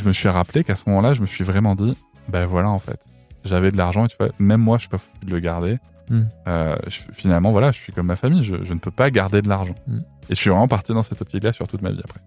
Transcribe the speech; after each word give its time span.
Je 0.00 0.04
me 0.08 0.12
suis 0.14 0.28
rappelé 0.28 0.64
qu'à 0.64 0.76
ce 0.76 0.84
moment-là, 0.88 1.12
je 1.14 1.20
me 1.20 1.26
suis 1.26 1.44
vraiment 1.44 1.74
dit, 1.74 1.94
ben 2.28 2.46
voilà 2.46 2.70
en 2.70 2.78
fait, 2.78 2.98
j'avais 3.44 3.70
de 3.70 3.76
l'argent 3.76 4.06
et 4.06 4.08
tu 4.08 4.16
vois, 4.18 4.30
même 4.38 4.60
moi, 4.62 4.78
je 4.78 4.82
suis 4.82 4.88
pas 4.88 4.96
foutu 4.98 5.26
de 5.26 5.30
le 5.30 5.40
garder. 5.40 5.78
Mm. 6.08 6.20
Euh, 6.48 6.76
je- 6.88 7.00
finalement, 7.12 7.50
voilà, 7.52 7.70
je 7.72 7.78
suis 7.78 7.92
comme 7.92 8.06
ma 8.06 8.16
famille, 8.16 8.42
je, 8.42 8.64
je 8.64 8.72
ne 8.72 8.78
peux 8.78 8.90
pas 8.90 9.10
garder 9.10 9.42
de 9.42 9.48
l'argent. 9.48 9.74
Mm. 9.86 9.98
Et 9.98 10.34
je 10.34 10.34
suis 10.34 10.48
vraiment 10.50 10.68
parti 10.68 10.94
dans 10.94 11.02
cette 11.02 11.20
optique-là 11.20 11.52
sur 11.52 11.68
toute 11.68 11.82
ma 11.82 11.90
vie 11.92 12.00
après. 12.02 12.20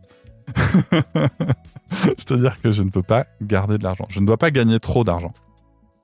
C'est-à-dire 2.17 2.59
que 2.61 2.71
je 2.71 2.83
ne 2.83 2.89
peux 2.89 3.03
pas 3.03 3.25
garder 3.41 3.77
de 3.77 3.83
l'argent. 3.83 4.05
Je 4.09 4.19
ne 4.19 4.25
dois 4.25 4.37
pas 4.37 4.51
gagner 4.51 4.79
trop 4.79 5.03
d'argent. 5.03 5.31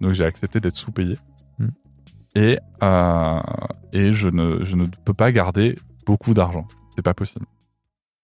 Donc 0.01 0.13
j'ai 0.13 0.25
accepté 0.25 0.59
d'être 0.59 0.75
sous-payé. 0.77 1.17
Mm. 1.59 1.67
Et, 2.35 2.59
euh, 2.83 3.39
et 3.93 4.11
je, 4.11 4.27
ne, 4.27 4.63
je 4.63 4.75
ne 4.75 4.85
peux 5.05 5.13
pas 5.13 5.31
garder 5.31 5.77
beaucoup 6.05 6.33
d'argent. 6.33 6.65
C'est 6.95 7.01
pas 7.01 7.13
possible. 7.13 7.45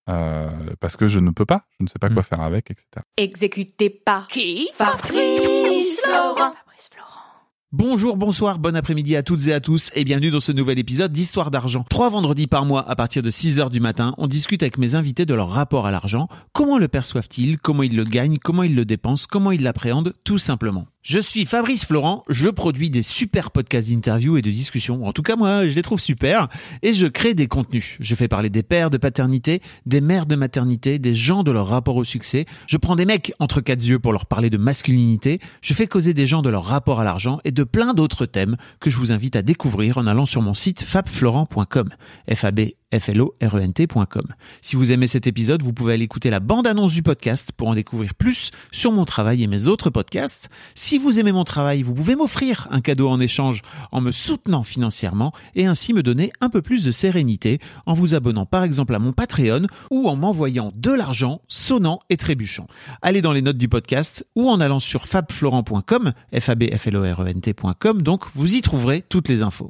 Euh, 0.10 0.50
parce 0.80 0.96
que 0.98 1.08
je 1.08 1.20
ne 1.20 1.32
peux 1.32 1.46
pas. 1.46 1.66
Je 1.80 1.84
ne 1.86 1.90
sais 1.90 2.00
pas 2.00 2.10
quoi 2.10 2.22
Mm. 2.22 2.26
faire 2.26 2.42
avec, 2.42 2.70
etc. 2.72 2.86
Exécuté 3.18 3.90
par 3.90 4.28
qui 4.28 4.70
Fabrice 4.76 6.00
Florent. 6.04 6.36
Fabrice 6.36 6.90
Florent. 6.94 7.22
Bonjour, 7.72 8.16
bonsoir, 8.16 8.58
bon 8.60 8.76
après-midi 8.76 9.16
à 9.18 9.24
toutes 9.24 9.48
et 9.48 9.54
à 9.54 9.60
tous 9.60 9.90
et 9.96 10.06
bienvenue 10.06 10.32
dans 10.32 10.40
ce 10.40 10.52
nouvel 10.54 10.80
épisode 10.80 11.12
d'Histoire 11.12 11.52
d'argent. 11.52 11.84
Trois 11.90 12.10
vendredis 12.10 12.48
par 12.48 12.64
mois 12.66 12.88
à 12.90 12.96
partir 12.96 13.22
de 13.22 13.30
6h 13.30 13.70
du 13.70 13.82
matin, 13.82 14.14
on 14.18 14.28
discute 14.28 14.62
avec 14.64 14.78
mes 14.78 14.96
invités 14.96 15.26
de 15.26 15.34
leur 15.34 15.50
rapport 15.50 15.86
à 15.86 15.92
l'argent, 15.92 16.30
comment 16.54 16.78
le 16.78 16.88
perçoivent-ils, 16.88 17.58
comment 17.58 17.84
ils 17.84 17.96
le 17.96 18.06
gagnent, 18.06 18.38
comment 18.38 18.64
ils 18.64 18.76
le 18.76 18.86
dépensent, 18.86 19.26
comment 19.30 19.52
ils 19.52 19.62
l'appréhendent, 19.64 20.14
tout 20.24 20.38
simplement. 20.38 20.86
Je 21.08 21.20
suis 21.20 21.46
Fabrice 21.46 21.86
Florent, 21.86 22.24
je 22.30 22.50
produis 22.50 22.90
des 22.90 23.04
super 23.04 23.52
podcasts 23.52 23.92
d'interviews 23.92 24.38
et 24.38 24.42
de 24.42 24.50
discussions, 24.50 25.06
en 25.06 25.14
tout 25.14 25.22
cas 25.22 25.36
moi 25.36 25.68
je 25.68 25.76
les 25.76 25.84
trouve 25.84 26.00
super, 26.00 26.48
et 26.82 26.94
je 26.94 27.06
crée 27.06 27.36
des 27.36 27.46
contenus. 27.46 27.96
Je 28.00 28.16
fais 28.16 28.28
parler 28.28 28.50
des 28.50 28.64
pères 28.64 28.90
de 28.90 28.98
paternité, 28.98 29.62
des 29.86 30.02
mères 30.02 30.26
de 30.26 30.36
maternité, 30.36 30.98
des 30.98 31.14
gens 31.14 31.44
de 31.44 31.52
leur 31.52 31.68
rapport 31.68 31.96
au 31.96 32.04
succès, 32.04 32.48
je 32.66 32.78
prends 32.78 32.96
des 32.96 33.06
mecs 33.06 33.34
entre 33.38 33.62
quatre 33.62 33.88
yeux 33.88 34.00
pour 34.00 34.14
leur 34.14 34.26
parler 34.26 34.50
de 34.50 34.58
masculinité, 34.58 35.40
je 35.62 35.76
fais 35.76 35.86
causer 35.86 36.16
des 36.16 36.26
gens 36.26 36.42
de 36.42 36.50
leur 36.50 36.64
rapport 36.64 37.00
à 37.00 37.04
l'argent 37.04 37.40
et 37.44 37.52
de 37.52 37.64
plein 37.64 37.94
d'autres 37.94 38.26
thèmes 38.26 38.58
que 38.80 38.90
je 38.90 38.98
vous 38.98 39.12
invite 39.12 39.36
à 39.36 39.44
découvrir 39.44 40.00
en 40.00 40.08
allant 40.08 40.26
sur 40.26 40.42
mon 40.42 40.56
site 40.56 40.82
fabflorent.com. 40.82 41.90
f 42.34 42.46
a 42.46 42.50
b 42.50 42.62
f 43.00 43.10
l 43.10 43.22
o 43.22 43.36
r 43.42 43.58
e 43.58 43.62
n 43.62 43.74
t.com. 43.74 44.26
Si 44.62 44.76
vous 44.76 44.92
aimez 44.92 45.08
cet 45.08 45.28
épisode, 45.28 45.64
vous 45.64 45.74
pouvez 45.74 45.94
aller 45.94 46.04
écouter 46.04 46.30
la 46.30 46.40
bande-annonce 46.40 46.94
du 46.94 47.04
podcast 47.04 47.52
pour 47.56 47.68
en 47.68 47.76
découvrir 47.76 48.16
plus 48.16 48.52
sur 48.72 48.92
mon 48.92 49.06
travail 49.06 49.44
et 49.44 49.48
mes 49.48 49.68
autres 49.68 49.90
podcasts. 49.90 50.50
Si 50.74 50.98
vous 50.98 51.20
aimez 51.20 51.32
mon 51.32 51.44
travail, 51.44 51.82
vous 51.82 51.94
pouvez 51.94 52.16
m'offrir 52.16 52.68
un 52.72 52.82
cadeau 52.82 53.10
en 53.10 53.20
échange 53.20 53.62
en 53.92 54.02
me 54.02 54.12
soutenant 54.12 54.64
financièrement 54.64 55.34
et 55.56 55.66
ainsi 55.66 55.94
me 55.94 56.04
donner 56.04 56.32
un 56.42 56.50
peu 56.50 56.62
plus 56.62 56.84
de 56.84 56.92
sérénité 56.92 57.60
en 57.86 57.94
vous 57.94 58.16
abonnant 58.16 58.46
par 58.46 58.64
exemple 58.64 58.96
à 58.96 59.00
mon 59.00 59.14
Patreon 59.14 59.68
ou 59.92 60.08
en 60.08 60.16
m'envoyant 60.16 60.72
de 60.76 60.92
l'argent 60.92 61.42
sonnant 61.48 62.00
et 62.10 62.18
trébuchant. 62.18 62.68
Allez 63.02 63.22
dans 63.22 63.34
les 63.34 63.42
notes 63.42 63.58
du 63.58 63.70
podcast 63.70 64.26
ou 64.36 64.50
en 64.50 64.60
allant 64.60 64.80
sur 64.80 65.08
fabflorent.com, 65.08 66.14
f 66.34 66.50
e 66.50 68.02
donc 68.02 68.26
vous 68.34 68.56
y 68.56 68.62
trouverez 68.62 69.02
toutes 69.02 69.30
les 69.30 69.42
infos. 69.42 69.70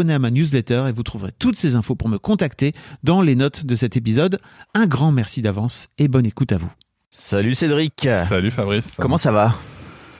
à 0.00 0.18
ma 0.18 0.30
newsletter 0.30 0.86
et 0.88 0.92
vous 0.92 1.02
trouverez 1.02 1.32
toutes 1.38 1.56
ces 1.56 1.76
infos 1.76 1.94
pour 1.94 2.08
me 2.08 2.18
contacter 2.18 2.72
dans 3.02 3.22
les 3.22 3.36
notes 3.36 3.64
de 3.64 3.74
cet 3.74 3.96
épisode. 3.96 4.40
Un 4.74 4.86
grand 4.86 5.12
merci 5.12 5.40
d'avance 5.42 5.88
et 5.98 6.08
bonne 6.08 6.26
écoute 6.26 6.52
à 6.52 6.56
vous. 6.56 6.70
Salut 7.10 7.54
Cédric. 7.54 8.08
Salut 8.28 8.50
Fabrice. 8.50 8.96
Comment 8.98 9.18
ça 9.18 9.30
va? 9.32 9.54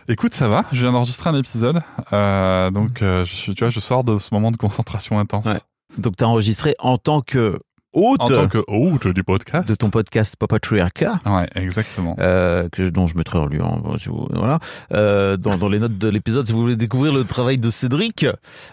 Écoute, 0.07 0.35
ça 0.35 0.49
va. 0.49 0.65
Je 0.73 0.81
viens 0.81 0.93
d'enregistrer 0.93 1.31
un 1.31 1.37
épisode, 1.37 1.81
euh, 2.13 2.71
donc 2.71 3.03
euh, 3.03 3.25
je 3.25 3.35
suis, 3.35 3.55
tu 3.55 3.65
vois, 3.65 3.71
je 3.71 3.81
sors 3.81 4.05
de 4.05 4.19
ce 4.19 4.29
moment 4.33 4.53
de 4.53 4.57
concentration 4.57 5.19
intense. 5.19 5.47
Ouais. 5.47 5.61
Donc 5.99 6.17
t'as 6.17 6.27
enregistré 6.27 6.75
en 6.79 6.99
tant 6.99 7.21
que 7.21 7.59
hôte 7.95 8.21
En 8.23 8.27
tant 8.27 8.49
que 8.49 8.63
hôte 8.67 9.07
du 9.09 9.23
podcast. 9.25 9.69
de 9.69 9.75
ton 9.75 9.89
podcast 9.91 10.37
Papatriarca. 10.37 11.21
Ouais, 11.27 11.49
exactement. 11.55 12.17
euh, 12.19 12.69
que, 12.71 12.89
dont 12.91 13.07
je 13.07 13.17
mettrai 13.17 13.39
en 13.39 13.47
lien, 13.47 13.81
vous- 14.07 14.29
voilà, 14.33 14.59
euh, 14.93 15.37
dans, 15.37 15.57
dans 15.57 15.69
les 15.69 15.79
notes 15.79 15.97
de 15.99 16.09
l'épisode, 16.09 16.47
si 16.47 16.53
vous 16.53 16.61
voulez 16.61 16.77
découvrir 16.77 17.13
le 17.15 17.25
travail 17.25 17.59
de 17.59 17.71
Cédric. 17.71 18.27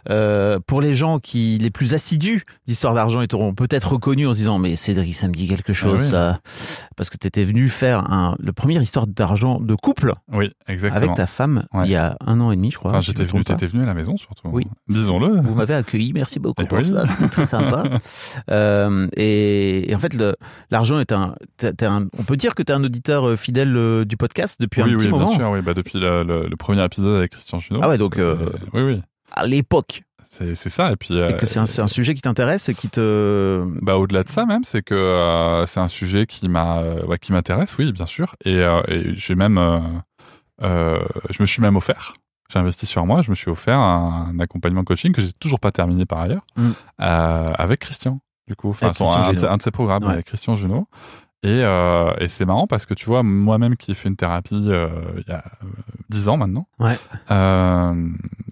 Euh, 0.09 0.59
pour 0.65 0.81
les 0.81 0.95
gens 0.95 1.19
qui 1.19 1.57
les 1.61 1.69
plus 1.69 1.93
assidus 1.93 2.45
d'Histoire 2.67 2.93
d'argent, 2.93 3.21
ils 3.21 3.27
t'auront 3.27 3.53
peut-être 3.53 3.93
reconnu 3.93 4.27
en 4.27 4.33
se 4.33 4.39
disant 4.39 4.57
mais 4.59 4.75
Cédric, 4.75 5.15
ça 5.15 5.27
me 5.27 5.33
dit 5.33 5.47
quelque 5.47 5.73
chose, 5.73 5.99
Ah 5.99 6.03
oui. 6.03 6.09
ça. 6.09 6.39
parce 6.97 7.09
que 7.09 7.17
tu 7.17 7.27
étais 7.27 7.43
venu 7.43 7.69
faire 7.69 8.11
un, 8.11 8.35
le 8.39 8.51
premier 8.53 8.79
Histoire 8.81 9.07
d'argent 9.07 9.59
de 9.59 9.75
couple 9.75 10.13
Oui, 10.33 10.51
exactement. 10.67 11.03
avec 11.03 11.15
ta 11.15 11.27
femme 11.27 11.65
Ouais. 11.73 11.83
il 11.85 11.91
y 11.91 11.95
a 11.95 12.17
un 12.25 12.39
an 12.41 12.51
et 12.51 12.55
demi, 12.55 12.71
je 12.71 12.77
crois. 12.77 12.91
Enfin, 12.91 13.01
j'étais 13.01 13.23
venu, 13.25 13.43
t'étais 13.43 13.67
venu 13.67 13.83
à 13.83 13.85
la 13.85 13.93
maison 13.93 14.17
surtout. 14.17 14.47
Oui. 14.51 14.65
Disons-le. 14.89 15.41
Vous 15.41 15.53
m'avez 15.55 15.73
accueilli, 15.75 16.11
merci 16.13 16.39
beaucoup 16.39 16.65
pour 16.65 16.77
oui. 16.79 16.85
ça, 16.85 17.05
c'était 17.05 17.27
très 17.29 17.45
sympa. 17.45 17.83
Et, 19.15 19.91
et 19.91 19.95
en 19.95 19.99
fait, 19.99 20.15
l'argent 20.69 20.99
est 20.99 21.11
un, 21.11 21.35
on 22.17 22.23
peut 22.23 22.37
dire 22.37 22.55
que 22.55 22.63
tu 22.63 22.71
es 22.71 22.75
un 22.75 22.83
auditeur 22.83 23.27
euh, 23.29 23.35
fidèle 23.35 23.75
euh, 23.75 24.05
du 24.05 24.17
podcast 24.17 24.57
depuis 24.59 24.81
oui, 24.81 24.91
un 24.93 24.97
petit 24.97 25.05
oui, 25.07 25.11
moment. 25.11 25.29
bien 25.29 25.37
sûr. 25.37 25.49
Oui, 25.51 25.61
bah 25.61 25.73
depuis 25.73 25.99
le, 25.99 26.23
le- 26.23 26.47
le 26.47 26.55
premier 26.55 26.83
épisode 26.83 27.17
avec 27.17 27.31
Christian 27.31 27.59
Junot. 27.59 27.79
Ah 27.83 27.89
ouais, 27.89 27.97
donc, 27.97 28.17
euh, 28.17 28.37
Oui, 28.73 28.81
oui. 28.81 29.01
À 29.31 29.47
l'époque, 29.47 30.03
C'est 30.39 30.55
ça. 30.69 30.91
Et 30.91 30.95
puis. 30.95 31.15
et 31.17 31.35
que 31.37 31.45
c'est 31.45 31.59
un, 31.59 31.87
sujet 31.87 32.13
qui 32.13 32.21
t'intéresse 32.21 32.67
et 32.69 32.73
qui 32.73 32.89
te. 32.89 33.63
Bah 33.81 33.97
au-delà 33.97 34.23
de 34.23 34.29
ça 34.29 34.45
même, 34.45 34.63
c'est 34.63 34.81
que 34.81 34.93
euh, 34.95 35.65
c'est 35.65 35.79
un 35.79 35.87
sujet 35.87 36.25
qui 36.25 36.47
ouais, 36.47 37.17
m'intéresse, 37.29 37.77
oui, 37.77 37.91
bien 37.91 38.05
sûr. 38.05 38.35
Et, 38.45 38.59
et 38.87 39.13
j'ai 39.15 39.35
même, 39.35 39.59
je 40.61 41.41
me 41.41 41.45
suis 41.45 41.61
même 41.61 41.75
offert. 41.75 42.15
J'ai 42.51 42.59
investi 42.59 42.85
sur 42.85 43.05
moi. 43.05 43.21
Je 43.21 43.29
me 43.29 43.35
suis 43.35 43.49
offert 43.49 43.79
un, 43.79 44.37
accompagnement 44.39 44.83
coaching 44.83 45.13
que 45.13 45.21
j'ai 45.21 45.31
toujours 45.31 45.59
pas 45.59 45.71
terminé 45.71 46.05
par 46.05 46.19
ailleurs, 46.19 46.45
Mm. 46.57 46.69
euh, 47.01 47.53
avec 47.57 47.79
Christian. 47.81 48.19
Du 48.47 48.55
coup, 48.55 48.69
enfin, 48.69 48.87
un, 48.87 48.89
de 48.89 48.95
ses- 48.95 49.39
Junot. 49.39 49.51
un 49.53 49.57
de 49.57 49.61
ses 49.61 49.71
programmes 49.71 50.03
Ouais. 50.03 50.13
avec 50.13 50.25
Christian 50.27 50.55
Junot. 50.55 50.87
Et, 51.43 51.49
euh, 51.63 52.13
et 52.19 52.27
c'est 52.27 52.45
marrant 52.45 52.67
parce 52.67 52.85
que 52.85 52.93
tu 52.93 53.05
vois, 53.07 53.23
moi-même 53.23 53.75
qui 53.75 53.91
ai 53.91 53.95
fait 53.95 54.09
une 54.09 54.15
thérapie 54.15 54.65
euh, 54.67 54.89
il 55.17 55.23
y 55.27 55.31
a 55.33 55.43
euh, 55.63 55.67
10 56.09 56.29
ans 56.29 56.37
maintenant, 56.37 56.67
Ouais. 56.79 56.95
euh, 57.31 58.07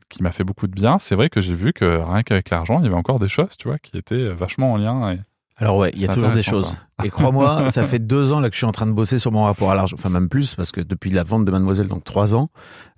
qui 0.09 0.23
m'a 0.23 0.31
fait 0.31 0.43
beaucoup 0.43 0.65
de 0.65 0.73
bien, 0.73 0.97
c'est 0.97 1.13
vrai 1.15 1.29
que 1.29 1.39
j'ai 1.39 1.53
vu 1.53 1.71
que 1.71 1.85
rien 1.85 2.23
qu'avec 2.23 2.49
l'argent, 2.49 2.79
il 2.79 2.85
y 2.85 2.87
avait 2.87 2.95
encore 2.95 3.19
des 3.19 3.27
choses, 3.27 3.55
tu 3.57 3.67
vois, 3.67 3.77
qui 3.77 3.95
étaient 3.97 4.29
vachement 4.29 4.73
en 4.73 4.77
lien. 4.77 5.11
Et... 5.13 5.19
Alors 5.59 5.77
ouais, 5.77 5.91
il 5.93 6.01
y 6.01 6.05
a 6.05 6.13
toujours 6.13 6.31
des 6.31 6.43
choses. 6.43 6.77
Et 7.03 7.09
crois-moi, 7.09 7.69
ça 7.71 7.83
fait 7.83 7.99
deux 7.99 8.33
ans 8.33 8.39
là 8.41 8.49
que 8.49 8.55
je 8.55 8.59
suis 8.59 8.65
en 8.65 8.71
train 8.71 8.85
de 8.87 8.91
bosser 8.91 9.19
sur 9.19 9.31
mon 9.31 9.43
rapport 9.43 9.71
à 9.71 9.75
l'argent. 9.75 9.95
Enfin 9.99 10.09
même 10.09 10.27
plus 10.29 10.55
parce 10.55 10.71
que 10.71 10.81
depuis 10.81 11.11
la 11.11 11.23
vente 11.23 11.45
de 11.45 11.51
Mademoiselle, 11.51 11.87
donc 11.87 12.03
trois 12.03 12.33
ans, 12.35 12.49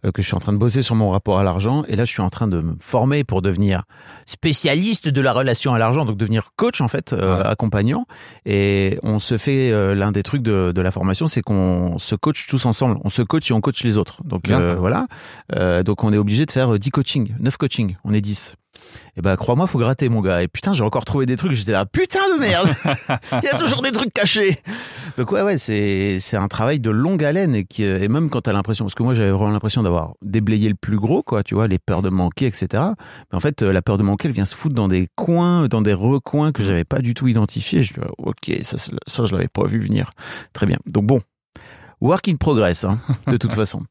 euh, 0.06 0.12
que 0.12 0.22
je 0.22 0.28
suis 0.28 0.36
en 0.36 0.40
train 0.40 0.54
de 0.54 0.58
bosser 0.58 0.82
sur 0.82 0.96
mon 0.96 1.10
rapport 1.10 1.40
à 1.40 1.44
l'argent. 1.44 1.84
Et 1.88 1.96
là, 1.96 2.06
je 2.06 2.12
suis 2.12 2.22
en 2.22 2.30
train 2.32 2.48
de 2.48 2.62
me 2.62 2.74
former 2.80 3.24
pour 3.24 3.42
devenir 3.44 3.84
spécialiste 4.26 5.08
de 5.08 5.22
la 5.22 5.34
relation 5.34 5.74
à 5.74 5.80
l'argent, 5.80 6.06
donc 6.06 6.18
devenir 6.18 6.50
coach 6.56 6.82
en 6.82 6.88
fait, 6.88 7.14
euh, 7.14 7.38
Ouais. 7.38 7.46
accompagnant. 7.46 8.06
Et 8.46 9.00
on 9.04 9.20
se 9.20 9.38
fait 9.38 9.72
euh, 9.72 9.94
l'un 9.96 10.12
des 10.12 10.24
trucs 10.24 10.42
de, 10.42 10.72
de 10.72 10.82
la 10.82 10.92
formation, 10.92 11.28
c'est 11.28 11.42
qu'on 11.42 11.98
se 12.00 12.16
coach 12.16 12.48
tous 12.48 12.66
ensemble. 12.66 12.98
On 13.04 13.10
se 13.10 13.22
coach 13.22 13.50
et 13.52 13.54
on 13.54 13.62
coach 13.62 13.84
les 13.84 13.98
autres. 13.98 14.24
Donc 14.24 14.48
voilà. 14.50 15.08
Donc 15.84 16.04
on 16.04 16.12
est 16.14 16.18
obligé 16.18 16.46
de 16.46 16.52
faire 16.52 16.74
euh, 16.74 16.80
10 16.80 16.90
coachings, 16.92 17.34
9 17.40 17.58
coachings. 17.58 17.96
On 18.04 18.14
est 18.14 18.22
10. 18.22 18.56
Et 19.18 19.22
bah 19.22 19.36
crois-moi, 19.38 19.68
faut 19.68 19.80
gratter 19.80 20.10
mon 20.10 20.22
gars. 20.22 20.42
Et 20.42 20.48
putain, 20.48 20.74
j'ai 20.74 20.84
encore 20.84 21.06
trouvé 21.06 21.26
des 21.26 21.36
trucs. 21.36 21.52
J'étais 21.54 21.74
là, 21.74 21.86
putain 21.86 22.20
de 22.36 22.40
merde. 22.40 22.70
Il 23.32 23.46
y 23.46 23.50
a 23.50 23.58
toujours 23.58 23.82
des 23.82 23.92
trucs 23.92 24.14
cachés. 24.14 24.60
Donc 25.18 25.32
ouais, 25.32 25.42
ouais, 25.42 25.58
c'est 25.58 26.18
c'est 26.20 26.38
un 26.38 26.48
travail 26.48 26.80
de 26.80 26.90
longue 26.90 27.24
haleine 27.24 27.56
et 27.56 27.66
qui 27.66 27.84
et 27.84 28.08
même 28.08 28.30
quand 28.30 28.42
t'as 28.42 28.54
l'impression, 28.54 28.86
parce 28.86 28.96
que 28.96 29.04
moi 29.04 29.14
j'avais 29.14 29.32
vraiment 29.32 29.52
l'impression 29.52 29.84
d'avoir 29.84 30.14
déblayé 30.22 30.70
le 30.70 30.76
plus 30.76 30.98
gros, 30.98 31.24
quoi. 31.24 31.44
Tu 31.44 31.56
vois, 31.56 31.68
les 31.68 31.80
peurs 31.80 32.02
de 32.02 32.10
manquer, 32.10 32.46
etc. 32.48 32.68
Mais 33.32 33.38
en 33.38 33.40
fait, 33.40 33.62
euh, 33.62 33.74
la 33.74 33.82
peur 33.82 33.98
de 33.98 34.04
manquer, 34.04 34.28
elle 34.28 34.34
vient 34.34 34.46
se 34.46 34.56
foutre 34.56 34.76
dans 34.76 34.88
des 34.88 35.08
coins, 35.16 35.68
dans 35.68 35.82
des 35.82 35.94
recoins 35.94 36.52
que 36.52 36.64
j'avais 36.64 36.86
pas 36.86 37.00
du 37.00 37.14
tout 37.14 37.28
identifiés. 37.28 37.84
Je 37.84 37.94
dis, 37.94 38.00
ok, 38.18 38.60
ça, 38.64 38.78
ça 38.78 39.26
je 39.26 39.32
l'avais 39.34 39.48
pas 39.48 39.66
vu 39.66 39.80
venir. 39.80 40.12
Très 40.54 40.66
bien. 40.66 40.78
Donc 40.86 41.06
bon, 41.06 41.22
work 42.02 42.28
in 42.28 42.36
progress, 42.36 42.84
hein, 42.84 43.00
de 43.28 43.38
toute 43.38 43.54
façon. 43.56 43.84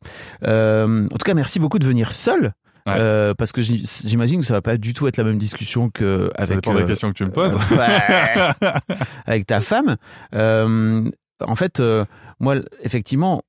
Euh, 0.45 1.07
en 1.07 1.17
tout 1.17 1.25
cas, 1.25 1.35
merci 1.35 1.59
beaucoup 1.59 1.79
de 1.79 1.87
venir 1.87 2.13
seul. 2.13 2.53
Ouais. 2.87 2.95
Euh, 2.99 3.35
parce 3.35 3.53
que 3.53 3.61
j'im- 3.63 3.83
j'imagine 4.07 4.41
que 4.41 4.47
ça 4.47 4.55
va 4.55 4.63
pas 4.63 4.77
du 4.77 4.95
tout 4.95 5.07
être 5.07 5.17
la 5.19 5.25
même 5.25 5.39
discussion 5.39 5.91
que 5.91 6.31
Ça 6.37 6.43
avec 6.45 6.57
dépend 6.57 6.75
des 6.75 6.83
euh, 6.83 6.87
questions 6.87 7.09
que 7.11 7.15
tu 7.17 7.25
me 7.25 7.31
poses. 7.31 7.55
ouais, 7.55 8.71
avec 9.27 9.47
ta 9.47 9.61
femme. 9.61 9.97
Euh, 10.35 11.11
en 11.47 11.57
fait, 11.57 11.81
euh, 11.81 12.05
moi, 12.39 12.57
effectivement, 12.83 13.43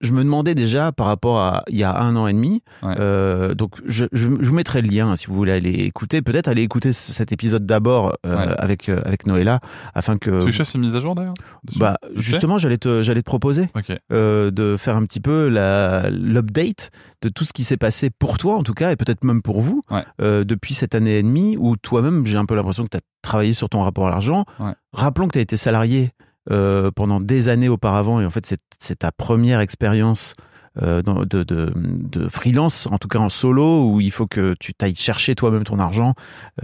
je 0.00 0.12
me 0.12 0.22
demandais 0.22 0.54
déjà 0.54 0.92
par 0.92 1.06
rapport 1.06 1.38
à 1.38 1.62
il 1.68 1.76
y 1.76 1.84
a 1.84 1.96
un 1.98 2.14
an 2.16 2.26
et 2.26 2.32
demi. 2.32 2.62
Ouais. 2.82 2.94
euh, 2.98 3.54
donc, 3.54 3.76
je, 3.86 4.04
je, 4.12 4.24
je 4.40 4.48
vous 4.48 4.54
mettrai 4.54 4.82
le 4.82 4.88
lien 4.88 5.08
hein, 5.08 5.16
si 5.16 5.26
vous 5.26 5.34
voulez 5.34 5.52
aller 5.52 5.70
écouter. 5.70 6.20
Peut-être 6.20 6.48
aller 6.48 6.62
écouter 6.62 6.92
ce- 6.92 7.12
cet 7.12 7.32
épisode 7.32 7.64
d'abord 7.66 8.16
euh, 8.26 8.36
Ouais. 8.46 8.54
avec 8.58 8.88
euh, 8.88 9.00
avec 9.04 9.26
Noëlla, 9.26 9.60
afin 9.94 10.18
que 10.18 10.44
tu 10.44 10.52
fais 10.52 10.64
une 10.74 10.80
mise 10.82 10.94
à 10.96 11.00
jour 11.00 11.14
d'ailleurs 11.14 11.34
bah 11.76 11.96
justement, 12.16 12.58
j'allais 12.58 12.76
te 12.78 13.02
j'allais 13.02 13.22
te 13.22 13.26
proposer 13.26 13.68
euh, 14.12 14.50
de 14.50 14.76
faire 14.76 14.96
un 14.96 15.04
petit 15.06 15.20
peu 15.20 15.48
la- 15.48 16.10
l'update 16.10 16.90
de 17.22 17.28
tout 17.30 17.44
ce 17.44 17.52
qui 17.52 17.62
s'est 17.62 17.76
passé 17.78 18.10
pour 18.10 18.36
toi 18.36 18.56
en 18.56 18.62
tout 18.62 18.74
cas 18.74 18.90
et 18.92 18.96
peut-être 18.96 19.24
même 19.24 19.40
pour 19.42 19.62
vous 19.62 19.82
Ouais. 19.90 20.44
depuis 20.44 20.74
cette 20.74 20.94
année 20.94 21.18
et 21.18 21.22
demie 21.22 21.56
où 21.58 21.76
toi-même 21.76 22.26
j'ai 22.26 22.36
un 22.36 22.44
peu 22.46 22.54
l'impression 22.54 22.84
que 22.84 22.90
tu 22.90 22.96
as 22.98 23.00
travaillé 23.22 23.52
sur 23.54 23.68
ton 23.70 23.80
rapport 23.82 24.06
à 24.06 24.10
l'argent. 24.10 24.44
Rappelons 24.92 25.26
que 25.28 25.32
tu 25.32 25.38
as 25.38 25.42
été 25.42 25.56
salarié 25.56 26.10
euh, 26.50 26.90
pendant 26.94 27.20
des 27.20 27.48
années 27.48 27.68
auparavant 27.68 28.20
et 28.20 28.26
en 28.26 28.30
fait 28.30 28.44
c'est 28.46 28.60
c'est 28.80 29.00
ta 29.00 29.12
première 29.12 29.60
expérience 29.60 30.34
euh, 30.82 31.02
de, 31.02 31.44
de, 31.44 31.72
de 31.74 32.28
freelance, 32.28 32.88
en 32.90 32.98
tout 32.98 33.06
cas 33.06 33.20
en 33.20 33.28
solo, 33.28 33.88
où 33.92 34.00
il 34.00 34.10
faut 34.10 34.26
que 34.26 34.56
tu 34.58 34.74
t'ailles 34.74 34.96
chercher 34.96 35.36
toi-même 35.36 35.62
ton 35.62 35.78
argent 35.78 36.14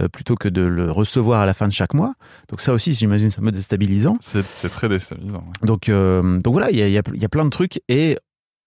euh, 0.01 0.09
plutôt 0.09 0.35
que 0.35 0.49
de 0.49 0.61
le 0.61 0.91
recevoir 0.91 1.39
à 1.39 1.45
la 1.45 1.53
fin 1.53 1.65
de 1.69 1.73
chaque 1.73 1.93
mois. 1.93 2.13
Donc 2.49 2.59
ça 2.59 2.73
aussi, 2.73 2.91
j'imagine, 2.91 3.29
ça 3.29 3.39
me 3.41 3.51
déstabilisant. 3.53 4.17
C'est 4.19 4.45
c'est 4.53 4.67
très 4.69 4.89
déstabilisant. 4.89 5.37
ouais. 5.39 5.65
Donc, 5.67 5.87
euh, 5.87 6.39
donc 6.41 6.51
voilà, 6.51 6.71
il 6.71 6.77
y 6.77 6.81
a, 6.83 6.89
y 6.89 6.97
a- 6.97 7.01
y 7.13 7.23
a 7.25 7.29
plein 7.29 7.45
de 7.45 7.49
trucs. 7.51 7.79
Et 7.87 8.17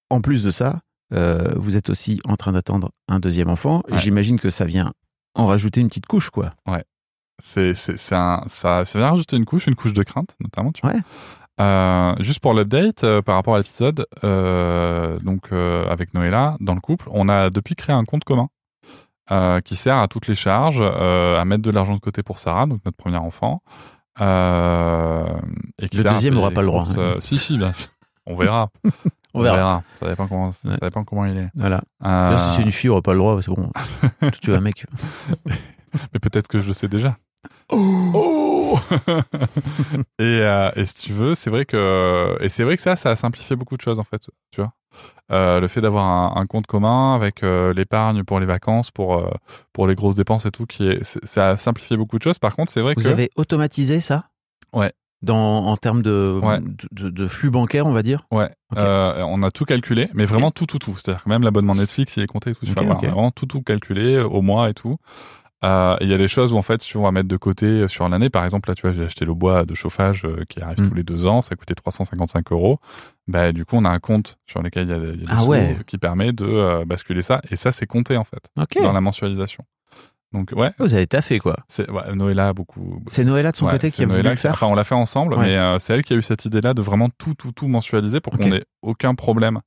en 0.08 0.22
plus 0.22 0.42
de 0.42 0.50
ça, 0.50 0.80
vous 1.56 1.76
êtes 1.76 1.90
aussi 1.90 2.20
en 2.24 2.36
train 2.36 2.52
d'attendre 2.52 2.90
un 3.08 3.20
deuxième 3.20 3.48
enfant. 3.50 3.82
Et 3.88 3.92
Ouais. 3.92 3.98
J'imagine 3.98 4.40
que 4.40 4.48
ça 4.50 4.64
vient 4.64 4.92
en 5.34 5.46
rajouter 5.46 5.80
une 5.82 5.88
petite 5.88 6.06
couche, 6.06 6.30
quoi. 6.30 6.54
C'est 7.42 7.74
c'est 7.74 7.96
c'est 7.96 8.14
un 8.14 8.42
ça 8.48 8.84
ça 8.84 8.98
vient 8.98 9.10
rajouter 9.10 9.36
une 9.36 9.44
couche, 9.44 9.66
une 9.66 9.74
couche 9.74 9.92
de 9.92 10.02
crainte 10.02 10.36
notamment. 10.40 10.72
Tu 10.72 10.82
vois. 10.82 10.94
Ouais. 10.94 11.00
Euh, 11.60 12.14
juste 12.18 12.40
pour 12.40 12.52
l'update 12.52 13.04
euh, 13.04 13.22
par 13.22 13.36
rapport 13.36 13.54
à 13.54 13.58
l'épisode, 13.58 14.06
euh, 14.24 15.18
donc 15.20 15.52
avec 15.52 16.14
Noëlla 16.14 16.56
dans 16.60 16.74
le 16.74 16.80
couple, 16.80 17.08
on 17.12 17.28
a 17.28 17.50
depuis 17.50 17.74
créé 17.74 17.94
un 17.94 18.04
compte 18.04 18.24
commun 18.24 18.48
qui 19.64 19.76
sert 19.76 19.96
à 19.96 20.06
toutes 20.06 20.26
les 20.26 20.34
charges, 20.34 20.82
à 20.82 21.44
mettre 21.44 21.62
de 21.62 21.70
l'argent 21.70 21.94
de 21.94 22.00
côté 22.00 22.22
pour 22.22 22.38
Sarah, 22.38 22.66
donc 22.66 22.80
notre 22.84 22.96
premier 22.96 23.16
enfant. 23.16 23.62
Et 24.20 24.22
qui 25.88 25.96
Le 25.96 26.04
deuxième 26.04 26.34
n'aura 26.34 26.50
pas 26.50 26.60
le 26.60 26.66
droit, 26.66 26.84
hein. 26.86 27.14
si 27.20 27.38
si, 27.38 27.56
sûr. 27.58 27.72
on 28.26 28.36
verra. 28.36 28.70
On 29.32 29.42
verra. 29.42 29.82
Ça 29.94 30.08
dépend 30.08 30.28
comment 30.28 30.52
ça 30.52 30.76
dépend 30.82 31.04
comment 31.04 31.24
il 31.24 31.38
est. 31.38 31.48
Voilà. 31.54 31.82
Là, 32.00 32.36
si 32.36 32.56
c'est 32.56 32.62
une 32.62 32.70
fille, 32.70 32.90
on 32.90 32.94
n'aura 32.94 33.02
pas 33.02 33.12
le 33.12 33.18
droit. 33.18 33.40
C'est 33.40 33.50
bon. 33.50 33.70
tu 34.42 34.50
veux 34.50 34.56
un 34.56 34.60
mec. 34.60 34.84
Mais 36.12 36.20
peut-être 36.20 36.48
que 36.48 36.60
je 36.60 36.66
le 36.66 36.72
sais 36.72 36.88
déjà. 36.88 37.16
Oh 37.70 38.78
et, 40.18 40.22
euh, 40.40 40.70
et 40.76 40.84
si 40.84 40.94
tu 40.94 41.12
veux, 41.12 41.34
c'est 41.34 41.50
vrai 41.50 41.64
que 41.64 42.36
et 42.40 42.48
c'est 42.48 42.64
vrai 42.64 42.76
que 42.76 42.82
ça, 42.82 42.96
ça 42.96 43.10
a 43.10 43.16
simplifié 43.16 43.56
beaucoup 43.56 43.76
de 43.76 43.82
choses 43.82 43.98
en 43.98 44.04
fait. 44.04 44.28
Tu 44.50 44.60
vois, 44.60 44.72
Euh, 45.32 45.60
le 45.60 45.68
fait 45.68 45.80
d'avoir 45.80 46.04
un, 46.04 46.40
un 46.40 46.46
compte 46.46 46.66
commun 46.66 47.14
avec 47.14 47.42
euh, 47.42 47.72
l'épargne 47.74 48.24
pour 48.24 48.40
les 48.40 48.46
vacances, 48.46 48.90
pour 48.90 49.28
pour 49.72 49.86
les 49.86 49.94
grosses 49.94 50.14
dépenses 50.16 50.46
et 50.46 50.50
tout, 50.50 50.66
qui 50.66 50.86
est 50.88 51.02
ça 51.26 51.50
a 51.50 51.56
simplifié 51.56 51.96
beaucoup 51.96 52.18
de 52.18 52.22
choses. 52.22 52.38
Par 52.38 52.54
contre, 52.56 52.72
c'est 52.72 52.80
vrai 52.80 52.94
Vous 52.96 53.04
que 53.04 53.08
avez 53.08 53.30
automatisé 53.36 54.00
ça? 54.00 54.28
Ouais. 54.72 54.92
Dans, 55.22 55.64
en 55.66 55.76
termes 55.78 56.02
de, 56.02 56.38
Ouais. 56.42 56.58
de, 56.92 57.28
flux 57.28 57.48
bancaire, 57.50 57.86
on 57.86 57.92
va 57.92 58.02
dire? 58.02 58.26
Ouais, 58.30 58.50
euh, 58.76 59.22
on 59.26 59.42
a 59.42 59.50
tout 59.50 59.64
calculé, 59.64 60.10
mais 60.12 60.26
vraiment 60.26 60.50
tout 60.50 60.66
tout 60.66 60.78
tout. 60.78 60.96
C'est-à-dire 60.98 61.24
que 61.24 61.30
même 61.30 61.42
l'abonnement 61.42 61.74
Netflix, 61.74 62.18
il 62.18 62.22
est 62.24 62.26
compté 62.26 62.50
et 62.50 62.54
tout. 62.54 62.66
tu 62.66 62.72
Ok, 62.72 62.76
vas 62.76 62.82
voir. 62.82 62.96
ok. 62.98 63.04
On 63.04 63.08
a 63.08 63.12
vraiment 63.12 63.30
tout 63.30 63.46
tout 63.46 63.62
calculé 63.62 64.18
au 64.20 64.42
mois 64.42 64.68
et 64.68 64.74
tout. 64.74 64.98
Euh, 65.64 65.96
il 66.00 66.08
y 66.08 66.14
a 66.14 66.18
des 66.18 66.28
choses 66.28 66.52
où 66.52 66.56
en 66.58 66.62
fait, 66.62 66.82
si 66.82 66.96
on 66.96 67.02
va 67.02 67.10
mettre 67.10 67.28
de 67.28 67.36
côté 67.36 67.66
euh, 67.66 67.88
sur 67.88 68.08
l'année, 68.08 68.28
par 68.30 68.44
exemple, 68.44 68.68
là, 68.68 68.74
tu 68.74 68.82
vois, 68.82 68.92
j'ai 68.92 69.04
acheté 69.04 69.24
le 69.24 69.34
bois 69.34 69.64
de 69.64 69.74
chauffage 69.74 70.22
euh, 70.24 70.44
qui 70.48 70.60
arrive 70.60 70.80
Mm. 70.80 70.88
tous 70.88 70.94
les 70.94 71.02
deux 71.02 71.26
ans, 71.26 71.40
ça 71.42 71.56
coûtait 71.56 71.74
355 71.74 72.52
euros. 72.52 72.78
Bah, 73.28 73.52
du 73.52 73.64
coup, 73.64 73.76
on 73.76 73.84
a 73.84 73.90
un 73.90 73.98
compte 74.00 74.36
sur 74.46 74.60
lequel 74.62 74.88
il 74.88 74.90
y 74.90 74.92
a, 74.92 74.96
il 74.96 75.04
y 75.04 75.08
a 75.10 75.12
des 75.16 75.24
Ah 75.28 75.44
ouais. 75.44 75.76
qui 75.86 75.96
permet 75.98 76.32
de 76.32 76.44
euh, 76.44 76.84
basculer 76.84 77.22
ça. 77.22 77.40
Et 77.50 77.56
ça, 77.56 77.72
c'est 77.72 77.86
compté 77.86 78.16
en 78.16 78.24
fait 78.24 78.42
dans 78.82 78.92
la 78.92 79.00
mensualisation. 79.00 79.64
Donc 80.32 80.50
ouais, 80.56 80.72
Vous 80.80 80.92
avez 80.94 81.06
taffé, 81.06 81.38
quoi. 81.38 81.54
c'est 81.68 81.88
ouais, 81.88 82.12
Noëlla 82.12 82.52
beaucoup. 82.52 83.00
C'est 83.06 83.22
Noëlla 83.24 83.52
de 83.52 83.56
son 83.56 83.66
Ouais, 83.66 83.72
côté 83.72 83.88
qui 83.92 84.02
a 84.02 84.06
voulu 84.06 84.20
le 84.22 84.34
faire 84.34 84.50
Enfin, 84.52 84.66
on 84.66 84.74
l'a 84.74 84.82
fait 84.82 84.96
ensemble, 84.96 85.34
Ouais. 85.34 85.42
mais 85.46 85.56
euh, 85.56 85.78
c'est 85.78 85.94
elle 85.94 86.02
qui 86.02 86.12
a 86.12 86.16
eu 86.16 86.22
cette 86.22 86.44
idée-là 86.44 86.74
de 86.74 86.82
vraiment 86.82 87.08
tout, 87.18 87.34
tout, 87.34 87.52
tout 87.52 87.68
mensualiser 87.68 88.18
pour 88.18 88.36
qu'on 88.36 88.50
ait 88.52 88.64
aucun 88.82 89.14
problème 89.14 89.60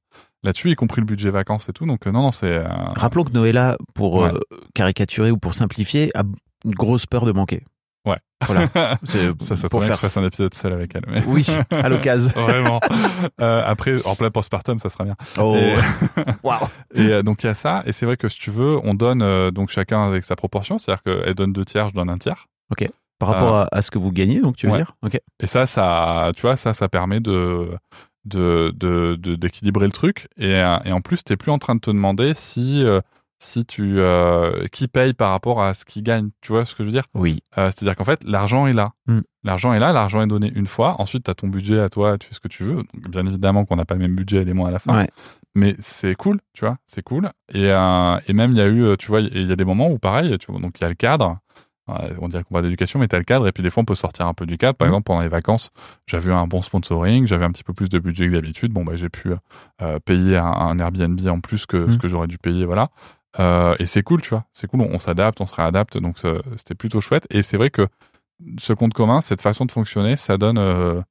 là-dessus, 0.44 0.72
y 0.72 0.76
compris 0.76 1.02
le 1.02 1.06
budget 1.06 1.30
vacances 1.30 1.70
et 1.70 1.74
tout. 1.74 1.86
Donc 1.86 2.08
euh, 2.08 2.12
non, 2.12 2.22
non, 2.22 2.32
c'est. 2.32 2.52
euh, 2.52 2.68
Rappelons 2.96 3.24
que 3.24 3.32
Noëlla, 3.32 3.78
pour 3.96 4.16
Ouais. 4.16 4.32
euh, 4.34 4.40
caricaturer 4.74 5.32
ou 5.32 5.38
pour 5.38 5.54
simplifier, 5.56 6.12
a 6.18 6.24
une 6.66 6.74
grosse 6.76 7.06
peur 7.06 7.26
de 7.26 7.32
manquer. 7.32 7.64
Ouais. 8.06 8.18
Voilà. 8.46 8.68
Ça, 9.04 9.58
ça 9.58 9.68
pour 9.68 9.82
tombe 9.82 9.82
bien 9.82 9.82
que 9.82 9.86
faire 9.88 9.96
je 9.98 10.02
fasse 10.02 10.18
un 10.18 10.24
épisode 10.26 10.54
seul 10.54 10.72
avec 10.72 10.96
elle. 10.96 11.04
Mais... 11.08 11.24
Oui, 11.26 11.46
à 11.72 11.90
l'occasion. 11.90 12.32
Vraiment. 12.40 12.80
Euh, 13.42 13.64
après, 13.66 14.02
en 14.06 14.16
plein 14.16 14.30
postpartum, 14.30 14.80
ça 14.80 14.90
sera 14.90 15.04
bien. 15.04 15.16
Oh, 15.38 15.56
Et, 15.58 15.76
waouh. 16.44 16.60
et, 16.96 17.02
euh, 17.14 17.22
donc 17.24 17.44
il 17.44 17.48
y 17.48 17.50
a 17.50 17.56
ça. 17.56 17.84
Et 17.86 17.92
c'est 17.92 18.06
vrai 18.06 18.16
que 18.16 18.30
si 18.30 18.40
tu 18.40 18.50
veux, 18.52 18.78
on 18.84 18.94
donne 18.94 19.22
euh, 19.22 19.52
donc 19.52 19.70
chacun 19.70 20.08
avec 20.08 20.24
sa 20.24 20.36
proportion, 20.38 20.78
c'est-à-dire 20.78 21.04
qu'elle 21.04 21.34
donne 21.36 21.52
deux 21.52 21.66
tiers, 21.66 21.90
je 21.90 21.94
donne 21.96 22.10
un 22.10 22.18
tiers. 22.18 22.46
Par 23.20 23.30
rapport 23.30 23.56
à, 23.56 23.68
à 23.72 23.82
ce 23.82 23.90
que 23.90 23.98
vous 23.98 24.12
gagnez, 24.12 24.40
donc 24.42 24.56
tu 24.58 24.68
veux 24.68 24.74
Ouais. 24.74 24.78
dire? 24.78 24.96
Ok. 25.02 25.20
Et 25.40 25.48
ça, 25.48 25.66
ça, 25.66 26.32
tu 26.36 26.44
vois, 26.44 26.56
ça, 26.56 26.76
ça 26.76 26.88
permet 26.88 27.20
de 27.20 27.68
de 28.28 29.16
d'équilibrer 29.36 29.86
le 29.86 29.92
truc. 29.92 30.28
Et, 30.38 30.56
euh, 30.56 30.78
et 30.86 30.92
en 30.92 31.02
plus, 31.02 31.24
t'es 31.24 31.38
plus 31.38 31.52
en 31.52 31.58
train 31.58 31.76
de 31.76 31.80
te 31.80 31.92
demander 31.92 32.34
si 32.36 32.84
euh, 32.84 33.00
si 33.40 33.66
tu 33.66 34.00
euh, 34.00 34.66
qui 34.72 34.88
paye 34.88 35.14
par 35.14 35.32
rapport 35.32 35.62
à 35.62 35.74
ce 35.74 35.86
qui 35.86 36.02
gagne. 36.02 36.30
Tu 36.42 36.52
vois 36.52 36.66
ce 36.66 36.74
que 36.76 36.84
je 36.84 36.88
veux 36.88 36.94
dire? 36.94 37.06
Oui. 37.14 37.44
Euh, 37.58 37.66
C'est-à-dire 37.66 37.96
qu'en 37.96 38.06
fait, 38.06 38.24
l'argent 38.24 38.68
est 38.68 38.74
là. 38.74 38.92
Mm. 39.08 39.20
L'argent 39.44 39.74
est 39.74 39.80
là, 39.80 39.94
l'argent 39.94 40.22
est 40.22 40.28
donné 40.28 40.52
une 40.56 40.68
fois. 40.68 41.00
Ensuite, 41.00 41.26
tu 41.26 41.32
as 41.32 41.36
ton 41.36 41.48
budget 41.48 41.80
à 41.80 41.90
toi, 41.90 42.18
tu 42.18 42.28
fais 42.28 42.34
ce 42.34 42.40
que 42.40 42.48
tu 42.48 42.64
veux. 42.64 42.76
Donc, 42.76 43.10
bien 43.10 43.26
évidemment 43.26 43.66
qu'on 43.66 43.76
n'a 43.76 43.86
pas 43.86 43.96
le 43.96 44.02
même 44.02 44.16
budget 44.16 44.44
les 44.44 44.54
mois 44.54 44.70
à 44.70 44.72
la 44.72 44.80
fin. 44.80 45.02
Ouais. 45.02 45.10
Mais 45.56 45.76
c'est 45.80 46.16
cool, 46.16 46.40
tu 46.54 46.66
vois, 46.66 46.78
c'est 46.86 47.02
cool. 47.02 47.32
Et, 47.52 47.72
euh, 47.72 48.18
et 48.28 48.34
même, 48.34 48.52
il 48.52 48.58
y 48.58 48.62
a 48.62 48.68
eu, 48.68 48.96
tu 48.98 49.08
vois, 49.08 49.22
il 49.22 49.48
y 49.48 49.52
a 49.52 49.56
des 49.56 49.66
moments 49.66 49.90
où 49.90 49.98
pareil, 49.98 50.38
tu 50.38 50.52
vois, 50.52 50.60
donc 50.60 50.78
il 50.78 50.82
y 50.82 50.86
a 50.86 50.90
le 50.90 50.96
cadre. 50.96 51.40
On 51.88 52.28
dirait 52.28 52.44
qu'on 52.44 52.54
parle 52.54 52.66
d'éducation, 52.66 53.00
mais 53.00 53.08
t'as 53.08 53.18
le 53.18 53.24
cadre, 53.24 53.48
et 53.48 53.52
puis 53.52 53.64
des 53.64 53.70
fois 53.70 53.82
on 53.82 53.86
peut 53.86 53.96
sortir 53.96 54.28
un 54.28 54.34
peu 54.34 54.46
du 54.46 54.58
cadre. 54.58 54.76
Par 54.78 54.88
Mhm. 54.88 54.94
exemple, 54.94 55.04
pendant 55.06 55.22
les 55.22 55.30
vacances, 55.30 55.72
j'avais 56.06 56.30
eu 56.30 56.34
un 56.34 56.48
bon 56.48 56.62
sponsoring, 56.62 57.26
j'avais 57.28 57.46
un 57.46 57.52
petit 57.52 57.64
peu 57.64 57.74
plus 57.74 57.90
de 57.90 58.00
budget 58.00 58.28
que 58.28 58.34
d'habitude. 58.34 58.72
Bon, 58.74 58.84
bah, 58.84 58.96
j'ai 58.96 59.10
pu 59.10 59.32
euh, 59.82 60.00
payer 60.00 60.38
un, 60.38 60.46
un 60.46 60.80
Airbnb 60.80 61.20
en 61.28 61.40
plus 61.40 61.66
que 61.66 61.88
ce 61.88 61.92
Mhm. 61.94 61.98
que 62.00 62.08
j'aurais 62.08 62.28
dû 62.28 62.38
payer, 62.38 62.66
voilà. 62.66 62.90
Euh, 63.40 63.76
et 63.80 63.86
c'est 63.86 64.04
cool, 64.04 64.22
tu 64.22 64.30
vois, 64.30 64.46
c'est 64.54 64.68
cool. 64.68 64.82
On, 64.82 64.90
on 64.96 65.00
s'adapte, 65.00 65.40
on 65.42 65.46
se 65.46 65.56
réadapte, 65.56 65.98
donc 65.98 66.18
c'était 66.58 66.76
plutôt 66.76 67.02
chouette. 67.02 67.28
Et 67.30 67.42
c'est 67.44 67.58
vrai 67.58 67.70
que 67.70 67.88
ce 68.60 68.74
compte 68.74 68.94
commun, 68.94 69.22
cette 69.22 69.42
façon 69.42 69.66
de 69.66 69.72
fonctionner, 69.72 70.18
ça 70.18 70.38
donne 70.38 70.58
euh, 70.58 71.02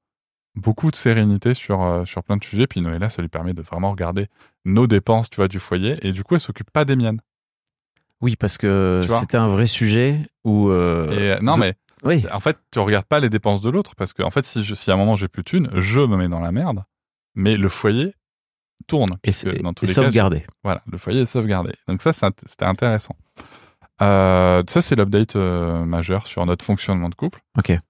beaucoup 0.57 0.91
de 0.91 0.97
sérénité 0.97 1.55
sur 1.55 2.03
sur 2.07 2.23
plein 2.25 2.37
de 2.37 2.45
sujets. 2.45 2.67
Puis 2.67 2.81
Noëlla, 2.81 3.11
ça 3.11 3.23
lui 3.23 3.29
permet 3.29 3.55
de 3.55 3.63
vraiment 3.63 3.91
regarder 3.91 4.29
nos 4.65 4.87
dépenses, 4.87 5.31
tu 5.31 5.37
vois, 5.37 5.49
du 5.49 5.59
foyer. 5.59 5.97
Et 6.07 6.13
du 6.13 6.25
coup, 6.25 6.35
elle 6.35 6.41
s'occupe 6.41 6.71
pas 6.71 6.85
des 6.85 6.97
miennes. 6.97 7.21
Oui, 8.23 8.37
parce 8.37 8.57
que 8.59 9.05
c'était 9.21 9.37
un 9.37 9.49
vrai 9.49 9.67
sujet 9.67 10.21
où. 10.45 10.71
euh, 10.71 11.09
Et 11.11 11.33
euh, 11.33 11.39
non, 11.43 11.55
de- 11.57 11.61
mais 11.61 11.75
Oui. 12.05 12.25
en 12.33 12.41
fait, 12.41 12.57
tu 12.73 12.79
regardes 12.79 13.05
pas 13.07 13.21
les 13.21 13.29
dépenses 13.31 13.61
de 13.61 13.69
l'autre 13.71 13.95
parce 13.97 14.13
que 14.13 14.23
en 14.23 14.31
fait, 14.31 14.45
si, 14.45 14.65
je, 14.65 14.75
si 14.75 14.91
à 14.91 14.95
un 14.95 14.97
moment 14.97 15.17
j'ai 15.17 15.29
plus 15.29 15.43
de 15.43 15.49
thunes, 15.49 15.71
je 15.75 16.01
me 16.01 16.17
mets 16.17 16.29
dans 16.29 16.41
la 16.41 16.53
merde. 16.53 16.85
Mais 17.35 17.57
le 17.57 17.69
foyer 17.69 18.15
tourne. 18.87 19.17
Et, 19.25 19.33
c'est- 19.33 19.63
dans 19.63 19.75
tous 19.75 19.85
et 19.85 19.89
les 19.89 19.95
cas, 19.95 20.03
sauvegardé. 20.03 20.47
Voilà, 20.65 20.83
le 20.91 20.97
foyer 20.99 21.21
est 21.23 21.27
sauvegardé. 21.27 21.75
Donc 21.89 22.01
ça, 22.03 22.13
c'était 22.13 22.65
intéressant. 22.65 23.17
Euh, 24.03 24.63
ça, 24.69 24.83
c'est 24.83 24.95
l'update 24.97 25.37
euh, 25.37 25.85
majeur 25.85 26.27
sur 26.27 26.45
notre 26.47 26.65
fonctionnement 26.65 27.09
de 27.09 27.15
couple. 27.15 27.41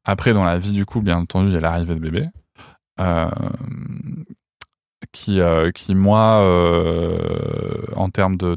Après, 0.04 0.32
dans 0.32 0.44
la 0.44 0.58
vie 0.58 0.72
du 0.72 0.84
couple, 0.86 1.04
bien 1.06 1.18
entendu, 1.18 1.48
il 1.48 1.54
y 1.54 1.56
a 1.56 1.60
l'arrivée 1.60 1.94
de 1.94 2.00
bébé. 2.00 2.28
Euh, 3.00 3.28
qui, 5.12 5.40
euh, 5.40 5.70
qui 5.70 5.94
moi, 5.94 6.40
euh, 6.42 7.18
en 7.94 8.10
termes 8.10 8.36
de, 8.36 8.56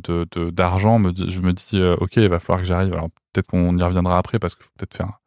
d'argent, 0.49 0.99
me 0.99 1.11
dit, 1.11 1.29
je 1.29 1.41
me 1.41 1.53
dis, 1.53 1.79
euh, 1.79 1.95
ok, 1.99 2.17
il 2.17 2.29
va 2.29 2.39
falloir 2.39 2.59
que 2.59 2.65
j'arrive. 2.67 2.93
Alors 2.93 3.09
peut-être 3.33 3.47
qu'on 3.47 3.77
y 3.77 3.83
reviendra 3.83 4.17
après 4.17 4.39
parce 4.39 4.55
qu'il 4.55 4.63
faut 4.65 4.71
peut-être 4.77 4.95
faire 4.95 5.19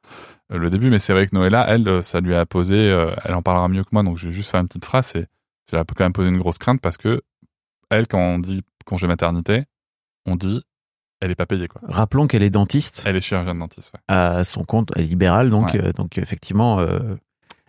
le 0.51 0.69
début, 0.69 0.91
mais 0.91 0.99
c'est 0.99 1.13
vrai 1.15 1.27
que 1.27 1.35
Noëlla, 1.35 1.67
elle, 1.69 2.05
ça 2.05 2.21
lui 2.21 2.35
a 2.35 2.45
posé, 2.45 2.77
elle 3.25 3.35
en 3.35 3.43
parlera 3.43 3.69
mieux 3.69 3.83
que 3.85 3.89
moi, 3.93 4.03
donc 4.03 4.19
je 4.19 4.27
vais 4.29 4.33
juste 4.35 4.51
faire 4.51 4.61
une 4.61 4.69
petite 4.69 4.85
phrase. 4.85 5.07
C'est, 5.07 5.23
ça 5.71 5.77
lui 5.77 5.79
a 5.79 5.85
quand 5.85 6.05
même 6.05 6.13
posé 6.13 6.29
une 6.29 6.39
grosse 6.39 6.59
crainte 6.59 6.81
parce 6.83 6.99
que 6.99 7.23
elle, 7.91 8.07
quand 8.07 8.19
on 8.21 8.39
dit 8.39 8.63
congé 8.85 9.07
maternité, 9.07 9.65
on 10.27 10.37
dit 10.37 10.63
elle 11.21 11.31
est 11.31 11.37
pas 11.37 11.47
payée 11.47 11.69
quoi. 11.69 11.81
Rappelons 11.85 12.27
qu'elle 12.27 12.43
est 12.43 12.51
dentiste 12.51 13.05
Elle 13.07 13.17
est 13.17 13.21
chirurgienne 13.21 13.59
dentiste. 13.61 13.93
Ouais. 13.95 14.01
à 14.09 14.45
son 14.45 14.65
compte, 14.65 14.91
elle 14.97 15.03
est 15.05 15.07
libérale, 15.07 15.49
donc, 15.51 15.73
Ouais. 15.73 15.81
euh, 15.83 15.93
donc 15.93 16.19
effectivement, 16.19 16.81
euh, 16.81 16.99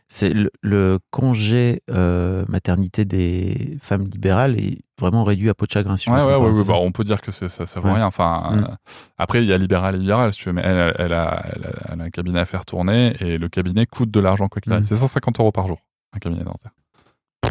c'est 0.07 0.29
le, 0.29 0.51
le 0.61 0.99
congé 1.11 1.81
euh, 1.89 2.45
maternité 2.47 3.05
des 3.05 3.77
femmes 3.81 4.03
libérales 4.07 4.59
est 4.59 4.79
vraiment 4.99 5.23
réduit 5.23 5.49
à 5.49 5.53
peau 5.53 5.65
de 5.65 5.71
chagrin. 5.71 5.97
si 5.97 6.09
Ouais, 6.09 6.23
ouais, 6.23 6.35
ouais, 6.35 6.63
bah, 6.63 6.75
on 6.75 6.91
peut 6.91 7.03
dire 7.03 7.21
que 7.21 7.31
ça, 7.31 7.49
ça 7.49 7.79
vaut 7.79 7.87
Ouais. 7.87 7.95
rien. 7.95 8.05
Enfin, 8.05 8.51
Mm. 8.53 8.59
euh, 8.63 8.75
après, 9.17 9.43
il 9.43 9.49
y 9.49 9.53
a 9.53 9.57
libéral 9.57 9.95
et 9.95 9.99
libéral, 9.99 10.31
si 10.33 10.39
tu 10.39 10.45
veux, 10.49 10.53
mais 10.53 10.61
elle, 10.63 10.93
elle, 10.99 11.13
a, 11.13 11.41
elle, 11.55 11.65
a, 11.65 11.71
elle 11.93 12.01
a 12.01 12.03
un 12.05 12.09
cabinet 12.09 12.39
à 12.39 12.45
faire 12.45 12.65
tourner 12.65 13.15
et 13.19 13.37
le 13.37 13.49
cabinet 13.49 13.85
coûte 13.85 14.11
de 14.11 14.19
l'argent 14.19 14.47
quoi 14.49 14.61
qu'il 14.61 14.71
arrive. 14.71 14.83
Mm. 14.83 14.87
C'est 14.87 14.95
150 14.95 15.39
euros 15.39 15.51
par 15.51 15.67
jour, 15.67 15.79
un 16.13 16.19
cabinet 16.19 16.43
dentaire. 16.43 16.71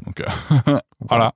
Donc, 0.06 0.20
euh, 0.20 0.78
voilà. 1.00 1.34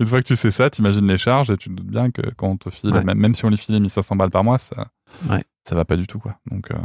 Une 0.00 0.06
fois 0.06 0.20
que 0.22 0.26
tu 0.26 0.36
sais 0.36 0.50
ça, 0.50 0.70
t'imagines 0.70 1.06
les 1.06 1.18
charges 1.18 1.50
et 1.50 1.56
tu 1.56 1.68
te 1.68 1.74
doutes 1.74 1.86
bien 1.90 2.10
que 2.10 2.22
quand 2.36 2.48
on 2.48 2.56
te 2.56 2.70
file, 2.70 2.90
Ouais. 2.92 3.04
même, 3.04 3.18
même 3.18 3.34
si 3.34 3.44
on 3.44 3.50
lui 3.50 3.56
filait 3.58 3.80
1500 3.80 4.16
balles 4.16 4.30
par 4.30 4.44
mois, 4.44 4.58
ça, 4.58 4.86
Ouais. 5.28 5.44
ça 5.68 5.74
va 5.74 5.84
pas 5.84 5.96
du 5.96 6.06
tout, 6.06 6.18
quoi. 6.18 6.36
Donc, 6.50 6.70
euh, 6.70 6.76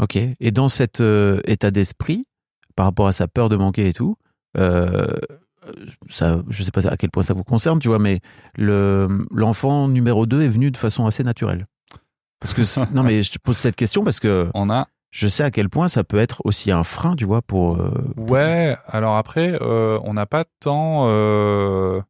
Ok. 0.00 0.16
Et 0.16 0.50
dans 0.50 0.68
cet 0.68 1.00
euh, 1.00 1.40
état 1.44 1.70
d'esprit, 1.70 2.26
par 2.74 2.86
rapport 2.86 3.06
à 3.06 3.12
sa 3.12 3.28
peur 3.28 3.48
de 3.48 3.56
manquer 3.56 3.88
et 3.88 3.92
tout, 3.92 4.16
euh, 4.58 5.06
ça, 6.08 6.42
je 6.48 6.62
sais 6.62 6.70
pas 6.72 6.86
à 6.88 6.96
quel 6.96 7.10
point 7.10 7.22
ça 7.22 7.34
vous 7.34 7.44
concerne, 7.44 7.78
tu 7.78 7.88
vois, 7.88 7.98
mais 7.98 8.20
le 8.56 9.26
l'enfant 9.30 9.88
numéro 9.88 10.26
2 10.26 10.42
est 10.42 10.48
venu 10.48 10.70
de 10.70 10.76
façon 10.76 11.06
assez 11.06 11.22
naturelle. 11.24 11.66
Parce 12.40 12.54
que 12.54 12.62
non, 12.94 13.02
mais 13.02 13.22
je 13.22 13.30
te 13.32 13.38
pose 13.38 13.56
cette 13.56 13.76
question 13.76 14.02
parce 14.04 14.18
que 14.20 14.50
on 14.54 14.68
a, 14.70 14.88
je 15.10 15.26
sais 15.28 15.44
à 15.44 15.50
quel 15.50 15.68
point 15.68 15.88
ça 15.88 16.02
peut 16.04 16.18
être 16.18 16.42
aussi 16.44 16.70
un 16.72 16.84
frein, 16.84 17.14
tu 17.16 17.24
vois, 17.24 17.42
pour. 17.42 17.76
euh, 17.76 17.92
Ouais, 18.16 18.76
alors 18.88 19.16
après, 19.16 19.56
euh, 19.62 19.98
on 20.04 20.14
n'a 20.14 20.26
pas 20.26 20.44
tant, 20.60 21.04
euh, 21.08 22.00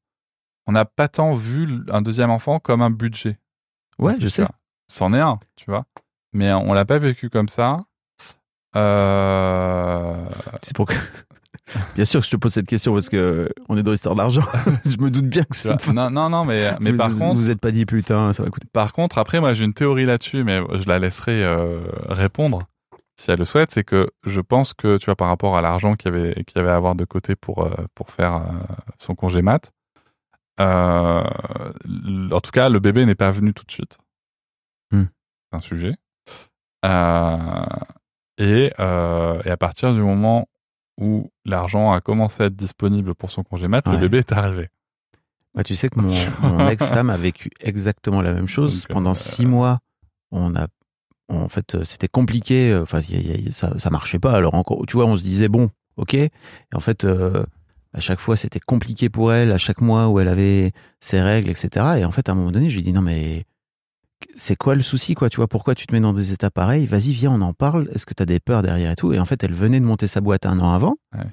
on 0.67 0.73
n'a 0.73 0.85
pas 0.85 1.09
tant 1.09 1.35
vu 1.35 1.69
un 1.91 2.01
deuxième 2.01 2.31
enfant 2.31 2.59
comme 2.59 2.81
un 2.81 2.91
budget. 2.91 3.39
Ouais, 3.99 4.17
je 4.19 4.29
sais. 4.29 4.47
C'en 4.89 5.13
est 5.13 5.21
un, 5.21 5.39
tu 5.57 5.67
vois. 5.71 5.85
Mais 6.33 6.53
on 6.53 6.73
l'a 6.73 6.85
pas 6.87 6.99
vécu 6.99 7.29
comme 7.29 7.49
ça. 7.49 7.85
Euh... 8.77 10.15
C'est 10.63 10.75
pour 10.77 10.87
que. 10.87 10.95
Bien 11.95 12.05
sûr 12.05 12.21
que 12.21 12.27
je 12.27 12.31
te 12.31 12.37
pose 12.37 12.53
cette 12.53 12.67
question 12.67 12.93
parce 12.93 13.09
que 13.09 13.49
on 13.69 13.77
est 13.79 13.83
dans 13.83 13.93
l'histoire 13.93 14.15
d'argent. 14.15 14.43
je 14.85 14.97
me 14.99 15.11
doute 15.11 15.27
bien 15.27 15.45
que 15.45 15.57
c'est. 15.57 15.69
pas- 15.83 15.93
Non, 15.93 16.11
non, 16.11 16.29
non, 16.29 16.45
mais, 16.45 16.73
mais 16.81 16.91
vous, 16.91 16.99
par 16.99 17.09
vous 17.09 17.19
contre, 17.19 17.37
vous 17.37 17.51
êtes 17.51 17.61
pas 17.61 17.71
dit 17.71 17.87
putain, 17.87 18.33
ça 18.33 18.43
va 18.43 18.51
coûter. 18.51 18.67
par 18.73 18.93
contre, 18.93 19.17
après, 19.19 19.41
moi, 19.41 19.55
j'ai 19.55 19.65
une 19.65 19.73
théorie 19.73 20.05
là-dessus, 20.05 20.45
mais 20.45 20.61
je 20.75 20.87
la 20.89 20.99
laisserai 20.99 21.43
euh, 21.43 21.81
répondre 22.09 22.61
si 23.17 23.31
elle 23.31 23.39
le 23.39 23.45
souhaite. 23.47 23.71
C'est 23.71 23.85
que 23.85 24.11
je 24.27 24.41
pense 24.41 24.75
que, 24.75 24.99
tu 24.99 25.07
vois, 25.07 25.17
par 25.17 25.29
rapport 25.29 25.57
à 25.57 25.63
l'argent 25.63 25.95
qu'il 25.95 26.13
y 26.13 26.19
avait, 26.19 26.35
qu'il 26.45 26.57
y 26.57 26.59
avait 26.59 26.71
à 26.71 26.77
avoir 26.77 26.95
de 26.95 27.05
côté 27.07 27.37
pour, 27.37 27.65
euh, 27.65 27.71
pour 27.95 28.11
faire 28.11 28.35
euh, 28.35 28.75
son 28.99 29.15
congé 29.15 29.41
mat, 29.41 29.71
euh, 30.61 31.23
en 32.31 32.41
tout 32.41 32.51
cas, 32.51 32.69
le 32.69 32.81
bébé 32.81 33.07
n'est 33.07 33.15
pas 33.15 33.31
venu 33.31 33.55
tout 33.55 33.65
de 33.65 33.73
suite. 33.73 33.97
Hmm. 34.91 35.05
C'est 35.51 35.57
un 35.57 35.61
sujet. 35.61 35.95
Euh, 36.85 37.47
et, 38.43 38.73
euh, 38.81 39.41
et 39.45 39.51
à 39.51 39.57
partir 39.57 39.95
du 39.95 40.01
moment 40.01 40.47
où 41.01 41.31
l'argent 41.45 41.93
a 41.93 42.01
commencé 42.01 42.43
à 42.43 42.47
être 42.47 42.57
disponible 42.57 43.15
pour 43.15 43.31
son 43.31 43.43
congé 43.43 43.69
mat, 43.69 43.87
le 43.87 43.99
bébé 43.99 44.19
est 44.19 44.33
arrivé. 44.33 44.69
Bah, 45.55 45.63
tu 45.65 45.75
sais 45.77 45.89
que 45.89 46.01
mon, 46.01 46.69
ex-femme 46.69 47.11
a 47.11 47.17
vécu 47.17 47.51
exactement 47.61 48.23
la 48.23 48.33
même 48.33 48.49
chose. 48.49 48.81
Donc, 48.83 48.91
euh, 48.91 48.95
Pendant 48.95 49.15
six 49.15 49.47
mois, 49.47 49.81
on 50.31 50.55
a, 50.57 50.67
en 51.29 51.49
fait, 51.49 51.75
euh, 51.75 51.85
c'était 51.85 52.09
compliqué. 52.09 52.75
Enfin, 52.81 53.01
il 53.01 53.15
y 53.15 53.31
a- 53.33 53.35
il 53.37 53.45
y 53.47 53.49
a- 53.49 53.53
ça, 53.53 53.79
ça 53.79 53.91
marchait 53.91 54.19
pas. 54.19 54.33
Alors 54.33 54.55
encore, 54.55 54.85
tu 54.87 54.97
vois, 54.97 55.07
on 55.07 55.17
se 55.17 55.23
disait 55.23 55.49
bon, 55.49 55.71
ok. 55.97 56.15
Et 56.15 56.31
en 56.75 56.81
fait, 56.81 57.05
euh, 57.05 57.45
à 57.95 58.01
chaque 58.01 58.19
fois, 58.21 58.37
c'était 58.37 58.61
compliqué 58.61 59.11
pour 59.11 59.33
elle. 59.33 59.53
À 59.53 59.59
chaque 59.59 59.81
mois 59.83 60.09
où 60.09 60.21
elle 60.21 60.29
avait 60.29 60.73
ses 61.01 61.21
règles, 61.21 61.51
etc. 61.51 61.69
Et 61.99 62.05
en 62.07 62.11
fait, 62.13 62.29
à 62.29 62.33
un 62.33 62.35
moment 62.35 62.51
donné, 62.51 62.71
je 62.71 62.75
lui 62.75 62.81
ai 62.81 62.85
dit 62.85 62.93
non 62.95 63.03
mais 63.03 63.45
c'est 64.35 64.57
quoi 64.57 64.75
le 64.75 64.83
souci, 64.83 65.15
quoi 65.15 65.29
Tu 65.31 65.37
vois, 65.37 65.49
pourquoi 65.49 65.75
tu 65.75 65.87
te 65.87 65.95
mets 65.95 66.01
dans 66.01 66.13
des 66.13 66.33
états 66.33 66.51
pareils? 66.51 66.87
Vas-y, 66.87 67.13
viens, 67.13 67.31
on 67.33 67.41
en 67.41 67.53
parle. 67.53 67.89
Est-ce 67.95 68.07
que 68.07 68.15
tu 68.15 68.23
as 68.23 68.27
des 68.27 68.41
peurs 68.41 68.63
derrière 68.63 68.91
et 68.93 68.97
tout? 68.97 69.13
Et 69.13 69.19
en 69.19 69.25
fait, 69.27 69.43
elle 69.45 69.53
venait 69.53 69.81
de 69.81 69.85
monter 69.85 70.07
sa 70.07 70.21
boîte 70.21 70.47
un 70.47 70.59
an 70.61 70.73
avant. 70.73 70.97
Ouais. 71.15 71.25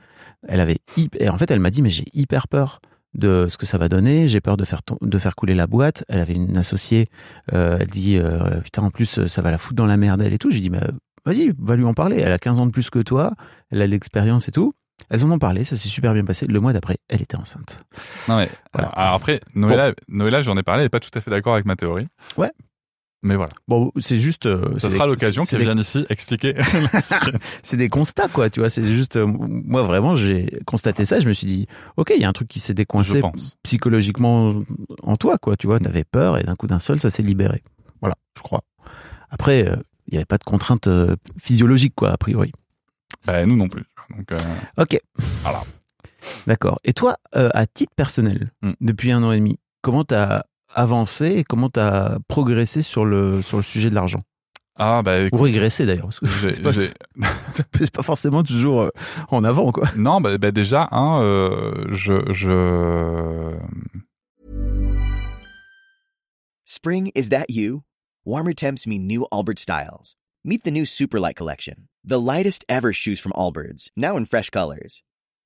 Elle 0.48 0.60
avait 0.62 0.78
et 1.20 1.30
en 1.30 1.38
fait, 1.38 1.52
elle 1.52 1.60
m'a 1.60 1.70
dit 1.70 1.82
mais 1.82 1.90
j'ai 1.90 2.06
hyper 2.14 2.48
peur 2.48 2.80
de 3.14 3.48
ce 3.50 3.58
que 3.58 3.66
ça 3.66 3.78
va 3.78 3.90
donner. 3.90 4.28
J'ai 4.28 4.40
peur 4.42 4.56
de 4.58 4.64
faire 4.64 4.84
ton- 4.84 4.98
de 5.02 5.18
faire 5.18 5.36
couler 5.36 5.56
la 5.56 5.68
boîte. 5.68 6.04
Elle 6.08 6.20
avait 6.22 6.34
une 6.34 6.56
associée. 6.58 7.08
euh, 7.54 7.78
elle 7.80 7.88
dit 7.88 8.18
euh, 8.18 8.62
putain 8.62 8.84
en 8.84 8.90
plus 8.92 9.26
ça 9.28 9.42
va 9.42 9.52
la 9.52 9.58
foutre 9.58 9.76
dans 9.76 9.86
la 9.86 9.98
merde 9.98 10.22
elle 10.22 10.34
et 10.34 10.38
tout. 10.38 10.52
J'ai 10.52 10.60
dit 10.62 10.70
mais 10.70 10.80
vas-y 11.26 11.52
va 11.58 11.76
lui 11.76 11.84
en 11.86 11.94
parler. 11.94 12.18
Elle 12.20 12.32
a 12.32 12.40
15 12.40 12.60
ans 12.60 12.66
de 12.68 12.72
plus 12.72 12.90
que 12.90 13.00
toi. 13.00 13.34
Elle 13.72 13.82
a 13.82 13.88
l'expérience 13.88 14.48
et 14.48 14.52
tout. 14.52 14.74
Elles 15.10 15.26
en 15.26 15.32
ont 15.32 15.40
parlé. 15.40 15.64
Ça 15.64 15.76
s'est 15.76 15.90
super 15.90 16.14
bien 16.14 16.24
passé. 16.24 16.46
Le 16.48 16.60
mois 16.60 16.72
d'après, 16.74 16.98
elle 17.10 17.22
était 17.22 17.36
enceinte. 17.38 17.84
Non 18.28 18.38
mais 18.38 18.50
Voilà. 18.74 18.90
alors 18.90 19.16
après 19.16 19.42
Noëlla, 19.56 19.94
Noëlla, 20.08 20.42
j'en 20.42 20.56
ai 20.58 20.64
parlé, 20.64 20.82
elle 20.82 20.86
est 20.88 20.90
pas 20.90 21.00
tout 21.00 21.10
à 21.16 21.22
fait 21.22 21.32
d'accord 21.32 21.54
avec 21.54 21.66
ma 21.66 21.76
théorie. 21.76 22.08
Ouais. 22.38 22.52
Mais 23.22 23.36
voilà, 23.36 23.52
Bon 23.68 23.92
c'est 24.00 24.16
juste. 24.16 24.46
euh, 24.46 24.78
ça 24.78 24.90
sera 24.90 25.06
l'occasion 25.06 25.44
qu'elle 25.44 25.62
vienne 25.62 25.80
ici 25.80 26.06
expliquer. 26.10 26.54
c'est 27.64 27.76
des 27.76 27.90
constats 27.90 28.30
quoi 28.30 28.50
tu 28.50 28.62
vois 28.62 28.70
c'est 28.70 28.86
juste 28.86 29.18
euh, 29.18 29.26
moi 29.28 29.84
vraiment 29.84 30.16
j'ai 30.16 30.50
constaté 30.66 31.04
ça 31.04 31.20
je 31.20 31.28
me 31.28 31.34
suis 31.34 31.46
dit 31.48 31.68
ok 31.98 32.14
il 32.16 32.22
y 32.22 32.26
a 32.26 32.30
un 32.30 32.34
truc 32.34 32.48
qui 32.48 32.60
s'est 32.62 32.74
décoincé 32.74 33.22
psychologiquement 33.64 34.54
en 35.04 35.18
toi 35.18 35.38
quoi 35.38 35.58
tu 35.58 35.68
vois 35.68 35.80
t'avais 35.80 36.06
peur 36.06 36.38
et 36.38 36.44
d'un 36.44 36.56
coup 36.56 36.68
d'un 36.68 36.80
seul 36.80 37.00
ça 37.00 37.10
s'est 37.10 37.22
libéré 37.24 37.62
voilà 38.02 38.16
je 38.38 38.42
crois 38.42 38.62
après 39.30 39.68
euh, 39.68 39.76
il 40.08 40.14
n'y 40.14 40.18
avait 40.18 40.26
pas 40.26 40.38
de 40.38 40.44
contrainte 40.46 40.88
euh, 40.88 41.16
physiologique 41.38 41.94
quoi 41.96 42.12
a 42.12 42.18
priori 42.18 42.52
Bah, 43.28 43.46
nous 43.46 43.58
non 43.58 43.68
plus. 43.68 43.84
Donc 44.18 44.32
euh, 44.32 44.38
ok 44.78 44.98
Voilà. 45.44 45.62
d'accord 46.48 46.80
et 46.84 46.94
toi 46.94 47.18
euh, 47.36 47.50
à 47.54 47.68
titre 47.68 47.94
personnel 47.96 48.50
Hmm. 48.62 48.72
depuis 48.82 49.12
un 49.12 49.24
an 49.24 49.32
et 49.34 49.38
demi 49.40 49.60
comment 49.82 50.04
t'as 50.04 50.44
avancé 50.74 51.28
et 51.38 51.44
comment 51.44 51.70
t'as 51.70 52.18
progressé 52.28 52.82
sur 52.82 53.06
le 53.06 53.42
sur 53.42 53.58
le 53.58 53.64
sujet 53.64 53.90
de 53.90 53.96
l'argent? 53.96 54.22
Ah 54.82 55.02
bah 55.04 55.20
ou 55.24 55.26
écoute, 55.26 55.42
régressé 55.42 55.86
d'ailleurs 55.86 56.06
parce 56.06 56.20
que 56.22 56.28
j'ai- 56.28 56.52
c'est 56.54 56.62
pas, 56.62 56.72
pas 57.94 58.02
forcément 58.04 58.44
toujours 58.44 58.82
euh, 58.84 58.90
en 59.30 59.44
avant 59.44 59.72
quoi 59.74 59.90
non 59.98 60.22
bah, 60.22 60.38
bah, 60.38 60.52
déjà 60.52 60.88
un 60.92 61.22
euh, 61.22 61.86
je 61.90 62.32
je 62.32 63.56
Spring, 66.66 67.12
is 67.16 67.30
that 67.30 67.50
you? 67.50 67.84
Warmer 68.26 68.54
temps 68.54 68.86
mean 68.86 69.08
new 69.08 69.26
Allbirds 69.32 69.60
styles. 69.60 70.16
Meet 70.46 70.64
the 70.64 70.72
new 70.72 70.84
Superlight 70.86 71.36
collection, 71.36 71.90
the 72.06 72.20
lightest 72.20 72.64
ever 72.70 72.94
shoes 72.94 73.20
from 73.20 73.34
Allbirds, 73.34 73.90
now 73.98 74.16
in 74.16 74.26
fresh 74.26 74.50
colors. 74.50 75.02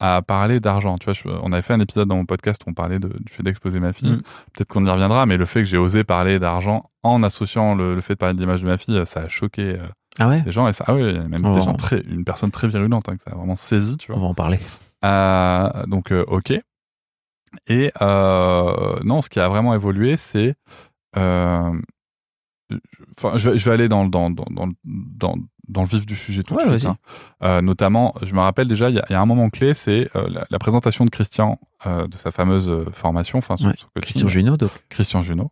à 0.00 0.22
parler 0.22 0.60
d'argent. 0.60 0.96
Tu 0.98 1.06
vois, 1.06 1.14
je- 1.14 1.28
on 1.42 1.52
avait 1.52 1.62
fait 1.62 1.72
un 1.74 1.80
épisode 1.80 2.08
dans 2.08 2.16
mon 2.16 2.26
podcast 2.26 2.62
où 2.66 2.70
on 2.70 2.74
parlait 2.74 2.98
de- 2.98 3.08
du 3.08 3.32
fait 3.32 3.42
d'exposer 3.42 3.80
ma 3.80 3.92
fille. 3.92 4.10
Mm. 4.12 4.22
Peut-être 4.52 4.68
qu'on 4.68 4.84
y 4.84 4.90
reviendra, 4.90 5.24
mais 5.26 5.36
le 5.36 5.46
fait 5.46 5.60
que 5.60 5.66
j'ai 5.66 5.78
osé 5.78 6.04
parler 6.04 6.38
d'argent 6.38 6.90
en 7.02 7.22
associant 7.22 7.74
le, 7.74 7.94
le 7.94 8.00
fait 8.00 8.14
de 8.14 8.18
parler 8.18 8.34
de 8.34 8.40
l'image 8.40 8.62
de 8.62 8.66
ma 8.66 8.76
fille, 8.78 9.00
ça 9.06 9.20
a 9.20 9.28
choqué 9.28 9.76
euh, 9.78 9.86
ah 10.18 10.28
ouais? 10.28 10.42
les 10.44 10.52
gens. 10.52 10.68
Et 10.68 10.72
ça, 10.74 10.84
ah 10.86 10.94
oui, 10.94 11.02
il 11.02 11.16
y 11.16 11.18
a 11.18 11.22
même 11.28 11.44
Oh. 11.46 11.54
des 11.54 11.62
gens 11.62 11.74
très, 11.74 12.00
une 12.02 12.24
personne 12.24 12.50
très 12.50 12.68
virulente 12.68 13.08
hein, 13.08 13.16
que 13.16 13.22
ça 13.22 13.30
a 13.32 13.36
vraiment 13.36 13.56
saisi, 13.56 13.96
tu 13.96 14.12
on 14.12 14.16
vois. 14.16 14.24
va 14.24 14.28
en 14.30 14.34
parler 14.34 14.58
Euh, 15.04 15.86
donc, 15.86 16.10
euh, 16.12 16.24
ok. 16.28 16.52
Et 17.68 17.90
euh, 18.02 18.98
non, 19.04 19.22
ce 19.22 19.30
qui 19.30 19.40
a 19.40 19.48
vraiment 19.48 19.72
évolué, 19.74 20.16
c'est. 20.18 20.56
Enfin, 21.16 21.72
je, 23.38 23.50
vais- 23.50 23.58
je 23.58 23.64
vais 23.64 23.70
aller 23.74 23.88
dans, 23.88 24.04
dans, 24.06 24.28
dans, 24.30 24.44
dans, 24.84 25.34
dans, 25.68 25.82
le 25.82 25.88
vif 25.88 26.06
du 26.06 26.16
sujet 26.16 26.42
tout 26.42 26.54
Ouais, 26.54 26.64
de 26.70 26.76
suite. 26.78 26.88
hein. 26.88 26.96
Euh, 27.42 27.60
notamment, 27.60 28.14
je 28.22 28.34
me 28.34 28.40
rappelle 28.40 28.68
déjà, 28.68 28.88
il 28.90 28.96
y 28.96 28.98
a, 28.98 29.04
il 29.08 29.12
y 29.12 29.16
a 29.16 29.20
un 29.20 29.26
moment 29.26 29.48
clé, 29.50 29.74
c'est 29.74 30.08
euh, 30.16 30.26
la, 30.28 30.46
la 30.48 30.58
présentation 30.58 31.04
de 31.04 31.10
Christian 31.10 31.58
euh, 31.86 32.06
de 32.06 32.16
sa 32.16 32.32
fameuse 32.32 32.68
euh, 32.70 32.84
formation, 32.92 33.38
enfin 33.38 33.56
son, 33.56 33.68
Ouais. 33.68 33.74
Christian 34.02 34.28
Junot 34.28 34.56
donc 34.56 34.70
Christian 34.88 35.22
Junot. 35.22 35.50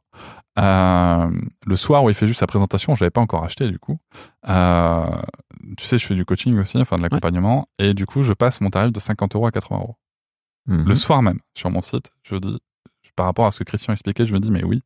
Euh, 0.58 1.30
le 1.66 1.76
soir 1.76 2.04
où 2.04 2.10
il 2.10 2.14
fait 2.14 2.26
juste 2.28 2.40
sa 2.40 2.46
présentation, 2.46 2.94
je 2.94 3.02
l'avais 3.02 3.10
pas 3.10 3.20
encore 3.20 3.44
acheté 3.44 3.68
du 3.68 3.78
coup. 3.78 3.98
Euh, 4.48 5.04
tu 5.76 5.84
sais, 5.84 5.98
je 5.98 6.06
fais 6.06 6.14
du 6.14 6.24
coaching 6.24 6.56
aussi, 6.58 6.78
enfin 6.78 6.96
de 6.96 7.02
l'accompagnement, 7.02 7.66
et 7.78 7.92
du 7.94 8.06
coup, 8.06 8.22
je 8.22 8.32
passe 8.32 8.60
mon 8.60 8.70
tarif 8.70 8.92
de 8.92 9.00
50 9.00 9.34
euros 9.34 9.46
à 9.46 9.50
80 9.50 9.80
euros. 9.80 9.96
Mhm. 10.66 10.84
Le 10.88 10.94
soir 10.94 11.22
même, 11.22 11.40
sur 11.54 11.70
mon 11.70 11.82
site, 11.82 12.10
je 12.22 12.36
dis, 12.36 12.58
par 13.16 13.26
rapport 13.26 13.46
à 13.46 13.52
ce 13.52 13.58
que 13.58 13.64
Christian 13.64 13.92
expliquait, 13.92 14.26
je 14.26 14.32
me 14.32 14.40
dis, 14.40 14.50
mais 14.50 14.64
oui, 14.64 14.82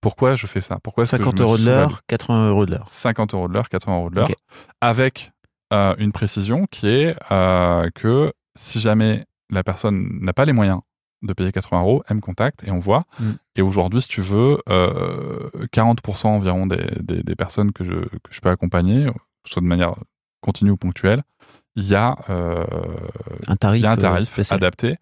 pourquoi 0.00 0.36
je 0.36 0.46
fais 0.46 0.60
ça? 0.60 0.78
Pourquoi 0.82 1.02
est-ce 1.02 1.12
que 1.12 1.18
je 1.18 1.22
50 1.22 1.40
me 1.40 1.44
euros 1.44 1.58
de 1.58 1.64
l'heure, 1.64 2.02
80 2.06 2.50
euros 2.50 2.66
de 2.66 2.72
l'heure. 2.72 2.86
50 2.86 3.34
euros 3.34 3.48
de 3.48 3.54
l'heure, 3.54 3.68
80 3.68 3.96
euros 3.96 4.10
de 4.10 4.16
l'heure, 4.16 4.30
avec 4.80 5.32
euh, 5.72 5.94
une 5.98 6.12
précision 6.12 6.66
qui 6.70 6.88
est 6.88 7.16
euh, 7.30 7.88
que 7.94 8.32
si 8.54 8.80
jamais 8.80 9.26
la 9.50 9.62
personne 9.62 10.18
n'a 10.20 10.32
pas 10.32 10.44
les 10.44 10.52
moyens 10.52 10.80
de 11.22 11.32
payer 11.32 11.52
80 11.52 11.80
euros, 11.80 12.02
elle 12.08 12.16
me 12.16 12.20
contacte 12.20 12.66
et 12.66 12.70
on 12.70 12.78
voit. 12.78 13.04
Mm. 13.18 13.30
Et 13.56 13.62
aujourd'hui, 13.62 14.00
si 14.00 14.08
tu 14.08 14.22
veux, 14.22 14.58
euh, 14.68 15.50
40% 15.72 16.28
environ 16.28 16.66
des, 16.66 16.86
des, 17.00 17.22
des 17.22 17.36
personnes 17.36 17.72
que 17.72 17.84
je, 17.84 17.92
que 17.92 18.30
je 18.30 18.40
peux 18.40 18.48
accompagner, 18.48 19.06
soit 19.44 19.60
de 19.60 19.66
manière 19.66 19.94
continue 20.40 20.70
ou 20.70 20.76
ponctuelle, 20.76 21.22
il 21.76 21.86
y 21.86 21.94
a, 21.94 22.16
euh, 22.28 22.64
Un 23.46 23.56
tarif, 23.56 23.82
y 23.82 23.86
a 23.86 23.92
un 23.92 23.94
euh, 23.94 23.96
tarif 23.96 24.52
adapté. 24.52 24.96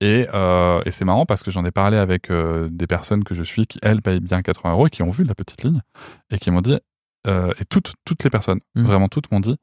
Et, 0.00 0.26
euh, 0.32 0.80
et 0.86 0.90
c'est 0.90 1.04
marrant 1.04 1.26
parce 1.26 1.42
que 1.42 1.50
j'en 1.50 1.64
ai 1.64 1.70
parlé 1.70 1.96
avec 1.98 2.30
euh, 2.30 2.68
des 2.70 2.86
personnes 2.86 3.22
que 3.24 3.34
je 3.34 3.42
suis 3.42 3.66
qui, 3.66 3.78
elles, 3.82 4.00
payent 4.00 4.20
bien 4.20 4.40
80 4.42 4.72
euros 4.72 4.86
et 4.86 4.90
qui 4.90 5.02
ont 5.02 5.10
vu 5.10 5.24
la 5.24 5.34
petite 5.34 5.62
ligne 5.62 5.82
et 6.30 6.38
qui 6.38 6.50
m'ont 6.50 6.62
dit, 6.62 6.78
euh, 7.26 7.52
et 7.60 7.64
toutes, 7.66 7.94
toutes 8.06 8.24
les 8.24 8.30
personnes, 8.30 8.60
Mm. 8.74 8.82
vraiment 8.82 9.08
toutes 9.08 9.30
m'ont 9.30 9.40
dit, 9.40 9.56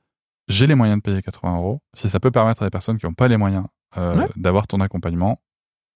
j'ai 0.48 0.68
les 0.68 0.76
moyens 0.76 1.00
de 1.00 1.02
payer 1.02 1.22
80 1.24 1.58
euros. 1.58 1.80
Si 1.96 2.08
ça 2.08 2.20
peut 2.20 2.30
permettre 2.32 2.62
à 2.62 2.66
des 2.68 2.70
personnes 2.70 2.98
qui 3.00 3.06
n'ont 3.08 3.14
pas 3.14 3.28
les 3.28 3.38
moyens 3.38 3.66
euh, 3.98 4.16
Ouais. 4.16 4.28
d'avoir 4.36 4.68
ton 4.68 4.80
accompagnement, 4.80 5.42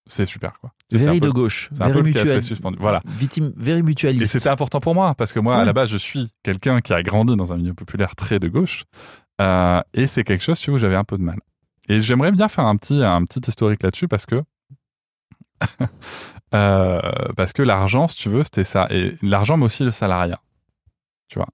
c'est 0.08 0.26
super. 0.26 0.60
quoi. 0.60 0.72
Peu- 0.90 0.98
de 1.20 1.30
gauche. 1.30 1.70
c'est 1.72 1.84
un 1.84 1.92
peu 1.92 2.00
le 2.00 2.04
mutuel. 2.06 2.42
suspendu. 2.44 2.78
Voilà. 2.80 3.02
Victime, 3.06 3.54
very 3.56 3.84
mutualiste. 3.84 4.24
Et 4.24 4.26
c'était 4.40 4.50
important 4.50 4.80
pour 4.80 4.96
moi 4.96 5.14
parce 5.14 5.32
que 5.34 5.40
moi, 5.40 5.58
à 5.58 5.64
la 5.66 5.72
base, 5.74 5.90
je 5.90 5.98
suis 5.98 6.32
quelqu'un 6.44 6.82
qui 6.82 6.94
a 6.94 7.04
grandi 7.04 7.36
dans 7.38 7.54
un 7.54 7.58
milieu 7.58 7.74
populaire 7.76 8.16
très 8.16 8.40
de 8.40 8.48
gauche. 8.48 8.84
Euh, 9.40 9.82
et 9.94 10.08
c'est 10.08 10.24
quelque 10.24 10.44
chose 10.44 10.60
tu 10.60 10.72
vois, 10.72 10.78
où 10.78 10.80
j'avais 10.82 10.96
un 10.96 11.04
peu 11.04 11.18
de 11.18 11.24
mal. 11.24 11.40
Et 11.92 12.02
j'aimerais 12.02 12.32
bien 12.32 12.48
faire 12.48 12.66
un 12.66 12.78
petit, 12.78 13.04
un 13.04 13.26
petit 13.26 13.42
historique 13.46 13.84
là-dessus 13.84 14.08
parce 14.08 14.26
que. 14.26 14.42
euh, 16.54 17.02
parce 17.36 17.52
que 17.52 17.62
l'argent, 17.64 18.08
si 18.08 18.16
tu 18.16 18.30
veux, 18.30 18.44
c'était 18.44 18.64
ça. 18.64 18.88
Et 18.92 19.18
l'argent, 19.22 19.58
mais 19.58 19.66
aussi 19.66 19.84
le 19.84 19.92
salariat. 19.92 20.40
Tu 21.28 21.38
vois. 21.38 21.50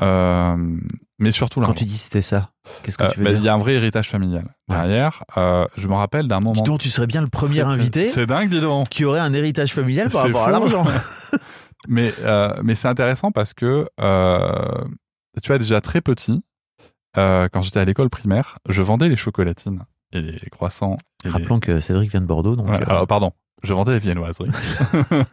Euh, 0.00 0.56
mais 1.18 1.32
surtout 1.32 1.58
Quand 1.60 1.66
l'argent. 1.66 1.78
tu 1.78 1.84
dis 1.84 1.98
c'était 1.98 2.22
ça, 2.22 2.50
qu'est-ce 2.84 2.96
que 2.96 3.02
Euh, 3.04 3.08
tu 3.10 3.18
veux 3.18 3.24
bah, 3.24 3.30
Il 3.32 3.36
dire 3.38 3.44
y 3.44 3.48
a 3.48 3.54
un 3.54 3.58
vrai 3.58 3.74
héritage 3.74 4.08
familial 4.08 4.54
derrière. 4.68 5.24
Euh, 5.36 5.66
je 5.76 5.88
me 5.88 5.94
rappelle 5.94 6.28
d'un 6.28 6.38
moment. 6.38 6.62
Dis 6.62 6.70
donc, 6.70 6.78
tu 6.78 6.88
serais 6.88 7.08
bien 7.08 7.20
le 7.20 7.26
premier 7.26 7.60
invité 7.62 8.08
C'est 8.08 8.26
dingue, 8.26 8.50
dis 8.50 8.60
donc. 8.60 8.88
qui 8.88 9.04
aurait 9.04 9.18
un 9.18 9.32
héritage 9.34 9.74
familial 9.74 10.10
par 10.10 10.22
rapport 10.22 10.46
à 10.46 10.50
l'argent. 10.52 10.84
Mais, 11.88 12.14
mais 12.62 12.76
c'est 12.76 12.86
intéressant 12.86 13.32
parce 13.32 13.54
que, 13.54 13.88
tu 15.42 15.48
vois, 15.48 15.58
déjà 15.58 15.80
très 15.80 16.00
petit, 16.00 16.40
euh, 17.16 17.48
quand 17.52 17.62
j'étais 17.62 17.80
à 17.80 17.84
l'école 17.84 18.10
primaire, 18.10 18.58
je 18.68 18.82
vendais 18.82 19.08
les 19.08 19.16
chocolatines 19.16 19.84
et 20.12 20.20
les 20.20 20.50
croissants. 20.50 20.98
Et 21.24 21.28
les- 21.28 21.32
Rappelons 21.32 21.60
que 21.60 21.80
Cédric 21.80 22.10
vient 22.10 22.20
de 22.20 22.26
Bordeaux, 22.26 22.56
donc 22.56 22.68
Ouais, 22.68 22.80
euh, 22.82 22.84
alors, 22.86 23.06
pardon, 23.06 23.32
je 23.62 23.72
vendais 23.74 23.92
les 23.92 23.98
viennoiseries. 23.98 24.50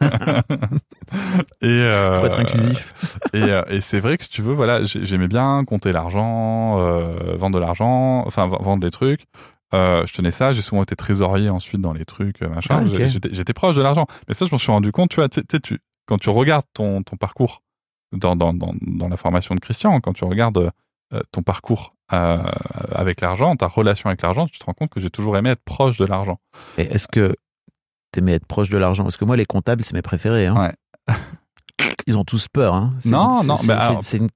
et, 1.62 1.66
euh, 1.66 2.16
pour 2.16 2.26
être 2.26 2.40
inclusif. 2.40 2.94
Et, 3.32 3.42
euh, 3.42 3.62
et 3.68 3.80
c'est 3.80 4.00
vrai 4.00 4.18
que 4.18 4.24
si 4.24 4.30
tu 4.30 4.42
veux, 4.42 4.52
voilà, 4.54 4.82
j'ai- 4.82 5.04
j'aimais 5.04 5.28
bien 5.28 5.64
compter 5.64 5.92
l'argent, 5.92 6.80
euh, 6.80 7.36
vendre 7.36 7.54
de 7.56 7.60
l'argent, 7.60 8.24
enfin 8.26 8.46
vendre 8.46 8.80
des 8.82 8.90
trucs. 8.90 9.24
Euh, 9.72 10.04
je 10.06 10.12
tenais 10.12 10.32
ça, 10.32 10.52
j'ai 10.52 10.62
souvent 10.62 10.82
été 10.82 10.96
trésorier 10.96 11.48
ensuite 11.48 11.80
dans 11.80 11.92
les 11.92 12.04
trucs, 12.04 12.42
euh, 12.42 12.48
machin. 12.48 12.84
Ah, 12.84 13.06
J'étais 13.30 13.52
proche 13.52 13.76
de 13.76 13.82
l'argent. 13.82 14.06
Mais 14.26 14.34
ça, 14.34 14.46
je 14.46 14.50
m'en 14.50 14.58
suis 14.58 14.72
rendu 14.72 14.90
compte, 14.90 15.10
tu 15.10 15.16
vois, 15.16 15.28
tu, 15.28 15.78
quand 16.06 16.18
tu 16.18 16.28
regardes 16.30 16.64
ton, 16.74 17.04
ton 17.04 17.16
parcours 17.16 17.62
dans, 18.12 18.34
dans, 18.34 18.52
dans, 18.52 18.72
dans 18.80 19.06
la 19.08 19.16
formation 19.16 19.54
de 19.54 19.60
Christian, 19.60 20.00
quand 20.00 20.12
tu 20.12 20.24
regardes 20.24 20.72
ton 21.32 21.42
parcours 21.42 21.94
euh, 22.12 22.42
avec 22.92 23.20
l'argent, 23.20 23.54
ta 23.56 23.66
relation 23.66 24.08
avec 24.08 24.22
l'argent, 24.22 24.46
tu 24.46 24.58
te 24.58 24.64
rends 24.64 24.72
compte 24.74 24.90
que 24.90 25.00
j'ai 25.00 25.10
toujours 25.10 25.36
aimé 25.36 25.50
être 25.50 25.64
proche 25.64 25.96
de 25.98 26.04
l'argent. 26.04 26.38
Et 26.78 26.82
est-ce 26.82 27.06
que 27.08 27.34
t'aimais 28.12 28.32
être 28.32 28.46
proche 28.46 28.68
de 28.70 28.78
l'argent? 28.78 29.02
Parce 29.04 29.16
que 29.16 29.24
moi, 29.24 29.36
les 29.36 29.46
comptables, 29.46 29.84
c'est 29.84 29.94
mes 29.94 30.02
préférés. 30.02 30.46
hein. 30.46 30.56
Ouais. 31.08 31.14
Ils 32.06 32.18
ont 32.18 32.24
tous 32.24 32.46
peur. 32.48 32.74
Hein. 32.74 32.92
Non, 33.06 33.42
non, 33.44 33.54
c'est- 33.56 33.70
alors- 33.72 34.00
une- 34.14 34.28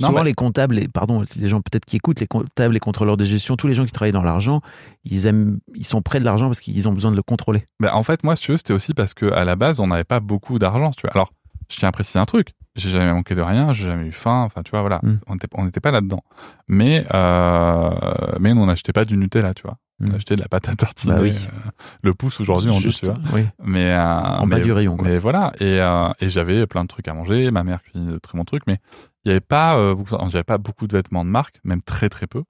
Non, 0.00 0.08
Souvent, 0.08 0.22
les 0.22 0.34
comptables, 0.34 0.78
et, 0.78 0.88
pardon, 0.88 1.24
les 1.36 1.48
gens 1.48 1.60
peut-être 1.60 1.84
qui 1.84 1.96
écoutent, 1.96 2.20
les 2.20 2.26
comptables, 2.26 2.74
les 2.74 2.80
contrôleurs 2.80 3.16
de 3.16 3.24
gestion, 3.24 3.56
tous 3.56 3.66
les 3.68 3.74
gens 3.74 3.86
qui 3.86 3.92
travaillent 3.92 4.12
dans 4.12 4.22
l'argent, 4.22 4.60
ils 5.04 5.26
aiment, 5.26 5.60
ils 5.74 5.86
sont 5.86 6.02
près 6.02 6.18
de 6.20 6.24
l'argent 6.24 6.46
parce 6.46 6.60
qu'ils 6.60 6.88
ont 6.88 6.92
besoin 6.92 7.10
de 7.10 7.16
le 7.16 7.22
contrôler. 7.22 7.64
Ben, 7.78 7.90
en 7.92 8.02
fait, 8.02 8.22
moi, 8.24 8.36
si 8.36 8.42
tu 8.44 8.50
veux, 8.52 8.56
c'était 8.58 8.72
aussi 8.74 8.92
parce 8.94 9.14
que 9.14 9.30
à 9.32 9.44
la 9.44 9.56
base, 9.56 9.80
on 9.80 9.86
n'avait 9.86 10.04
pas 10.04 10.20
beaucoup 10.20 10.58
d'argent. 10.58 10.90
Alors, 11.12 11.32
je 11.70 11.76
tiens 11.78 11.88
à 11.88 11.92
préciser 11.92 12.18
un 12.18 12.26
truc. 12.26 12.54
J'ai 12.76 12.90
jamais 12.90 13.12
manqué 13.12 13.34
de 13.34 13.42
rien, 13.42 13.72
j'ai 13.72 13.84
jamais 13.86 14.06
eu 14.06 14.12
faim. 14.12 14.42
Enfin, 14.46 14.62
tu 14.62 14.70
vois, 14.70 14.80
voilà, 14.80 15.00
Mm. 15.02 15.16
on 15.26 15.32
n'était 15.34 15.48
on 15.54 15.64
n'était 15.64 15.80
pas 15.80 15.90
là-dedans. 15.90 16.22
Mais, 16.68 17.04
euh, 17.12 17.90
mais 18.38 18.52
on 18.52 18.66
n'achetait 18.66 18.92
pas 18.92 19.04
du 19.04 19.16
Nutella, 19.16 19.54
tu 19.54 19.62
vois. 19.62 19.76
On 20.02 20.06
Mm. 20.08 20.14
achetait 20.14 20.36
de 20.36 20.40
la 20.40 20.48
pâte 20.48 20.68
à 20.68 20.76
tartiner. 20.76 21.14
Bah 21.14 21.20
oui. 21.20 21.30
euh, 21.36 21.70
le 22.02 22.14
pouce 22.14 22.40
aujourd'hui, 22.40 22.70
on 22.70 22.78
dit, 22.78 22.88
tu 22.96 23.06
vois. 23.06 23.16
oui, 23.34 23.44
Mais, 23.62 23.92
euh, 23.92 24.00
en 24.02 24.46
mais, 24.46 24.56
bas 24.56 24.62
du 24.62 24.72
rayon. 24.72 24.96
quoi. 24.96 25.06
mais 25.08 25.18
voilà. 25.18 25.52
Et, 25.60 25.80
euh, 25.80 26.08
et 26.20 26.30
j'avais 26.30 26.66
plein 26.66 26.82
de 26.84 26.88
trucs 26.88 27.08
à 27.08 27.12
manger. 27.14 27.50
Ma 27.50 27.64
mère 27.64 27.82
cuisinait 27.82 28.12
de 28.12 28.18
très 28.18 28.38
bons 28.38 28.44
trucs, 28.44 28.66
mais 28.66 28.78
il 29.24 29.28
y 29.28 29.30
avait 29.32 29.40
pas, 29.40 29.76
euh, 29.76 29.96
j'avais 30.28 30.44
pas 30.44 30.58
beaucoup 30.58 30.86
de 30.86 30.96
vêtements 30.96 31.24
de 31.24 31.30
marque, 31.30 31.60
même 31.64 31.82
très 31.82 32.08
très 32.08 32.26
peu. 32.28 32.44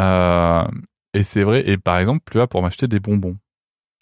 Euh, 0.00 0.64
et 1.14 1.22
c'est 1.22 1.44
vrai. 1.44 1.68
Et 1.68 1.76
par 1.76 1.98
exemple, 1.98 2.20
tu 2.30 2.38
vois, 2.38 2.46
pour 2.48 2.62
m'acheter 2.62 2.88
des 2.88 3.00
bonbons, 3.00 3.36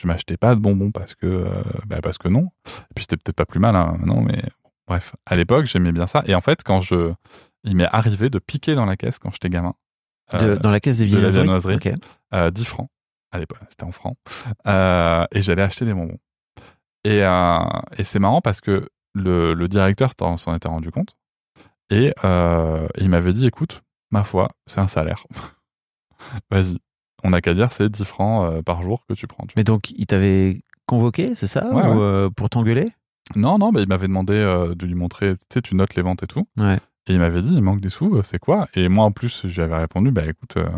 je 0.02 0.06
m'achetais 0.06 0.36
pas 0.36 0.54
de 0.54 0.60
bonbons 0.60 0.90
parce 0.90 1.14
que, 1.14 1.26
euh, 1.26 1.44
bah, 1.86 1.98
parce 2.02 2.18
que 2.18 2.28
non. 2.28 2.48
Et 2.66 2.94
puis 2.94 3.02
c'était 3.04 3.16
peut-être 3.18 3.36
pas 3.36 3.44
plus 3.46 3.60
mal, 3.60 3.76
hein, 3.76 3.98
non, 4.04 4.22
mais 4.22 4.42
bref. 4.90 5.14
À 5.24 5.36
l'époque, 5.36 5.66
j'aimais 5.66 5.92
bien 5.92 6.06
ça. 6.08 6.22
Et 6.26 6.34
en 6.34 6.40
fait, 6.40 6.62
quand 6.64 6.80
je, 6.80 7.12
il 7.64 7.76
m'est 7.76 7.88
arrivé 7.92 8.28
de 8.28 8.38
piquer 8.40 8.74
dans 8.74 8.86
la 8.86 8.96
caisse 8.96 9.18
quand 9.20 9.30
j'étais 9.32 9.48
gamin. 9.48 9.74
De- 10.32 10.38
Euh, 10.38 10.56
dans 10.58 10.70
la 10.70 10.80
caisse 10.80 10.98
des 10.98 11.06
de 11.06 11.18
la 11.18 11.30
viennoiseries. 11.30 11.78
viennoiserie. 11.78 11.96
Ok. 11.96 12.08
euh, 12.34 12.50
10 12.50 12.64
francs. 12.64 12.88
À 13.32 13.38
l'époque, 13.38 13.58
c'était 13.68 13.84
en 13.84 13.92
francs. 13.92 14.16
Euh, 14.66 15.24
et 15.32 15.42
j'allais 15.42 15.62
acheter 15.62 15.84
des 15.84 15.94
bonbons. 15.94 16.18
Et, 17.04 17.24
euh, 17.24 17.58
et 17.96 18.02
c'est 18.04 18.18
marrant 18.18 18.40
parce 18.40 18.60
que 18.60 18.88
le, 19.14 19.54
le 19.54 19.68
directeur 19.68 20.10
s'en 20.18 20.54
était 20.54 20.68
rendu 20.68 20.90
compte. 20.90 21.16
Et 21.90 22.12
il 22.98 23.08
m'avait 23.08 23.32
dit, 23.32 23.46
écoute, 23.46 23.82
ma 24.10 24.24
foi, 24.24 24.48
c'est 24.66 24.80
un 24.80 24.88
salaire. 24.88 25.24
Vas-y. 26.50 26.78
On 27.22 27.30
n'a 27.30 27.40
qu'à 27.40 27.54
dire, 27.54 27.70
c'est 27.72 27.88
10 27.88 28.04
francs 28.04 28.62
par 28.64 28.82
jour 28.82 29.04
que 29.08 29.14
tu 29.14 29.26
prends. 29.26 29.46
tu 29.46 29.54
Mais 29.56 29.64
donc, 29.64 29.90
il 29.90 30.06
t'avait 30.06 30.62
convoqué, 30.86 31.34
c'est 31.34 31.46
ça? 31.46 31.68
Ouais, 31.72 31.84
ou, 31.86 31.98
ouais. 32.24 32.30
Pour 32.36 32.48
t'engueuler? 32.50 32.92
Non, 33.36 33.58
non, 33.58 33.72
mais 33.72 33.82
il 33.82 33.88
m'avait 33.88 34.08
demandé 34.08 34.34
euh, 34.34 34.74
de 34.74 34.86
lui 34.86 34.94
montrer, 34.94 35.36
tu 35.36 35.44
sais, 35.54 35.62
tu 35.62 35.74
notes 35.74 35.94
les 35.94 36.02
ventes 36.02 36.22
et 36.22 36.26
tout. 36.26 36.46
Ouais. 36.58 36.78
Et 37.06 37.14
il 37.14 37.18
m'avait 37.18 37.42
dit, 37.42 37.54
il 37.54 37.62
manque 37.62 37.80
des 37.80 37.88
sous, 37.90 38.16
euh, 38.16 38.22
c'est 38.22 38.38
quoi? 38.38 38.68
Et 38.74 38.88
moi, 38.88 39.04
en 39.04 39.12
plus, 39.12 39.46
j'avais 39.46 39.76
répondu, 39.76 40.10
bah 40.10 40.26
écoute, 40.26 40.56
euh, 40.56 40.68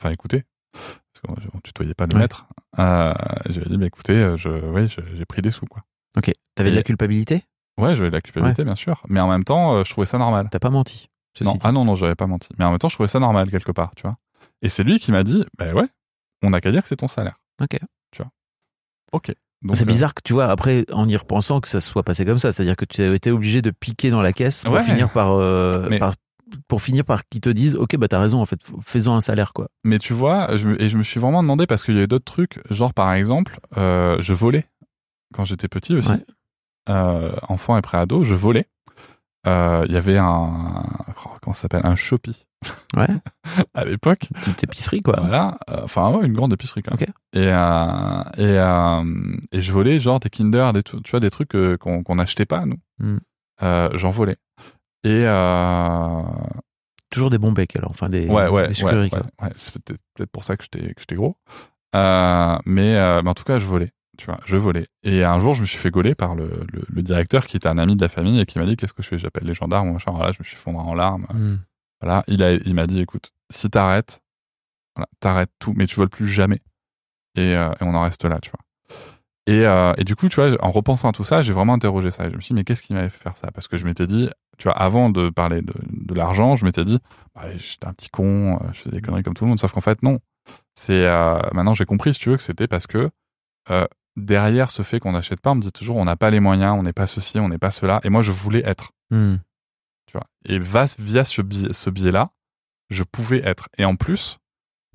enfin 0.00 0.10
écoutez, 0.10 0.44
parce 0.72 1.20
qu'on 1.52 1.60
tutoyait 1.60 1.94
pas 1.94 2.06
le 2.06 2.14
Ouais. 2.14 2.20
maître. 2.22 2.46
J'avais 2.76 3.68
dit, 3.70 3.76
bah 3.76 3.86
écoutez, 3.86 4.34
je, 4.36 4.48
oui, 4.48 4.88
j'ai 5.14 5.24
pris 5.24 5.42
des 5.42 5.50
sous, 5.50 5.66
quoi. 5.66 5.82
Ok. 6.16 6.32
T'avais 6.54 6.70
de 6.70 6.76
la 6.76 6.82
culpabilité? 6.82 7.44
Ouais, 7.78 7.94
j'avais 7.96 8.10
de 8.10 8.14
la 8.14 8.20
culpabilité, 8.20 8.64
bien 8.64 8.74
sûr. 8.74 9.02
Mais 9.08 9.20
en 9.20 9.28
même 9.28 9.44
temps, 9.44 9.82
je 9.84 9.90
trouvais 9.90 10.06
ça 10.06 10.18
normal. 10.18 10.48
T'as 10.50 10.58
pas 10.58 10.70
menti 10.70 11.08
Non, 11.40 11.56
ah 11.62 11.72
non, 11.72 11.84
non, 11.84 11.94
j'avais 11.94 12.16
pas 12.16 12.26
menti. 12.26 12.48
Mais 12.58 12.64
en 12.64 12.70
même 12.70 12.78
temps, 12.78 12.88
je 12.88 12.94
trouvais 12.94 13.08
ça 13.08 13.20
normal, 13.20 13.50
quelque 13.50 13.72
part, 13.72 13.92
tu 13.96 14.02
vois. 14.02 14.16
Et 14.62 14.68
c'est 14.68 14.82
lui 14.82 14.98
qui 14.98 15.12
m'a 15.12 15.22
dit, 15.22 15.44
bah 15.56 15.72
ouais, 15.72 15.86
on 16.42 16.50
n'a 16.50 16.60
qu'à 16.60 16.72
dire 16.72 16.82
que 16.82 16.88
c'est 16.88 16.96
ton 16.96 17.06
salaire. 17.08 17.40
Ok. 17.62 17.78
Tu 18.10 18.22
vois. 18.22 18.30
Ok. 19.12 19.32
C'est 19.74 19.82
euh, 19.82 19.86
bizarre 19.86 20.14
que 20.14 20.22
tu 20.24 20.32
vois, 20.34 20.46
après, 20.46 20.84
en 20.92 21.08
y 21.08 21.16
repensant, 21.16 21.60
que 21.60 21.68
ça 21.68 21.80
se 21.80 21.88
soit 21.90 22.02
passé 22.04 22.24
comme 22.24 22.38
ça. 22.38 22.52
C'est-à-dire 22.52 22.76
que 22.76 22.84
tu 22.84 23.02
as 23.02 23.12
été 23.14 23.30
obligé 23.30 23.60
de 23.62 23.70
piquer 23.70 24.10
dans 24.10 24.22
la 24.22 24.32
caisse 24.32 24.62
pour 24.64 24.74
Ouais. 24.74 24.84
finir 24.84 25.10
par, 25.10 25.32
euh, 25.32 25.86
Mais- 25.90 25.98
par- 25.98 26.14
pour 26.68 26.80
finir 26.80 27.04
par 27.04 27.28
qu'ils 27.28 27.40
te 27.42 27.50
disent, 27.50 27.74
ok, 27.76 27.96
bah 27.96 28.08
t'as 28.08 28.20
raison, 28.20 28.40
en 28.40 28.46
fait, 28.46 28.60
faisons 28.84 29.14
un 29.14 29.20
salaire, 29.20 29.52
quoi. 29.52 29.68
Mais 29.84 29.98
tu 29.98 30.12
vois, 30.14 30.56
je 30.56 30.68
me- 30.68 30.80
et 30.82 30.88
je 30.88 30.96
me 30.96 31.02
suis 31.02 31.20
vraiment 31.20 31.42
demandé 31.42 31.66
parce 31.66 31.82
qu'il 31.82 31.94
y 31.94 31.98
avait 31.98 32.06
d'autres 32.06 32.24
trucs, 32.24 32.60
genre 32.70 32.94
par 32.94 33.12
exemple, 33.12 33.58
euh, 33.76 34.16
je 34.20 34.32
volais 34.32 34.64
quand 35.34 35.44
j'étais 35.44 35.68
petit 35.68 35.94
aussi, 35.94 36.10
Ouais. 36.10 36.24
Euh, 36.88 37.32
enfant 37.48 37.76
et 37.76 37.82
pré-ado, 37.82 38.24
je 38.24 38.34
volais. 38.34 38.66
Euh, 39.46 39.84
Il 39.88 39.94
y 39.94 39.96
avait 39.96 40.18
un, 40.18 40.82
oh, 41.24 41.28
comment 41.40 41.54
ça 41.54 41.62
s'appelle, 41.62 41.82
un 41.84 41.96
Shopee 41.96 42.46
Ouais. 42.96 43.06
à 43.74 43.84
l'époque. 43.84 44.26
Une 44.34 44.40
petite 44.40 44.64
épicerie, 44.64 45.02
quoi. 45.02 45.20
Voilà, 45.20 45.58
Euh, 45.70 45.82
enfin 45.84 46.10
ouais, 46.10 46.26
une 46.26 46.34
grande 46.34 46.52
épicerie 46.52 46.82
quand 46.82 47.00
même. 47.00 47.08
Et 47.32 47.48
euh, 47.52 48.22
et 49.52 49.56
et 49.56 49.62
je 49.62 49.72
volais 49.72 50.00
genre 50.00 50.18
des 50.20 50.28
Kinder, 50.30 50.72
des 50.72 50.82
tu 50.82 50.98
vois 51.10 51.20
des 51.20 51.30
trucs 51.30 51.52
qu'on 51.78 52.02
qu'on 52.02 52.14
n'achetait 52.16 52.46
pas 52.46 52.64
nous. 52.66 52.78
Hmm. 52.98 53.18
J'en 53.94 54.10
volais. 54.10 54.36
Et 55.04 55.24
Toujours 57.10 57.30
des 57.30 57.38
bons 57.38 57.52
becs, 57.52 57.74
alors. 57.76 57.90
Enfin, 57.90 58.08
des, 58.10 58.26
ouais, 58.28 58.48
ouais, 58.48 58.68
des 58.68 58.74
sucreries, 58.74 59.08
ouais, 59.10 59.18
ouais, 59.18 59.46
ouais. 59.46 59.52
C'est 59.56 59.72
peut-être 59.72 60.00
peut-être 60.14 60.30
pour 60.30 60.44
ça 60.44 60.56
que 60.56 60.64
j'étais 60.64 60.88
que 60.92 61.00
j'étais 61.00 61.14
gros. 61.14 61.36
Euh, 61.96 62.58
mais, 62.66 62.96
euh, 62.96 63.22
mais 63.22 63.30
en 63.30 63.34
tout 63.34 63.44
cas, 63.44 63.58
je 63.58 63.66
volais. 63.66 63.90
Tu 64.18 64.26
vois, 64.26 64.40
je 64.44 64.56
volais. 64.56 64.88
Et 65.04 65.24
un 65.24 65.38
jour, 65.38 65.54
je 65.54 65.62
me 65.62 65.66
suis 65.66 65.78
fait 65.78 65.90
gauler 65.90 66.14
par 66.14 66.34
le, 66.34 66.50
le, 66.72 66.82
le 66.88 67.02
directeur 67.02 67.46
qui 67.46 67.56
était 67.56 67.68
un 67.68 67.78
ami 67.78 67.94
de 67.94 68.02
la 68.02 68.08
famille 68.08 68.40
et 68.40 68.46
qui 68.46 68.58
m'a 68.58 68.66
dit 68.66 68.76
qu'est-ce 68.76 68.92
que 68.92 69.02
je 69.02 69.08
fais? 69.08 69.16
J'appelle 69.18 69.44
les 69.44 69.54
gendarmes. 69.54 69.92
Machin. 69.92 70.10
Voilà, 70.10 70.32
je 70.32 70.38
me 70.40 70.44
suis 70.44 70.56
fondre 70.56 70.80
en 70.80 70.92
larmes. 70.92 71.26
Hmm. 71.32 71.56
Voilà, 72.00 72.24
il 72.26 72.42
a, 72.42 72.52
il 72.52 72.74
m'a 72.74 72.86
dit 72.86 73.00
écoute, 73.00 73.30
si 73.50 73.70
t'arrêtes, 73.70 74.20
voilà, 74.96 75.08
t'arrêtes 75.20 75.52
tout, 75.58 75.72
mais 75.76 75.86
tu 75.86 75.96
voles 75.96 76.08
plus 76.08 76.26
jamais. 76.26 76.60
Et, 77.36 77.56
euh, 77.56 77.70
et 77.70 77.84
on 77.84 77.94
en 77.94 78.02
reste 78.02 78.24
là, 78.24 78.40
tu 78.40 78.50
vois. 78.50 78.60
Et, 79.46 79.64
euh, 79.66 79.94
et 79.96 80.04
du 80.04 80.16
coup, 80.16 80.28
tu 80.28 80.36
vois, 80.36 80.62
en 80.62 80.70
repensant 80.70 81.08
à 81.08 81.12
tout 81.12 81.24
ça, 81.24 81.40
j'ai 81.40 81.52
vraiment 81.52 81.74
interrogé 81.74 82.10
ça. 82.10 82.26
Et 82.26 82.30
je 82.30 82.36
me 82.36 82.40
suis 82.40 82.52
dit, 82.52 82.54
mais 82.54 82.64
qu'est-ce 82.64 82.82
qui 82.82 82.92
m'avait 82.92 83.08
fait 83.08 83.22
faire 83.22 83.36
ça? 83.36 83.50
Parce 83.52 83.66
que 83.66 83.76
je 83.76 83.86
m'étais 83.86 84.06
dit, 84.06 84.28
tu 84.58 84.64
vois, 84.64 84.74
avant 84.76 85.10
de 85.10 85.30
parler 85.30 85.62
de, 85.62 85.72
de 85.86 86.14
l'argent, 86.14 86.56
je 86.56 86.64
m'étais 86.64 86.84
dit, 86.84 86.98
bah, 87.34 87.44
j'étais 87.56 87.86
un 87.86 87.94
petit 87.94 88.10
con, 88.10 88.56
euh, 88.56 88.72
je 88.72 88.80
fais 88.80 88.90
des 88.90 89.00
conneries 89.00 89.22
comme 89.22 89.34
tout 89.34 89.44
le 89.44 89.48
monde. 89.48 89.60
Sauf 89.60 89.72
qu'en 89.72 89.80
fait, 89.80 90.02
non. 90.02 90.18
C'est 90.74 91.06
euh, 91.06 91.38
maintenant 91.52 91.74
j'ai 91.74 91.84
compris, 91.84 92.14
si 92.14 92.20
tu 92.20 92.30
veux, 92.30 92.36
que 92.36 92.42
c'était 92.42 92.68
parce 92.68 92.86
que 92.86 93.10
euh, 93.70 93.86
derrière 94.18 94.70
ce 94.70 94.82
fait 94.82 95.00
qu'on 95.00 95.12
n'achète 95.12 95.40
pas, 95.40 95.50
on 95.52 95.54
me 95.54 95.62
dit 95.62 95.72
toujours, 95.72 95.96
on 95.96 96.04
n'a 96.04 96.16
pas 96.16 96.30
les 96.30 96.40
moyens, 96.40 96.74
on 96.78 96.82
n'est 96.82 96.92
pas 96.92 97.06
ceci, 97.06 97.38
on 97.38 97.48
n'est 97.48 97.58
pas 97.58 97.70
cela. 97.70 98.00
Et 98.04 98.10
moi, 98.10 98.22
je 98.22 98.32
voulais 98.32 98.62
être 98.66 98.90
Hmm. 99.10 99.36
tu 100.06 100.12
vois. 100.12 100.26
Et 100.44 100.58
via 100.58 100.86
ce 100.86 101.40
biais, 101.40 101.72
ce 101.72 101.88
biais-là, 101.90 102.30
je 102.90 103.02
pouvais 103.04 103.40
être. 103.46 103.68
Et 103.78 103.84
en 103.86 103.96
plus, 103.96 104.38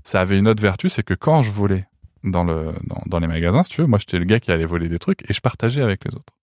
ça 0.03 0.21
avait 0.21 0.37
une 0.37 0.47
autre 0.47 0.61
vertu, 0.61 0.89
c'est 0.89 1.01
que 1.03 1.13
quand 1.15 1.41
je 1.41 1.49
volais 1.51 1.87
dans, 2.23 2.43
le, 2.43 2.73
dans, 2.85 3.01
dans 3.05 3.19
les 3.19 3.27
magasins, 3.27 3.63
si 3.63 3.71
tu 3.71 3.81
veux. 3.81 3.87
Moi, 3.87 3.99
j'étais 3.99 4.19
le 4.19 4.25
gars 4.25 4.39
qui 4.39 4.51
allait 4.51 4.65
voler 4.65 4.87
des 4.89 4.99
trucs 4.99 5.29
et 5.29 5.33
je 5.33 5.41
partageais 5.41 5.81
avec 5.81 6.05
les 6.05 6.15
autres. 6.15 6.33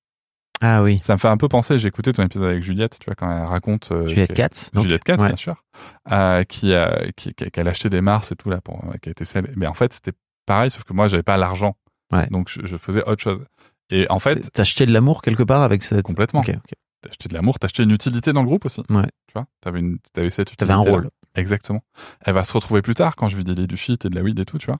Ah 0.60 0.82
oui. 0.82 1.00
Ça 1.02 1.14
me 1.14 1.18
fait 1.18 1.28
un 1.28 1.38
peu 1.38 1.48
penser, 1.48 1.78
j'ai 1.78 1.88
écouté 1.88 2.12
ton 2.12 2.22
épisode 2.22 2.50
avec 2.50 2.62
Juliette, 2.62 2.98
tu 2.98 3.06
vois, 3.06 3.14
quand 3.14 3.30
elle 3.30 3.46
raconte. 3.46 3.92
euh, 3.92 4.06
Juliette 4.08 4.34
Katz. 4.34 4.70
Juliette 4.74 5.04
Katz, 5.04 5.22
Ouais. 5.22 5.28
bien 5.28 5.36
sûr, 5.36 5.64
euh, 6.12 6.42
qui, 6.44 6.74
a 6.74 7.10
qui, 7.16 7.32
qui, 7.32 7.50
qui 7.50 7.60
a 7.60 7.66
acheté 7.66 7.88
des 7.88 8.02
Mars 8.02 8.30
et 8.30 8.36
tout 8.36 8.50
là, 8.50 8.60
pour, 8.60 8.84
euh, 8.84 8.96
qui 9.00 9.08
a 9.08 9.12
été 9.12 9.24
celle. 9.24 9.50
Mais 9.56 9.66
en 9.66 9.72
fait, 9.74 9.92
c'était 9.94 10.12
pareil, 10.44 10.70
sauf 10.70 10.84
que 10.84 10.92
moi, 10.92 11.08
j'avais 11.08 11.22
pas 11.22 11.38
l'argent, 11.38 11.76
Ouais. 12.12 12.26
donc 12.30 12.48
je, 12.50 12.66
je 12.66 12.76
faisais 12.76 13.02
autre 13.08 13.22
chose. 13.22 13.44
Et 13.90 14.06
en 14.10 14.18
fait, 14.18 14.44
C'est- 14.44 14.60
acheté 14.60 14.86
de 14.86 14.92
l'amour 14.92 15.22
quelque 15.22 15.42
part 15.42 15.62
avec 15.62 15.82
cette. 15.82 16.02
complètement. 16.02 16.40
Ok, 16.40 16.50
ok. 16.50 16.72
T'as 17.02 17.08
acheté 17.10 17.28
de 17.28 17.34
l'amour, 17.34 17.56
acheté 17.62 17.82
une 17.82 17.90
utilité 17.92 18.32
dans 18.32 18.42
le 18.42 18.46
groupe 18.46 18.66
aussi. 18.66 18.80
Ouais. 18.90 19.06
Tu 19.26 19.32
vois, 19.34 19.46
t'avais 19.62 19.80
une, 19.80 19.98
t'avais 20.12 20.28
cette 20.30 20.52
utilité. 20.52 20.66
T'avais 20.66 20.72
un 20.74 20.90
rôle. 20.90 21.08
Exactement. 21.34 21.80
Elle 22.24 22.34
va 22.34 22.44
se 22.44 22.52
retrouver 22.52 22.82
plus 22.82 22.94
tard 22.94 23.16
quand 23.16 23.28
je 23.28 23.36
lui 23.36 23.44
dis 23.44 23.54
du 23.54 23.76
shit 23.76 24.04
et 24.04 24.10
de 24.10 24.14
la 24.16 24.22
weed 24.22 24.38
et 24.38 24.44
tout, 24.44 24.58
tu 24.58 24.66
vois. 24.66 24.78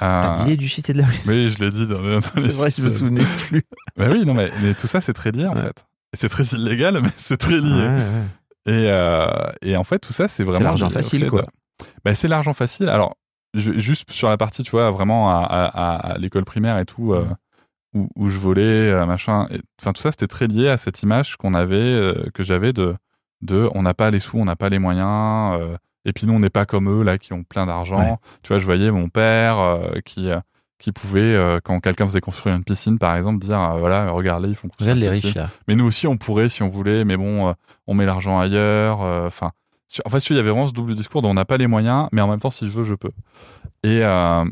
Euh, 0.00 0.16
T'as 0.16 0.44
dit 0.44 0.56
du 0.56 0.68
shit 0.68 0.88
et 0.88 0.92
de 0.94 0.98
la 1.02 1.08
Oui, 1.26 1.50
je 1.50 1.58
l'ai 1.62 1.70
dit 1.72 1.86
dans, 1.86 2.00
dans 2.00 2.20
C'est 2.22 2.40
vrai, 2.52 2.70
je 2.70 2.80
me 2.82 2.88
souvenais 2.88 3.24
plus. 3.48 3.64
Mais 3.98 4.08
oui, 4.08 4.24
non, 4.24 4.32
mais, 4.32 4.50
mais 4.62 4.74
tout 4.74 4.86
ça, 4.86 5.00
c'est 5.00 5.12
très 5.12 5.32
lié, 5.32 5.46
en 5.46 5.54
Ouais. 5.54 5.60
fait. 5.62 5.84
C'est 6.16 6.28
très 6.28 6.44
illégal, 6.44 7.00
mais 7.02 7.10
c'est 7.16 7.36
très 7.36 7.60
lié. 7.60 7.70
Ouais. 7.84 8.72
Et, 8.72 8.88
euh, 8.90 9.26
et 9.60 9.76
en 9.76 9.84
fait, 9.84 9.98
tout 9.98 10.12
ça, 10.12 10.26
c'est 10.28 10.44
vraiment. 10.44 10.64
l'argent 10.64 10.86
lié 10.86 10.92
au 10.92 10.94
facile, 10.94 11.26
quoi. 11.28 11.44
Ben, 12.04 12.14
c'est 12.14 12.28
l'argent 12.28 12.54
facile. 12.54 12.88
Alors, 12.88 13.16
juste 13.54 14.10
sur 14.10 14.28
la 14.28 14.36
partie, 14.36 14.62
tu 14.62 14.70
vois, 14.70 14.90
vraiment 14.90 15.30
à, 15.30 15.42
à- 15.44 15.64
à- 15.66 16.12
à 16.14 16.18
l'école 16.18 16.44
primaire 16.44 16.78
et 16.78 16.84
tout, 16.84 17.12
euh, 17.14 17.24
où, 17.94 18.08
où 18.16 18.28
je 18.28 18.38
volais, 18.38 18.62
euh, 18.90 19.06
machin. 19.06 19.46
Enfin, 19.80 19.92
tout 19.92 20.02
ça, 20.02 20.10
c'était 20.10 20.26
très 20.26 20.46
lié 20.46 20.68
à 20.68 20.76
cette 20.78 21.02
image 21.02 21.36
qu'on 21.36 21.54
avait, 21.54 21.76
euh, 21.76 22.28
que 22.34 22.42
j'avais 22.42 22.72
de, 22.72 22.94
de 23.40 23.68
on 23.74 23.82
n'a 23.82 23.94
pas 23.94 24.10
les 24.10 24.20
sous, 24.20 24.38
on 24.38 24.44
n'a 24.44 24.56
pas 24.56 24.68
les 24.68 24.78
moyens. 24.78 25.58
euh, 25.60 25.76
et 26.04 26.12
puis 26.12 26.26
nous, 26.26 26.34
on 26.34 26.38
n'est 26.40 26.50
pas 26.50 26.66
comme 26.66 26.88
eux, 26.88 27.02
là, 27.02 27.18
qui 27.18 27.32
ont 27.32 27.42
plein 27.44 27.66
d'argent. 27.66 27.98
Ouais. 28.00 28.16
Tu 28.42 28.48
vois, 28.48 28.58
je 28.58 28.64
voyais 28.64 28.90
mon 28.90 29.08
père 29.08 29.80
qui. 30.04 30.28
qui 30.78 30.92
pouvait, 30.92 31.36
quand 31.64 31.80
quelqu'un 31.80 32.04
faisait 32.06 32.20
construire 32.20 32.54
une 32.54 32.62
piscine, 32.64 32.98
par 32.98 33.16
exemple, 33.16 33.44
dire, 33.44 33.58
voilà, 33.78 34.10
regardez, 34.10 34.48
ils 34.48 34.54
font 34.54 34.68
construire 34.68 34.94
Regarde 34.94 35.12
les 35.12 35.16
une 35.16 35.22
piscine. 35.22 35.40
riches 35.42 35.50
là. 35.50 35.56
Mais 35.66 35.74
nous 35.74 35.84
aussi, 35.84 36.06
on 36.06 36.16
pourrait 36.16 36.48
si 36.48 36.62
on 36.62 36.68
voulait, 36.70 37.04
mais 37.04 37.16
bon, 37.16 37.52
on 37.88 37.94
met 37.94 38.06
l'argent 38.06 38.38
ailleurs. 38.38 39.00
Enfin, 39.00 39.50
en 40.04 40.10
fait, 40.10 40.18
il 40.30 40.36
y 40.36 40.38
avait 40.38 40.50
vraiment 40.50 40.68
ce 40.68 40.72
double 40.72 40.94
discours 40.94 41.22
dont 41.22 41.30
on 41.30 41.34
n'a 41.34 41.44
pas 41.44 41.56
les 41.56 41.66
moyens, 41.66 42.08
mais 42.12 42.20
en 42.20 42.28
même 42.28 42.40
temps, 42.40 42.50
si 42.50 42.66
je 42.66 42.70
veux, 42.72 42.84
je 42.84 42.94
peux. 42.94 43.10
Et 43.82 44.04
euh, 44.04 44.44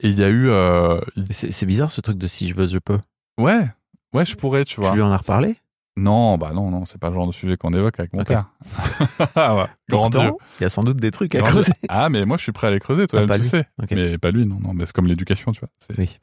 et 0.00 0.08
il 0.08 0.18
y 0.18 0.24
a 0.24 0.28
eu, 0.28 0.48
euh, 0.48 1.00
C'est 1.30 1.66
bizarre 1.66 1.90
ce 1.90 2.00
truc 2.00 2.18
de 2.18 2.26
si 2.26 2.48
je 2.48 2.54
veux, 2.54 2.66
je 2.66 2.78
peux. 2.78 2.98
ouais, 3.38 3.66
ouais, 4.14 4.24
je 4.26 4.34
pourrais, 4.36 4.64
tu 4.64 4.80
vois. 4.80 4.90
Tu 4.90 4.96
lui 4.96 5.02
en 5.02 5.10
as 5.10 5.16
reparlé? 5.18 5.56
Non, 5.96 6.38
bah 6.38 6.52
non, 6.54 6.70
non, 6.70 6.86
c'est 6.86 6.98
pas 6.98 7.10
le 7.10 7.14
genre 7.14 7.26
de 7.26 7.32
sujet 7.32 7.58
qu'on 7.58 7.72
évoque 7.74 8.00
avec 8.00 8.14
mon 8.14 8.20
Ok. 8.22 8.28
père. 8.28 8.46
Ah 9.36 9.54
ouais. 9.56 9.66
Pourtant, 9.88 10.38
il 10.58 10.62
y 10.62 10.66
a 10.66 10.70
sans 10.70 10.84
doute 10.84 10.96
des 10.96 11.10
trucs 11.10 11.34
à 11.34 11.40
Grand 11.40 11.50
creuser. 11.50 11.72
Dieu. 11.72 11.88
Ah, 11.90 12.08
mais 12.08 12.24
moi, 12.24 12.38
je 12.38 12.42
suis 12.44 12.52
prêt 12.52 12.68
à 12.68 12.70
les 12.70 12.80
creuser, 12.80 13.06
toi, 13.06 13.20
Ah, 13.22 13.26
pas 13.26 13.36
tu 13.36 13.42
lui. 13.42 13.48
sais. 13.50 13.66
Mais 13.90 14.16
pas 14.16 14.30
lui, 14.30 14.46
non, 14.46 14.58
non, 14.58 14.72
mais 14.72 14.86
c'est 14.86 14.94
comme 14.94 15.06
l'éducation, 15.06 15.52
tu 15.52 15.60
vois. 15.60 15.68
Oui. 15.98 16.18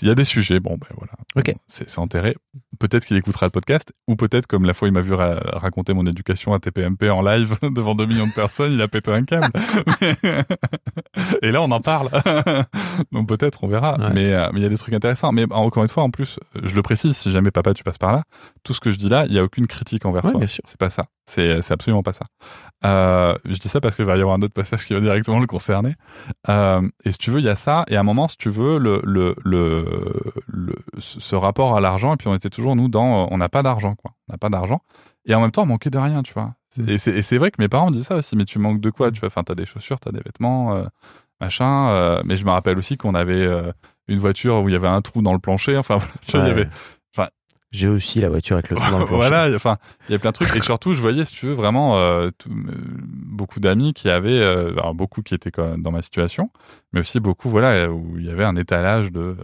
Il 0.00 0.06
y 0.06 0.10
a 0.10 0.14
des 0.14 0.24
sujets, 0.24 0.60
bon, 0.60 0.76
ben 0.78 0.86
voilà. 0.96 1.12
Ok. 1.34 1.52
C'est 1.66 1.98
enterré. 1.98 2.36
Peut-être 2.78 3.04
qu'il 3.04 3.16
écoutera 3.16 3.46
le 3.46 3.50
podcast, 3.50 3.92
ou 4.06 4.14
peut-être, 4.14 4.46
comme 4.46 4.64
la 4.64 4.72
fois 4.74 4.86
il 4.86 4.92
m'a 4.92 5.00
vu 5.00 5.12
ra- 5.12 5.40
raconter 5.54 5.92
mon 5.92 6.06
éducation 6.06 6.52
à 6.54 6.60
TPMP 6.60 7.10
en 7.10 7.20
live 7.20 7.56
devant 7.74 7.96
2 7.96 8.06
millions 8.06 8.26
de 8.28 8.32
personnes, 8.32 8.72
il 8.72 8.80
a 8.82 8.86
pété 8.86 9.12
un 9.12 9.24
câble. 9.24 9.48
Et 11.42 11.50
là, 11.50 11.62
on 11.62 11.70
en 11.70 11.80
parle. 11.80 12.10
Donc 13.12 13.28
peut-être, 13.28 13.64
on 13.64 13.68
verra. 13.68 13.98
Ouais. 13.98 14.10
Mais 14.14 14.32
euh, 14.32 14.48
mais 14.52 14.60
il 14.60 14.62
y 14.62 14.66
a 14.66 14.68
des 14.68 14.78
trucs 14.78 14.94
intéressants. 14.94 15.32
Mais 15.32 15.44
encore 15.52 15.82
une 15.82 15.88
fois, 15.88 16.02
en 16.04 16.10
plus, 16.10 16.38
je 16.62 16.74
le 16.74 16.82
précise, 16.82 17.16
si 17.16 17.30
jamais 17.30 17.50
papa, 17.50 17.74
tu 17.74 17.82
passes 17.82 17.98
par 17.98 18.12
là, 18.12 18.22
tout 18.62 18.74
ce 18.74 18.80
que 18.80 18.90
je 18.90 18.98
dis 18.98 19.08
là, 19.08 19.26
il 19.26 19.32
y 19.32 19.38
a 19.38 19.42
aucune 19.44 19.66
critique 19.66 20.04
envers 20.06 20.24
Ouais, 20.24 20.30
toi. 20.32 20.38
bien 20.40 20.46
sûr. 20.46 20.62
C'est 20.64 20.78
pas 20.78 20.90
ça. 20.90 21.06
C'est 21.28 21.60
c'est 21.62 21.74
absolument 21.74 22.02
pas 22.02 22.12
ça. 22.14 22.26
Euh, 22.84 23.36
je 23.44 23.58
dis 23.58 23.68
ça 23.68 23.80
parce 23.80 23.94
qu'il 23.96 24.04
va 24.04 24.16
y 24.16 24.20
avoir 24.20 24.36
un 24.36 24.40
autre 24.42 24.54
passage 24.54 24.86
qui 24.86 24.94
va 24.94 25.00
directement 25.00 25.40
le 25.40 25.46
concerner. 25.46 25.94
Euh, 26.48 26.80
et 27.04 27.12
si 27.12 27.18
tu 27.18 27.30
veux, 27.30 27.40
il 27.40 27.44
y 27.44 27.48
a 27.48 27.56
ça. 27.56 27.84
Et 27.88 27.96
à 27.96 28.00
un 28.00 28.04
moment, 28.04 28.28
si 28.28 28.36
tu 28.38 28.48
veux, 28.50 28.78
le, 28.78 29.00
le, 29.04 29.34
le, 29.44 29.84
le- 30.46 30.74
ce 30.98 31.36
rapport 31.36 31.76
à 31.76 31.80
l'argent, 31.80 32.14
et 32.14 32.16
puis 32.16 32.28
on 32.28 32.34
était 32.34 32.50
toujours, 32.50 32.76
nous, 32.76 32.88
dans, 32.88 33.24
euh, 33.24 33.26
on 33.30 33.38
n'a 33.38 33.48
pas 33.48 33.62
d'argent, 33.62 33.94
quoi. 33.94 34.12
On 34.28 34.32
n'a 34.32 34.38
pas 34.38 34.48
d'argent. 34.48 34.80
Et 35.26 35.34
en 35.34 35.40
même 35.40 35.50
temps, 35.50 35.62
on 35.62 35.66
manquait 35.66 35.90
de 35.90 35.98
rien, 35.98 36.22
tu 36.22 36.32
vois. 36.32 36.54
Mm. 36.78 36.88
Et 36.88 36.98
c'est 37.22 37.38
vrai 37.38 37.50
que 37.50 37.60
mes 37.60 37.68
parents 37.68 37.86
me 37.88 37.92
disaient 37.92 38.04
ça 38.04 38.14
aussi, 38.16 38.36
mais 38.36 38.44
tu 38.44 38.58
manques 38.58 38.80
de 38.80 38.90
quoi, 38.90 39.10
tu 39.10 39.20
vois. 39.20 39.26
Enfin, 39.26 39.42
t'as 39.44 39.54
des 39.54 39.66
chaussures, 39.66 40.00
t'as 40.00 40.12
des 40.12 40.20
vêtements, 40.24 40.74
euh, 40.76 40.84
machin. 41.40 41.90
euh, 41.90 42.22
mais 42.24 42.36
je 42.36 42.44
me 42.46 42.50
rappelle 42.50 42.78
aussi 42.78 42.96
qu'on 42.96 43.14
avait 43.14 43.42
euh, 43.44 43.70
une 44.06 44.18
voiture 44.18 44.62
où 44.62 44.68
il 44.68 44.72
y 44.72 44.76
avait 44.76 44.88
un 44.88 45.02
trou 45.02 45.20
dans 45.20 45.32
le 45.34 45.38
plancher. 45.40 45.76
Enfin, 45.76 45.98
voilà, 45.98 46.12
tu 46.26 46.32
vois, 46.32 46.40
il 46.46 46.48
y 46.48 46.50
avait, 46.52 46.68
J'ai 47.70 47.88
aussi 47.88 48.20
la 48.20 48.28
voiture 48.30 48.56
avec 48.56 48.70
le 48.70 48.76
trou 48.76 48.90
dans 48.90 48.98
le 48.98 49.04
voilà, 49.14 49.54
enfin, 49.54 49.76
il 50.08 50.12
y 50.12 50.14
a 50.14 50.18
plein 50.18 50.30
de 50.30 50.34
trucs. 50.34 50.54
Et 50.56 50.60
surtout, 50.62 50.94
je 50.94 51.00
voyais, 51.00 51.24
si 51.24 51.34
tu 51.34 51.46
veux, 51.46 51.52
vraiment 51.52 51.98
euh, 51.98 52.30
tout- 52.38 52.48
euh, 52.50 52.72
beaucoup 53.26 53.60
d'amis 53.60 53.92
qui 53.92 54.08
avaient, 54.08 54.40
euh, 54.40 54.72
alors 54.72 54.94
beaucoup 54.94 55.22
qui 55.22 55.34
étaient 55.34 55.50
dans 55.78 55.90
ma 55.90 56.00
situation, 56.02 56.50
mais 56.92 57.00
aussi 57.00 57.20
beaucoup, 57.20 57.50
voilà, 57.50 57.90
où 57.90 58.18
il 58.18 58.24
y 58.24 58.30
avait 58.30 58.44
un 58.44 58.56
étalage 58.56 59.12
de, 59.12 59.36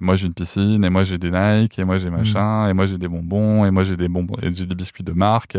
moi 0.00 0.16
j'ai 0.16 0.26
une 0.26 0.34
piscine, 0.34 0.84
et 0.84 0.90
moi 0.90 1.04
j'ai 1.04 1.18
des 1.18 1.30
Nike, 1.30 1.78
et 1.78 1.84
moi 1.84 1.98
j'ai 1.98 2.10
machin, 2.10 2.68
et 2.68 2.72
moi 2.72 2.86
j'ai 2.86 2.98
des 2.98 3.08
bonbons, 3.08 3.64
et 3.64 3.70
moi 3.70 3.84
j'ai 3.84 3.96
des 3.96 4.08
bonbons, 4.08 4.34
et 4.42 4.52
j'ai 4.52 4.66
des 4.66 4.74
biscuits 4.74 5.04
de 5.04 5.12
marque. 5.12 5.56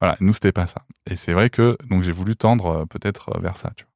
Voilà, 0.00 0.16
nous 0.20 0.32
c'était 0.32 0.52
pas 0.52 0.66
ça. 0.66 0.82
Et 1.10 1.16
c'est 1.16 1.32
vrai 1.34 1.50
que 1.50 1.76
donc 1.90 2.02
j'ai 2.02 2.12
voulu 2.12 2.36
tendre 2.36 2.86
peut-être 2.86 3.38
vers 3.40 3.56
ça, 3.58 3.70
tu 3.76 3.84
vois. 3.84 3.90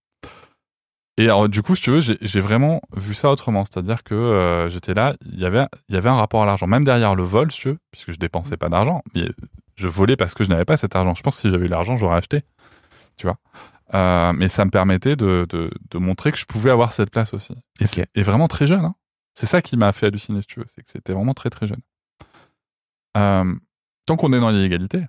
Et 1.21 1.25
alors, 1.25 1.49
du 1.49 1.63
coup, 1.63 1.75
si 1.75 1.83
tu 1.83 1.91
veux, 1.91 2.01
j'ai 2.01 2.41
vraiment 2.41 2.81
vu 2.97 3.13
ça 3.13 3.29
autrement. 3.31 3.65
C'est-à-dire 3.65 4.05
que 4.05 4.15
euh, 4.15 4.69
j'étais 4.69 4.95
là, 4.95 5.15
il 5.27 5.39
y 5.41 5.45
avait, 5.45 5.67
il 5.89 5.95
y 5.97 5.99
avait 5.99 6.09
un 6.09 6.15
rapport 6.17 6.43
à 6.43 6.47
l'argent. 6.47 6.69
Même 6.69 6.85
derrière 6.85 7.17
le 7.17 7.25
vol, 7.25 7.51
si 7.51 7.61
tu 7.61 7.69
veux, 7.71 7.79
puisque 7.91 8.13
je 8.13 8.19
dépensais 8.19 8.57
pas 8.57 8.69
d'argent. 8.69 9.03
Mais 9.17 9.29
je 9.75 9.89
volais 9.89 10.15
parce 10.17 10.35
que 10.35 10.45
je 10.45 10.49
n'avais 10.49 10.65
pas 10.65 10.77
cet 10.77 10.95
argent. 10.95 11.15
Je 11.15 11.23
pense 11.25 11.35
que 11.35 11.41
si 11.43 11.51
j'avais 11.51 11.67
eu 11.67 11.69
l'argent, 11.69 11.97
j'aurais 11.97 12.17
acheté. 12.19 12.43
Tu 13.17 13.27
vois. 13.27 13.37
Euh, 13.95 14.33
mais 14.33 14.47
ça 14.47 14.65
me 14.65 14.71
permettait 14.71 15.17
de, 15.17 15.45
de, 15.49 15.71
de 15.91 15.99
montrer 15.99 16.31
que 16.31 16.39
je 16.39 16.47
pouvais 16.47 16.71
avoir 16.71 16.93
cette 16.93 17.11
place 17.11 17.35
aussi. 17.35 17.53
Et, 17.81 17.85
Ok. 17.85 17.91
c'est- 17.95 18.09
et 18.15 18.23
vraiment 18.23 18.47
très 18.47 18.69
jeune. 18.69 18.85
Hein. 18.85 18.95
C'est 19.35 19.47
ça 19.47 19.61
qui 19.61 19.77
m'a 19.77 19.93
fait 19.93 20.07
halluciner, 20.07 20.41
si 20.43 20.47
tu 20.47 20.61
veux. 20.61 20.67
C'est 20.75 20.83
que 20.85 20.91
c'était 20.91 21.13
vraiment 21.15 21.35
très, 21.35 21.51
très 21.51 21.67
jeune. 21.67 21.81
Euh, 23.17 23.55
tant 24.07 24.17
qu'on 24.17 24.33
est 24.33 24.41
dans 24.41 24.51
l'illégalité, 24.51 25.03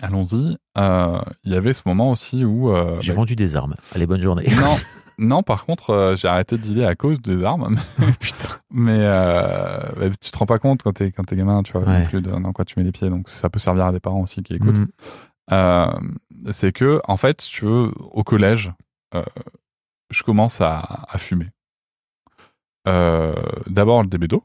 allons-y. 0.00 0.56
Euh, 0.78 1.20
Il 1.44 1.52
y 1.52 1.56
avait 1.56 1.72
ce 1.74 1.82
moment 1.86 2.10
aussi 2.10 2.44
où... 2.44 2.70
euh, 2.70 2.98
J'ai 3.00 3.12
bah, 3.12 3.16
vendu 3.16 3.36
des 3.36 3.56
armes. 3.56 3.74
Allez, 3.94 4.06
bonne 4.06 4.22
journée. 4.22 4.46
non, 4.56 4.76
non, 5.18 5.42
par 5.42 5.64
contre, 5.66 5.90
euh, 5.90 6.16
j'ai 6.16 6.28
arrêté 6.28 6.56
de 6.56 6.62
dealer 6.62 6.86
à 6.86 6.94
cause 6.94 7.20
des 7.20 7.42
armes. 7.44 7.76
Putain. 8.20 8.48
Mais 8.70 8.98
euh, 9.00 9.78
bah, 9.96 10.10
tu 10.20 10.30
te 10.30 10.38
rends 10.38 10.46
pas 10.46 10.58
compte 10.58 10.82
quand 10.82 10.92
t'es 10.92 11.10
quand 11.12 11.24
t'es 11.24 11.36
gamin, 11.36 11.62
tu 11.62 11.72
vois, 11.72 11.82
Ouais. 11.82 12.00
non 12.00 12.06
plus 12.06 12.20
de- 12.22 12.30
dans 12.30 12.52
quoi 12.52 12.64
tu 12.64 12.78
mets 12.78 12.84
les 12.84 12.92
pieds. 12.92 13.10
Donc 13.10 13.28
ça 13.28 13.48
peut 13.50 13.58
servir 13.58 13.86
à 13.86 13.92
des 13.92 14.00
parents 14.00 14.20
aussi 14.22 14.42
qui 14.42 14.54
écoutent. 14.54 14.78
Mhm. 14.78 14.88
Euh, 15.52 15.90
c'est 16.52 16.72
que 16.72 17.00
en 17.04 17.16
fait, 17.16 17.40
si 17.40 17.50
tu 17.50 17.64
veux, 17.64 17.90
au 17.98 18.22
collège, 18.22 18.70
euh, 19.14 19.22
je 20.10 20.22
commence 20.22 20.60
à, 20.60 21.04
à 21.08 21.18
fumer. 21.18 21.48
Euh, 22.86 23.34
D'abord 23.66 24.02
le 24.02 24.08
débédo, 24.08 24.44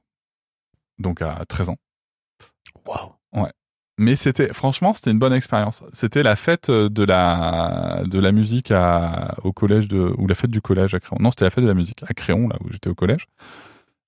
donc 0.99 1.21
à 1.21 1.43
13 1.47 1.69
ans. 1.69 1.77
Waouh. 2.85 3.11
Mais 3.99 4.15
c'était, 4.15 4.51
franchement, 4.53 4.93
c'était 4.93 5.11
une 5.11 5.19
bonne 5.19 5.33
expérience. 5.33 5.83
C'était 5.93 6.23
la 6.23 6.35
fête 6.35 6.71
de 6.71 7.03
la, 7.03 8.01
de 8.05 8.19
la 8.19 8.31
musique 8.31 8.71
à, 8.71 9.35
au 9.43 9.53
collège 9.53 9.87
de, 9.87 10.13
ou 10.17 10.27
la 10.27 10.35
fête 10.35 10.49
du 10.49 10.61
collège 10.61 10.95
à 10.95 10.99
Créon. 10.99 11.17
Non, 11.19 11.29
c'était 11.29 11.45
la 11.45 11.51
fête 11.51 11.63
de 11.63 11.69
la 11.69 11.75
musique 11.75 12.01
à 12.07 12.13
Créon, 12.13 12.47
là 12.47 12.55
où 12.63 12.71
j'étais 12.71 12.89
au 12.89 12.95
collège. 12.95 13.27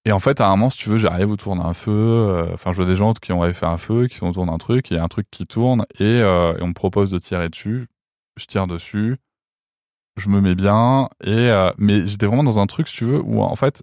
Et 0.06 0.12
en 0.12 0.19
fait, 0.19 0.39
à 0.39 0.48
un 0.48 0.52
moment, 0.52 0.69
si 0.69 0.78
tu 0.78 0.89
veux, 0.89 1.00
j'arrive 1.00 1.32
autour 1.32 1.56
d'un 1.56 1.74
feu, 1.74 1.91
euh, 1.91 2.54
enfin, 2.54 2.71
je 2.71 2.78
vois 2.78 2.86
des 2.86 2.95
gens 2.95 3.13
qui 3.13 3.32
ont 3.34 3.54
fait 3.54 3.65
un 3.65 3.78
feu, 3.78 4.08
qui 4.08 4.17
sont 4.17 4.28
autour 4.28 4.45
d'un 4.45 4.58
truc, 4.58 4.91
il 4.91 4.98
y 4.98 5.00
a 5.00 5.04
un 5.04 5.08
truc 5.08 5.28
qui 5.32 5.48
tourne, 5.48 5.86
et, 6.00 6.04
euh, 6.04 6.56
et 6.58 6.62
on 6.62 6.67
me 6.67 6.74
propose 6.74 7.10
de 7.10 7.17
tirer 7.17 7.50
dessus. 7.50 7.88
Je 8.38 8.45
tire 8.45 8.67
dessus. 8.67 9.17
Je 10.17 10.30
me 10.30 10.41
mets 10.41 10.56
bien, 10.56 11.10
et, 11.24 11.30
euh, 11.30 11.71
mais 11.78 12.06
j'étais 12.06 12.28
vraiment 12.28 12.43
dans 12.43 12.60
un 12.60 12.67
truc, 12.67 12.88
si 12.88 12.98
tu 12.98 13.06
veux, 13.06 13.19
où, 13.19 13.41
en 13.41 13.56
fait, 13.56 13.82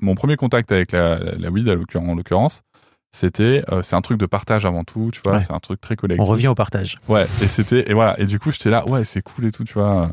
mon 0.00 0.14
premier 0.14 0.36
contact 0.36 0.72
avec 0.72 0.92
la, 0.92 1.18
la, 1.18 1.50
weed, 1.50 1.68
en 1.94 2.14
l'occurrence, 2.14 2.62
c'était, 3.12 3.64
euh, 3.72 3.82
c'est 3.82 3.96
un 3.96 4.00
truc 4.02 4.18
de 4.18 4.26
partage 4.26 4.64
avant 4.66 4.84
tout, 4.84 5.10
tu 5.12 5.20
vois, 5.22 5.34
Ouais. 5.34 5.40
c'est 5.40 5.52
un 5.52 5.58
truc 5.60 5.80
très 5.80 5.96
collectif. 5.96 6.22
On 6.22 6.30
revient 6.30 6.48
au 6.48 6.54
partage. 6.54 6.98
Ouais, 7.08 7.26
et 7.42 7.48
c'était 7.48 7.90
et 7.90 7.94
voilà, 7.94 8.18
et 8.20 8.26
du 8.26 8.38
coup 8.38 8.52
j'étais 8.52 8.70
là, 8.70 8.86
ouais, 8.88 9.04
c'est 9.04 9.22
cool 9.22 9.46
et 9.46 9.52
tout, 9.52 9.64
tu 9.64 9.74
vois. 9.74 10.12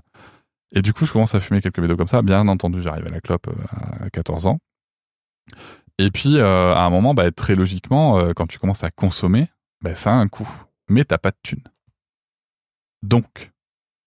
Et 0.73 0.81
du 0.81 0.91
coup, 0.93 1.05
je 1.05 1.13
commence 1.13 1.33
à 1.33 1.39
fumer 1.39 1.61
quelques 1.61 1.79
bédos 1.79 1.95
comme 1.95 2.07
ça. 2.07 2.21
Bien 2.21 2.45
entendu, 2.49 2.81
j'arrive 2.81 3.07
à 3.07 3.09
la 3.09 3.21
clope 3.21 3.47
euh, 3.47 4.05
à 4.05 4.09
14 4.09 4.47
ans. 4.47 4.59
Et 5.97 6.11
puis 6.11 6.37
euh, 6.37 6.73
à 6.75 6.81
un 6.83 6.89
moment, 6.89 7.13
bah, 7.13 7.31
très 7.31 7.55
logiquement, 7.55 8.19
euh, 8.19 8.33
quand 8.35 8.47
tu 8.47 8.59
commences 8.59 8.83
à 8.83 8.91
consommer, 8.91 9.47
bah, 9.81 9.95
ça 9.95 10.11
a 10.11 10.15
un 10.15 10.27
coût, 10.27 10.49
mais 10.89 11.05
t'as 11.05 11.17
pas 11.17 11.31
de 11.31 11.37
thune. 11.41 11.63
Donc, 13.03 13.51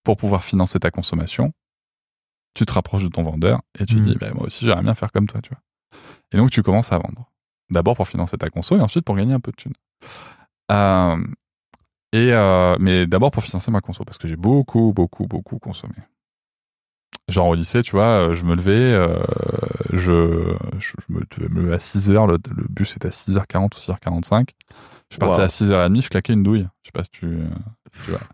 pour 0.05 0.17
pouvoir 0.17 0.45
financer 0.45 0.79
ta 0.79 0.91
consommation, 0.91 1.53
tu 2.55 2.67
te 2.67 2.73
rapproches 2.73 3.05
de 3.05 3.09
ton 3.09 3.23
vendeur 3.23 3.63
et 3.79 3.87
tu 3.87 3.97
Mhm. 3.97 4.05
dis, 4.05 4.17
bah, 4.17 4.31
moi 4.35 4.45
aussi 4.47 4.65
j'aimerais 4.67 4.83
bien 4.83 4.95
faire 4.95 5.13
comme 5.13 5.27
toi, 5.29 5.41
tu 5.41 5.51
vois. 5.51 5.63
Et 6.33 6.37
donc 6.37 6.51
tu 6.51 6.63
commences 6.63 6.93
à 6.93 6.99
vendre. 6.99 7.30
D'abord 7.71 7.97
pour 7.97 8.09
financer 8.09 8.37
ta 8.37 8.51
conso 8.51 8.77
et 8.77 8.81
ensuite 8.81 9.05
pour 9.05 9.17
gagner 9.17 9.35
un 9.35 9.41
peu 9.41 9.51
de 9.53 9.57
thune. 9.57 9.73
Euh, 10.73 11.17
et 12.13 12.33
euh, 12.33 12.77
mais 12.81 13.07
d'abord 13.07 13.31
pour 13.31 13.43
financer 13.45 13.71
ma 13.71 13.81
conso 13.81 14.05
parce 14.05 14.19
que 14.19 14.27
j'ai 14.29 14.37
beaucoup 14.37 14.93
beaucoup 14.93 15.27
beaucoup 15.27 15.59
consommé. 15.59 15.95
Genre 17.29 17.47
au 17.47 17.55
lycée, 17.55 17.83
tu 17.83 17.93
vois, 17.93 18.31
euh, 18.31 18.35
je 18.35 18.45
me 18.45 18.57
levais, 18.57 18.73
euh, 18.73 19.23
je, 19.93 20.11
me, 21.09 21.21
lever 21.39 21.75
à 21.75 21.79
6h, 21.79 22.27
le, 22.27 22.39
le 22.57 22.67
bus 22.69 22.97
était 22.97 23.07
à 23.09 23.11
6h40 23.11 23.67
ou 23.77 23.93
6h45. 23.93 24.49
Je 25.13 25.19
partais 25.19 25.39
Wow. 25.39 25.45
à 25.45 25.47
6h30, 25.47 26.03
je 26.03 26.09
claquais 26.09 26.33
une 26.33 26.43
douille. 26.43 26.67
Je 26.83 26.89
sais 26.89 26.93
pas 26.93 27.05
si 27.05 27.11
tu... 27.11 27.39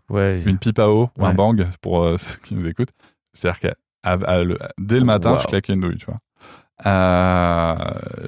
Ouais. 0.09 0.41
Une 0.45 0.57
pipe 0.59 0.79
à 0.79 0.89
eau 0.89 1.09
ou 1.17 1.25
un 1.25 1.29
Ouais. 1.29 1.35
bang 1.35 1.67
pour 1.81 2.07
ceux 2.19 2.37
qui 2.43 2.55
nous 2.55 2.65
écoutent. 2.67 2.91
C'est-à-dire 3.33 3.59
qu'à 3.59 3.75
À- 4.03 4.13
à 4.13 4.43
le- 4.43 4.59
dès 4.79 4.99
le 4.99 5.05
matin, 5.05 5.33
Wow. 5.33 5.39
je 5.39 5.47
claquais 5.47 5.73
une 5.73 5.81
douille, 5.81 5.97
tu 5.97 6.05
vois. 6.05 6.19
Euh, 6.85 7.75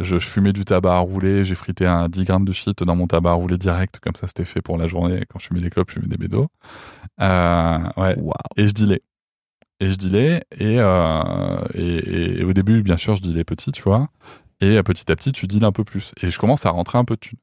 je, 0.01 0.17
je 0.17 0.27
fumais 0.27 0.53
du 0.53 0.65
tabac 0.65 0.95
à 0.95 0.97
rouler, 0.99 1.43
j'ai 1.45 1.53
frité 1.55 1.85
un 1.85 2.09
10 2.09 2.23
grammes 2.23 2.45
de 2.45 2.51
shit 2.51 2.83
dans 2.83 2.95
mon 2.95 3.05
tabac 3.05 3.29
à 3.29 3.33
rouler 3.33 3.57
direct, 3.59 3.99
comme 3.99 4.15
ça 4.15 4.27
c'était 4.27 4.45
fait 4.45 4.61
pour 4.61 4.77
la 4.77 4.87
journée. 4.87 5.23
Quand 5.29 5.37
je 5.39 5.47
fumais 5.47 5.61
des 5.61 5.69
clopes, 5.69 5.89
je 5.89 5.95
fumais 5.95 6.07
des 6.07 6.17
bédos. 6.17 6.47
Euh, 7.21 7.77
ouais. 7.97 8.15
Waouh. 8.17 8.33
Et 8.57 8.67
je 8.67 8.73
dealais. 8.73 9.01
Et 9.79 9.91
je 9.91 9.97
dealais. 9.97 10.43
Et, 10.57 10.77
euh, 10.79 11.61
et, 11.75 11.97
et- 11.97 12.39
et 12.39 12.43
au 12.43 12.53
début, 12.53 12.81
bien 12.81 12.97
sûr, 12.97 13.15
je 13.15 13.21
dealais 13.21 13.43
petit, 13.43 13.71
tu 13.71 13.83
vois. 13.83 14.09
Et 14.61 14.81
petit 14.83 15.11
à 15.11 15.15
petit, 15.15 15.31
tu 15.31 15.47
deals 15.47 15.63
un 15.65 15.71
peu 15.71 15.83
plus. 15.83 16.13
Et 16.21 16.31
je 16.31 16.39
commence 16.39 16.65
à 16.65 16.71
rentrer 16.71 16.97
un 16.97 17.05
peu 17.05 17.15
de 17.15 17.19
thunes. 17.19 17.37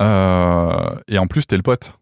Et 0.00 1.18
en 1.18 1.26
plus, 1.26 1.46
t'es 1.46 1.56
le 1.56 1.62
pote 1.62 1.98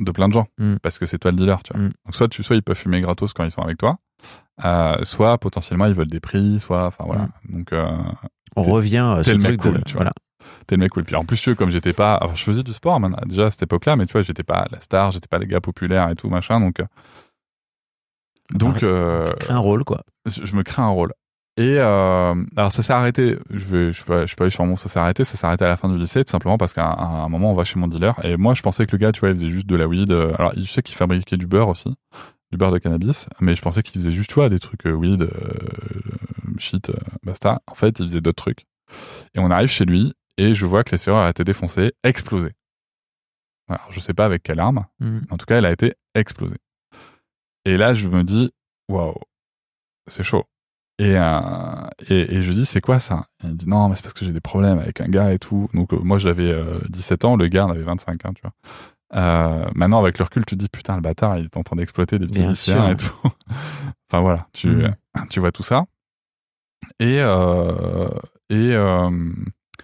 de 0.00 0.10
plein 0.10 0.28
de 0.28 0.32
gens. 0.32 0.46
Mm. 0.58 0.76
Parce 0.82 0.98
que 0.98 1.06
c'est 1.06 1.18
toi 1.18 1.30
le 1.30 1.36
dealer, 1.36 1.62
tu 1.62 1.72
vois. 1.72 1.82
Mm. 1.82 1.92
Donc 2.06 2.14
soit, 2.14 2.28
tu, 2.28 2.42
soit 2.42 2.56
ils 2.56 2.62
peuvent 2.62 2.76
fumer 2.76 3.00
gratos 3.00 3.32
quand 3.32 3.44
ils 3.44 3.50
sont 3.50 3.62
avec 3.62 3.78
toi. 3.78 3.98
Euh, 4.64 5.04
soit 5.04 5.38
potentiellement 5.38 5.86
ils 5.86 5.94
veulent 5.94 6.06
des 6.08 6.20
prix, 6.20 6.60
soit, 6.60 6.86
enfin 6.86 7.04
voilà. 7.06 7.28
Donc, 7.48 7.72
euh, 7.72 7.86
On 8.56 8.62
revient 8.62 8.98
à 8.98 9.16
t'es 9.18 9.30
ce 9.30 9.30
le 9.32 9.38
mec 9.38 9.58
truc 9.58 9.72
de- 9.72 9.78
cool, 9.78 9.84
tu 9.84 9.92
vois. 9.94 10.02
voilà. 10.02 10.12
T'es 10.66 10.76
le 10.76 10.80
mec 10.80 10.90
cool. 10.90 11.04
Puis 11.04 11.16
en 11.16 11.24
plus, 11.24 11.54
comme 11.56 11.70
j'étais 11.70 11.92
pas, 11.92 12.14
alors 12.14 12.36
je 12.36 12.44
faisais 12.44 12.62
du 12.62 12.72
sport 12.72 12.98
man, 13.00 13.16
déjà 13.26 13.46
à 13.46 13.50
cette 13.50 13.62
époque-là, 13.62 13.96
mais 13.96 14.06
tu 14.06 14.12
vois, 14.12 14.22
j'étais 14.22 14.42
pas 14.42 14.66
la 14.70 14.80
star, 14.80 15.10
j'étais 15.10 15.28
pas 15.28 15.38
le 15.38 15.46
gars 15.46 15.60
populaire 15.60 16.08
et 16.10 16.14
tout 16.14 16.28
machin, 16.28 16.60
donc 16.60 16.80
euh, 16.80 16.84
donc 18.54 18.82
euh, 18.82 19.24
Tu 19.24 19.36
crées 19.46 19.54
un 19.54 19.58
rôle, 19.58 19.84
quoi. 19.84 20.02
je, 20.26 20.44
je 20.44 20.56
me 20.56 20.62
crée 20.62 20.82
un 20.82 20.88
rôle. 20.88 21.12
Et 21.58 21.76
euh, 21.78 22.34
alors 22.56 22.72
ça 22.72 22.82
s'est 22.82 22.92
arrêté. 22.94 23.38
Je 23.50 23.64
vais, 23.66 23.92
je 23.92 24.02
je 24.02 24.36
pas 24.36 24.44
allé 24.44 24.50
sur 24.50 24.64
mon, 24.64 24.76
ça 24.76 24.88
s'est 24.88 24.98
arrêté. 24.98 25.22
Ça 25.24 25.36
s'est 25.36 25.46
arrêté 25.46 25.64
à 25.64 25.68
la 25.68 25.76
fin 25.76 25.88
du 25.88 25.98
lycée, 25.98 26.24
tout 26.24 26.30
simplement 26.30 26.56
parce 26.58 26.72
qu'à 26.72 26.86
un, 26.98 27.28
moment 27.28 27.50
on 27.50 27.54
va 27.54 27.64
chez 27.64 27.78
mon 27.78 27.88
dealer 27.88 28.14
et 28.24 28.36
moi 28.38 28.54
je 28.54 28.62
pensais 28.62 28.86
que 28.86 28.92
le 28.92 28.98
gars, 28.98 29.12
tu 29.12 29.20
vois, 29.20 29.30
il 29.30 29.36
faisait 29.36 29.50
juste 29.50 29.66
de 29.66 29.76
la 29.76 29.86
weed. 29.86 30.10
euh, 30.12 30.32
Alors 30.38 30.52
je 30.56 30.62
sais 30.64 30.82
qu'il 30.82 30.96
fabriquait 30.96 31.36
du 31.36 31.46
beurre 31.46 31.68
aussi, 31.68 31.94
du 32.52 32.58
beurre 32.58 32.70
de 32.70 32.78
cannabis, 32.78 33.28
mais 33.40 33.56
je 33.56 33.62
pensais 33.62 33.82
qu'il 33.82 34.00
faisait 34.00 34.12
juste, 34.12 34.28
tu 34.28 34.34
vois, 34.34 34.48
des 34.50 34.58
trucs 34.60 34.86
euh, 34.86 34.92
weed, 34.92 35.22
euh, 35.22 35.28
shit, 36.58 36.90
euh, 36.90 36.94
basta. 37.24 37.60
En 37.66 37.74
fait, 37.74 37.98
il 37.98 38.06
faisait 38.06 38.20
d'autres 38.20 38.42
trucs. 38.42 38.66
Et 39.34 39.38
on 39.40 39.50
arrive 39.50 39.68
chez 39.70 39.84
lui 39.86 40.12
et 40.36 40.54
je 40.54 40.66
vois 40.66 40.84
que 40.84 40.92
la 40.92 40.98
serrure 40.98 41.20
a 41.20 41.30
été 41.30 41.44
défoncée, 41.44 41.92
explosée. 42.04 42.52
Alors 43.68 43.86
je 43.90 44.00
sais 44.00 44.12
pas 44.14 44.26
avec 44.26 44.42
quelle 44.42 44.60
arme, 44.60 44.84
Mm. 45.00 45.20
en 45.30 45.36
tout 45.38 45.46
cas, 45.46 45.58
elle 45.58 45.66
a 45.66 45.72
été 45.72 45.94
explosée. 46.14 46.58
Et 47.64 47.76
là, 47.76 47.94
je 47.94 48.08
me 48.08 48.22
dis, 48.22 48.50
waouh, 48.90 49.14
c'est 50.08 50.24
chaud. 50.24 50.44
Et, 50.98 51.16
euh, 51.16 51.30
et, 52.10 52.34
et 52.34 52.42
je 52.42 52.52
dis, 52.52 52.66
c'est 52.66 52.80
quoi 52.82 53.00
ça? 53.00 53.26
Et 53.42 53.46
Il 53.46 53.50
me 53.52 53.56
dit, 53.56 53.68
non, 53.68 53.88
mais 53.88 53.96
c'est 53.96 54.02
parce 54.02 54.12
que 54.14 54.24
j'ai 54.26 54.32
des 54.32 54.40
problèmes 54.40 54.78
avec 54.78 55.00
un 55.00 55.08
gars 55.08 55.32
et 55.32 55.38
tout. 55.38 55.68
Donc, 55.72 55.92
euh, 55.94 55.98
moi, 56.02 56.18
j'avais 56.18 56.50
euh, 56.52 56.78
17 56.90 57.24
ans, 57.24 57.36
le 57.36 57.48
gars 57.48 57.64
en 57.66 57.70
avait 57.70 57.82
25, 57.82 58.24
hein, 58.26 58.32
tu 58.34 58.42
vois. 58.42 58.52
Euh, 59.14 59.66
maintenant, 59.74 59.98
avec 60.00 60.18
le 60.18 60.24
recul, 60.24 60.44
tu 60.46 60.56
te 60.56 60.60
dis, 60.60 60.68
putain, 60.68 60.96
le 60.96 61.02
bâtard, 61.02 61.36
il 61.38 61.44
est 61.44 61.56
en 61.56 61.62
train 61.62 61.76
d'exploiter 61.76 62.18
des 62.18 62.26
petits 62.26 62.40
Bien 62.40 62.48
lycéens 62.50 62.82
sûr. 62.82 62.90
et 62.90 62.96
tout. 62.96 63.28
enfin, 64.10 64.20
voilà, 64.22 64.46
tu, 64.52 64.68
Mhm. 64.68 64.94
tu 65.30 65.40
vois 65.40 65.52
tout 65.52 65.62
ça. 65.62 65.84
Et, 66.98 67.18
euh, 67.20 68.08
et, 68.50 68.72
euh, 68.74 69.10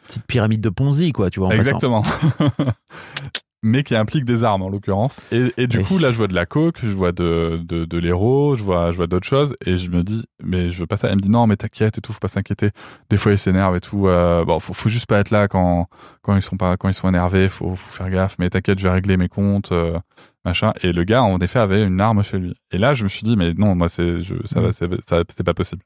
Petite 0.09 0.25
pyramide 0.27 0.61
de 0.63 0.71
Ponzi, 0.71 1.13
quoi, 1.13 1.29
tu 1.31 1.41
vois. 1.41 1.49
en. 1.49 1.53
Exactement. 1.53 2.03
Mais 3.65 3.83
qui 3.83 3.97
implique 3.97 4.25
des 4.25 4.45
armes 4.45 4.63
en 4.63 4.69
l'occurrence. 4.69 5.21
Et, 5.33 5.53
et 5.57 5.67
du 5.67 5.79
Oui. 5.79 5.85
coup, 5.85 5.99
là, 5.99 6.13
je 6.13 6.17
vois 6.19 6.29
de 6.29 6.35
la 6.35 6.47
coke, 6.47 6.79
je 6.81 6.93
vois 6.95 7.11
de, 7.11 7.61
de, 7.65 7.85
de 7.85 7.99
l'héros, 7.99 8.55
je 8.55 8.63
vois, 8.63 8.93
je 8.93 8.97
vois 8.99 9.09
d'autres 9.09 9.27
choses. 9.27 9.55
Et 9.67 9.77
je 9.77 9.91
me 9.91 10.05
dis, 10.05 10.25
mais 10.43 10.71
je 10.71 10.79
veux 10.79 10.87
pas 10.87 10.97
ça. 10.97 11.09
Elle 11.09 11.17
me 11.17 11.21
dit, 11.21 11.29
non, 11.29 11.49
mais 11.49 11.57
t'inquiète 11.57 11.99
et 11.99 12.01
tout, 12.01 12.13
faut 12.13 12.21
pas 12.21 12.29
s'inquiéter. 12.29 12.71
Des 13.11 13.17
fois, 13.17 13.33
ils 13.33 13.39
s'énervent 13.39 13.75
et 13.77 13.81
tout. 13.81 14.07
Euh, 14.07 14.45
bon, 14.45 14.61
faut, 14.61 14.75
faut 14.75 14.89
juste 14.89 15.07
pas 15.07 15.19
être 15.19 15.31
là 15.33 15.49
quand, 15.49 15.89
quand 16.23 16.37
ils 16.37 16.43
sont 16.43 16.57
pas, 16.57 16.77
quand 16.77 16.89
ils 16.89 16.95
sont 16.95 17.09
énervés. 17.09 17.49
Faut, 17.49 17.75
faut 17.75 17.91
faire 17.93 18.11
gaffe. 18.11 18.37
Mais 18.39 18.49
t'inquiète, 18.49 18.79
je 18.79 18.85
vais 18.87 18.95
régler 18.95 19.17
mes 19.17 19.29
comptes, 19.29 19.73
euh, 19.73 19.99
machin. 20.45 20.73
Et 20.83 20.93
le 20.93 21.03
gars, 21.03 21.25
en 21.25 21.39
effet, 21.41 21.59
avait 21.59 21.83
une 21.85 22.01
arme 22.01 22.23
chez 22.23 22.39
lui. 22.39 22.55
Et 22.71 22.79
là, 22.79 22.95
je 22.95 23.03
me 23.03 23.09
suis 23.09 23.25
dit, 23.25 23.37
mais 23.37 23.55
non, 23.55 23.75
moi, 23.75 23.89
c'est, 23.89 24.19
ça 24.45 24.61
va, 24.61 24.73
c'est, 24.73 24.89
ça, 25.09 25.25
c'est 25.37 25.43
pas 25.45 25.55
possible. 25.55 25.83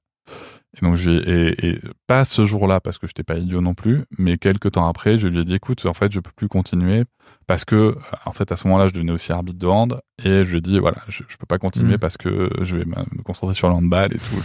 Et 0.75 0.85
donc, 0.85 0.97
j'ai, 0.97 1.17
et, 1.17 1.67
et 1.69 1.81
pas 2.07 2.25
ce 2.25 2.47
jour-là, 2.47 2.81
parce 2.81 2.97
que 2.97 3.07
j'étais 3.07 3.25
pas 3.25 3.37
idiot 3.37 3.61
non 3.61 3.75
plus, 3.75 4.05
mais 4.19 4.39
quelques 4.39 4.73
temps 4.73 4.87
après, 4.89 5.19
je 5.19 5.29
lui 5.29 5.41
ai 5.41 5.45
dit, 5.45 5.55
écoute, 5.55 5.85
en 5.85 5.93
fait, 5.93 6.11
je 6.11 6.21
peux 6.21 6.31
plus 6.35 6.49
continuer, 6.49 7.05
parce 7.47 7.67
que, 7.67 7.95
en 8.25 8.33
fait, 8.33 8.51
à 8.53 8.57
ce 8.57 8.67
moment-là, 8.69 8.89
je 8.89 8.95
devenais 8.95 9.13
aussi 9.13 9.33
arbitre 9.33 9.59
de 9.59 9.67
hand, 9.67 10.01
et 10.25 10.47
je 10.47 10.51
lui 10.51 10.59
ai 10.59 10.61
dit, 10.63 10.79
voilà, 10.79 10.97
je, 11.09 11.25
je 11.29 11.37
peux 11.37 11.45
pas 11.45 11.59
continuer 11.59 11.97
Mm. 11.97 11.99
parce 11.99 12.17
que 12.17 12.49
je 12.63 12.77
vais 12.77 12.87
me 12.87 13.23
concentrer 13.23 13.55
sur 13.55 13.69
le 13.69 13.75
handball 13.75 14.15
et 14.15 14.19
tout. 14.19 14.43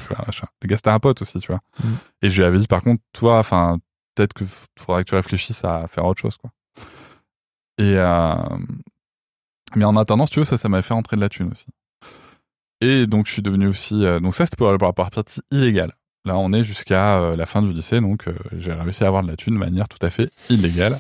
Le 0.61 0.67
gars, 0.67 0.75
c'était 0.75 0.89
un 0.89 0.99
pote 0.99 1.21
aussi, 1.21 1.39
tu 1.39 1.47
vois. 1.47 1.61
Mm. 1.81 1.87
Et 2.23 2.29
je 2.29 2.41
lui 2.41 2.45
avais 2.47 2.59
dit, 2.59 2.67
par 2.67 2.81
contre, 2.81 3.01
toi, 3.13 3.39
enfin, 3.39 3.77
peut-être 4.15 4.33
que 4.33 4.43
faudrait 4.77 5.05
que 5.05 5.09
tu 5.09 5.15
réfléchisses 5.15 5.63
à 5.63 5.87
faire 5.87 6.03
autre 6.03 6.19
chose, 6.21 6.35
quoi. 6.35 6.51
Et, 7.77 7.93
euh, 7.95 8.35
mais 9.75 9.85
en 9.85 9.95
attendant, 9.95 10.25
si 10.25 10.33
tu 10.33 10.39
veux, 10.39 10.45
ça, 10.45 10.57
ça 10.57 10.67
m'avait 10.67 10.83
fait 10.83 10.93
rentrer 10.93 11.15
de 11.15 11.21
la 11.21 11.29
thune 11.29 11.51
aussi. 11.51 11.67
Et 12.81 13.07
donc, 13.07 13.27
je 13.27 13.31
suis 13.33 13.41
devenu 13.41 13.67
aussi, 13.67 14.05
euh, 14.05 14.19
donc 14.19 14.35
ça, 14.35 14.45
c'était 14.45 14.57
pour 14.57 14.71
la 14.71 14.93
partie 14.93 15.41
illégale. 15.51 15.93
Là, 16.27 16.37
on 16.37 16.51
est 16.51 16.63
jusqu'à 16.63 17.19
euh, 17.19 17.35
la 17.37 17.45
fin 17.45 17.61
du 17.61 17.71
lycée, 17.71 18.01
donc 18.01 18.27
euh, 18.27 18.33
j'ai 18.57 18.73
réussi 18.73 19.05
à 19.05 19.07
avoir 19.07 19.23
de 19.23 19.29
la 19.29 19.37
thune 19.37 19.53
de 19.53 19.59
manière 19.59 19.87
tout 19.87 20.05
à 20.05 20.09
fait 20.09 20.29
illégale 20.49 20.99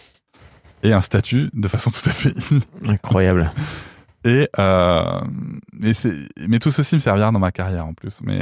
et 0.83 0.93
un 0.93 1.01
statut 1.01 1.49
de 1.53 1.67
façon 1.67 1.91
tout 1.91 2.09
à 2.09 2.13
fait 2.13 2.29
illégale. 2.29 2.63
Incroyable. 2.85 3.51
Et 4.25 4.49
euh, 4.57 5.21
mais, 5.73 6.59
tout 6.59 6.71
ceci 6.71 6.95
me 6.95 6.99
servira 6.99 7.31
dans 7.31 7.39
ma 7.39 7.51
carrière 7.51 7.85
en 7.85 7.93
plus. 7.93 8.19
Mais 8.23 8.39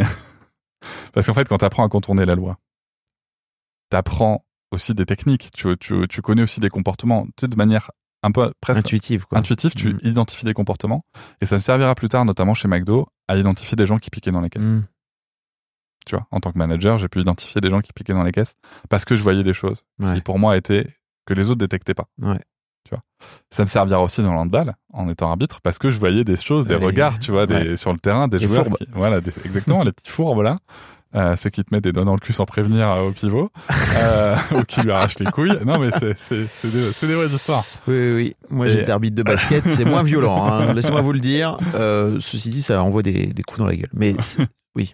parce 1.13 1.25
qu'en 1.27 1.33
fait, 1.33 1.47
quand 1.47 1.57
tu 1.57 1.65
apprends 1.65 1.85
à 1.85 1.89
contourner 1.89 2.25
la 2.25 2.35
loi, 2.35 2.57
tu 3.91 3.97
apprends 3.97 4.45
aussi 4.71 4.93
des 4.93 5.05
techniques. 5.05 5.49
Tu, 5.53 5.75
tu, 5.77 6.07
tu 6.07 6.21
connais 6.21 6.43
aussi 6.43 6.59
des 6.59 6.69
comportements. 6.69 7.25
Tu 7.25 7.31
sais, 7.41 7.47
de 7.47 7.55
manière 7.55 7.91
un 8.23 8.31
peu 8.31 8.51
presque 8.61 8.79
Intuitive, 8.79 9.25
quoi. 9.25 9.37
intuitive, 9.37 9.73
tu 9.75 9.93
Mm. 9.93 9.99
identifies 10.03 10.45
des 10.45 10.53
comportements. 10.53 11.03
Et 11.41 11.45
ça 11.45 11.55
me 11.55 11.61
servira 11.61 11.93
plus 11.93 12.09
tard, 12.09 12.25
notamment 12.25 12.53
chez 12.55 12.67
McDo, 12.67 13.07
à 13.27 13.37
identifier 13.37 13.75
des 13.75 13.85
gens 13.85 13.99
qui 13.99 14.09
piquaient 14.09 14.31
dans 14.31 14.41
les 14.41 14.49
caisses. 14.49 14.63
Mm. 14.63 14.83
Tu 16.05 16.15
vois, 16.15 16.27
en 16.31 16.39
tant 16.39 16.51
que 16.51 16.57
manager, 16.57 16.97
j'ai 16.97 17.07
pu 17.07 17.19
identifier 17.21 17.61
des 17.61 17.69
gens 17.69 17.79
qui 17.81 17.91
piquaient 17.93 18.13
dans 18.13 18.23
les 18.23 18.31
caisses 18.31 18.55
parce 18.89 19.05
que 19.05 19.15
je 19.15 19.23
voyais 19.23 19.43
des 19.43 19.53
choses 19.53 19.83
Ouais. 19.99 20.13
qui 20.15 20.21
pour 20.21 20.37
moi 20.39 20.55
étaient 20.57 20.87
que 21.25 21.33
les 21.33 21.49
autres 21.49 21.59
détectaient 21.59 21.95
pas. 21.95 22.05
Ouais. 22.21 22.37
Tu 22.83 22.91
vois. 22.91 23.01
Ça 23.49 23.63
me 23.63 23.67
servira 23.67 23.99
aussi 24.03 24.21
dans 24.21 24.31
le 24.31 24.37
handball 24.37 24.75
en 24.93 25.09
étant 25.09 25.29
arbitre 25.31 25.59
parce 25.61 25.79
que 25.79 25.89
je 25.89 25.97
voyais 25.97 26.23
des 26.23 26.37
choses, 26.37 26.67
des 26.67 26.77
Les- 26.77 26.85
regards, 26.85 27.17
tu 27.17 27.31
vois, 27.31 27.47
des, 27.47 27.55
ouais. 27.71 27.77
sur 27.77 27.91
le 27.91 27.97
terrain, 27.97 28.27
des 28.27 28.37
Les 28.37 28.45
joueurs. 28.45 28.65
qui- 28.65 28.85
voilà, 28.93 29.21
des- 29.21 29.31
exactement, 29.43 29.83
les 29.83 29.91
petits 29.91 30.11
fourbes 30.11 30.41
là. 30.43 30.57
Euh, 31.15 31.35
ceux 31.37 31.49
qui 31.49 31.63
te 31.63 31.73
mettent 31.73 31.85
des 31.85 31.93
doigts 31.93 32.03
dans 32.03 32.13
le 32.13 32.19
cul 32.19 32.33
sans 32.33 32.45
prévenir 32.45 32.89
euh, 32.91 33.07
au 33.07 33.11
pivot, 33.11 33.49
euh, 33.95 34.35
ou 34.53 34.63
qui 34.63 34.81
lui 34.81 34.91
arrachent 34.91 35.17
les 35.17 35.31
couilles. 35.31 35.57
Non, 35.65 35.79
mais 35.79 35.89
c'est 35.91 36.15
c'est 36.17 36.45
c'est 36.53 36.69
des, 36.69 36.91
c'est 36.91 37.07
des 37.07 37.15
vraies 37.15 37.29
histoires. 37.33 37.63
Oui, 37.87 37.95
oui, 38.09 38.13
oui. 38.15 38.35
Moi, 38.49 38.67
Et- 38.67 38.69
j'étais 38.71 38.91
arbitre 38.91 39.15
de 39.15 39.23
basket. 39.23 39.65
C'est 39.67 39.85
moins 39.85 40.03
violent. 40.03 40.45
hein. 40.45 40.73
Laissez-moi 40.75 41.01
vous 41.01 41.13
le 41.13 41.19
dire. 41.21 41.57
Ceci 42.19 42.49
dit, 42.49 42.61
ça 42.61 42.83
envoie 42.83 43.01
des, 43.01 43.27
des 43.27 43.43
coups 43.43 43.59
dans 43.59 43.65
la 43.67 43.75
gueule. 43.77 43.89
Mais 43.93 44.13
oui, 44.75 44.93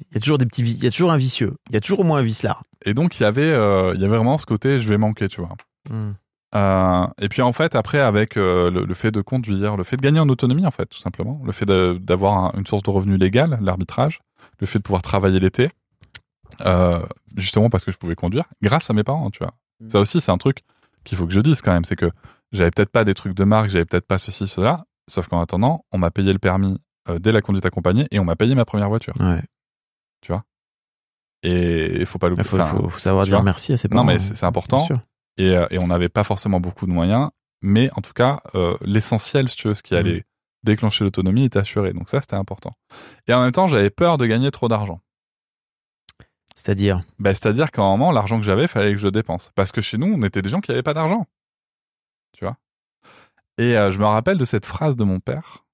il 0.00 0.14
y 0.14 0.16
a 0.18 0.20
toujours 0.20 0.38
des 0.38 0.46
petits, 0.46 0.62
il 0.62 0.82
y 0.82 0.86
a 0.86 0.90
toujours 0.90 1.10
un 1.12 1.16
vicieux. 1.16 1.54
Il 1.70 1.74
y 1.74 1.76
a 1.76 1.80
toujours 1.80 2.00
au 2.00 2.04
moins 2.04 2.18
un 2.18 2.22
vicelard. 2.22 2.62
Et 2.84 2.94
donc 2.94 3.18
il 3.18 3.22
y 3.22 3.26
avait 3.26 3.42
euh, 3.52 3.92
il 3.94 4.00
y 4.00 4.04
avait 4.04 4.16
vraiment 4.16 4.38
ce 4.38 4.46
côté 4.46 4.80
je 4.80 4.88
vais 4.88 4.98
manquer, 4.98 5.28
tu 5.28 5.40
vois. 5.40 5.56
Euh, 6.54 7.06
et 7.20 7.28
puis 7.28 7.42
en 7.42 7.52
fait, 7.52 7.74
après, 7.74 8.00
avec 8.00 8.36
euh, 8.36 8.70
le, 8.70 8.84
le 8.84 8.94
fait 8.94 9.10
de 9.10 9.20
conduire, 9.20 9.76
le 9.76 9.84
fait 9.84 9.96
de 9.96 10.02
gagner 10.02 10.18
en 10.20 10.28
autonomie, 10.30 10.64
en 10.66 10.70
fait, 10.70 10.86
tout 10.86 10.98
simplement, 10.98 11.40
le 11.44 11.52
fait 11.52 11.66
d'avoir 11.66 12.36
un- 12.38 12.52
une 12.58 12.66
source 12.66 12.82
de 12.82 12.90
revenus 12.90 13.18
légale, 13.18 13.58
l'arbitrage, 13.60 14.20
le 14.60 14.66
fait 14.66 14.78
de 14.78 14.82
pouvoir 14.82 15.02
travailler 15.02 15.40
l'été, 15.40 15.70
euh, 16.64 17.00
justement 17.36 17.68
parce 17.68 17.84
que 17.84 17.92
je 17.92 17.98
pouvais 17.98 18.14
conduire, 18.14 18.44
grâce 18.62 18.88
à 18.88 18.94
mes 18.94 19.04
parents, 19.04 19.28
tu 19.30 19.40
vois. 19.40 19.52
Mm. 19.80 19.90
Ça 19.90 20.00
aussi, 20.00 20.20
c'est 20.22 20.32
un 20.32 20.38
truc 20.38 20.62
qu'il 21.04 21.18
faut 21.18 21.26
que 21.26 21.32
je 21.34 21.40
dise 21.40 21.60
quand 21.60 21.72
même, 21.72 21.84
c'est 21.84 21.96
que 21.96 22.10
j'avais 22.52 22.70
peut-être 22.70 22.90
pas 22.90 23.04
des 23.04 23.14
trucs 23.14 23.34
de 23.34 23.44
marque, 23.44 23.68
j'avais 23.68 23.84
peut-être 23.84 24.06
pas 24.06 24.18
ceci, 24.18 24.46
cela, 24.46 24.84
sauf 25.06 25.28
qu'en 25.28 25.40
attendant, 25.40 25.84
on 25.92 25.98
m'a 25.98 26.10
payé 26.10 26.32
le 26.32 26.38
permis 26.38 26.78
euh, 27.10 27.18
dès 27.18 27.32
la 27.32 27.42
conduite 27.42 27.66
accompagnée 27.66 28.06
et 28.10 28.18
on 28.20 28.24
m'a 28.24 28.36
payé 28.36 28.54
ma 28.54 28.64
première 28.64 28.88
voiture. 28.88 29.12
Ouais. 29.20 29.42
Et 31.44 32.00
il 32.00 32.06
faut 32.06 32.18
pas 32.18 32.26
Il 32.26 32.30
l'oublier. 32.30 32.48
faut, 32.48 32.58
Enfin, 32.58 32.76
faut- 32.76 32.88
faut 32.88 32.98
savoir 32.98 33.24
tu 33.24 33.30
dire 33.30 33.38
vois. 33.38 33.44
merci 33.44 33.72
à 33.72 33.76
ses 33.76 33.86
Non, 33.88 33.96
parents. 33.98 34.04
mais 34.06 34.18
c'est 34.18 34.34
c'est 34.34 34.44
important. 34.46 34.88
Et, 35.36 35.56
euh, 35.56 35.66
et 35.70 35.78
on 35.78 35.86
n'avait 35.86 36.08
pas 36.08 36.24
forcément 36.24 36.58
beaucoup 36.58 36.84
de 36.86 36.90
moyens, 36.90 37.30
mais 37.62 37.90
en 37.96 38.00
tout 38.00 38.12
cas, 38.12 38.40
euh, 38.56 38.76
l'essentiel, 38.80 39.48
si 39.48 39.56
tu 39.56 39.68
veux, 39.68 39.74
ce 39.74 39.84
qui 39.84 39.94
allait 39.94 40.24
déclencher 40.64 41.04
l'autonomie 41.04 41.44
était 41.44 41.60
assuré. 41.60 41.92
Donc 41.92 42.08
ça, 42.08 42.20
c'était 42.20 42.34
important. 42.34 42.74
Et 43.28 43.34
en 43.34 43.40
même 43.40 43.52
temps, 43.52 43.68
j'avais 43.68 43.90
peur 43.90 44.18
de 44.18 44.26
gagner 44.26 44.50
trop 44.50 44.66
d'argent. 44.66 45.00
C'est-à-dire, 46.56 47.04
Bah, 47.20 47.32
C'est-à-dire 47.34 47.70
qu'à 47.70 47.82
un 47.82 47.90
moment, 47.90 48.10
l'argent 48.10 48.38
que 48.38 48.44
j'avais, 48.44 48.66
fallait 48.66 48.90
que 48.90 48.98
je 48.98 49.04
le 49.04 49.12
dépense. 49.12 49.52
Parce 49.54 49.70
que 49.70 49.80
chez 49.80 49.96
nous, 49.96 50.12
on 50.12 50.22
était 50.24 50.42
des 50.42 50.48
gens 50.48 50.60
qui 50.60 50.72
n'avaient 50.72 50.82
pas 50.82 50.94
d'argent. 50.94 51.24
Tu 52.32 52.44
vois? 52.44 52.56
Et 53.58 53.76
euh, 53.76 53.92
je 53.92 53.98
me 53.98 54.06
rappelle 54.06 54.38
de 54.38 54.44
cette 54.44 54.66
phrase 54.66 54.96
de 54.96 55.04
mon 55.04 55.20
père. 55.20 55.64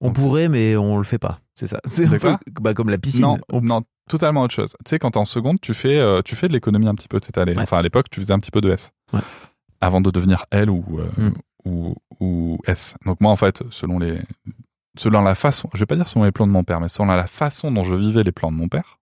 on 0.00 0.06
Donc, 0.08 0.16
pourrait, 0.16 0.48
mais 0.48 0.76
on 0.78 0.96
le 0.96 1.04
fait 1.04 1.18
pas. 1.18 1.40
C'est 1.54 1.66
ça. 1.66 1.80
C'est 1.86 2.06
un 2.06 2.18
peu 2.18 2.36
bah, 2.60 2.74
comme 2.74 2.90
la 2.90 2.98
piscine. 2.98 3.22
Non, 3.22 3.38
On- 3.52 3.60
non, 3.60 3.82
totalement 4.08 4.42
autre 4.42 4.54
chose. 4.54 4.74
Tu 4.84 4.90
sais, 4.90 4.98
quand 4.98 5.12
t'es 5.12 5.18
en 5.18 5.24
seconde, 5.24 5.60
tu 5.60 5.72
fais, 5.74 5.98
euh, 5.98 6.20
tu 6.22 6.34
fais 6.36 6.48
de 6.48 6.52
l'économie 6.52 6.88
un 6.88 6.94
petit 6.94 7.08
peu. 7.08 7.20
allé- 7.36 7.54
Ouais. 7.54 7.62
Enfin, 7.62 7.78
à 7.78 7.82
l'époque, 7.82 8.10
tu 8.10 8.20
faisais 8.20 8.32
un 8.32 8.38
petit 8.40 8.50
peu 8.50 8.60
de 8.60 8.70
S. 8.70 8.90
Ouais. 9.12 9.20
Avant 9.80 10.00
de 10.00 10.10
devenir 10.10 10.46
L 10.50 10.70
ou, 10.70 10.84
euh, 10.98 11.08
Mm. 11.16 11.34
ou, 11.66 11.94
ou 12.20 12.58
S. 12.66 12.94
Donc 13.06 13.20
moi, 13.20 13.30
en 13.32 13.36
fait, 13.36 13.62
selon 13.70 13.98
les, 13.98 14.20
selon 14.96 15.22
la 15.22 15.34
façon, 15.34 15.68
je 15.74 15.78
vais 15.80 15.86
pas 15.86 15.96
dire 15.96 16.08
selon 16.08 16.24
les 16.24 16.32
plans 16.32 16.46
de 16.46 16.52
mon 16.52 16.64
père, 16.64 16.80
mais 16.80 16.88
selon 16.88 17.06
la 17.06 17.26
façon 17.26 17.70
dont 17.70 17.84
je 17.84 17.94
vivais 17.94 18.22
les 18.24 18.32
plans 18.32 18.50
de 18.50 18.56
mon 18.56 18.68
père, 18.68 18.98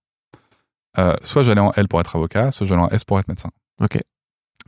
euh, 0.99 1.15
soit 1.23 1.43
j'allais 1.43 1.61
en 1.61 1.71
L 1.71 1.87
pour 1.87 1.99
être 2.01 2.15
avocat, 2.15 2.51
soit 2.51 2.67
j'allais 2.67 2.81
en 2.81 2.89
S 2.89 3.03
pour 3.03 3.19
être 3.19 3.27
médecin. 3.27 3.49
Ok. 3.81 3.99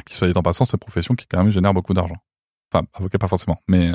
Qui 0.05 0.13
soit 0.15 0.27
dit 0.27 0.37
en 0.37 0.41
passant, 0.43 0.65
c'est 0.65 0.73
une 0.73 0.79
profession 0.79 1.15
qui 1.15 1.25
quand 1.27 1.41
même 1.41 1.51
génère 1.51 1.73
beaucoup 1.73 1.93
d'argent. 1.93 2.15
Enfin, 2.73 2.85
avocat 2.93 3.17
pas 3.19 3.27
forcément, 3.27 3.61
mais 3.67 3.91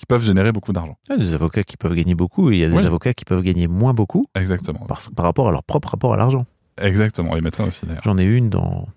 qui 0.00 0.06
peuvent 0.06 0.24
générer 0.24 0.50
beaucoup 0.50 0.72
d'argent. 0.72 0.96
Il 1.10 1.16
y 1.16 1.20
a 1.20 1.28
des 1.28 1.34
avocats 1.34 1.62
qui 1.62 1.76
peuvent 1.76 1.92
gagner 1.94 2.14
beaucoup 2.14 2.50
et 2.50 2.54
il 2.54 2.60
y 2.60 2.64
a 2.64 2.70
des 2.70 2.74
Oui. 2.74 2.86
avocats 2.86 3.12
qui 3.12 3.26
peuvent 3.26 3.42
gagner 3.42 3.68
moins 3.68 3.92
beaucoup 3.92 4.24
Exactement. 4.34 4.78
par, 4.86 5.02
par 5.14 5.26
rapport 5.26 5.46
à 5.46 5.50
leur 5.52 5.62
propre 5.62 5.90
rapport 5.90 6.14
à 6.14 6.16
l'argent. 6.16 6.46
Exactement. 6.80 7.34
Les 7.34 7.42
médecins 7.42 7.66
aussi 7.66 7.84
d'ailleurs. 7.84 8.00
J'en 8.02 8.16
ai 8.16 8.24
une 8.24 8.48
dans, 8.48 8.88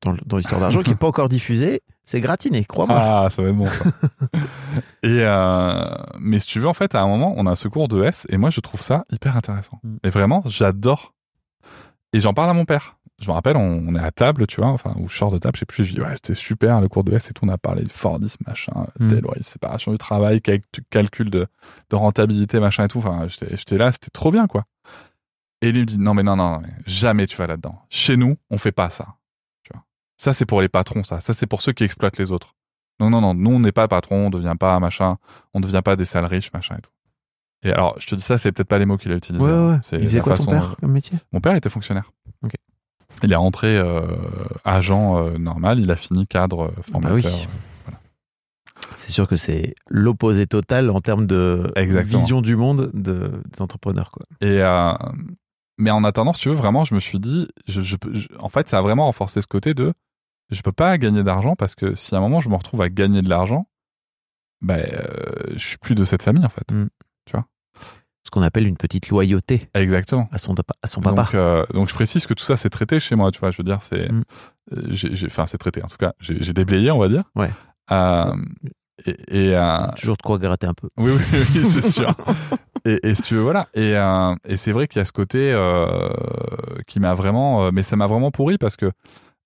dans, 0.00 0.16
dans 0.24 0.38
l'histoire 0.38 0.58
d'argent 0.62 0.82
qui 0.82 0.88
n'est 0.88 0.96
pas 0.96 1.08
encore 1.08 1.28
diffusée. 1.28 1.82
C'est 2.04 2.22
gratiné, 2.22 2.64
crois-moi. 2.64 2.96
Ah, 2.98 3.28
ça 3.28 3.42
va 3.42 3.50
être 3.50 3.56
bon 3.56 3.66
ça. 3.66 3.84
et 5.02 5.18
euh, 5.20 5.84
mais 6.18 6.38
si 6.38 6.46
tu 6.46 6.58
veux, 6.58 6.68
en 6.68 6.72
fait, 6.72 6.94
à 6.94 7.02
un 7.02 7.06
moment, 7.06 7.34
on 7.36 7.44
a 7.44 7.50
un 7.50 7.54
secours 7.56 7.88
de 7.88 8.02
S 8.02 8.26
et 8.30 8.38
moi, 8.38 8.48
je 8.48 8.60
trouve 8.60 8.80
ça 8.80 9.04
hyper 9.12 9.36
intéressant. 9.36 9.78
Mm. 9.82 9.96
Mais 10.04 10.08
vraiment, 10.10 10.42
j'adore. 10.46 11.12
Et 12.14 12.20
j'en 12.20 12.32
parle 12.32 12.48
à 12.48 12.54
mon 12.54 12.64
père. 12.64 12.96
Je 13.20 13.28
me 13.28 13.32
rappelle, 13.34 13.56
on, 13.56 13.84
on 13.86 13.94
est 13.94 14.00
à 14.00 14.10
table, 14.10 14.46
tu 14.46 14.60
vois, 14.62 14.70
enfin, 14.70 14.94
ou 14.96 15.08
sors 15.10 15.30
de 15.30 15.38
table, 15.38 15.54
je 15.56 15.60
sais 15.60 15.66
plus, 15.66 15.84
je 15.84 15.94
dis, 15.94 16.00
ouais, 16.00 16.14
c'était 16.14 16.34
super, 16.34 16.80
le 16.80 16.88
cours 16.88 17.04
de 17.04 17.12
S 17.12 17.30
et 17.30 17.34
tout, 17.34 17.44
on 17.44 17.48
a 17.50 17.58
parlé 17.58 17.82
de 17.82 17.92
Fordisme, 17.92 18.42
machin, 18.46 18.86
Mm. 18.98 19.08
tel, 19.08 19.26
ouais, 19.26 19.42
séparation 19.42 19.92
du 19.92 19.98
travail, 19.98 20.40
cal- 20.40 20.60
calcul 20.88 21.28
de, 21.30 21.46
de 21.90 21.96
rentabilité, 21.96 22.60
machin 22.60 22.84
et 22.84 22.88
tout. 22.88 22.98
Enfin, 22.98 23.26
j'étais 23.28 23.76
là, 23.76 23.92
c'était 23.92 24.08
trop 24.10 24.30
bien, 24.30 24.46
quoi. 24.46 24.64
Et 25.62 25.72
lui 25.72 25.80
me 25.80 25.84
dit, 25.84 25.98
non, 25.98 26.14
mais 26.14 26.22
non, 26.22 26.36
non, 26.36 26.52
non, 26.52 26.60
mais 26.62 26.72
jamais 26.86 27.26
tu 27.26 27.36
vas 27.36 27.46
là-dedans. 27.46 27.78
Chez 27.90 28.16
nous, 28.16 28.36
on 28.50 28.56
fait 28.56 28.72
pas 28.72 28.88
ça. 28.88 29.16
Tu 29.64 29.70
vois. 29.74 29.84
Ça, 30.16 30.32
c'est 30.32 30.46
pour 30.46 30.62
les 30.62 30.70
patrons, 30.70 31.04
ça. 31.04 31.20
Ça, 31.20 31.34
c'est 31.34 31.46
pour 31.46 31.60
ceux 31.60 31.72
qui 31.72 31.84
exploitent 31.84 32.16
les 32.16 32.32
autres. 32.32 32.54
Non, 33.00 33.10
non, 33.10 33.20
non, 33.20 33.34
nous, 33.34 33.50
on 33.50 33.60
n'est 33.60 33.72
pas 33.72 33.86
patron, 33.88 34.26
on 34.26 34.30
devient 34.30 34.56
pas 34.58 34.78
machin, 34.80 35.18
on 35.52 35.60
devient 35.60 35.82
pas 35.84 35.96
des 35.96 36.06
sales 36.06 36.24
riches, 36.24 36.52
machin 36.54 36.76
et 36.78 36.80
tout. 36.80 36.90
Et 37.62 37.72
alors, 37.72 38.00
je 38.00 38.06
te 38.06 38.14
dis 38.14 38.22
ça, 38.22 38.38
c'est 38.38 38.52
peut-être 38.52 38.68
pas 38.68 38.78
les 38.78 38.86
mots 38.86 38.96
qu'il 38.96 39.12
a 39.12 39.16
utilisés. 39.16 39.44
Ouais, 39.44 39.50
ouais. 39.50 39.56
hein. 39.74 39.80
C'est 39.82 39.98
Il 39.98 40.04
faisait 40.06 40.20
quoi 40.20 40.32
ton 40.36 40.44
façon 40.44 40.50
père 40.52 40.68
dont- 40.70 40.74
comme 40.80 40.92
métier? 40.92 41.18
Mon 41.32 41.40
père 41.42 41.54
était 41.54 41.68
fonctionnaire. 41.68 42.10
Ok. 42.42 42.52
Il 43.22 43.32
est 43.32 43.36
rentré 43.36 43.76
euh, 43.76 44.02
agent 44.64 45.18
euh, 45.18 45.36
normal, 45.38 45.78
il 45.80 45.90
a 45.90 45.96
fini 45.96 46.26
cadre 46.26 46.64
euh, 46.66 46.70
Ah 46.70 46.80
bah 46.98 47.08
formateur. 47.08 47.32
C'est 48.96 49.10
sûr 49.10 49.28
que 49.28 49.36
c'est 49.36 49.74
l'opposé 49.88 50.46
total 50.46 50.90
en 50.90 51.00
termes 51.00 51.26
de 51.26 51.70
Exactement. 51.76 52.18
vision 52.20 52.40
du 52.42 52.56
monde 52.56 52.90
de, 52.94 53.42
des 53.52 53.62
entrepreneurs. 53.62 54.10
Quoi. 54.10 54.24
Et 54.40 54.62
euh, 54.62 54.92
mais 55.78 55.90
en 55.90 56.04
attendant, 56.04 56.32
si 56.32 56.42
tu 56.42 56.48
veux, 56.48 56.54
vraiment, 56.54 56.84
je 56.84 56.94
me 56.94 57.00
suis 57.00 57.18
dit, 57.20 57.46
je, 57.66 57.80
je, 57.82 57.96
peux- 57.96 58.14
je- 58.14 58.28
en 58.38 58.48
fait, 58.48 58.68
ça 58.68 58.78
a 58.78 58.82
vraiment 58.82 59.04
renforcé 59.06 59.40
ce 59.42 59.46
côté 59.46 59.74
de, 59.74 59.92
je 60.50 60.60
peux 60.62 60.72
pas 60.72 60.96
gagner 60.98 61.22
d'argent 61.22 61.56
parce 61.56 61.74
que 61.74 61.94
si 61.94 62.14
à 62.14 62.18
un 62.18 62.20
moment 62.20 62.40
je 62.40 62.48
me 62.48 62.54
retrouve 62.56 62.82
à 62.82 62.88
gagner 62.88 63.22
de 63.22 63.28
l'argent, 63.28 63.66
ben, 64.62 64.78
euh, 64.92 65.54
je 65.54 65.64
suis 65.66 65.78
plus 65.78 65.94
de 65.94 66.04
cette 66.04 66.22
famille 66.22 66.44
en 66.44 66.48
fait. 66.50 66.70
Ce 68.30 68.32
qu'on 68.32 68.42
appelle 68.42 68.68
une 68.68 68.76
petite 68.76 69.08
loyauté 69.08 69.68
Exactement. 69.74 70.28
à 70.30 70.38
son, 70.38 70.54
à 70.82 70.86
son 70.86 71.00
papa. 71.00 71.24
Donc, 71.24 71.34
euh, 71.34 71.66
donc 71.74 71.88
je 71.88 71.94
précise 71.94 72.28
que 72.28 72.34
tout 72.34 72.44
ça 72.44 72.56
c'est 72.56 72.70
traité 72.70 73.00
chez 73.00 73.16
moi, 73.16 73.32
tu 73.32 73.40
vois. 73.40 73.50
Je 73.50 73.56
veux 73.56 73.64
dire, 73.64 73.78
c'est, 73.82 74.08
Mm. 74.08 74.22
euh, 74.76 75.26
enfin 75.26 75.46
c'est 75.46 75.58
traité. 75.58 75.82
En 75.82 75.88
tout 75.88 75.96
cas, 75.96 76.12
j'ai, 76.20 76.52
déblayé, 76.52 76.92
on 76.92 76.98
va 77.00 77.08
dire. 77.08 77.24
Ouais. 77.34 77.50
Euh, 77.90 78.32
et, 79.04 79.16
et, 79.48 79.56
euh, 79.56 79.78
Toujours 79.98 80.16
de 80.16 80.22
quoi 80.22 80.38
gratter 80.38 80.68
un 80.68 80.74
peu. 80.74 80.88
oui, 80.96 81.10
oui, 81.10 81.38
oui, 81.56 81.64
c'est 81.64 81.90
sûr. 81.90 82.14
et, 82.84 83.00
et 83.02 83.14
si 83.16 83.22
tu 83.22 83.34
veux, 83.34 83.40
voilà. 83.42 83.66
Et, 83.74 83.94
et 84.48 84.56
c'est 84.56 84.70
vrai 84.70 84.86
qu'il 84.86 85.00
y 85.00 85.02
a 85.02 85.04
ce 85.04 85.10
côté 85.10 85.52
qui 86.86 87.00
m'a 87.00 87.14
vraiment, 87.14 87.72
mais 87.72 87.82
ça 87.82 87.96
m'a 87.96 88.06
vraiment 88.06 88.30
pourri 88.30 88.58
parce 88.58 88.76
que 88.76 88.92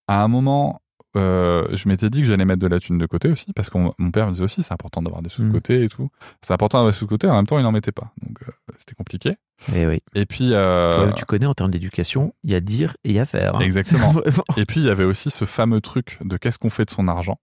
à 0.09 0.23
un 0.23 0.29
moment, 0.29 0.83
euh, 1.17 1.67
je 1.73 1.89
m'étais 1.89 2.11
dit 2.11 2.21
que 2.23 2.27
j'allais 2.27 2.45
mettre 2.45 2.61
de 2.61 2.67
la 2.67 2.81
thune 2.81 2.99
de 2.99 3.07
côté 3.07 3.29
aussi 3.31 3.53
parce 3.55 3.71
que 3.71 3.79
mon 3.79 4.11
père 4.11 4.27
me 4.27 4.33
disait 4.33 4.45
aussi 4.45 4.63
c'est 4.63 4.73
important 4.73 5.01
d'avoir 5.03 5.23
des 5.23 5.29
sous 5.29 5.43
de 5.43 5.49
Mm. 5.49 5.53
côté 5.53 5.85
et 5.85 5.89
tout. 5.89 6.11
C'est 6.43 6.53
important 6.53 6.79
d'avoir 6.79 6.93
des 6.93 6.99
sous 6.99 7.05
de 7.05 7.11
côté. 7.11 7.29
En 7.29 7.35
même 7.35 7.47
temps, 7.47 7.59
il 7.59 7.63
n'en 7.63 7.73
mettait 7.73 7.93
pas, 7.93 8.13
donc 8.23 8.37
euh, 8.43 8.53
c'était 8.79 8.95
compliqué. 8.95 9.37
Et 9.75 9.87
oui. 9.87 10.01
Et 10.15 10.27
puis, 10.27 10.51
euh, 10.53 11.05
Toi, 11.07 11.13
tu 11.15 11.25
connais 11.25 11.47
en 11.47 11.55
termes 11.55 11.71
d'éducation, 11.71 12.35
il 12.43 12.51
y 12.51 12.55
a 12.55 12.61
dire 12.61 12.97
et 13.05 13.11
il 13.11 13.15
y 13.15 13.19
a 13.21 13.27
faire. 13.27 13.57
hein. 13.57 13.61
Exactement. 13.61 14.11
Vraiment. 14.13 14.45
Et 14.57 14.67
puis, 14.67 14.81
il 14.81 14.87
y 14.87 14.91
avait 14.91 15.05
aussi 15.05 15.31
ce 15.31 15.45
fameux 15.45 15.81
truc 15.81 16.19
de 16.23 16.37
qu'est-ce 16.37 16.59
qu'on 16.59 16.71
fait 16.71 16.85
de 16.85 16.91
son 16.91 17.07
argent. 17.09 17.39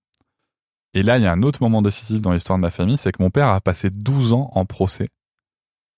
Et 0.94 1.04
là, 1.04 1.18
il 1.18 1.24
y 1.24 1.26
a 1.28 1.32
un 1.32 1.42
autre 1.42 1.64
moment 1.64 1.82
décisif 1.82 2.22
dans 2.22 2.34
l'histoire 2.34 2.58
de 2.60 2.62
ma 2.62 2.70
famille, 2.72 2.98
c'est 2.98 3.12
que 3.14 3.24
mon 3.24 3.30
père 3.30 3.48
a 3.48 3.62
passé 3.62 3.90
12 3.90 4.34
ans 4.34 4.52
en 4.54 4.66
procès 4.66 5.08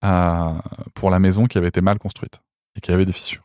euh, 0.05 0.53
pour 0.93 1.09
la 1.09 1.19
maison 1.19 1.47
qui 1.47 1.57
avait 1.57 1.69
été 1.69 1.81
mal 1.81 1.97
construite 1.97 2.41
et 2.75 2.81
qui 2.81 2.91
avait 2.91 3.05
des 3.05 3.12
fissures. 3.12 3.42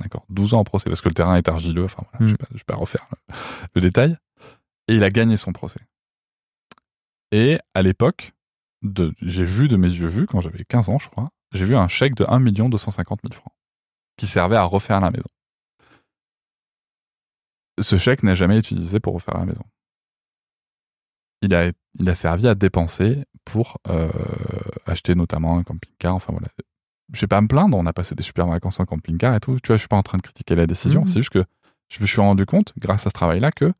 D'accord 0.00 0.26
12 0.28 0.54
ans 0.54 0.60
en 0.60 0.64
procès 0.64 0.86
parce 0.90 1.00
que 1.00 1.08
le 1.08 1.14
terrain 1.14 1.36
est 1.36 1.48
argileux. 1.48 1.84
Enfin, 1.84 2.04
voilà, 2.12 2.18
je 2.20 2.24
Mm. 2.24 2.26
ne 2.26 2.30
vais, 2.32 2.36
pas- 2.38 2.46
je 2.52 2.58
vais 2.58 2.64
pas 2.66 2.76
refaire 2.76 3.06
le, 3.28 3.34
le 3.76 3.80
détail. 3.80 4.16
Et 4.88 4.96
il 4.96 5.04
a 5.04 5.08
gagné 5.08 5.36
son 5.36 5.52
procès. 5.52 5.80
Et 7.32 7.58
à 7.74 7.82
l'époque, 7.82 8.32
j'ai 9.22 9.44
vu 9.44 9.68
de 9.68 9.76
mes 9.76 9.88
yeux 9.88 10.08
vus, 10.08 10.26
quand 10.26 10.40
j'avais 10.40 10.64
15 10.64 10.88
ans, 10.88 10.98
je 10.98 11.08
crois, 11.08 11.30
j'ai 11.52 11.64
vu 11.64 11.74
un 11.76 11.88
chèque 11.88 12.14
de 12.14 12.24
1 12.28 12.40
250 12.68 13.20
000 13.22 13.32
francs 13.34 13.52
qui 14.16 14.26
servait 14.26 14.56
à 14.56 14.64
refaire 14.64 15.00
la 15.00 15.10
maison. 15.10 15.28
Ce 17.80 17.96
chèque 17.96 18.22
n'a 18.22 18.34
jamais 18.34 18.58
été 18.58 18.74
utilisé 18.74 19.00
pour 19.00 19.14
refaire 19.14 19.36
la 19.38 19.46
maison. 19.46 19.64
Il 21.42 21.54
a, 21.54 21.70
il 21.98 22.08
a 22.08 22.14
servi 22.14 22.46
à 22.46 22.54
dépenser 22.54 23.24
pour 23.44 23.78
euh, 23.88 24.10
acheter 24.86 25.14
notamment 25.14 25.58
un 25.58 25.62
camping-car. 25.64 26.14
Enfin 26.14 26.32
voilà. 26.32 26.48
Je 27.14 27.20
vais 27.22 27.26
pas 27.26 27.40
me 27.40 27.46
plaindre, 27.48 27.76
on 27.76 27.86
a 27.86 27.92
passé 27.92 28.14
des 28.14 28.22
super 28.22 28.46
vacances 28.46 28.80
en 28.80 28.84
camping-car 28.84 29.34
et 29.34 29.40
tout. 29.40 29.58
Tu 29.60 29.68
vois, 29.68 29.76
je 29.76 29.80
suis 29.80 29.88
pas 29.88 29.96
en 29.96 30.02
train 30.02 30.18
de 30.18 30.22
critiquer 30.22 30.54
la 30.54 30.66
décision. 30.66 31.02
Mhm. 31.02 31.06
C'est 31.06 31.20
juste 31.20 31.30
que 31.30 31.44
je 31.88 32.00
me 32.00 32.06
suis 32.06 32.20
rendu 32.20 32.44
compte, 32.46 32.72
grâce 32.78 33.06
à 33.06 33.10
ce 33.10 33.14
travail-là, 33.14 33.50
que 33.52 33.72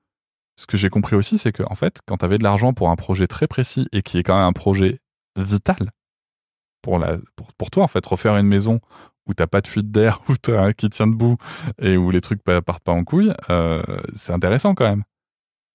ce 0.57 0.67
que 0.67 0.77
j'ai 0.77 0.89
compris 0.89 1.17
aussi, 1.17 1.37
c'est 1.37 1.53
que 1.53 1.63
en 1.69 1.75
fait, 1.75 1.99
quand 2.07 2.19
tu 2.19 2.25
avais 2.25 2.39
de 2.39 2.45
l'argent 2.45 2.73
pour 2.73 2.89
un 2.91 2.97
projet 2.97 3.27
très 3.27 3.47
précis 3.49 3.89
et 3.93 4.03
qui 4.03 4.19
est 4.19 4.23
quand 4.23 4.37
même 4.37 4.45
un 4.47 4.53
projet 4.53 5.01
vital 5.37 5.91
pour, 6.83 6.99
la, 6.99 7.17
pour, 7.37 7.53
pour 7.55 7.71
toi, 7.71 7.85
en 7.85 7.89
fait, 7.89 8.05
refaire 8.07 8.37
une 8.37 8.47
maison 8.47 8.81
où 9.27 9.35
t'as 9.35 9.47
pas 9.47 9.61
de 9.63 9.67
fuite 9.67 9.91
d'air, 9.91 10.21
où 10.29 10.37
t'as 10.37 10.61
un 10.63 10.73
qui 10.73 10.89
tient 10.91 11.07
debout 11.09 11.37
et 11.79 11.97
où 11.97 12.11
les 12.11 12.21
trucs 12.21 12.43
pa- 12.43 12.63
partent 12.63 12.85
pas 12.85 12.93
en 12.93 13.05
couille, 13.05 13.33
euh, 13.51 13.83
c'est 14.15 14.33
intéressant 14.33 14.75
quand 14.75 14.89
même. 14.89 15.03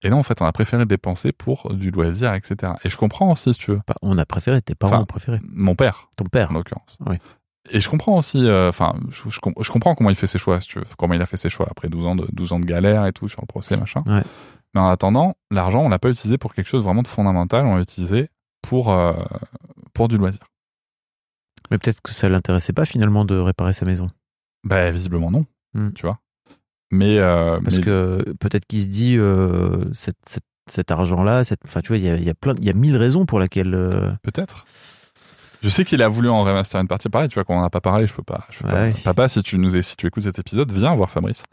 Et 0.01 0.09
non, 0.09 0.19
en 0.19 0.23
fait, 0.23 0.41
on 0.41 0.45
a 0.45 0.51
préféré 0.53 0.85
dépenser 0.85 1.33
pour 1.33 1.73
du 1.73 1.91
loisir, 1.91 2.33
etc. 2.33 2.73
Et 2.85 2.89
je 2.89 2.95
comprends 2.95 3.33
aussi, 3.33 3.51
si 3.53 3.59
tu 3.59 3.71
veux, 3.71 3.79
Pas- 3.85 3.95
On 4.01 4.17
a 4.17 4.25
préféré, 4.25 4.61
tes 4.61 4.75
parents 4.75 4.93
Enfin, 4.93 5.03
ont 5.03 5.05
préféré. 5.05 5.39
mon 5.43 5.75
père, 5.75 6.09
Ton 6.15 6.23
père. 6.23 6.51
en 6.51 6.53
l'occurrence. 6.53 6.97
Oui. 7.05 7.17
Et 7.71 7.81
je 7.81 7.89
comprends 7.89 8.17
aussi, 8.17 8.47
euh, 8.47 8.69
enfin, 8.69 8.95
je, 9.09 9.29
je 9.29 9.39
com- 9.39 9.53
je 9.59 9.69
comprends 9.71 9.93
comment 9.95 10.09
il 10.09 10.15
fait 10.15 10.27
ses 10.27 10.39
choix, 10.39 10.59
si 10.61 10.67
tu 10.69 10.79
veux, 10.79 10.85
comment 10.97 11.13
il 11.13 11.21
a 11.21 11.25
fait 11.25 11.37
ses 11.37 11.49
choix 11.49 11.67
après 11.69 11.87
12 11.89 12.05
ans 12.05 12.15
de, 12.15 12.25
12 12.31 12.53
ans 12.53 12.59
de 12.59 12.65
galère 12.65 13.05
et 13.05 13.13
tout 13.13 13.27
sur 13.29 13.41
le 13.41 13.45
procès, 13.47 13.77
machin. 13.77 14.03
Ouais. 14.07 14.23
Mais 14.73 14.81
en 14.81 14.87
attendant, 14.87 15.35
l'argent, 15.51 15.81
on 15.83 15.89
l'a 15.89 15.99
pas 15.99 16.09
utilisé 16.09 16.37
pour 16.37 16.53
quelque 16.53 16.67
chose 16.67 16.83
vraiment 16.83 17.01
de 17.03 17.07
fondamental, 17.07 17.65
on 17.65 17.75
l'a 17.75 17.81
utilisé 17.81 18.29
pour, 18.61 18.91
euh, 18.91 19.13
pour 19.93 20.07
du 20.07 20.17
loisir. 20.17 20.41
Mais 21.71 21.77
peut-être 21.77 22.01
que 22.01 22.11
ça 22.11 22.29
l'intéressait 22.29 22.73
pas 22.73 22.85
finalement 22.85 23.25
de 23.25 23.37
réparer 23.37 23.73
sa 23.73 23.85
maison. 23.85 24.07
Bah, 24.63 24.91
visiblement 24.91 25.29
non, 25.31 25.45
Hmm. 25.75 25.91
tu 25.93 26.01
vois. 26.03 26.19
Mais, 26.91 27.19
euh, 27.19 27.59
Parce 27.63 27.77
mais- 27.77 27.83
que 27.83 28.33
peut-être 28.39 28.65
qu'il 28.65 28.81
se 28.81 28.87
dit 28.87 29.17
cette- 29.93 30.17
cette- 30.27 30.43
cet 30.69 30.91
argent-là, 30.91 31.43
cette- 31.43 31.61
enfin 31.65 31.81
tu 31.81 31.89
vois, 31.89 31.97
il 31.97 32.03
y 32.03 32.09
a, 32.09 32.15
y 32.17 32.29
a 32.29 32.33
plein, 32.33 32.55
il 32.59 32.65
y 32.65 32.69
a 32.69 32.73
mille 32.73 32.97
raisons 32.97 33.25
pour 33.25 33.39
lesquelles. 33.39 33.73
euh, 33.75 34.11
Peut-être. 34.23 34.65
Je 35.61 35.69
sais 35.69 35.83
qu'il 35.83 36.01
a 36.01 36.07
voulu 36.07 36.29
en 36.29 36.43
remaster 36.43 36.79
une 36.79 36.87
partie. 36.87 37.09
Pareil, 37.09 37.27
tu 37.27 37.35
vois, 37.35 37.43
quand 37.43 37.57
on 37.57 37.61
n'a 37.61 37.69
pas 37.69 37.81
parlé, 37.81 38.07
je 38.07 38.13
peux 38.13 38.23
pas. 38.23 38.45
Je 38.49 38.59
peux 38.59 38.67
Ouais. 38.73 38.91
pas. 38.93 38.99
Papa, 39.13 39.27
si 39.27 39.43
tu 39.43 39.57
nous 39.57 39.75
es- 39.75 39.81
si 39.81 39.95
tu 39.97 40.07
écoutes 40.07 40.23
cet 40.23 40.39
épisode, 40.39 40.71
viens 40.71 40.95
voir 40.95 41.09
Fabrice. 41.09 41.43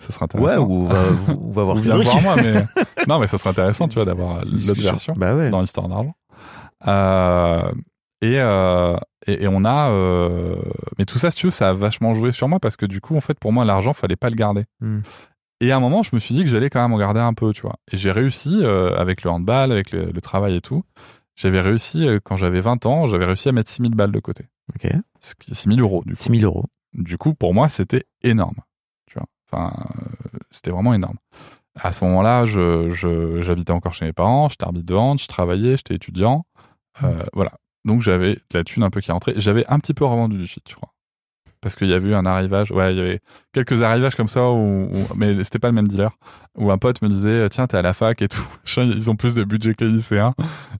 Ça 0.00 0.12
sera 0.12 0.26
Ouais, 0.34 0.40
intéressant. 0.50 0.66
ou 0.66 0.86
va, 0.86 0.94
ou 1.38 1.52
va 1.52 1.62
voir 1.62 1.76
Ou 1.76 1.78
Cédric. 1.78 2.08
voir 2.08 2.22
moi, 2.22 2.36
mais 2.42 2.64
non, 3.06 3.18
mais 3.20 3.26
ça 3.28 3.38
serait 3.38 3.50
intéressant, 3.50 3.86
tu 3.88 3.94
vois, 3.94 4.04
d'avoir 4.04 4.42
une 4.44 4.66
l'autre 4.66 4.82
version 4.82 5.14
Bah 5.16 5.34
ouais. 5.36 5.50
dans 5.50 5.60
l'histoire 5.60 5.88
d'argent. 5.88 6.14
Euh, 6.88 7.62
et, 8.20 8.38
euh, 8.40 8.96
et 9.26 9.44
et 9.44 9.48
on 9.48 9.64
a, 9.64 9.90
euh, 9.90 10.56
mais 10.98 11.04
tout 11.04 11.18
ça, 11.18 11.30
si 11.30 11.36
tu 11.36 11.46
veux, 11.46 11.50
ça 11.52 11.70
a 11.70 11.72
vachement 11.72 12.14
joué 12.14 12.32
sur 12.32 12.48
moi 12.48 12.58
parce 12.60 12.76
que 12.76 12.86
du 12.86 13.00
coup, 13.00 13.16
en 13.16 13.20
fait, 13.20 13.38
pour 13.38 13.52
moi, 13.52 13.64
l'argent, 13.64 13.92
fallait 13.92 14.16
pas 14.16 14.30
le 14.30 14.36
garder. 14.36 14.64
Hmm. 14.80 15.00
Et 15.60 15.70
à 15.70 15.76
un 15.76 15.80
moment, 15.80 16.02
je 16.02 16.10
me 16.12 16.18
suis 16.18 16.34
dit 16.34 16.42
que 16.42 16.50
j'allais 16.50 16.70
quand 16.70 16.82
même 16.82 16.92
en 16.92 16.98
garder 16.98 17.20
un 17.20 17.34
peu, 17.34 17.52
tu 17.52 17.62
vois. 17.62 17.76
Et 17.92 17.96
j'ai 17.96 18.10
réussi 18.10 18.58
euh, 18.62 18.96
avec 18.96 19.22
le 19.22 19.30
handball, 19.30 19.70
avec 19.70 19.92
le, 19.92 20.06
le 20.06 20.20
travail 20.20 20.56
et 20.56 20.60
tout. 20.60 20.82
J'avais 21.34 21.60
réussi, 21.60 22.06
euh, 22.06 22.20
quand 22.22 22.36
j'avais 22.36 22.60
20 22.60 22.84
ans, 22.86 23.06
j'avais 23.06 23.24
réussi 23.24 23.48
à 23.48 23.52
mettre 23.52 23.70
6000 23.70 23.94
balles 23.94 24.12
de 24.12 24.20
côté. 24.20 24.46
Ok. 24.74 24.90
Ce 25.20 25.34
qui- 25.34 25.54
6000 25.54 25.80
euros, 25.80 26.02
du 26.04 26.12
coup. 26.12 26.18
6 26.18 26.30
000 26.40 26.44
euros. 26.44 26.66
Du 26.94 27.16
coup, 27.18 27.34
pour 27.34 27.54
moi, 27.54 27.68
c'était 27.68 28.04
énorme. 28.22 28.56
Tu 29.06 29.14
vois. 29.18 29.26
Enfin, 29.50 29.72
euh, 29.96 30.38
c'était 30.50 30.70
vraiment 30.70 30.92
énorme. 30.94 31.16
À 31.74 31.90
ce 31.92 32.04
moment-là, 32.04 32.44
je, 32.44 32.90
je- 32.90 33.40
j'habitais 33.40 33.72
encore 33.72 33.94
chez 33.94 34.04
mes 34.04 34.12
parents, 34.12 34.48
j'étais 34.50 34.64
arbitre 34.64 34.84
de 34.86 34.94
hand, 34.94 35.18
je 35.20 35.26
travaillais, 35.26 35.76
j'étais 35.78 35.94
étudiant. 35.94 36.44
Euh, 37.02 37.24
Voilà. 37.32 37.52
Donc, 37.84 38.02
j'avais 38.02 38.34
de 38.34 38.40
la 38.54 38.62
thune 38.62 38.82
un 38.84 38.90
peu 38.90 39.00
qui 39.00 39.10
rentrait. 39.10 39.32
J'avais 39.38 39.66
un 39.66 39.78
petit 39.80 39.94
peu 39.94 40.04
revendu 40.04 40.36
du 40.38 40.46
shit, 40.46 40.62
je 40.68 40.74
crois. 40.76 40.91
Parce 41.62 41.76
qu'il 41.76 41.86
y 41.86 41.94
avait 41.94 42.08
eu 42.10 42.14
un 42.14 42.26
arrivage. 42.26 42.70
Ouais, 42.72 42.92
il 42.92 42.98
y 42.98 43.00
avait 43.00 43.20
quelques 43.52 43.82
arrivages 43.82 44.16
comme 44.16 44.26
ça, 44.28 44.50
où, 44.50 44.88
où- 44.92 45.14
mais 45.14 45.42
c'était 45.44 45.60
pas 45.60 45.68
le 45.68 45.74
même 45.74 45.86
dealer. 45.86 46.10
Où 46.58 46.70
un 46.72 46.76
pote 46.76 47.00
me 47.02 47.08
disait, 47.08 47.48
tiens, 47.50 47.66
t'es 47.68 47.76
à 47.76 47.82
la 47.82 47.94
fac 47.94 48.20
et 48.20 48.26
tout. 48.28 48.44
Ils 48.78 49.08
ont 49.08 49.14
plus 49.16 49.36
de 49.36 49.44
budget 49.44 49.74
que 49.74 49.84
les 49.84 49.92
lycéens. 49.92 50.34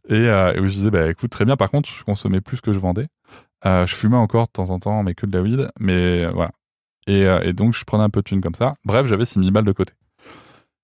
Et, 0.08 0.14
euh, 0.28 0.52
et 0.54 0.58
où 0.60 0.66
je 0.66 0.72
disais, 0.72 0.90
bah 0.90 1.08
écoute, 1.08 1.30
très 1.30 1.44
bien. 1.44 1.56
Par 1.56 1.70
contre, 1.70 1.88
je 1.88 2.02
consommais 2.02 2.40
plus 2.40 2.60
que 2.60 2.72
je 2.72 2.80
vendais. 2.80 3.06
Euh, 3.64 3.86
je 3.86 3.94
fumais 3.94 4.16
encore 4.16 4.46
de 4.48 4.52
temps 4.52 4.70
en 4.70 4.80
temps, 4.80 5.04
mais 5.04 5.14
que 5.14 5.24
de 5.24 5.38
la 5.38 5.42
weed. 5.44 5.70
Mais 5.78 6.24
euh, 6.24 6.30
voilà. 6.34 6.50
Et, 7.06 7.26
euh, 7.26 7.40
et 7.42 7.52
donc, 7.52 7.74
je 7.74 7.84
prenais 7.84 8.02
un 8.02 8.10
peu 8.10 8.20
de 8.20 8.24
thune 8.24 8.40
comme 8.40 8.56
ça. 8.56 8.74
Bref, 8.84 9.06
j'avais 9.06 9.24
6000 9.24 9.52
balles 9.52 9.64
de 9.64 9.72
côté. 9.72 9.92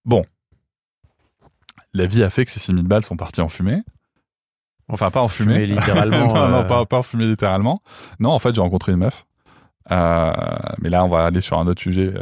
Bon. 0.04 0.24
La 1.92 2.06
vie 2.06 2.22
a 2.22 2.30
fait 2.30 2.44
que 2.44 2.52
ces 2.52 2.60
6000 2.60 2.86
balles 2.86 3.04
sont 3.04 3.16
parties 3.16 3.40
en 3.40 3.48
fumée. 3.48 3.82
Enfin, 4.88 5.10
pas 5.10 5.20
en 5.22 5.28
fumée. 5.28 5.54
Fumée, 5.54 5.66
littéralement, 5.66 6.26
non, 6.34 6.48
non, 6.48 6.56
euh. 6.60 6.64
pas, 6.64 6.86
pas 6.86 6.98
en 6.98 7.02
fumée 7.02 7.26
littéralement. 7.26 7.82
Non, 8.20 8.30
en 8.30 8.38
fait, 8.38 8.54
j'ai 8.54 8.60
rencontré 8.60 8.92
une 8.92 8.98
meuf. 8.98 9.26
Euh, 9.90 10.32
mais 10.80 10.88
là, 10.90 11.04
on 11.04 11.08
va 11.08 11.24
aller 11.26 11.40
sur 11.40 11.58
un 11.58 11.66
autre 11.66 11.80
sujet 11.80 12.08
euh, 12.14 12.18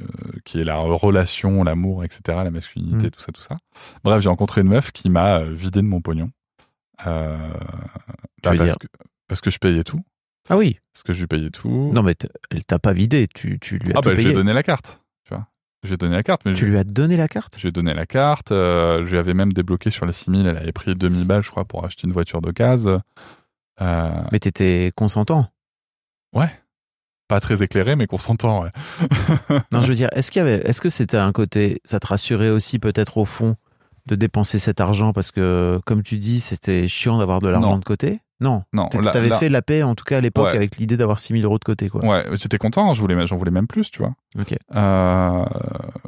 euh, 0.00 0.38
qui 0.44 0.60
est 0.60 0.64
la 0.64 0.76
relation, 0.76 1.64
l'amour, 1.64 2.04
etc., 2.04 2.20
la 2.44 2.50
masculinité, 2.50 3.06
Mm. 3.06 3.10
tout 3.10 3.20
ça, 3.20 3.32
tout 3.32 3.40
ça. 3.42 3.56
Bref, 4.04 4.20
j'ai 4.22 4.28
rencontré 4.28 4.60
une 4.60 4.68
meuf 4.68 4.92
qui 4.92 5.08
m'a 5.08 5.40
vidé 5.44 5.80
de 5.80 5.86
mon 5.86 6.00
pognon. 6.00 6.30
Euh, 7.06 7.36
bah, 8.42 8.54
parce, 8.56 8.56
dire 8.62 8.78
que, 8.78 8.86
parce 9.28 9.40
que 9.40 9.50
je 9.50 9.58
payais 9.58 9.82
tout. 9.84 10.00
Ah 10.48 10.56
oui. 10.56 10.78
Parce 10.92 11.02
que 11.02 11.12
je 11.12 11.20
lui 11.20 11.26
payais 11.26 11.50
tout. 11.50 11.90
Non, 11.92 12.02
mais 12.02 12.14
elle 12.50 12.64
t'a 12.64 12.78
pas 12.78 12.92
vidé. 12.92 13.26
Tu, 13.34 13.58
tu 13.58 13.78
lui 13.78 13.92
as 13.92 13.98
ah 13.98 14.00
tout 14.00 14.08
bah, 14.10 14.14
payé. 14.14 14.30
ai 14.30 14.32
donné 14.34 14.52
la 14.52 14.62
carte. 14.62 15.00
Tu 15.24 15.34
vois. 15.34 15.46
Je 15.82 15.88
lui 15.88 15.94
ai 15.94 15.96
donné 15.98 16.14
la 16.16 16.22
carte. 16.22 16.42
Mais 16.44 16.54
Tu 16.54 16.66
lui 16.66 16.78
as 16.78 16.84
donné 16.84 17.16
la 17.16 17.28
carte? 17.28 17.56
je 17.56 17.62
lui 17.62 17.68
ai 17.68 17.72
donné 17.72 17.92
la 17.94 18.06
carte. 18.06 18.52
euh, 18.52 19.04
je 19.06 19.10
lui 19.10 19.18
avais 19.18 19.34
même 19.34 19.52
débloqué 19.52 19.90
sur 19.90 20.06
les 20.06 20.12
6000. 20.12 20.46
Elle 20.46 20.56
avait 20.56 20.72
pris 20.72 20.94
2000 20.94 21.24
balles, 21.26 21.42
je 21.42 21.50
crois, 21.50 21.64
pour 21.64 21.84
acheter 21.84 22.06
une 22.06 22.12
voiture 22.12 22.40
d'occasion. 22.40 23.00
Euh, 23.80 24.10
Mais 24.32 24.38
t'étais 24.38 24.92
consentant? 24.96 25.48
ouais. 26.34 26.50
Pas 27.28 27.40
très 27.40 27.62
éclairé, 27.62 27.96
mais 27.96 28.06
consentant, 28.06 28.62
ouais. 28.62 28.70
Non, 29.72 29.82
je 29.82 29.88
veux 29.88 29.94
dire, 29.94 30.08
est-ce 30.12 30.30
qu'il 30.30 30.40
y 30.40 30.42
avait, 30.46 30.62
est-ce 30.66 30.80
que 30.80 30.88
c'était 30.88 31.16
un 31.16 31.32
côté, 31.32 31.80
ça 31.84 31.98
te 32.00 32.06
rassurait 32.06 32.50
aussi 32.50 32.78
peut-être 32.78 33.18
au 33.18 33.24
fond 33.24 33.56
de 34.06 34.14
dépenser 34.14 34.58
cet 34.60 34.80
argent 34.80 35.12
parce 35.12 35.32
que, 35.32 35.80
comme 35.84 36.02
tu 36.04 36.18
dis, 36.18 36.38
c'était 36.40 36.86
chiant 36.86 37.18
d'avoir 37.18 37.40
de 37.40 37.48
l'argent 37.48 37.78
de 37.78 37.84
côté? 37.84 38.20
Non. 38.38 38.62
Non, 38.74 38.86
T'avais 38.88 39.30
fait 39.30 39.48
la 39.48 39.62
paix, 39.62 39.82
en 39.82 39.94
tout 39.94 40.04
cas 40.04 40.18
à 40.18 40.20
l'époque, 40.20 40.44
Ouais. 40.48 40.56
avec 40.56 40.76
l'idée 40.76 40.96
d'avoir 40.98 41.18
6000 41.18 41.44
euros 41.44 41.58
de 41.58 41.64
côté, 41.64 41.88
quoi. 41.88 42.04
Ouais, 42.04 42.24
j'étais 42.34 42.58
content, 42.58 42.92
je 42.94 43.00
voulais, 43.00 43.26
j'en 43.26 43.36
voulais 43.38 43.50
même 43.50 43.66
plus, 43.66 43.90
tu 43.90 43.98
vois. 44.00 44.14
Ok. 44.38 44.54
Euh, 44.76 45.44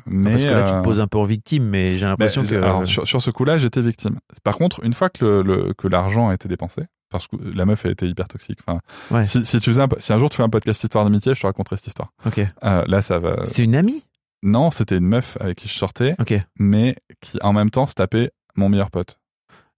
mais 0.07 0.31
parce 0.33 0.45
que 0.45 0.51
là, 0.51 0.63
tu 0.63 0.75
euh, 0.75 0.79
te 0.81 0.85
poses 0.85 1.01
un 1.01 1.07
peu 1.07 1.19
en 1.19 1.25
victime, 1.25 1.65
mais 1.65 1.97
j'ai 1.97 2.07
l'impression 2.07 2.45
que. 2.45 2.55
alors, 2.55 2.87
sur, 2.87 3.09
sur 3.09 3.23
ce 3.23 3.31
coup-là, 3.31 3.57
j'étais 3.59 3.81
victime. 3.83 4.19
Par 4.45 4.57
contre, 4.57 4.85
une 4.85 4.93
fois 4.95 5.09
que 5.09 5.25
le, 5.25 5.43
le- 5.43 5.73
que 5.75 5.89
l'argent 5.89 6.29
a 6.29 6.35
été 6.35 6.49
dépensé, 6.49 6.83
parce 7.11 7.27
que 7.29 7.37
la 7.37 7.65
meuf 7.65 7.85
a 7.87 7.91
été 7.91 8.07
hyper 8.09 8.29
toxique. 8.29 8.59
Enfin, 8.67 8.81
Ouais. 9.11 9.25
si, 9.27 9.45
si 9.47 9.61
tu 9.61 9.71
faisais 9.71 9.83
un, 9.83 9.89
si 9.99 10.13
un 10.13 10.19
jour 10.19 10.31
tu 10.31 10.37
fais 10.37 10.43
un 10.43 10.49
podcast 10.49 10.83
histoire 10.85 11.05
d'amitié, 11.05 11.35
je 11.35 11.41
te 11.41 11.47
raconterai 11.47 11.77
cette 11.77 11.87
histoire. 11.89 12.13
Ok. 12.27 12.39
Euh, 12.39 12.85
là, 12.87 13.03
ça 13.03 13.19
va. 13.19 13.45
C'est 13.47 13.65
une 13.65 13.75
amie? 13.75 14.05
Non, 14.43 14.71
c'était 14.71 14.97
une 14.97 15.07
meuf 15.07 15.37
avec 15.41 15.59
qui 15.59 15.69
je 15.69 15.75
sortais, 15.75 16.15
mais 16.59 16.97
qui 17.21 17.39
en 17.43 17.53
même 17.53 17.71
temps 17.71 17.87
se 17.87 17.95
tapait 17.95 18.31
mon 18.57 18.69
meilleur 18.69 18.91
pote. 18.91 19.19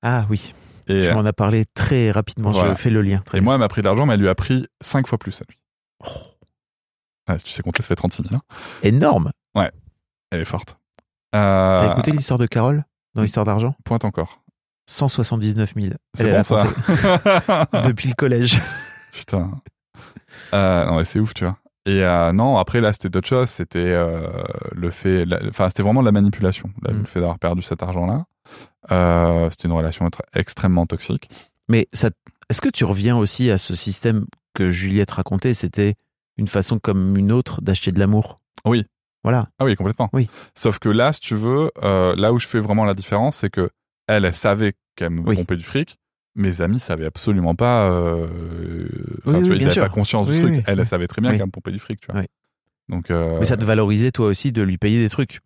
Ah 0.03 0.27
oui. 0.29 0.53
Et, 0.89 1.03
Tu 1.09 1.13
m'en 1.15 1.25
as 1.25 1.33
parlé 1.33 1.65
très 1.75 2.11
rapidement. 2.11 2.51
Voilà. 2.53 2.75
Je 2.75 2.79
fais 2.79 2.91
le 2.91 3.01
lien. 3.03 3.23
Très 3.25 3.39
et 3.39 3.41
bien. 3.41 3.45
moi, 3.45 3.55
elle 3.55 3.61
m'a 3.61 3.69
pris 3.69 3.81
de 3.81 3.87
l'argent, 3.87 4.07
mais 4.07 4.15
elle 4.15 4.21
lui 4.21 4.29
a 4.29 4.35
pris 4.35 4.67
cinq 4.81 5.07
fois 5.07 5.19
plus 5.19 5.41
à 5.41 5.45
lui. 5.49 5.57
Oh. 6.05 6.11
Ouais, 7.29 7.39
si 7.39 7.45
tu 7.45 7.53
sais 7.53 7.63
compter, 7.63 7.83
ça 7.83 7.89
fait 7.89 7.97
36 7.97 8.25
000. 8.25 8.35
hein. 8.35 8.43
Énorme. 8.83 9.31
Elle 10.33 10.41
est 10.43 10.45
forte. 10.45 10.77
Euh, 11.35 11.81
T'as 11.81 11.93
écouté 11.93 12.13
l'histoire 12.13 12.39
de 12.39 12.47
Carole 12.47 12.85
dans 13.15 13.23
l'histoire 13.23 13.45
d'argent? 13.45 13.75
Pointe 13.85 14.05
encore. 14.05 14.43
179 14.91 15.73
000. 15.77 15.95
C'est 16.15 16.33
bon 16.33 16.43
ça. 16.43 17.67
depuis 17.85 18.09
le 18.09 18.15
collège. 18.15 18.61
Putain. 19.13 19.51
Euh, 20.53 20.85
non, 20.85 20.97
mais 20.97 21.05
c'est 21.05 21.21
ouf, 21.21 21.33
tu 21.33 21.45
vois. 21.45 21.57
Et 21.87 22.03
euh, 22.05 22.33
non, 22.33 22.59
après 22.59 22.81
là, 22.81 22.93
c'était 22.93 23.09
d'autres 23.09 23.29
choses. 23.29 23.49
C'était 23.51 23.79
euh, 23.79 24.21
le 24.73 24.91
fait, 24.91 25.25
enfin, 25.49 25.69
c'était 25.69 25.85
vraiment 25.85 26.01
de 26.01 26.07
la 26.07 26.13
manipulation. 26.13 26.71
là, 26.83 26.93
Mm. 26.93 26.99
Le 26.99 27.05
fait 27.05 27.21
d'avoir 27.21 27.39
perdu 27.39 27.63
cet 27.63 27.83
argent-là. 27.83 28.25
C'était 29.51 29.69
une 29.69 29.75
relation 29.75 30.11
extrêmement 30.35 30.87
toxique. 30.87 31.31
Mais 31.69 31.87
ça, 31.93 32.11
est-ce 32.49 32.61
que 32.61 32.69
tu 32.69 32.85
reviens 32.85 33.17
aussi 33.17 33.49
à 33.51 33.59
ce 33.59 33.77
système 33.77 34.27
que 34.55 34.71
Juliette 34.71 35.13
racontait? 35.13 35.55
C'était 35.55 35.95
une 36.37 36.49
façon 36.49 36.81
comme 36.81 37.17
une 37.17 37.31
autre 37.31 37.63
d'acheter 37.63 37.93
de 37.93 38.01
l'amour. 38.01 38.41
Oui. 38.65 38.85
Voilà. 39.23 39.49
Ah 39.61 39.67
oui, 39.67 39.77
complètement. 39.77 40.09
Oui. 40.13 40.29
Sauf 40.57 40.81
que 40.81 40.89
là, 40.89 41.13
si 41.13 41.21
tu 41.21 41.37
veux, 41.37 41.71
là 41.83 42.33
où 42.33 42.41
je 42.41 42.49
fais 42.49 42.59
vraiment 42.59 42.85
la 42.85 42.95
différence, 42.95 43.37
c'est 43.37 43.51
que 43.51 43.71
elle, 44.09 44.25
elle 44.25 44.35
savait 44.35 44.73
qu'elle 45.01 45.11
me 45.11 45.23
Oui. 45.23 45.37
pompait 45.37 45.57
du 45.57 45.65
fric. 45.65 45.97
Mes 46.37 46.61
amis 46.61 46.79
savaient 46.79 47.07
absolument 47.07 47.55
pas. 47.55 47.91
euh, 47.91 48.29
Enfin, 49.27 49.39
Oui, 49.39 49.43
tu 49.43 49.49
vois, 49.49 49.57
ils 49.57 49.67
n'avaient 49.67 49.81
pas 49.81 49.89
conscience 49.89 50.29
du 50.29 50.39
truc. 50.39 50.63
elle, 50.67 50.79
elle 50.79 50.87
savait 50.87 51.09
très 51.09 51.21
bien 51.21 51.31
Oui. 51.31 51.37
qu'elle 51.39 51.47
me 51.47 51.51
pompait 51.51 51.73
du 51.73 51.79
fric, 51.79 52.01
tu 52.01 52.13
vois. 52.13 52.23
Donc. 52.89 53.11
euh, 53.11 53.39
Mais 53.41 53.47
ça 53.47 53.57
te 53.57 53.65
valorisait 53.65 54.13
toi 54.13 54.27
aussi 54.27 54.53
de 54.53 54.63
lui 54.63 54.79
payer 54.79 55.01
des 55.03 55.09
trucs? 55.09 55.41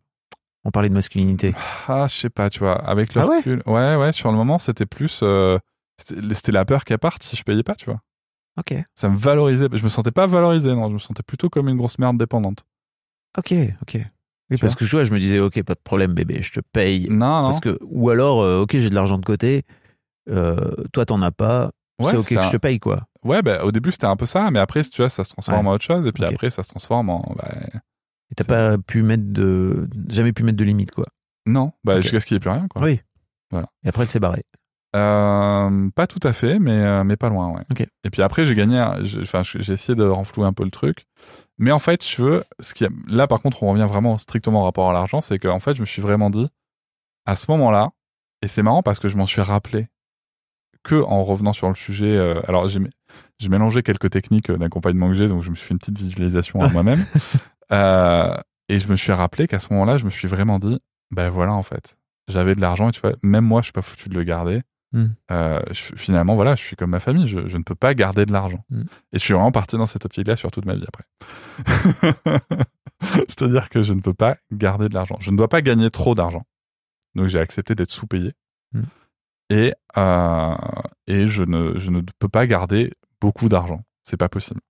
On 0.64 0.70
parlait 0.70 0.88
de 0.88 0.94
masculinité. 0.94 1.54
Ah, 1.88 2.06
je 2.08 2.16
sais 2.16 2.30
pas, 2.30 2.48
tu 2.50 2.58
vois, 2.60 2.74
avec 2.74 3.14
le 3.14 3.20
Ah 3.20 3.26
ouais? 3.28 3.36
recul. 3.38 3.62
Ouais, 3.66 3.96
ouais, 3.96 4.12
sur 4.12 4.30
le 4.30 4.36
moment, 4.36 4.58
c'était 4.58 4.86
plus. 4.86 5.20
euh, 5.22 5.58
c'était 5.98 6.34
c'était 6.34 6.52
la 6.52 6.64
peur 6.64 6.84
qu'elle 6.84 6.98
parte 6.98 7.22
si 7.22 7.36
je 7.36 7.42
payais 7.44 7.62
pas, 7.62 7.74
tu 7.74 7.84
vois. 7.86 8.00
Ok. 8.58 8.74
Ça 8.94 9.08
me 9.08 9.16
valorisait. 9.16 9.68
Je 9.72 9.84
me 9.84 9.88
sentais 9.88 10.10
pas 10.10 10.26
valorisé, 10.26 10.74
non. 10.74 10.88
Je 10.88 10.94
me 10.94 10.98
sentais 10.98 11.22
plutôt 11.22 11.48
comme 11.50 11.68
une 11.68 11.76
grosse 11.76 11.98
merde 11.98 12.16
dépendante. 12.18 12.64
Ok. 13.38 13.52
Ok. 13.82 13.98
Oui, 14.50 14.58
parce 14.58 14.74
que 14.74 14.84
je, 14.84 14.90
vois, 14.90 15.04
je 15.04 15.12
me 15.12 15.18
disais, 15.18 15.38
ok, 15.40 15.62
pas 15.62 15.74
de 15.74 15.80
problème, 15.82 16.12
bébé, 16.12 16.42
je 16.42 16.52
te 16.52 16.60
paye. 16.72 17.08
Non, 17.08 17.42
non. 17.42 17.48
Parce 17.48 17.60
que, 17.60 17.78
ou 17.82 18.10
alors, 18.10 18.42
euh, 18.42 18.60
ok, 18.60 18.72
j'ai 18.72 18.90
de 18.90 18.94
l'argent 18.94 19.18
de 19.18 19.24
côté. 19.24 19.62
euh, 20.30 20.74
toi, 20.92 21.06
t'en 21.06 21.22
as 21.22 21.30
pas. 21.30 21.70
Ouais, 22.00 22.10
c'est 22.10 22.16
ok 22.16 22.28
que 22.34 22.42
je 22.42 22.50
te 22.50 22.56
paye, 22.56 22.78
quoi. 22.80 23.06
Ouais, 23.24 23.40
bah, 23.42 23.64
au 23.64 23.72
début, 23.72 23.90
c'était 23.92 24.06
un 24.06 24.16
peu 24.16 24.26
ça, 24.26 24.50
mais 24.50 24.58
après, 24.58 24.82
tu 24.84 25.00
vois, 25.00 25.08
ça 25.08 25.24
se 25.24 25.32
transforme 25.32 25.64
Ouais. 25.64 25.70
en 25.70 25.74
autre 25.74 25.84
chose, 25.84 26.04
et 26.06 26.12
puis 26.12 26.24
après, 26.24 26.50
ça 26.50 26.62
se 26.62 26.68
transforme 26.68 27.08
en. 27.10 27.34
bah, 27.36 27.48
Et 28.30 28.34
t'as 28.34 28.44
pas 28.44 28.76
pu 28.78 29.02
mettre 29.02 29.24
de. 29.26 29.88
Jamais 30.08 30.32
pu 30.32 30.42
mettre 30.42 30.58
de 30.58 30.64
limite, 30.64 30.90
quoi. 30.90 31.06
non, 31.46 31.72
bah, 31.84 32.00
jusqu'à 32.00 32.20
ce 32.20 32.26
qu'il 32.26 32.34
n'y 32.34 32.38
ait 32.38 32.40
plus 32.40 32.50
rien, 32.50 32.66
quoi. 32.68 32.82
Oui. 32.82 33.00
Voilà. 33.50 33.68
Et 33.84 33.88
après, 33.88 34.02
elle 34.02 34.08
s'est 34.10 34.20
barrée. 34.20 34.44
Euh, 34.94 35.90
pas 35.94 36.06
tout 36.06 36.20
à 36.22 36.32
fait, 36.32 36.58
mais, 36.58 36.72
euh, 36.72 37.02
mais 37.04 37.16
pas 37.16 37.28
loin, 37.28 37.50
ouais. 37.52 37.62
Et 38.04 38.10
puis 38.10 38.22
après, 38.22 38.46
j'ai 38.46 38.54
gagné, 38.54 38.84
j'ai- 39.02 39.22
enfin, 39.22 39.42
j'ai 39.42 39.72
essayé 39.72 39.96
de 39.96 40.04
renflouer 40.04 40.46
un 40.46 40.52
peu 40.52 40.64
le 40.64 40.70
truc. 40.70 41.06
Mais 41.58 41.72
en 41.72 41.78
fait, 41.78 42.06
je 42.06 42.22
veux, 42.22 42.44
ce 42.60 42.74
qui 42.74 42.84
a- 42.84 42.90
là, 43.08 43.26
par 43.26 43.40
contre, 43.40 43.62
on 43.62 43.70
revient 43.72 43.86
vraiment 43.88 44.18
strictement 44.18 44.60
en 44.60 44.64
rapport 44.64 44.88
à 44.90 44.92
l'argent, 44.92 45.20
c'est 45.20 45.38
qu'en 45.38 45.60
fait, 45.60 45.74
je 45.74 45.80
me 45.80 45.86
suis 45.86 46.02
vraiment 46.02 46.30
dit, 46.30 46.48
à 47.26 47.36
ce 47.36 47.50
moment-là, 47.50 47.90
et 48.42 48.48
c'est 48.48 48.62
marrant 48.62 48.82
parce 48.82 48.98
que 48.98 49.08
je 49.08 49.16
m'en 49.16 49.26
suis 49.26 49.40
rappelé 49.42 49.88
que 50.82 50.96
en 51.02 51.24
revenant 51.24 51.52
sur 51.54 51.68
le 51.68 51.74
sujet, 51.74 52.14
euh, 52.16 52.40
alors 52.46 52.68
j'ai, 52.68 52.78
j'ai 53.38 53.48
mélangé 53.48 53.82
quelques 53.82 54.10
techniques 54.10 54.50
d'accompagnement 54.52 55.08
que 55.08 55.14
j'ai, 55.14 55.28
donc 55.28 55.42
je 55.42 55.50
me 55.50 55.54
suis 55.56 55.66
fait 55.68 55.72
une 55.74 55.78
petite 55.78 55.98
visualisation 55.98 56.60
à 56.60 56.68
moi-même. 56.70 57.04
Euh, 57.72 58.36
et 58.68 58.78
je 58.78 58.86
me 58.88 58.94
suis 58.96 59.10
rappelé 59.10 59.48
qu'à 59.48 59.58
ce 59.58 59.72
moment-là, 59.72 59.96
je 59.96 60.04
me 60.04 60.10
suis 60.10 60.28
vraiment 60.28 60.58
dit, 60.58 60.78
ben 61.10 61.30
voilà, 61.30 61.54
en 61.54 61.62
fait, 61.62 61.96
j'avais 62.28 62.54
de 62.54 62.60
l'argent 62.60 62.90
et 62.90 62.92
tu 62.92 63.00
vois, 63.00 63.14
même 63.22 63.44
moi, 63.44 63.62
je 63.62 63.64
suis 63.64 63.72
pas 63.72 63.80
foutu 63.80 64.10
de 64.10 64.14
le 64.14 64.22
garder. 64.22 64.60
Euh, 65.30 65.60
je- 65.72 65.94
finalement, 65.96 66.34
voilà, 66.36 66.54
je 66.54 66.62
suis 66.62 66.76
comme 66.76 66.90
ma 66.90 67.00
famille, 67.00 67.26
je, 67.26 67.48
je 67.48 67.56
ne 67.56 67.62
peux 67.62 67.74
pas 67.74 67.94
garder 67.94 68.26
de 68.26 68.32
l'argent. 68.32 68.64
Hmm. 68.70 68.82
Et 69.12 69.18
je 69.18 69.24
suis 69.24 69.34
vraiment 69.34 69.50
parti 69.52 69.76
dans 69.76 69.86
cette 69.86 70.04
optique-là 70.04 70.36
sur 70.36 70.50
toute 70.50 70.64
ma 70.66 70.74
vie 70.76 70.84
après. 70.86 71.04
C'est-à-dire 73.28 73.68
que 73.68 73.82
je 73.82 73.92
ne 73.92 74.00
peux 74.00 74.14
pas 74.14 74.36
garder 74.52 74.88
de 74.88 74.94
l'argent. 74.94 75.16
Je 75.20 75.30
ne 75.30 75.36
dois 75.36 75.48
pas 75.48 75.62
gagner 75.62 75.90
trop 75.90 76.14
d'argent. 76.14 76.44
Donc 77.14 77.28
j'ai 77.28 77.38
accepté 77.38 77.74
d'être 77.74 77.90
sous-payé. 77.90 78.32
Hmm. 78.72 78.82
Et, 79.50 79.74
euh, 79.96 80.54
et 81.06 81.26
je, 81.26 81.42
ne, 81.42 81.78
je 81.78 81.90
ne 81.90 82.00
peux 82.18 82.28
pas 82.28 82.46
garder 82.46 82.92
beaucoup 83.20 83.48
d'argent. 83.48 83.82
C'est 84.02 84.16
pas 84.16 84.28
possible. 84.28 84.60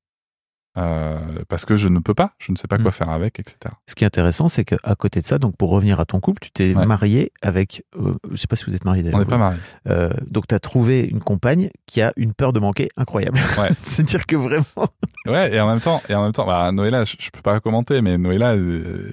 Euh, 0.76 1.18
parce 1.48 1.64
que 1.64 1.76
je 1.76 1.86
ne 1.88 2.00
peux 2.00 2.14
pas, 2.14 2.32
je 2.38 2.50
ne 2.50 2.56
sais 2.56 2.66
pas 2.66 2.78
quoi 2.78 2.88
Hmm. 2.90 2.94
faire 2.94 3.10
avec, 3.10 3.38
etc. 3.38 3.56
Ce 3.86 3.94
qui 3.94 4.02
est 4.02 4.06
intéressant, 4.08 4.48
c'est 4.48 4.64
qu'à 4.64 4.94
côté 4.98 5.20
de 5.20 5.26
ça, 5.26 5.38
donc 5.38 5.56
pour 5.56 5.70
revenir 5.70 6.00
à 6.00 6.04
ton 6.04 6.18
couple, 6.18 6.40
tu 6.42 6.50
t'es 6.50 6.74
Ouais. 6.74 6.84
marié 6.84 7.30
avec. 7.42 7.84
euh, 7.96 8.14
je 8.32 8.36
sais 8.36 8.48
pas 8.48 8.56
si 8.56 8.64
vous 8.66 8.74
êtes 8.74 8.84
marié 8.84 9.02
On 9.02 9.04
d'ailleurs. 9.04 9.20
n'est 9.20 9.24
pas 9.26 9.38
mariés. 9.38 9.60
Euh, 9.88 10.10
donc 10.28 10.48
tu 10.48 10.54
as 10.54 10.58
trouvé 10.60 11.04
une 11.04 11.20
compagne 11.20 11.70
qui 11.86 12.02
a 12.02 12.12
une 12.16 12.32
peur 12.34 12.52
de 12.52 12.58
manquer 12.58 12.88
incroyable. 12.96 13.38
Ouais. 13.56 13.70
C'est-à-dire 13.82 14.26
que 14.26 14.34
vraiment. 14.34 14.88
Ouais, 15.26 15.54
et 15.54 15.60
en 15.60 15.68
même 15.68 15.80
temps, 15.80 16.02
et 16.08 16.14
en 16.16 16.24
même 16.24 16.32
temps, 16.32 16.44
bah, 16.46 16.70
Noëlla, 16.72 17.04
je, 17.04 17.14
je 17.20 17.30
peux 17.30 17.40
pas 17.42 17.60
commenter, 17.60 18.02
mais 18.02 18.18
Noëlla, 18.18 18.56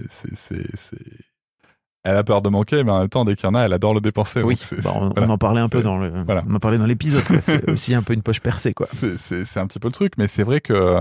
c'est, 0.10 0.36
c'est, 0.36 0.66
c'est, 0.76 0.98
elle 2.04 2.18
a 2.18 2.24
peur 2.24 2.42
de 2.42 2.50
manquer, 2.50 2.84
mais 2.84 2.90
en 2.92 3.00
même 3.02 3.10
temps, 3.10 3.24
dès 3.24 3.36
qu'il 3.36 3.46
y 3.46 3.50
en 3.50 3.54
a, 3.54 3.62
elle 3.62 3.74
adore 3.74 3.94
le 3.94 4.02
dépenser. 4.02 4.42
oui, 4.42 4.58
c'est, 4.60 4.78
bah, 4.78 4.82
c'est- 4.86 4.90
on, 4.98 5.10
voilà. 5.12 5.28
on 5.28 5.30
en 5.30 5.38
parlait 5.38 5.62
un 5.62 5.70
peu 5.70 5.78
C'est- 5.78 5.84
dans 5.84 6.00
le. 6.00 6.24
voilà. 6.24 6.44
On 6.50 6.56
en 6.56 6.60
parlait 6.60 6.80
dans 6.80 6.88
l'épisode. 6.88 7.22
C'est 7.42 7.70
aussi 7.70 7.94
un 7.94 8.02
peu 8.02 8.14
une 8.14 8.24
poche 8.24 8.40
percée, 8.40 8.74
quoi. 8.74 8.88
C'est, 8.92 9.20
c'est, 9.20 9.46
c'est 9.46 9.60
un 9.60 9.68
petit 9.68 9.78
peu 9.80 9.88
le 9.88 9.94
truc, 9.94 10.14
mais 10.18 10.26
c'est 10.28 10.42
vrai 10.44 10.60
que, 10.62 10.98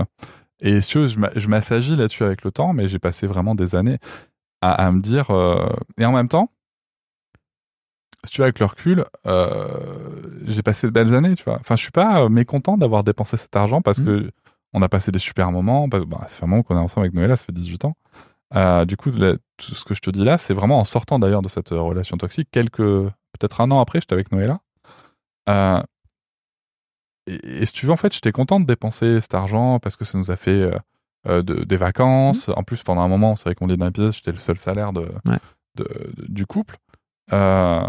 et 0.61 0.81
si 0.81 1.07
je, 1.07 1.19
m'a- 1.19 1.31
je 1.35 1.47
m'assagis 1.49 1.95
là-dessus 1.95 2.23
avec 2.23 2.43
le 2.43 2.51
temps, 2.51 2.73
mais 2.73 2.87
j'ai 2.87 2.99
passé 2.99 3.27
vraiment 3.27 3.55
des 3.55 3.75
années 3.75 3.97
à, 4.61 4.73
à 4.87 4.91
me 4.91 5.01
dire, 5.01 5.31
euh, 5.31 5.67
et 5.97 6.05
en 6.05 6.11
même 6.13 6.27
temps, 6.29 6.51
si 8.23 8.31
tu 8.33 8.41
veux, 8.41 8.45
avec 8.45 8.59
le 8.59 8.65
recul, 8.67 9.03
euh, 9.25 9.67
j'ai 10.45 10.61
passé 10.61 10.85
de 10.87 10.91
belles 10.91 11.15
années, 11.15 11.33
tu 11.33 11.43
vois. 11.43 11.57
Enfin, 11.59 11.75
je 11.75 11.81
suis 11.81 11.91
pas 11.91 12.21
euh, 12.23 12.29
mécontent 12.29 12.77
d'avoir 12.77 13.03
dépensé 13.03 13.35
cet 13.35 13.55
argent 13.55 13.81
parce 13.81 13.97
Mhm. 13.99 14.05
que 14.05 14.27
on 14.73 14.81
a 14.83 14.87
passé 14.89 15.11
des 15.11 15.19
super 15.19 15.51
moments. 15.51 15.89
Parce, 15.89 16.05
bah, 16.05 16.19
un 16.41 16.45
moment 16.47 16.61
qu'on 16.63 16.75
est 16.75 16.79
ensemble 16.79 17.05
avec 17.07 17.15
Noëlla, 17.15 17.35
ça 17.35 17.45
fait 17.45 17.51
18 17.51 17.83
ans. 17.83 17.95
Euh, 18.55 18.85
du 18.85 18.95
coup, 18.95 19.11
tout 19.11 19.75
ce 19.75 19.83
que 19.85 19.93
je 19.95 20.01
te 20.01 20.09
dis 20.11 20.23
là, 20.23 20.37
c'est 20.37 20.53
vraiment 20.53 20.79
en 20.79 20.83
sortant 20.85 21.17
d'ailleurs 21.19 21.41
de 21.41 21.49
cette 21.49 21.69
relation 21.69 22.17
toxique, 22.17 22.49
quelques, 22.51 22.77
peut-être 22.77 23.59
un 23.61 23.71
an 23.71 23.81
après, 23.81 24.01
j'étais 24.01 24.13
avec 24.13 24.31
Noëlla. 24.31 24.59
Euh, 25.49 25.81
et, 27.33 27.61
et 27.61 27.65
si 27.65 27.73
tu 27.73 27.85
veux, 27.85 27.91
en 27.91 27.97
fait, 27.97 28.13
j'étais 28.13 28.31
content 28.31 28.59
de 28.59 28.65
dépenser 28.65 29.21
cet 29.21 29.33
argent 29.35 29.79
parce 29.79 29.95
que 29.95 30.05
ça 30.05 30.17
nous 30.17 30.31
a 30.31 30.35
fait 30.37 30.61
euh, 30.61 30.71
euh, 31.27 31.41
de- 31.41 31.63
des 31.63 31.77
vacances. 31.77 32.49
En 32.55 32.63
plus, 32.63 32.83
pendant 32.83 33.01
un 33.01 33.07
moment, 33.07 33.35
c'est 33.35 33.43
vrai 33.45 33.55
qu'on 33.55 33.67
dit 33.67 33.77
dans 33.77 33.85
l'épisode, 33.85 34.13
j'étais 34.13 34.31
le 34.31 34.37
seul 34.37 34.57
salaire 34.57 34.91
de, 34.93 35.01
Ouais. 35.01 35.37
de- 35.75 35.83
de- 36.17 36.25
du 36.27 36.45
couple. 36.45 36.77
Euh, 37.33 37.81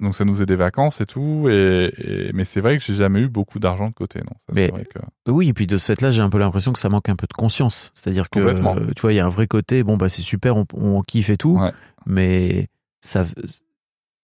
donc 0.00 0.16
ça 0.16 0.24
nous 0.24 0.32
faisait 0.34 0.46
des 0.46 0.56
vacances 0.56 1.00
et 1.00 1.06
tout. 1.06 1.46
Et, 1.48 1.92
et- 1.98 2.32
mais 2.32 2.44
c'est 2.44 2.60
vrai 2.60 2.76
que 2.78 2.82
j'ai 2.84 2.94
jamais 2.94 3.20
eu 3.20 3.28
beaucoup 3.28 3.58
d'argent 3.60 3.88
de 3.88 3.94
côté. 3.94 4.18
Non, 4.20 4.32
ça, 4.40 4.52
Mais- 4.54 4.66
c'est 4.66 4.72
vrai 4.72 4.84
que. 4.84 4.98
Oui, 5.30 5.48
et 5.48 5.52
puis 5.52 5.66
de 5.66 5.76
ce 5.76 5.86
fait-là, 5.86 6.10
j'ai 6.10 6.20
un 6.22 6.30
peu 6.30 6.38
l'impression 6.38 6.72
que 6.72 6.78
ça 6.80 6.88
manque 6.88 7.08
un 7.08 7.16
peu 7.16 7.26
de 7.28 7.32
conscience. 7.34 7.92
C'est-à-dire 7.94 8.28
que, 8.30 8.40
euh, 8.40 8.90
tu 8.96 9.00
vois, 9.02 9.12
il 9.12 9.16
y 9.16 9.20
a 9.20 9.24
un 9.26 9.28
vrai 9.30 9.46
côté, 9.46 9.82
bon, 9.84 9.96
bah 9.96 10.08
c'est 10.08 10.22
super, 10.22 10.56
on, 10.56 10.66
on 10.74 11.02
kiffe 11.02 11.30
et 11.30 11.36
tout, 11.36 11.56
Ouais. 11.58 11.70
mais 12.06 12.68
ça, 13.02 13.24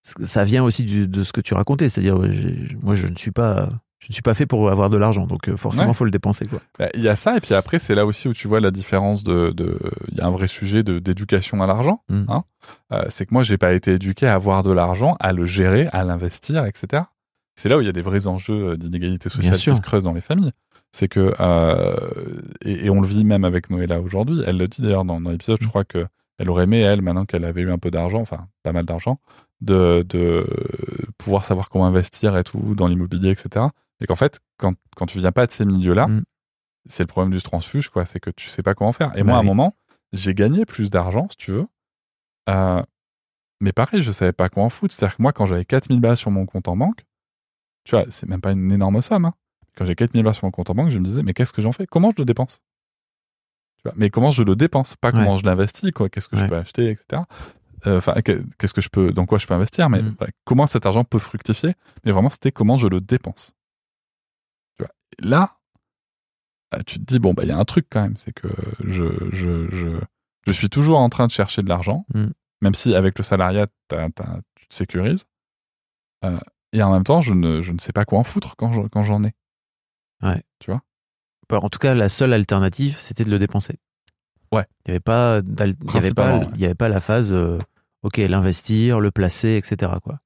ça 0.03 0.44
vient 0.44 0.64
aussi 0.64 0.82
du- 0.84 1.07
de 1.07 1.22
ce 1.22 1.32
que 1.32 1.40
tu 1.40 1.55
racontais. 1.55 1.88
C'est-à-dire, 1.88 2.18
moi, 2.82 2.94
je 2.94 3.07
ne 3.07 3.16
suis 3.16 3.30
pas. 3.30 3.68
Je 4.01 4.07
ne 4.09 4.12
suis 4.14 4.22
pas 4.22 4.32
fait 4.34 4.46
pour 4.46 4.70
avoir 4.70 4.88
de 4.90 4.96
l'argent, 4.96 5.26
donc 5.26 5.48
euh, 5.48 5.57
forcément, 5.57 5.88
Ouais. 5.88 5.94
faut 5.94 6.05
le 6.07 6.11
dépenser, 6.11 6.46
quoi. 6.46 6.59
Bah, 6.78 6.88
Il 6.94 7.03
y 7.03 7.09
a 7.09 7.16
ça, 7.16 7.36
et 7.36 7.40
puis 7.40 7.55
après, 7.55 7.78
c'est 7.78 7.94
là 7.94 8.07
aussi 8.07 8.28
où 8.28 8.32
tu 8.32 8.48
vois 8.48 8.59
la 8.61 8.70
différence 8.70 9.22
de. 9.22 9.51
de- 9.51 9.78
Il 10.11 10.18
y 10.18 10.20
a 10.22 10.26
un 10.26 10.30
vrai 10.30 10.46
sujet 10.48 10.82
d'éducation 10.82 11.62
à 11.62 11.66
l'argent. 11.66 12.03
Mm. 12.09 12.24
hein. 12.28 12.44
Euh, 12.92 13.05
c'est 13.11 13.26
que 13.26 13.34
moi, 13.34 13.42
j'ai 13.42 13.59
pas 13.59 13.72
été 13.74 13.92
éduqué 13.92 14.26
à 14.26 14.34
avoir 14.34 14.62
de 14.62 14.72
l'argent, 14.72 15.16
à 15.20 15.32
le 15.32 15.44
gérer, 15.44 15.86
à 15.92 16.03
l'investir, 16.05 16.64
etc. 16.64 17.03
C'est 17.57 17.68
là 17.68 17.76
où 17.76 17.82
il 17.82 17.86
y 17.86 17.90
a 17.90 17.92
des 17.92 18.03
vrais 18.03 18.26
enjeux 18.26 18.70
euh, 18.70 18.76
d'inégalité 18.76 19.28
sociale 19.28 19.55
qui 19.55 19.74
se 19.74 19.80
creusent 19.82 20.05
dans 20.05 20.14
les 20.14 20.20
familles. 20.22 20.53
C'est 20.92 21.07
que, 21.09 21.34
euh, 21.38 21.94
et, 22.64 22.86
et 22.86 22.90
on 22.90 23.01
le 23.01 23.07
vit 23.07 23.22
même 23.24 23.44
avec 23.44 23.70
Noëlla 23.70 24.01
aujourd'hui, 24.01 24.40
elle 24.46 24.57
le 24.57 24.66
dit 24.66 24.80
d'ailleurs 24.82 25.05
dans, 25.05 25.20
dans 25.20 25.30
l'épisode, 25.30 25.59
je 25.61 25.66
Mm. 25.66 25.68
crois 25.68 25.84
que 25.84 26.07
elle 26.38 26.48
aurait 26.48 26.64
aimé, 26.64 26.80
elle, 26.80 27.03
maintenant 27.03 27.26
qu'elle 27.26 27.44
avait 27.44 27.61
eu 27.61 27.70
un 27.70 27.76
peu 27.78 27.90
d'argent, 27.90 28.20
enfin 28.20 28.46
pas 28.62 28.72
mal 28.72 28.86
d'argent, 28.86 29.20
de, 29.61 30.05
de 30.09 30.47
pouvoir 31.19 31.45
savoir 31.45 31.69
comment 31.69 31.87
investir 31.87 32.37
et 32.37 32.45
tout 32.45 32.75
dans 32.77 32.87
l'immobilier, 32.87 33.31
etc. 33.31 33.67
Et 34.01 34.07
qu'en 34.07 34.17
fait, 34.17 34.41
quand, 34.59 34.75
quand 34.97 35.07
tu 35.07 35.19
viens 35.19 35.33
pas 35.33 35.47
de 35.47 35.53
ces 35.53 35.65
milieux-là, 35.65 36.07
Mm. 36.09 36.23
c'est 36.87 37.03
le 37.03 37.07
problème 37.09 37.33
du 37.33 37.43
transfuge, 37.43 37.91
quoi. 37.91 38.07
C'est 38.07 38.21
que 38.21 38.31
tu 38.31 38.49
sais 38.49 38.63
pas 38.63 38.75
comment 38.75 38.93
faire. 38.93 39.15
Et 39.17 39.21
Bah 39.23 39.25
moi, 39.31 39.37
à 39.37 39.41
un 39.41 39.43
moment, 39.45 39.75
j'ai 40.13 40.35
gagné 40.35 40.65
plus 40.65 40.89
d'argent, 40.91 41.27
si 41.31 41.37
tu 41.37 41.51
veux. 41.51 41.67
Euh, 42.49 42.83
mais 43.61 43.73
pareil, 43.73 44.01
je 44.01 44.11
savais 44.11 44.33
pas 44.33 44.49
quoi 44.49 44.63
en 44.65 44.71
foutre. 44.71 44.95
C'est-à-dire 44.95 45.17
que 45.19 45.23
moi, 45.23 45.33
quand 45.33 45.45
j'avais 45.47 45.67
4000 45.67 46.01
balles 46.01 46.17
sur 46.17 46.31
mon 46.31 46.47
compte 46.47 46.69
en 46.69 46.77
banque, 46.77 47.05
tu 47.85 47.95
vois, 47.95 48.07
c'est 48.09 48.29
même 48.29 48.41
pas 48.41 48.53
une 48.53 48.73
énorme 48.73 49.03
somme. 49.03 49.27
Hein. 49.27 49.35
Quand 49.77 49.85
j'ai 49.85 49.95
4000 49.95 50.25
balles 50.25 50.35
sur 50.35 50.47
mon 50.47 50.51
compte 50.51 50.71
en 50.71 50.75
banque, 50.75 50.89
je 50.91 50.99
me 50.99 51.05
disais, 51.05 51.23
mais 51.23 51.35
qu'est-ce 51.35 51.53
que 51.53 51.61
j'en 51.63 51.73
fais? 51.73 51.87
Comment 51.87 52.11
je 52.11 52.17
le 52.19 52.25
dépense? 52.25 52.63
Tu 53.77 53.83
vois, 53.85 53.93
Mais 53.97 54.09
comment 54.11 54.31
je 54.31 54.43
le 54.43 54.57
dépense? 54.57 54.97
Pas 54.97 55.13
comment 55.13 55.37
je 55.37 55.45
l'investis, 55.45 55.91
quoi. 55.93 56.09
Qu'est-ce 56.09 56.29
que 56.29 56.37
je 56.37 56.47
peux 56.47 56.57
acheter, 56.57 56.91
etc. 56.91 57.23
Euh, 57.87 57.99
Enfin, 57.99 58.12
que- 58.22 58.43
qu'est-ce 58.59 58.74
que 58.74 58.81
je 58.81 58.89
peux, 58.91 59.11
dans 59.11 59.26
quoi 59.26 59.39
je 59.39 59.47
peux 59.47 59.55
investir, 59.55 59.89
mais 59.89 60.01
ouais, 60.03 60.28
comment 60.45 60.66
cet 60.66 60.85
argent 60.87 61.05
peut 61.05 61.18
fructifier 61.18 61.74
Mais 62.05 62.12
vraiment, 62.12 62.31
c'était 62.31 62.53
comment 62.53 62.76
je 62.76 62.89
le 62.89 63.01
dépense. 63.01 63.53
Tu 64.78 64.85
vois. 64.85 64.93
Et 65.18 65.26
là, 65.26 65.57
bah, 66.70 66.83
tu 66.87 66.99
te 66.99 67.05
dis 67.05 67.18
bon 67.18 67.33
bah 67.35 67.43
il 67.45 67.49
y 67.49 67.53
a 67.53 67.59
un 67.59 67.64
truc 67.64 67.87
quand 67.91 68.03
même, 68.03 68.16
c'est 68.16 68.33
que 68.33 68.49
je 68.85 69.05
je 69.33 69.68
je 69.70 69.99
je 70.47 70.53
suis 70.53 70.68
toujours 70.68 70.99
en 71.01 71.09
train 71.09 71.26
de 71.26 71.33
chercher 71.33 71.62
de 71.62 71.68
l'argent, 71.68 72.07
Mhm. 72.14 72.33
même 72.62 72.74
si 72.74 72.95
avec 72.95 73.18
le 73.18 73.24
salariat 73.24 73.66
t'as- 73.89 74.11
t'as- 74.11 74.41
tu 74.55 74.66
te 74.68 74.74
sécurises. 74.74 75.24
Euh, 76.24 76.39
et 76.72 76.83
en 76.83 76.93
même 76.93 77.05
temps, 77.05 77.22
je 77.22 77.33
ne 77.35 77.61
je 77.62 77.72
ne 77.72 77.78
sais 77.78 77.93
pas 77.93 78.05
quoi 78.05 78.18
en 78.18 78.24
foutre 78.24 78.55
quand 78.57 78.72
je- 78.72 78.87
quand 78.89 79.03
j'en 79.03 79.24
ai. 79.24 79.33
Bah, 81.49 81.59
En 81.59 81.68
tout 81.68 81.81
cas, 81.81 81.95
la 81.97 82.09
seule 82.09 82.33
alternative, 82.33 82.97
c'était 82.97 83.24
de 83.24 83.31
le 83.31 83.41
dépenser. 83.41 83.81
Ouais. 84.53 84.64
Il 84.87 84.91
n'y 84.91 84.93
avait 84.93 85.01
pas, 85.01 85.43
d'al- 85.43 85.74
il 85.83 85.87
y 85.95 85.97
avait 85.97 86.12
pas, 86.14 86.31
Principalement, 86.31 86.39
ouais. 86.43 86.53
il 86.55 86.61
y 86.61 86.64
avait 86.64 86.74
pas 86.76 86.89
la 86.89 87.01
phase, 87.01 87.33
euh, 87.33 87.59
ok, 88.03 88.16
l'investir, 88.18 89.01
le 89.01 89.11
placer, 89.11 89.57
etc. 89.57 89.92
Quoi. 90.03 90.18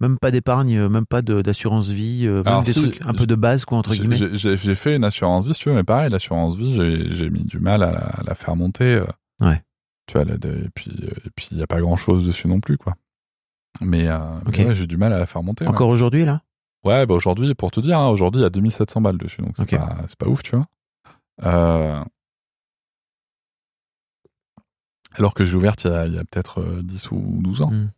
Même 0.00 0.18
pas 0.18 0.30
d'épargne, 0.30 0.76
euh, 0.76 0.88
même 0.90 1.06
pas 1.06 1.22
d'assurance 1.22 1.88
vie, 1.88 2.26
euh, 2.26 2.36
même 2.38 2.46
Alors 2.48 2.62
des 2.62 2.72
si, 2.72 2.80
trucs 2.80 3.00
un 3.06 3.14
peu 3.14 3.26
de 3.26 3.34
base, 3.34 3.64
quoi, 3.64 3.78
entre 3.78 3.94
guillemets. 3.94 4.16
j'ai- 4.36 4.74
fait 4.76 4.94
une 4.96 5.04
assurance 5.04 5.46
vie, 5.46 5.54
si 5.54 5.60
tu 5.60 5.68
veux, 5.70 5.74
mais 5.74 5.84
pareil, 5.84 6.10
l'assurance 6.10 6.54
vie, 6.56 6.74
j'ai 7.14 7.30
mis 7.30 7.44
du 7.44 7.58
mal 7.60 7.82
à 7.82 7.92
la, 7.92 7.98
à 8.00 8.22
la 8.22 8.34
faire 8.34 8.56
monter. 8.56 8.96
euh. 8.96 9.06
Ouais. 9.40 9.62
Tu 10.06 10.14
vois, 10.18 10.24
là, 10.24 10.34
et 10.34 10.68
puis 10.74 10.90
et 10.92 11.30
puis 11.34 11.48
il 11.50 11.58
y 11.58 11.62
a 11.62 11.66
pas 11.66 11.80
grand 11.80 11.96
chose 11.96 12.26
dessus 12.26 12.46
non 12.46 12.60
plus, 12.60 12.76
quoi. 12.76 12.94
Mais, 13.80 14.06
euh, 14.08 14.18
mais 14.44 14.48
Ok. 14.60 14.66
ouais, 14.68 14.76
j'ai 14.76 14.86
du 14.86 14.96
mal 14.96 15.12
à 15.12 15.18
la 15.18 15.26
faire 15.26 15.42
monter. 15.42 15.66
Encore 15.66 15.88
aujourd'hui, 15.88 16.24
là? 16.24 16.42
Ouais, 16.84 17.04
bah 17.06 17.14
aujourd'hui, 17.14 17.54
pour 17.54 17.70
te 17.70 17.80
dire, 17.80 17.98
hein, 17.98 18.08
aujourd'hui, 18.08 18.40
il 18.40 18.44
y 18.44 18.46
a 18.46 18.50
2700 18.50 19.00
balles 19.00 19.18
dessus, 19.18 19.40
donc 19.42 19.54
c'est 19.56 19.68
pas, 19.76 19.96
pas 20.18 20.26
ouf, 20.28 20.42
tu 20.42 20.54
vois. 20.54 20.66
Euh, 21.44 22.02
Alors 25.18 25.34
que 25.34 25.44
j'ai 25.44 25.56
ouverte 25.56 25.84
il 25.84 26.14
y 26.14 26.18
a, 26.18 26.24
peut-être 26.24 26.60
euh, 26.60 26.82
10 26.82 27.10
ou 27.10 27.38
12 27.42 27.62
ans, 27.62 27.70
Hmm. 27.70 27.90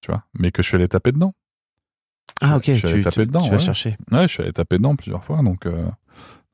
tu 0.00 0.10
vois, 0.10 0.24
mais 0.38 0.50
que 0.50 0.62
je 0.62 0.68
suis 0.68 0.76
allé 0.76 0.88
taper 0.88 1.12
dedans. 1.12 1.32
Ah, 2.40 2.56
ok, 2.56 2.64
je 2.66 2.72
suis 2.74 2.86
allé 2.88 2.96
tu, 2.98 3.04
taper 3.04 3.22
tu- 3.22 3.26
dedans, 3.26 3.42
tu 3.42 3.50
vas 3.50 3.56
ouais. 3.56 3.62
chercher. 3.62 3.96
Ouais, 4.10 4.22
je 4.22 4.28
suis 4.32 4.42
allé 4.42 4.52
taper 4.52 4.78
dedans 4.78 4.96
plusieurs 4.96 5.24
fois, 5.24 5.42
donc, 5.42 5.66
euh, 5.66 5.84
donc 5.84 5.92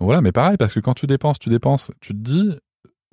voilà, 0.00 0.20
mais 0.20 0.32
pareil, 0.32 0.56
parce 0.56 0.74
que 0.74 0.80
quand 0.80 0.94
tu 0.94 1.06
dépenses, 1.06 1.38
tu 1.38 1.48
dépenses, 1.48 1.90
tu 2.00 2.12
te 2.12 2.18
dis, 2.18 2.50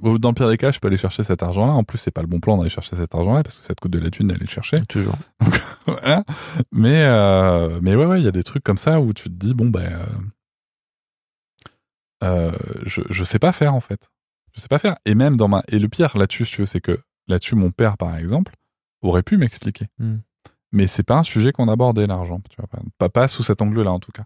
oh, 0.01 0.17
dans 0.17 0.29
le 0.29 0.35
pire 0.35 0.49
des 0.49 0.57
cas, 0.57 0.71
je 0.71 0.79
peux 0.79 0.87
aller 0.87 0.97
chercher 0.97 1.23
cet 1.23 1.43
argent-là. 1.43 1.73
En 1.73 1.83
plus, 1.83 1.97
c'est 1.97 2.11
pas 2.11 2.21
le 2.21 2.27
bon 2.27 2.39
plan 2.39 2.57
d'aller 2.57 2.69
chercher 2.69 2.95
cet 2.95 3.13
argent-là, 3.15 3.43
parce 3.43 3.57
que 3.57 3.65
ça 3.65 3.73
te 3.75 3.81
coûte 3.81 3.91
de 3.91 3.99
la 3.99 4.09
thune 4.09 4.27
d'aller 4.27 4.41
le 4.41 4.47
chercher. 4.47 4.81
Toujours. 4.87 5.15
Voilà. 5.85 6.25
Mais, 6.73 7.03
euh, 7.05 7.79
mais 7.81 7.95
ouais, 7.95 8.05
ouais, 8.05 8.19
il 8.19 8.25
y 8.25 8.27
a 8.27 8.31
des 8.33 8.43
trucs 8.43 8.63
comme 8.63 8.77
ça 8.77 8.99
où 8.99 9.13
tu 9.13 9.25
te 9.29 9.29
dis, 9.29 9.53
bon, 9.53 9.69
ben, 9.69 9.89
euh, 9.93 10.05
euh, 12.23 12.51
je, 12.85 13.01
je 13.09 13.23
sais 13.23 13.39
pas 13.39 13.51
faire, 13.53 13.73
en 13.73 13.79
fait. 13.81 14.09
Je 14.57 14.61
sais 14.61 14.67
pas 14.67 14.79
faire. 14.79 14.97
Et 15.05 15.15
même 15.15 15.37
dans 15.37 15.47
ma, 15.47 15.63
et 15.69 15.79
le 15.79 15.87
pire 15.87 16.17
là-dessus, 16.17 16.45
si 16.45 16.55
tu 16.55 16.61
veux, 16.61 16.67
c'est 16.67 16.81
que 16.81 16.99
là-dessus, 17.27 17.55
mon 17.55 17.71
père, 17.71 17.95
par 17.95 18.17
exemple, 18.17 18.55
aurait 19.01 19.23
pu 19.23 19.37
m'expliquer. 19.37 19.87
Hmm. 19.99 20.17
Mais 20.73 20.87
c'est 20.87 21.03
pas 21.03 21.15
un 21.17 21.23
sujet 21.23 21.51
qu'on 21.53 21.67
abordait, 21.69 22.07
l'argent, 22.07 22.41
tu 22.49 22.57
vois. 22.59 22.67
Pas, 22.97 23.07
pas, 23.09 23.27
sous 23.27 23.43
cet 23.43 23.61
angle-là, 23.61 23.91
en 23.91 23.99
tout 23.99 24.11
cas. 24.11 24.25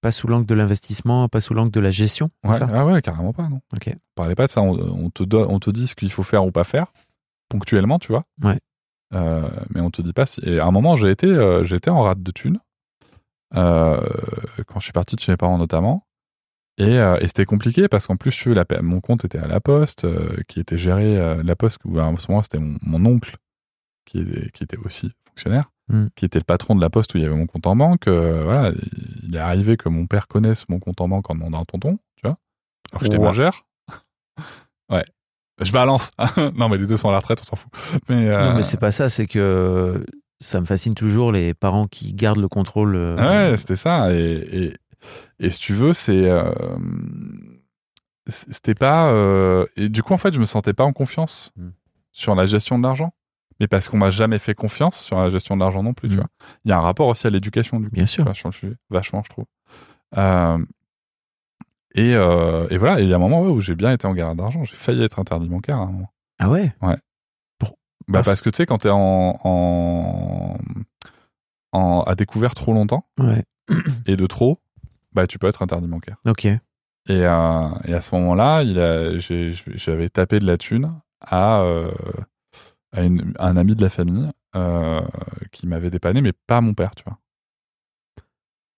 Pas 0.00 0.10
sous 0.10 0.26
l'angle 0.26 0.46
de 0.46 0.54
l'investissement, 0.54 1.28
pas 1.28 1.40
sous 1.40 1.54
l'angle 1.54 1.70
de 1.70 1.78
la 1.80 1.92
gestion. 1.92 2.30
c'est 2.42 2.50
Ouais, 2.50 2.58
ça? 2.58 2.68
ah 2.72 2.84
ouais, 2.84 3.00
carrément 3.02 3.32
pas, 3.32 3.48
non. 3.48 3.60
Ok. 3.76 3.88
On 3.94 3.98
parlait 4.16 4.34
pas 4.34 4.46
de 4.46 4.50
ça. 4.50 4.60
On, 4.60 4.72
on 4.72 5.10
te 5.10 5.22
donne, 5.22 5.46
on 5.48 5.60
te 5.60 5.70
dit 5.70 5.86
ce 5.86 5.94
qu'il 5.94 6.10
faut 6.10 6.24
faire 6.24 6.44
ou 6.44 6.50
pas 6.50 6.64
faire, 6.64 6.92
ponctuellement, 7.48 7.98
tu 8.00 8.08
vois. 8.08 8.24
Ouais. 8.42 8.58
Euh, 9.14 9.48
mais 9.70 9.80
on 9.80 9.90
te 9.90 10.02
dit 10.02 10.12
pas 10.12 10.26
si. 10.26 10.40
Et 10.44 10.58
à 10.58 10.66
un 10.66 10.70
moment, 10.72 10.96
j'ai 10.96 11.10
été, 11.10 11.26
euh, 11.26 11.62
été 11.64 11.90
en 11.90 12.02
rate 12.02 12.22
de 12.22 12.30
thunes. 12.32 12.58
euh, 13.54 14.00
quand 14.66 14.80
je 14.80 14.84
suis 14.84 14.92
parti 14.92 15.14
de 15.14 15.20
chez 15.20 15.30
mes 15.32 15.36
parents, 15.36 15.58
notamment. 15.58 16.06
Et, 16.78 16.98
euh, 16.98 17.18
et 17.20 17.26
c'était 17.26 17.44
compliqué 17.44 17.86
parce 17.88 18.06
qu'en 18.06 18.16
plus, 18.16 18.46
la, 18.46 18.64
mon 18.80 19.00
compte 19.00 19.24
était 19.24 19.38
à 19.38 19.46
la 19.46 19.60
poste, 19.60 20.04
euh, 20.04 20.36
qui 20.48 20.58
était 20.60 20.78
géré 20.78 21.18
euh, 21.18 21.42
la 21.44 21.54
poste, 21.56 21.78
où 21.84 21.98
à 21.98 22.12
ce 22.18 22.30
moment, 22.30 22.42
c'était 22.42 22.58
mon, 22.58 22.78
mon 22.82 23.04
oncle, 23.06 23.36
qui 24.06 24.20
était, 24.20 24.50
qui 24.50 24.64
était 24.64 24.78
aussi 24.78 25.12
fonctionnaire, 25.28 25.68
Mm. 25.88 26.06
qui 26.14 26.24
était 26.24 26.38
le 26.38 26.44
patron 26.44 26.76
de 26.76 26.80
la 26.80 26.90
poste 26.90 27.12
où 27.12 27.18
il 27.18 27.24
y 27.24 27.26
avait 27.26 27.34
mon 27.34 27.46
compte 27.46 27.66
en 27.66 27.74
banque. 27.74 28.06
euh, 28.06 28.44
voilà, 28.44 28.72
il 29.24 29.34
est 29.34 29.38
arrivé 29.40 29.76
que 29.76 29.88
mon 29.88 30.06
père 30.06 30.28
connaisse 30.28 30.68
mon 30.68 30.78
compte 30.78 31.00
en 31.00 31.08
banque 31.08 31.28
en 31.28 31.34
demandant 31.34 31.60
un 31.60 31.64
tonton, 31.64 31.98
tu 32.14 32.22
vois. 32.22 32.36
Alors 32.92 33.00
que 33.00 33.04
j'étais 33.04 33.18
Ouais. 33.18 33.24
majeur. 33.24 33.66
ouais. 34.90 35.04
Je 35.60 35.72
balance. 35.72 36.12
non, 36.56 36.68
mais 36.68 36.78
les 36.78 36.86
deux 36.86 36.96
sont 36.96 37.08
à 37.08 37.12
la 37.12 37.18
retraite, 37.18 37.40
on 37.42 37.44
s'en 37.44 37.56
fout. 37.56 37.70
Mais, 38.08 38.30
Non, 38.30 38.54
mais 38.54 38.62
c'est 38.62 38.78
pas 38.78 38.92
ça, 38.92 39.08
c'est 39.10 39.26
que 39.26 40.04
ça 40.40 40.60
me 40.60 40.66
fascine 40.66 40.94
toujours 40.94 41.32
les 41.32 41.52
parents 41.52 41.88
qui 41.88 42.14
gardent 42.14 42.40
le 42.40 42.48
contrôle. 42.48 42.94
Ouais, 43.18 43.56
c'était 43.56 43.76
ça. 43.76 44.14
Et, 44.14 44.66
et, 44.66 44.72
et 45.38 45.50
si 45.50 45.58
tu 45.60 45.72
veux, 45.72 45.92
c'est. 45.94 46.28
euh, 46.30 46.50
c'était 48.28 48.74
pas. 48.74 49.10
euh, 49.10 49.66
et 49.76 49.88
du 49.88 50.02
coup, 50.02 50.12
en 50.14 50.18
fait, 50.18 50.32
je 50.32 50.40
me 50.40 50.44
sentais 50.46 50.72
pas 50.74 50.84
en 50.84 50.92
confiance 50.92 51.52
Mm. 51.56 51.68
sur 52.12 52.34
la 52.34 52.46
gestion 52.46 52.78
de 52.78 52.82
l'argent. 52.84 53.12
Mais 53.60 53.66
parce 53.68 53.88
qu'on 53.88 53.98
m'a 53.98 54.10
jamais 54.10 54.38
fait 54.38 54.54
confiance 54.54 54.98
sur 55.00 55.18
la 55.18 55.28
gestion 55.28 55.54
de 55.56 55.60
l'argent 55.60 55.82
non 55.82 55.92
plus, 55.94 56.08
tu 56.08 56.14
Mm. 56.16 56.18
vois. 56.20 56.28
Il 56.64 56.68
y 56.70 56.72
a 56.72 56.78
un 56.78 56.80
rapport 56.82 57.06
aussi 57.08 57.26
à 57.26 57.30
l'éducation, 57.30 57.78
du 57.80 57.88
coup. 57.88 57.94
Bien 57.94 58.06
sûr. 58.06 58.24
vois, 58.24 58.34
sur 58.34 58.48
le 58.48 58.52
sujet. 58.54 58.76
Vachement, 58.90 59.22
je 59.24 59.30
trouve. 59.30 59.44
Euh, 60.16 60.58
et, 61.94 62.14
euh, 62.14 62.66
et 62.70 62.78
voilà. 62.78 63.00
Et 63.00 63.04
il 63.04 63.08
y 63.08 63.12
a 63.12 63.16
un 63.16 63.20
moment 63.20 63.42
ouais, 63.42 63.50
où 63.50 63.60
j'ai 63.60 63.74
bien 63.74 63.92
été 63.92 64.06
en 64.06 64.14
galère 64.14 64.34
d'argent. 64.34 64.64
J'ai 64.64 64.76
failli 64.76 65.02
être 65.02 65.18
interdit 65.18 65.48
bancaire 65.48 65.78
à 65.78 65.82
un 65.82 65.86
moment. 65.92 66.12
Ah 66.38 66.48
ouais? 66.50 66.72
Bah, 68.08 68.18
Ah, 68.18 68.22
parce 68.24 68.40
que 68.40 68.50
tu 68.50 68.56
sais, 68.56 68.66
quand 68.66 68.78
t'es 68.78 68.90
en, 68.90 69.38
en, 69.44 70.58
en, 71.72 72.00
à 72.02 72.14
découvert 72.14 72.54
trop 72.54 72.72
longtemps 72.72 73.06
Ouais. 73.18 73.44
et 74.06 74.16
de 74.16 74.26
trop, 74.26 74.58
bah, 75.14 75.26
tu 75.26 75.38
peux 75.38 75.46
être 75.46 75.62
interdit 75.62 75.86
bancaire. 75.88 76.16
Ok. 76.26 76.44
Et, 76.46 76.60
euh, 77.10 77.68
et 77.84 77.94
à 77.94 78.00
ce 78.00 78.14
moment-là, 78.14 78.62
j'avais 79.18 80.08
tapé 80.08 80.38
de 80.38 80.46
la 80.46 80.56
thune 80.56 81.00
à, 81.20 81.60
euh, 81.62 81.90
à, 82.92 83.02
une- 83.02 83.32
à 83.38 83.48
un 83.48 83.56
ami 83.56 83.74
de 83.74 83.82
la 83.82 83.90
famille 83.90 84.30
euh, 84.54 85.00
qui 85.50 85.66
m'avait 85.66 85.90
dépanné, 85.90 86.20
mais 86.20 86.32
pas 86.46 86.60
mon 86.60 86.74
père, 86.74 86.94
tu 86.94 87.02
vois. 87.04 87.18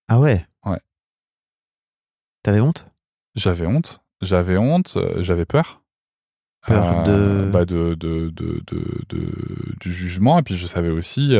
Ah 0.09 0.21
ouais? 0.21 0.47
Ouais. 0.65 0.79
T'avais 2.43 2.61
honte? 2.61 2.87
J'avais 3.35 3.67
honte, 3.67 4.01
j'avais 4.21 4.57
honte, 4.57 4.99
j'avais 5.19 5.45
peur. 5.47 5.83
Peur 6.67 7.05
de- 7.05 7.51
bah, 7.53 7.65
de, 7.67 7.95
de, 7.95 8.31
de, 8.31 8.63
de- 8.67 9.03
de- 9.09 9.75
du 9.81 9.93
jugement, 9.93 10.39
et 10.39 10.43
puis 10.43 10.57
je 10.57 10.67
savais 10.67 10.89
aussi 10.91 11.37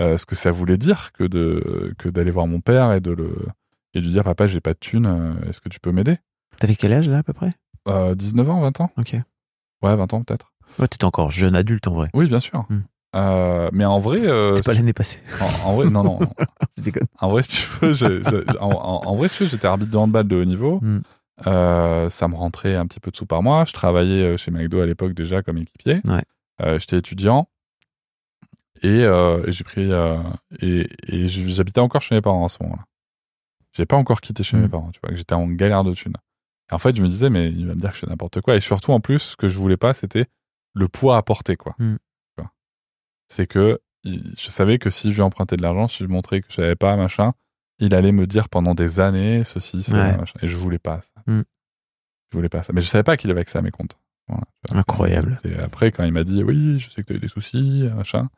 euh, 0.00 0.18
ce 0.18 0.26
que 0.26 0.34
ça 0.36 0.50
voulait 0.50 0.76
dire 0.78 1.12
que 1.12 1.24
de 1.24 1.94
que 1.98 2.08
d'aller 2.10 2.30
voir 2.30 2.46
mon 2.46 2.60
père 2.60 2.92
et 2.92 3.00
de 3.00 3.12
le 3.12 3.34
et 3.94 4.00
lui 4.00 4.08
dire 4.10 4.24
papa 4.24 4.46
j'ai 4.46 4.60
pas 4.60 4.72
de 4.74 4.78
thune, 4.78 5.06
euh, 5.06 5.48
est-ce 5.48 5.60
que 5.60 5.68
tu 5.68 5.80
peux 5.80 5.92
m'aider? 5.92 6.16
T'avais 6.58 6.76
quel 6.76 6.92
âge 6.92 7.08
là 7.08 7.18
à 7.18 7.22
peu 7.22 7.32
près? 7.32 7.52
Euh, 7.88 8.14
19 8.14 8.48
ans, 8.50 8.60
20 8.60 8.80
ans 8.80 8.90
Ok. 8.98 9.14
Ouais, 9.82 9.96
20 9.96 10.12
ans 10.14 10.22
peut-être. 10.22 10.52
Ouais, 10.78 10.88
t'étais 10.88 11.04
encore 11.04 11.30
jeune 11.30 11.56
adulte 11.56 11.86
en 11.88 11.94
vrai. 11.94 12.08
Oui, 12.14 12.28
bien 12.28 12.40
sûr. 12.40 12.64
Hmm. 12.70 12.80
Euh, 13.14 13.68
mais 13.72 13.84
en 13.84 13.98
vrai, 13.98 14.20
euh, 14.26 14.50
C'était 14.50 14.62
pas 14.62 14.74
l'année 14.74 14.92
passée. 14.94 15.18
en, 15.40 15.68
en 15.70 15.74
vrai, 15.74 15.90
non, 15.90 16.02
non. 16.02 16.18
Déconne. 16.78 17.06
En 17.20 17.28
vrai, 17.30 17.42
si 17.42 17.50
tu 17.58 17.66
veux, 17.80 17.92
je- 17.92 18.22
je- 18.22 18.56
en, 18.58 19.16
vrai, 19.16 19.28
si 19.28 19.36
tu 19.38 19.42
veux, 19.44 19.48
j'étais 19.50 19.66
arbitre 19.66 19.90
de 19.90 19.96
handball 19.98 20.26
de 20.26 20.36
haut 20.36 20.44
niveau. 20.46 20.78
Hmm. 20.80 21.00
Euh, 21.46 22.08
ça 22.08 22.28
me 22.28 22.36
rentrait 22.36 22.76
un 22.76 22.86
petit 22.86 23.00
peu 23.00 23.10
de 23.10 23.16
sous 23.16 23.26
par 23.26 23.42
mois. 23.42 23.64
Je 23.66 23.72
travaillais 23.72 24.36
chez 24.38 24.50
McDo 24.50 24.80
à 24.80 24.86
l'époque 24.86 25.12
déjà 25.12 25.42
comme 25.42 25.58
équipier. 25.58 26.00
Ouais. 26.06 26.78
J'étais 26.78 26.96
étudiant 26.98 27.48
et, 28.82 29.00
et 29.00 29.42
j'ai 29.52 29.64
pris 29.64 29.90
et, 30.60 30.86
et 31.08 31.28
j'habitais 31.28 31.80
encore 31.80 32.00
chez 32.02 32.14
mes 32.14 32.20
parents 32.20 32.44
à 32.44 32.48
ce 32.48 32.58
moment-là. 32.62 32.84
J'ai 33.74 33.86
pas 33.86 33.96
encore 33.96 34.20
quitté 34.20 34.42
chez 34.42 34.56
mes 34.56 34.68
parents, 34.68 34.90
tu 34.90 35.00
vois, 35.02 35.10
que 35.10 35.16
j'étais 35.16 35.34
en 35.34 35.46
galère 35.48 35.82
de 35.84 35.94
thunes. 35.94 36.16
Et 36.70 36.74
en 36.74 36.78
fait, 36.78 36.94
je 36.96 37.02
me 37.02 37.08
disais, 37.08 37.30
mais 37.30 37.50
il 37.50 37.66
va 37.66 37.74
me 37.74 37.80
dire 37.80 37.90
que 37.90 37.96
je 37.96 38.00
fais 38.00 38.06
n'importe 38.06 38.40
quoi. 38.40 38.54
Et 38.56 38.60
surtout, 38.60 38.92
en 38.92 39.00
plus, 39.00 39.18
ce 39.18 39.36
que 39.36 39.48
je 39.48 39.58
voulais 39.58 39.76
pas, 39.78 39.94
c'était 39.94 40.26
le 40.74 40.88
poids 40.88 41.16
à 41.16 41.22
porter, 41.22 41.56
quoi. 41.56 41.74
Vois. 42.36 42.50
C'est 43.28 43.46
que 43.46 43.80
je 44.04 44.50
savais 44.50 44.78
que 44.78 44.90
si 44.90 45.10
je 45.10 45.16
lui 45.16 45.22
empruntais 45.22 45.56
de 45.56 45.62
l'argent, 45.62 45.88
si 45.88 45.98
je 46.04 46.08
montrais 46.08 46.40
que 46.42 46.46
je 46.50 46.56
savais 46.56 46.76
pas, 46.76 46.96
machin, 46.96 47.32
il 47.78 47.94
allait 47.94 48.12
me 48.12 48.26
dire 48.26 48.48
pendant 48.48 48.74
des 48.74 49.00
années 49.00 49.42
ceci, 49.44 49.82
cela, 49.82 50.10
Ouais. 50.10 50.16
machin. 50.18 50.38
Et 50.42 50.48
je 50.48 50.56
voulais 50.56 50.78
pas 50.78 51.00
ça. 51.00 51.22
Hmm. 51.26 51.42
Je 52.30 52.38
voulais 52.38 52.48
pas 52.48 52.62
ça. 52.62 52.72
Mais 52.72 52.80
je 52.80 52.86
savais 52.86 53.04
pas 53.04 53.16
qu'il 53.16 53.30
avait 53.30 53.40
accès 53.40 53.58
à 53.58 53.62
mes 53.62 53.70
comptes. 53.70 53.98
Voilà. 54.28 54.44
Incroyable. 54.70 55.36
C'est 55.42 55.58
après, 55.58 55.92
quand 55.92 56.04
il 56.04 56.12
m'a 56.12 56.24
dit, 56.24 56.42
oui, 56.42 56.78
je 56.78 56.90
sais 56.90 57.02
que 57.02 57.06
tu 57.08 57.12
as 57.14 57.16
eu 57.16 57.20
des 57.20 57.28
soucis, 57.28 57.88
machin. 57.94 58.28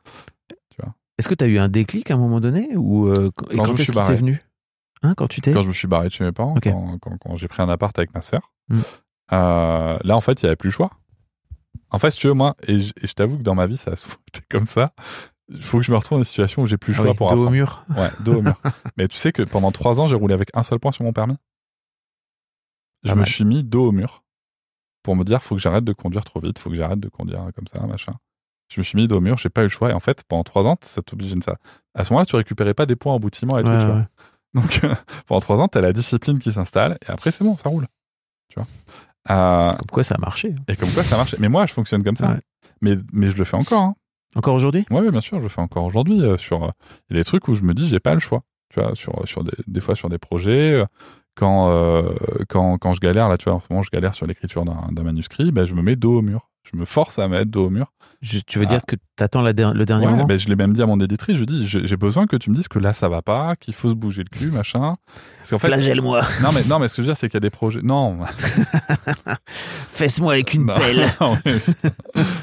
Tu 0.70 0.76
vois. 0.82 0.94
Est-ce 1.18 1.28
que 1.28 1.34
tu 1.34 1.44
as 1.44 1.46
eu 1.48 1.58
un 1.58 1.68
déclic 1.68 2.10
à 2.10 2.14
un 2.14 2.18
moment 2.18 2.40
donné 2.40 2.76
ou 2.76 3.08
euh, 3.08 3.30
quand, 3.36 3.48
et 3.50 3.56
Quand 3.56 3.74
est-ce 3.74 3.86
t'est 3.92 3.94
barré. 3.94 4.16
venu? 4.16 4.42
Hein, 5.04 5.14
Quand 5.16 5.28
tu 5.28 5.40
t'es 5.40 5.52
Quand 5.52 5.62
je 5.62 5.68
me 5.68 5.72
suis 5.72 5.86
barré 5.88 6.08
de 6.08 6.12
chez 6.12 6.24
mes 6.24 6.32
parents, 6.32 6.54
quand, 6.62 6.98
quand- 6.98 7.18
quand 7.18 7.36
j'ai 7.36 7.48
pris 7.48 7.62
un 7.62 7.68
appart 7.68 7.96
avec 7.98 8.12
ma 8.14 8.22
sœur, 8.22 8.52
Mm. 8.68 8.80
euh, 9.32 9.98
là, 10.02 10.16
en 10.16 10.20
fait, 10.20 10.40
il 10.42 10.46
n'y 10.46 10.48
avait 10.48 10.56
plus 10.56 10.68
le 10.68 10.72
choix. 10.72 10.90
En 11.90 11.98
fait, 11.98 12.10
si 12.10 12.18
tu 12.18 12.26
veux, 12.28 12.32
moi, 12.32 12.56
et 12.66 12.80
je, 12.80 13.12
t'avoue 13.14 13.36
que 13.38 13.42
dans 13.42 13.54
ma 13.54 13.66
vie, 13.66 13.76
ça 13.76 13.92
a 13.92 13.96
souvent 13.96 14.16
été 14.28 14.40
comme 14.50 14.66
ça. 14.66 14.92
Il 15.48 15.62
faut 15.62 15.76
que 15.78 15.84
je 15.84 15.92
me 15.92 15.96
retrouve 15.96 16.16
dans 16.16 16.22
des 16.22 16.24
situations 16.28 16.62
où 16.62 16.66
j'ai 16.66 16.78
plus 16.78 16.92
le 16.92 16.96
Ah 16.96 17.02
choix 17.02 17.10
oui, 17.10 17.16
pour 17.16 17.30
dos 17.34 17.46
au 17.46 17.50
mur 17.50 17.84
Ouais, 17.96 18.10
dos 18.20 18.38
au 18.38 18.42
mur. 18.42 18.60
Mais 18.96 19.06
tu 19.08 19.16
sais 19.18 19.30
que 19.32 19.42
pendant 19.42 19.70
trois 19.72 20.00
ans, 20.00 20.06
j'ai 20.06 20.16
roulé 20.16 20.32
avec 20.34 20.48
un 20.54 20.62
seul 20.62 20.78
point 20.80 20.90
sur 20.92 21.04
mon 21.04 21.12
permis. 21.12 21.36
Je 23.02 23.10
Pas 23.10 23.14
me 23.16 23.20
mal. 23.20 23.28
suis 23.28 23.44
mis 23.44 23.62
dos 23.62 23.88
au 23.88 23.92
mur 23.92 24.24
pour 25.02 25.16
me 25.16 25.24
dire, 25.24 25.42
faut 25.42 25.54
que 25.54 25.60
j'arrête 25.60 25.84
de 25.84 25.92
conduire 25.92 26.24
trop 26.24 26.40
vite, 26.40 26.58
faut 26.58 26.70
que 26.70 26.76
j'arrête 26.76 27.00
de 27.00 27.10
conduire 27.10 27.44
comme 27.54 27.66
ça, 27.66 27.86
machin. 27.86 28.14
Je 28.72 28.80
me 28.80 28.84
suis 28.84 28.96
mis 28.96 29.06
dos 29.06 29.18
au 29.18 29.20
mur, 29.20 29.36
j'ai 29.36 29.50
pas 29.50 29.60
eu 29.60 29.64
le 29.64 29.68
choix. 29.68 29.90
Et 29.90 29.92
en 29.92 30.00
fait, 30.00 30.24
pendant 30.24 30.42
trois 30.44 30.64
ans, 30.64 30.76
ça 30.80 31.02
t'oblige 31.02 31.34
à 31.34 31.40
ça. 31.44 31.56
À 31.94 32.04
ce 32.04 32.12
moment-là, 32.14 32.24
tu 32.24 32.34
récupérais 32.36 32.72
pas 32.72 32.86
des 32.86 32.96
points 32.96 33.12
en 33.12 33.20
boutiment 33.20 33.58
et 33.58 33.64
tout, 33.64 33.70
Ouais, 33.70 33.78
tu 33.78 33.84
vois. 33.86 34.06
Donc, 34.54 34.80
euh, 34.84 34.94
pendant 35.26 35.40
trois 35.40 35.60
ans, 35.60 35.68
t'as 35.68 35.80
la 35.80 35.92
discipline 35.92 36.38
qui 36.38 36.52
s'installe 36.52 36.98
et 37.06 37.10
après, 37.10 37.30
c'est 37.32 37.44
bon, 37.44 37.56
ça 37.56 37.68
roule. 37.68 37.86
Tu 38.48 38.54
vois. 38.60 38.66
Euh, 39.30 39.72
Comme 39.72 39.90
quoi 39.90 40.04
ça 40.04 40.14
a 40.14 40.18
marché. 40.18 40.54
et 40.68 40.76
comme 40.76 40.90
quoi, 40.90 41.02
ça 41.02 41.16
marche. 41.16 41.34
Mais 41.38 41.48
moi, 41.48 41.66
je 41.66 41.72
fonctionne 41.72 42.02
comme 42.04 42.16
ça. 42.16 42.30
Ouais. 42.32 42.38
Mais, 42.82 42.96
mais 43.12 43.30
je 43.30 43.36
le 43.36 43.44
fais 43.44 43.56
encore. 43.56 43.82
Hein. 43.82 43.94
Encore 44.36 44.54
aujourd'hui? 44.54 44.84
Ouais, 44.90 45.10
bien 45.10 45.20
sûr, 45.20 45.38
je 45.38 45.44
le 45.44 45.48
fais 45.48 45.60
encore 45.60 45.84
aujourd'hui. 45.84 46.20
euh, 46.22 46.36
sur, 46.36 46.64
euh, 46.64 46.70
il 47.10 47.16
y 47.16 47.18
a 47.18 47.20
des 47.22 47.24
trucs 47.24 47.48
où 47.48 47.54
je 47.54 47.62
me 47.62 47.72
dis, 47.74 47.86
j'ai 47.86 48.00
pas 48.00 48.14
le 48.14 48.20
choix. 48.20 48.42
Tu 48.70 48.80
vois, 48.80 48.94
sur, 48.94 49.26
sur 49.26 49.44
des, 49.44 49.52
des 49.66 49.80
fois 49.80 49.94
sur 49.96 50.08
des 50.08 50.18
projets. 50.18 50.72
euh, 50.72 50.84
Quand, 51.36 51.70
euh, 51.70 52.12
quand, 52.48 52.76
quand 52.78 52.92
je 52.92 53.00
galère, 53.00 53.28
là, 53.28 53.38
tu 53.38 53.44
vois, 53.44 53.54
en 53.54 53.60
ce 53.60 53.66
moment, 53.70 53.82
je 53.82 53.90
galère 53.90 54.14
sur 54.14 54.26
l'écriture 54.26 54.64
d'un 54.64 54.88
d'un 54.92 55.02
manuscrit, 55.02 55.50
ben, 55.52 55.64
je 55.64 55.74
me 55.74 55.82
mets 55.82 55.96
dos 55.96 56.18
au 56.18 56.22
mur. 56.22 56.50
Je 56.70 56.76
me 56.78 56.84
force 56.84 57.18
à 57.18 57.26
mettre 57.28 57.50
dos 57.50 57.66
au 57.66 57.70
mur. 57.70 57.92
Je- 58.26 58.38
Tu 58.46 58.58
veux 58.58 58.64
Ah. 58.66 58.72
dire 58.72 58.80
que 58.86 58.96
t'attends 59.16 59.42
la 59.42 59.52
der- 59.52 59.74
le 59.74 59.84
dernier 59.84 60.06
Ouais, 60.06 60.12
moment? 60.12 60.24
ben, 60.24 60.38
je 60.38 60.48
l'ai 60.48 60.56
même 60.56 60.72
dit 60.72 60.80
à 60.82 60.86
mon 60.86 60.98
éditrice, 60.98 61.34
je 61.34 61.40
lui 61.40 61.46
dis, 61.46 61.66
j'ai 61.66 61.84
j'ai 61.84 61.96
besoin 61.98 62.26
que 62.26 62.36
tu 62.36 62.50
me 62.50 62.56
dises 62.56 62.68
que 62.68 62.78
là, 62.78 62.94
ça 62.94 63.08
va 63.10 63.20
pas, 63.20 63.54
qu'il 63.56 63.74
faut 63.74 63.90
se 63.90 63.94
bouger 63.94 64.22
le 64.24 64.30
cul, 64.38 64.50
machin. 64.50 64.96
Parce 65.38 65.50
fait, 65.50 65.58
Flagelle-moi, 65.68 66.20
non, 66.42 66.50
mais, 66.52 66.64
non, 66.64 66.78
mais 66.78 66.88
ce 66.88 66.94
que 66.94 67.02
je 67.02 67.06
veux 67.08 67.12
dire, 67.12 67.18
c'est 67.18 67.28
qu'il 67.28 67.34
y 67.36 67.36
a 67.36 67.40
des 67.40 67.50
projets. 67.50 67.80
Non, 67.82 68.18
fesse-moi 69.90 70.32
avec 70.34 70.54
une 70.54 70.66
Non. 70.66 70.74
pelle. 70.74 71.06
Non, 71.20 71.36
mais 71.44 71.58
putain. 71.60 71.90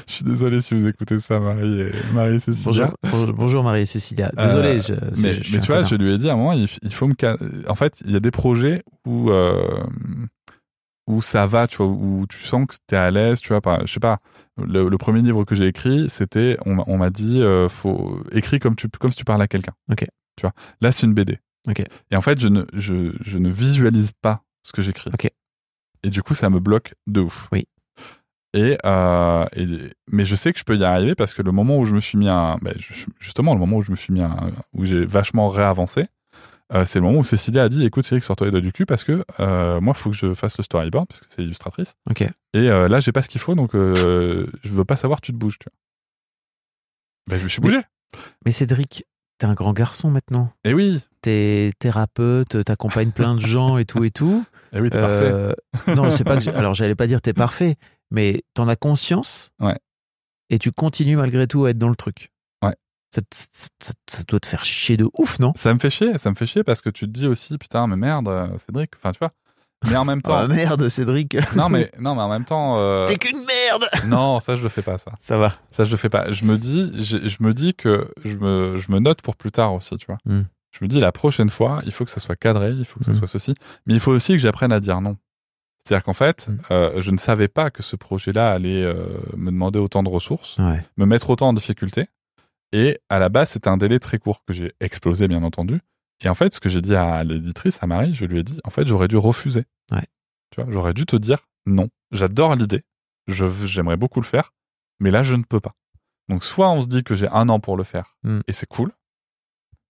je 0.06 0.12
suis 0.12 0.24
désolé 0.24 0.60
si 0.60 0.74
vous 0.74 0.86
écoutez 0.86 1.18
ça, 1.18 1.38
Marie 1.40 1.80
et, 1.80 1.92
Marie 2.14 2.36
et 2.36 2.38
Cécilia. 2.38 2.92
Bonjour, 3.10 3.32
bonjour, 3.34 3.64
Marie 3.64 3.82
et 3.82 3.86
Cécilia. 3.86 4.30
Désolé, 4.36 4.68
Euh, 4.68 4.74
je, 4.76 4.80
c'est- 5.14 5.22
mais, 5.22 5.32
je 5.42 5.58
tu 5.58 5.66
vois, 5.66 5.82
je 5.82 5.94
lui 5.96 6.12
ai 6.14 6.18
dit 6.18 6.28
à 6.30 6.34
un 6.34 6.36
moment, 6.36 6.52
il, 6.52 6.68
il 6.82 6.92
faut 6.94 7.06
me. 7.06 7.14
ca- 7.20 7.36
En 7.68 7.74
fait, 7.74 7.94
il 8.04 8.12
y 8.12 8.16
a 8.16 8.20
des 8.20 8.30
projets 8.30 8.82
où 9.06 9.30
euh, 9.30 9.82
où 11.06 11.20
ça 11.22 11.46
va, 11.46 11.66
tu 11.66 11.78
vois, 11.78 11.86
où 11.86 12.26
tu 12.28 12.38
sens 12.38 12.66
que 12.66 12.74
t'es 12.86 12.96
à 12.96 13.10
l'aise, 13.10 13.40
tu 13.40 13.48
vois. 13.48 13.60
Par, 13.60 13.86
je 13.86 13.92
sais 13.92 14.00
pas. 14.00 14.18
Le, 14.56 14.88
le 14.88 14.98
premier 14.98 15.20
livre 15.22 15.44
que 15.44 15.54
j'ai 15.54 15.66
écrit, 15.66 16.08
c'était, 16.10 16.56
on, 16.66 16.74
m'a- 16.76 16.84
on 16.86 16.98
m'a 16.98 17.10
dit, 17.10 17.40
euh, 17.40 17.68
faut 17.68 18.20
écris 18.32 18.58
comme 18.60 18.76
tu 18.76 18.88
comme 18.88 19.10
si 19.10 19.16
tu 19.18 19.24
parles 19.24 19.42
à 19.42 19.48
quelqu'un. 19.48 19.72
Ok. 19.90 20.04
Tu 20.36 20.42
vois. 20.42 20.52
Là, 20.80 20.92
c'est 20.92 21.06
une 21.06 21.14
BD. 21.14 21.38
Ok. 21.68 21.82
Et 22.10 22.16
en 22.16 22.22
fait, 22.22 22.40
je 22.40 22.48
ne 22.48 22.64
je, 22.74 23.12
je 23.20 23.38
ne 23.38 23.48
visualise 23.50 24.12
pas 24.22 24.42
ce 24.62 24.72
que 24.72 24.82
j'écris. 24.82 25.10
Ok. 25.14 25.28
Et 26.04 26.10
du 26.10 26.22
coup, 26.22 26.34
ça 26.34 26.50
me 26.50 26.58
bloque 26.60 26.94
de 27.06 27.20
ouf. 27.20 27.48
Oui. 27.52 27.66
Et, 28.54 28.76
euh, 28.84 29.46
et- 29.56 29.92
mais 30.10 30.24
je 30.26 30.34
sais 30.36 30.52
que 30.52 30.58
je 30.58 30.64
peux 30.64 30.76
y 30.76 30.84
arriver 30.84 31.14
parce 31.14 31.32
que 31.32 31.40
le 31.42 31.52
moment 31.52 31.78
où 31.78 31.84
je 31.86 31.94
me 31.94 32.00
suis 32.00 32.18
mis 32.18 32.28
à, 32.28 32.56
ben, 32.60 32.74
je- 32.78 33.06
justement, 33.18 33.54
le 33.54 33.60
moment 33.60 33.78
où 33.78 33.82
je 33.82 33.90
me 33.90 33.96
suis 33.96 34.12
mis 34.12 34.20
à, 34.20 34.36
où 34.74 34.84
j'ai 34.84 35.06
vachement 35.06 35.48
réavancé, 35.48 36.06
euh, 36.74 36.84
c'est 36.84 36.98
le 36.98 37.04
moment 37.04 37.18
où 37.18 37.24
Cécilia 37.24 37.64
a 37.64 37.68
dit, 37.68 37.84
écoute, 37.84 38.04
Cédric, 38.04 38.24
sors-toi 38.24 38.46
les 38.46 38.50
doigts 38.50 38.60
du 38.60 38.72
cul 38.72 38.86
parce 38.86 39.04
que 39.04 39.24
euh, 39.40 39.80
moi, 39.80 39.94
il 39.96 40.00
faut 40.00 40.10
que 40.10 40.16
je 40.16 40.34
fasse 40.34 40.56
le 40.58 40.64
storyboard 40.64 41.06
parce 41.08 41.20
que 41.20 41.26
c'est 41.28 41.42
illustratrice. 41.42 41.94
Ok. 42.10 42.22
Et 42.22 42.30
euh, 42.54 42.88
là, 42.88 43.00
j'ai 43.00 43.12
pas 43.12 43.22
ce 43.22 43.28
qu'il 43.28 43.40
faut, 43.40 43.54
donc 43.54 43.74
euh, 43.74 44.46
je 44.62 44.72
veux 44.72 44.84
pas 44.84 44.96
savoir, 44.96 45.20
tu 45.20 45.32
te 45.32 45.36
bouges. 45.36 45.58
Tu 45.58 45.66
vois. 45.68 45.76
Ben, 47.28 47.38
je 47.38 47.44
me 47.44 47.48
suis 47.48 47.60
bougé. 47.60 47.80
Mais 48.44 48.52
Cédric, 48.52 49.04
t'es 49.38 49.46
un 49.46 49.54
grand 49.54 49.72
garçon 49.72 50.10
maintenant. 50.10 50.52
Et 50.64 50.74
oui, 50.74 51.00
T'es 51.22 51.70
thérapeute, 51.78 52.64
t'accompagnes 52.64 53.12
plein 53.12 53.36
de 53.36 53.40
gens 53.40 53.78
et 53.78 53.84
tout 53.84 54.02
et 54.02 54.10
tout. 54.10 54.44
et 54.72 54.80
oui, 54.80 54.90
t'es 54.90 55.00
parfait. 55.00 55.30
Euh, 55.32 55.52
non, 55.94 56.10
c'est 56.10 56.24
pas 56.24 56.36
que. 56.36 56.50
Alors, 56.50 56.74
j'allais 56.74 56.96
pas 56.96 57.06
dire 57.06 57.22
t'es 57.22 57.32
parfait, 57.32 57.76
mais 58.10 58.42
t'en 58.54 58.66
as 58.66 58.74
conscience. 58.74 59.52
Ouais. 59.60 59.78
Et 60.50 60.58
tu 60.58 60.72
continues 60.72 61.14
malgré 61.16 61.46
tout 61.46 61.64
à 61.64 61.70
être 61.70 61.78
dans 61.78 61.88
le 61.88 61.94
truc. 61.94 62.31
Ça, 63.14 63.20
ça- 63.30 63.68
ça- 63.82 63.92
ça 64.08 64.22
doit 64.26 64.40
te 64.40 64.46
faire 64.46 64.64
chier 64.64 64.96
de 64.96 65.06
ouf, 65.18 65.38
non? 65.38 65.52
Ça 65.56 65.72
me 65.74 65.78
fait 65.78 65.90
chier, 65.90 66.16
ça 66.18 66.30
me 66.30 66.34
fait 66.34 66.46
chier 66.46 66.64
parce 66.64 66.80
que 66.80 66.88
tu 66.90 67.06
te 67.06 67.10
dis 67.10 67.26
aussi, 67.26 67.58
putain, 67.58 67.86
mais 67.86 67.96
merde, 67.96 68.28
euh, 68.28 68.46
Cédric, 68.58 68.92
enfin, 68.96 69.12
tu 69.12 69.18
vois. 69.18 69.32
Mais 69.90 69.96
en 69.96 70.04
même 70.04 70.22
temps, 70.22 70.34
Ah 70.36 70.46
merde, 70.48 70.88
Cédric. 70.88 71.36
non, 71.56 71.68
mais, 71.68 71.90
non, 71.98 72.14
mais 72.14 72.22
en 72.22 72.28
même 72.28 72.44
temps, 72.44 72.76
euh, 72.78 73.06
T'es 73.08 73.16
qu'une 73.18 73.44
merde. 73.44 73.84
non, 74.06 74.38
ça, 74.40 74.56
je 74.56 74.62
le 74.62 74.68
fais 74.68 74.80
pas, 74.82 74.96
ça. 74.96 75.12
Ça 75.18 75.36
va. 75.38 75.52
Ça, 75.70 75.84
je 75.84 75.90
le 75.90 75.96
fais 75.96 76.08
pas. 76.08 76.30
Je 76.30 76.44
me 76.44 76.56
dis, 76.56 76.90
je, 77.04 77.26
je 77.28 77.36
me 77.40 77.52
dis 77.52 77.74
que 77.74 78.10
je 78.24 78.36
me, 78.38 78.76
je 78.76 78.90
me 78.92 78.98
note 79.00 79.20
pour 79.22 79.36
plus 79.36 79.50
tard 79.50 79.74
aussi, 79.74 79.96
tu 79.98 80.06
vois. 80.06 80.18
Hmm. 80.24 80.44
Je 80.70 80.78
me 80.84 80.88
dis, 80.88 81.00
la 81.00 81.12
prochaine 81.12 81.50
fois, 81.50 81.82
il 81.84 81.92
faut 81.92 82.04
que 82.06 82.10
ça 82.12 82.20
soit 82.20 82.36
cadré, 82.36 82.70
il 82.70 82.84
faut 82.86 82.98
que 83.00 83.04
ça 83.04 83.10
Hmm. 83.10 83.14
soit 83.16 83.26
ceci. 83.28 83.54
Mais 83.86 83.92
il 83.94 84.00
faut 84.00 84.12
aussi 84.12 84.32
que 84.32 84.38
j'apprenne 84.38 84.72
à 84.72 84.80
dire 84.80 85.00
non. 85.02 85.16
C'est-à-dire 85.84 86.04
qu'en 86.04 86.14
fait, 86.14 86.46
Hmm. 86.48 86.56
euh, 86.70 87.00
je 87.02 87.10
ne 87.10 87.18
savais 87.18 87.48
pas 87.48 87.70
que 87.70 87.82
ce 87.82 87.96
projet-là 87.96 88.52
allait 88.52 88.84
euh, 88.84 89.04
me 89.36 89.50
demander 89.50 89.80
autant 89.80 90.02
de 90.04 90.08
ressources, 90.08 90.56
Ouais. 90.58 90.80
me 90.96 91.04
mettre 91.04 91.28
autant 91.28 91.48
en 91.48 91.52
difficulté. 91.52 92.06
Et 92.72 93.00
à 93.08 93.18
la 93.18 93.28
base, 93.28 93.50
c'était 93.50 93.68
un 93.68 93.76
délai 93.76 93.98
très 94.00 94.18
court 94.18 94.44
que 94.46 94.52
j'ai 94.52 94.72
explosé, 94.80 95.28
bien 95.28 95.42
entendu. 95.42 95.80
Et 96.20 96.28
en 96.28 96.34
fait, 96.34 96.54
ce 96.54 96.60
que 96.60 96.68
j'ai 96.68 96.80
dit 96.80 96.94
à 96.94 97.24
l'éditrice, 97.24 97.78
à 97.82 97.86
Marie, 97.86 98.14
je 98.14 98.24
lui 98.24 98.38
ai 98.38 98.42
dit, 98.44 98.58
en 98.64 98.70
fait, 98.70 98.86
j'aurais 98.86 99.08
dû 99.08 99.16
refuser. 99.16 99.64
Ouais. 99.92 100.06
Tu 100.50 100.60
vois, 100.60 100.70
j'aurais 100.72 100.94
dû 100.94 101.04
te 101.04 101.16
dire 101.16 101.48
non. 101.66 101.88
J'adore 102.10 102.54
l'idée. 102.54 102.84
Je, 103.26 103.46
j'aimerais 103.66 103.96
beaucoup 103.96 104.20
le 104.20 104.26
faire. 104.26 104.52
Mais 105.00 105.10
là, 105.10 105.22
je 105.22 105.34
ne 105.34 105.42
peux 105.42 105.60
pas. 105.60 105.74
Donc, 106.28 106.44
soit 106.44 106.70
on 106.70 106.82
se 106.82 106.86
dit 106.86 107.02
que 107.04 107.14
j'ai 107.14 107.28
un 107.28 107.48
an 107.48 107.60
pour 107.60 107.76
le 107.76 107.84
faire 107.84 108.16
Hmm. 108.22 108.40
et 108.46 108.52
c'est 108.52 108.66
cool. 108.68 108.92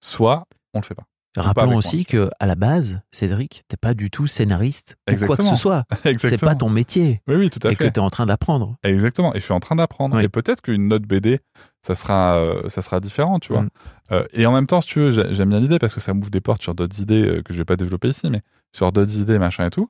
Soit 0.01 0.47
on 0.75 0.81
le 0.81 0.85
fait 0.85 0.95
pas. 0.95 1.07
Rappelons 1.37 1.77
aussi 1.77 2.05
que 2.05 2.31
à 2.41 2.47
la 2.47 2.55
base, 2.57 3.01
Cédric, 3.11 3.65
t'es 3.69 3.79
pas 3.79 3.95
du 3.95 4.11
tout 4.11 4.27
scénariste 4.27 4.97
ou 5.11 5.17
quoi 5.27 5.37
que 5.37 5.43
ce 5.43 5.57
soit. 5.57 5.85
C'est 6.19 6.39
pas 6.39 6.55
ton 6.55 6.69
métier 6.69 7.23
Oui, 7.27 7.37
oui, 7.37 7.51
tout 7.51 7.67
à 7.67 7.71
et 7.73 7.77
que 7.77 7.85
fait. 7.85 7.91
t'es 7.93 8.01
en 8.01 8.11
train 8.11 8.27
d'apprendre. 8.27 8.77
Exactement. 8.83 9.35
Et 9.35 9.41
je 9.41 9.45
suis 9.45 9.55
en 9.55 9.61
train 9.61 9.77
d'apprendre. 9.77 10.17
Oui. 10.17 10.25
Et 10.25 10.29
peut-être 10.29 10.61
qu'une 10.61 10.89
note 10.89 11.03
BD, 11.05 11.41
ça 11.81 11.95
sera, 11.95 12.35
euh, 12.37 12.69
ça 12.69 12.83
sera 12.83 13.01
différent, 13.01 13.39
tu 13.39 13.53
vois. 13.55 13.63
Mm. 13.63 13.71
Euh, 14.13 14.27
et 14.35 14.45
en 14.45 14.53
même 14.53 14.67
temps, 14.67 14.83
si 14.83 14.89
tu 14.89 14.99
veux, 15.01 15.11
j'ai- 15.11 15.33
j'aime 15.33 15.49
bien 15.49 15.61
l'idée 15.61 15.79
parce 15.79 15.95
que 15.95 16.01
ça 16.01 16.13
m'ouvre 16.13 16.29
des 16.31 16.43
portes 16.43 16.61
sur 16.63 16.75
d'autres 16.75 17.01
idées 17.01 17.27
euh, 17.27 17.43
que 17.43 17.55
je 17.55 17.59
vais 17.59 17.65
pas 17.65 17.77
développer 17.77 18.09
ici, 18.09 18.29
mais 18.29 18.43
sur 18.75 18.93
d'autres 18.93 19.17
idées, 19.19 19.39
machin 19.39 19.65
et 19.67 19.71
tout. 19.71 19.89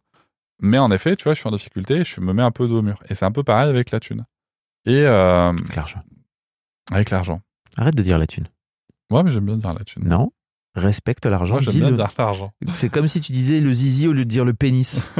Mais 0.60 0.78
en 0.78 0.92
effet, 0.92 1.16
tu 1.16 1.24
vois, 1.24 1.34
je 1.34 1.40
suis 1.40 1.48
en 1.48 1.52
difficulté, 1.52 2.04
je 2.04 2.20
me 2.20 2.32
mets 2.32 2.42
un 2.42 2.52
peu 2.52 2.68
dos 2.68 2.78
au 2.78 2.82
mur. 2.82 3.02
Et 3.10 3.16
c'est 3.16 3.24
un 3.24 3.32
peu 3.32 3.42
pareil 3.42 3.68
avec 3.68 3.90
la 3.90 3.98
thune. 3.98 4.24
Et 4.86 5.02
euh, 5.06 5.48
Avec 5.50 5.74
l'argent. 5.74 6.02
avec 6.92 7.10
l'argent. 7.10 7.40
Arrête 7.76 7.96
de 7.96 8.02
dire 8.04 8.18
la 8.18 8.28
thune. 8.28 8.46
Ouais, 9.10 9.24
mais 9.24 9.32
j'aime 9.32 9.46
bien 9.46 9.56
dire 9.56 9.74
la 9.74 9.82
thune. 9.84 10.04
Non. 10.06 10.30
Respecte 10.74 11.26
l'argent. 11.26 11.54
Moi, 11.54 11.60
j'aime 11.60 11.94
bien 11.94 12.06
l'argent. 12.18 12.52
C'est 12.70 12.88
comme 12.88 13.06
si 13.08 13.20
tu 13.20 13.32
disais 13.32 13.60
le 13.60 13.72
zizi 13.72 14.08
au 14.08 14.12
lieu 14.12 14.24
de 14.24 14.30
dire 14.30 14.44
le 14.44 14.54
pénis. 14.54 15.04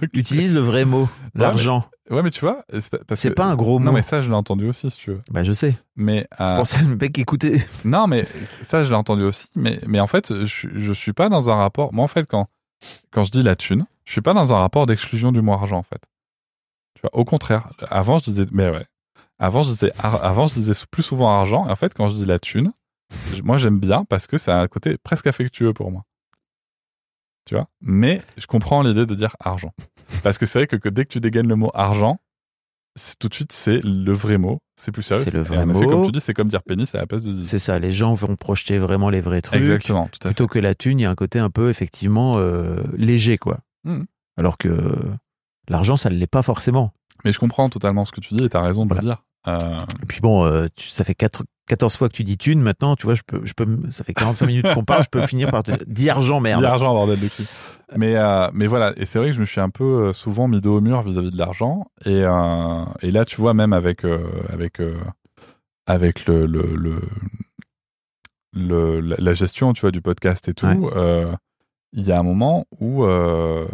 Ok. 0.00 0.10
Utilise 0.12 0.54
le 0.54 0.60
vrai 0.60 0.84
mot, 0.84 1.08
l'argent. 1.34 1.84
Ouais, 2.08 2.22
mais 2.22 2.30
tu 2.30 2.38
vois, 2.40 2.64
c'est 2.78 3.04
pas- 3.04 3.16
C'est 3.16 3.36
un 3.40 3.56
gros 3.56 3.80
mot. 3.80 3.84
Non, 3.86 3.90
mais 3.90 4.02
ça, 4.02 4.22
je 4.22 4.28
l'ai 4.28 4.34
entendu 4.36 4.68
aussi, 4.68 4.88
si 4.92 4.96
tu 4.96 5.10
veux. 5.10 5.20
Bah 5.28 5.42
je 5.42 5.52
sais. 5.52 5.74
Mais 5.96 6.28
C'est 6.38 6.44
euh, 6.52 6.56
pour 6.56 6.68
ça 6.68 6.82
le 6.82 6.94
mec 6.94 7.18
écoutait. 7.18 7.66
Non, 7.84 8.06
mais 8.06 8.24
ça, 8.62 8.84
je 8.84 8.90
l'ai 8.90 8.94
entendu 8.94 9.24
aussi. 9.24 9.48
Mais, 9.56 9.80
mais 9.88 9.98
en 9.98 10.06
fait, 10.06 10.44
je, 10.44 10.68
je 10.72 10.92
suis 10.92 11.12
pas 11.12 11.28
dans 11.28 11.50
un 11.50 11.56
rapport. 11.56 11.92
Moi, 11.92 12.04
en 12.04 12.08
fait, 12.08 12.26
quand, 12.28 12.46
quand 13.10 13.24
je 13.24 13.32
dis 13.32 13.42
la 13.42 13.56
thune, 13.56 13.86
je 14.04 14.12
suis 14.12 14.20
pas 14.20 14.34
dans 14.34 14.52
un 14.52 14.58
rapport 14.58 14.86
d'exclusion 14.86 15.32
du 15.32 15.40
mot 15.42 15.52
argent, 15.54 15.78
en 15.78 15.82
fait. 15.82 16.00
Tu 16.94 17.00
vois, 17.02 17.10
au 17.14 17.24
contraire. 17.24 17.68
Avant, 17.90 18.18
je 18.18 18.24
disais, 18.24 18.46
mais 18.52 18.70
ouais. 18.70 18.86
Avant, 19.40 19.64
je 19.64 19.70
disais, 19.70 19.92
avant, 19.98 20.46
je 20.46 20.52
disais 20.54 20.74
plus 20.92 21.02
souvent 21.02 21.36
argent. 21.40 21.66
Et 21.68 21.72
en 21.72 21.76
fait, 21.76 21.92
quand 21.92 22.08
je 22.08 22.14
dis 22.14 22.24
la 22.24 22.38
thune, 22.38 22.70
moi, 23.42 23.58
j'aime 23.58 23.78
bien 23.78 24.04
parce 24.04 24.26
que 24.26 24.38
c'est 24.38 24.52
un 24.52 24.66
côté 24.68 24.96
presque 24.98 25.26
affectueux 25.26 25.72
pour 25.72 25.90
moi. 25.90 26.04
Tu 27.46 27.54
vois? 27.54 27.68
Mais 27.80 28.20
je 28.36 28.46
comprends 28.46 28.82
l'idée 28.82 29.06
de 29.06 29.14
dire 29.14 29.34
argent. 29.40 29.72
Parce 30.22 30.38
que 30.38 30.46
c'est 30.46 30.58
vrai 30.60 30.66
que, 30.66 30.76
que 30.76 30.88
dès 30.88 31.04
que 31.04 31.10
tu 31.10 31.20
dégaines 31.20 31.48
le 31.48 31.56
mot 31.56 31.70
argent, 31.74 32.18
tout 33.18 33.28
de 33.28 33.34
suite, 33.34 33.52
c'est 33.52 33.80
le 33.84 34.12
vrai 34.12 34.38
mot. 34.38 34.58
C'est 34.76 34.92
plus 34.92 35.02
sérieux. 35.02 35.24
C'est 35.24 35.32
le 35.34 35.40
vrai 35.42 35.56
effet, 35.58 35.66
mot. 35.66 35.88
comme 35.88 36.04
tu 36.04 36.12
dis, 36.12 36.20
c'est 36.20 36.34
comme 36.34 36.48
dire 36.48 36.62
pénis 36.62 36.94
à 36.94 36.98
la 36.98 37.06
place 37.06 37.22
de 37.22 37.32
zizi. 37.32 37.46
C'est 37.46 37.58
ça, 37.58 37.78
les 37.78 37.92
gens 37.92 38.12
vont 38.14 38.36
projeter 38.36 38.78
vraiment 38.78 39.08
les 39.08 39.20
vrais 39.20 39.40
trucs. 39.40 39.58
Exactement, 39.60 40.08
tout 40.08 40.18
à 40.22 40.28
fait. 40.28 40.34
Plutôt 40.34 40.46
que 40.48 40.58
la 40.58 40.74
thune, 40.74 40.98
il 41.00 41.02
y 41.04 41.06
a 41.06 41.10
un 41.10 41.14
côté 41.14 41.38
un 41.38 41.50
peu 41.50 41.70
effectivement 41.70 42.38
euh, 42.38 42.82
léger, 42.96 43.38
quoi. 43.38 43.60
Mhm. 43.84 44.06
Alors 44.36 44.58
que 44.58 44.96
l'argent, 45.68 45.96
ça 45.96 46.10
ne 46.10 46.16
l'est 46.16 46.26
pas 46.26 46.42
forcément. 46.42 46.92
Mais 47.24 47.32
je 47.32 47.38
comprends 47.40 47.68
totalement 47.70 48.04
ce 48.04 48.12
que 48.12 48.20
tu 48.20 48.34
dis 48.34 48.44
et 48.44 48.48
t'as 48.48 48.60
raison 48.62 48.84
de 48.84 48.92
Voilà. 48.94 49.00
le 49.02 49.06
dire. 49.06 49.24
Euh, 49.48 49.80
Et 50.02 50.06
puis 50.06 50.20
bon, 50.20 50.44
euh, 50.44 50.66
tu- 50.76 50.88
ça 50.88 51.04
fait 51.04 51.14
quatre- 51.14 51.44
14 51.68 51.96
fois 51.96 52.08
que 52.08 52.14
tu 52.14 52.24
dis 52.24 52.36
thune. 52.38 52.60
Maintenant, 52.60 52.96
tu 52.96 53.04
vois, 53.06 53.14
je 53.14 53.22
peux, 53.26 53.40
je 53.44 53.52
peux, 53.52 53.66
ça 53.90 54.02
fait 54.04 54.14
45 54.14 54.46
minutes 54.46 54.66
qu'on 54.74 54.84
parle, 54.84 55.02
je 55.04 55.08
peux 55.08 55.26
finir 55.26 55.50
par 55.50 55.62
te 55.62 55.72
dire 55.84 56.16
argent, 56.16 56.40
merde. 56.40 56.60
dis 56.60 56.66
argent, 56.66 56.92
bordel 56.92 57.20
de 57.20 57.28
cul. 57.28 57.44
Mais, 57.96 58.16
euh, 58.16 58.48
mais 58.52 58.66
voilà, 58.66 58.92
et 58.96 59.06
c'est 59.06 59.18
vrai 59.18 59.28
que 59.28 59.34
je 59.34 59.40
me 59.40 59.46
suis 59.46 59.60
un 59.60 59.70
peu 59.70 59.84
euh, 60.08 60.12
souvent 60.12 60.46
mis 60.48 60.60
dos 60.60 60.76
au 60.76 60.80
mur 60.82 61.00
vis-à-vis 61.02 61.30
de 61.30 61.38
l'argent. 61.38 61.86
Et, 62.04 62.22
euh, 62.24 62.84
et 63.02 63.10
là, 63.10 63.24
tu 63.24 63.36
vois, 63.40 63.54
même 63.54 63.72
avec, 63.72 64.04
euh, 64.04 64.26
avec, 64.50 64.78
avec 65.86 66.26
le, 66.26 66.44
le, 66.46 66.74
le, 66.76 67.00
le- 68.54 69.00
la, 69.00 69.16
la 69.18 69.34
gestion 69.34 69.72
tu 69.72 69.82
vois, 69.82 69.90
du 69.90 70.00
podcast 70.02 70.48
et 70.48 70.54
tout, 70.54 70.66
Ouais. 70.66 71.24
Il 71.94 72.04
y 72.06 72.12
a 72.12 72.18
un 72.18 72.22
moment 72.22 72.66
où 72.80 73.04
euh, 73.04 73.64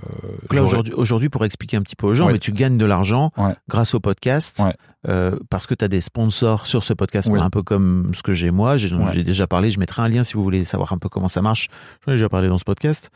Donc 0.43 0.55
là, 0.55 0.67
j'aurais- 0.67 0.93
aujourd'hui, 0.93 1.29
pour 1.29 1.45
expliquer 1.45 1.77
un 1.77 1.83
petit 1.83 1.97
peu 1.97 2.07
aux 2.07 2.15
gens, 2.15 2.29
mais 2.31 2.39
tu 2.39 2.53
gagnes 2.53 2.79
de 2.79 2.85
l'argent 2.85 3.31
Ouais. 3.37 3.55
grâce 3.69 3.95
au 3.95 4.01
podcast 4.01 4.61
Ouais. 4.65 4.75
euh, 5.09 5.37
parce 5.51 5.67
que 5.67 5.75
tu 5.75 5.85
as 5.85 5.89
des 5.89 6.01
sponsors 6.01 6.67
sur 6.67 6.85
ce 6.85 6.93
podcast, 6.93 7.29
un 7.29 7.51
peu 7.51 7.63
comme 7.63 8.13
ce 8.15 8.23
que 8.23 8.33
j'ai 8.33 8.51
moi. 8.51 8.77
J'ai 8.77 9.25
déjà 9.25 9.47
parlé, 9.47 9.71
je 9.71 9.79
mettrai 9.81 10.03
un 10.03 10.09
lien 10.09 10.23
si 10.23 10.35
vous 10.35 10.43
voulez 10.43 10.65
savoir 10.65 10.93
un 10.93 10.99
peu 10.99 11.09
comment 11.09 11.29
ça 11.29 11.43
marche. 11.43 11.69
J'en 12.07 12.13
ai 12.13 12.15
déjà 12.17 12.29
parlé 12.29 12.49
dans 12.49 12.59
ce 12.59 12.65
podcast. 12.65 13.11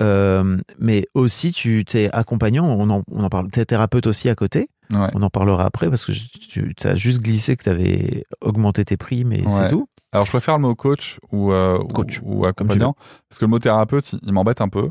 Euh, 0.00 0.56
mais 0.78 1.06
aussi, 1.14 1.50
tu 1.52 1.84
t'es 1.84 2.08
accompagnant, 2.12 2.64
on 2.64 2.88
en, 2.88 3.02
on 3.10 3.24
en 3.24 3.28
parle, 3.28 3.50
tu 3.50 3.58
es 3.58 3.64
thérapeute 3.64 4.06
aussi 4.06 4.28
à 4.28 4.34
côté. 4.34 4.68
On 4.90 5.20
en 5.22 5.28
parlera 5.28 5.66
après 5.66 5.90
parce 5.90 6.06
que 6.06 6.12
tu 6.12 6.74
as 6.84 6.96
juste 6.96 7.20
glissé 7.20 7.56
que 7.56 7.64
tu 7.64 7.68
avais 7.68 8.24
augmenté 8.40 8.84
tes 8.86 8.96
prix, 8.96 9.24
mais 9.24 9.42
c'est 9.50 9.68
tout. 9.68 9.86
Alors, 10.12 10.24
je 10.24 10.30
préfère 10.30 10.56
le 10.56 10.62
mot 10.62 10.74
coach 10.74 11.18
ou, 11.32 11.52
euh, 11.52 11.78
Coach, 11.94 12.20
ou, 12.24 12.46
accompagnant, 12.46 12.94
parce 13.28 13.38
que 13.38 13.44
le 13.44 13.50
mot 13.50 13.58
thérapeute, 13.58 14.12
il, 14.14 14.20
il 14.22 14.32
m'embête 14.32 14.60
un 14.62 14.68
peu. 14.68 14.90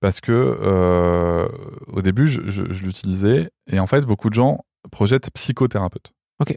Parce 0.00 0.20
que 0.20 0.30
euh, 0.32 1.48
au 1.88 2.00
début, 2.02 2.28
je, 2.28 2.42
je- 2.46 2.70
je 2.72 2.84
l'utilisais, 2.84 3.50
et 3.70 3.80
en 3.80 3.86
fait, 3.86 4.02
beaucoup 4.06 4.28
de 4.30 4.34
gens 4.34 4.60
projettent 4.92 5.30
psychothérapeute. 5.30 6.12
Ok. 6.40 6.54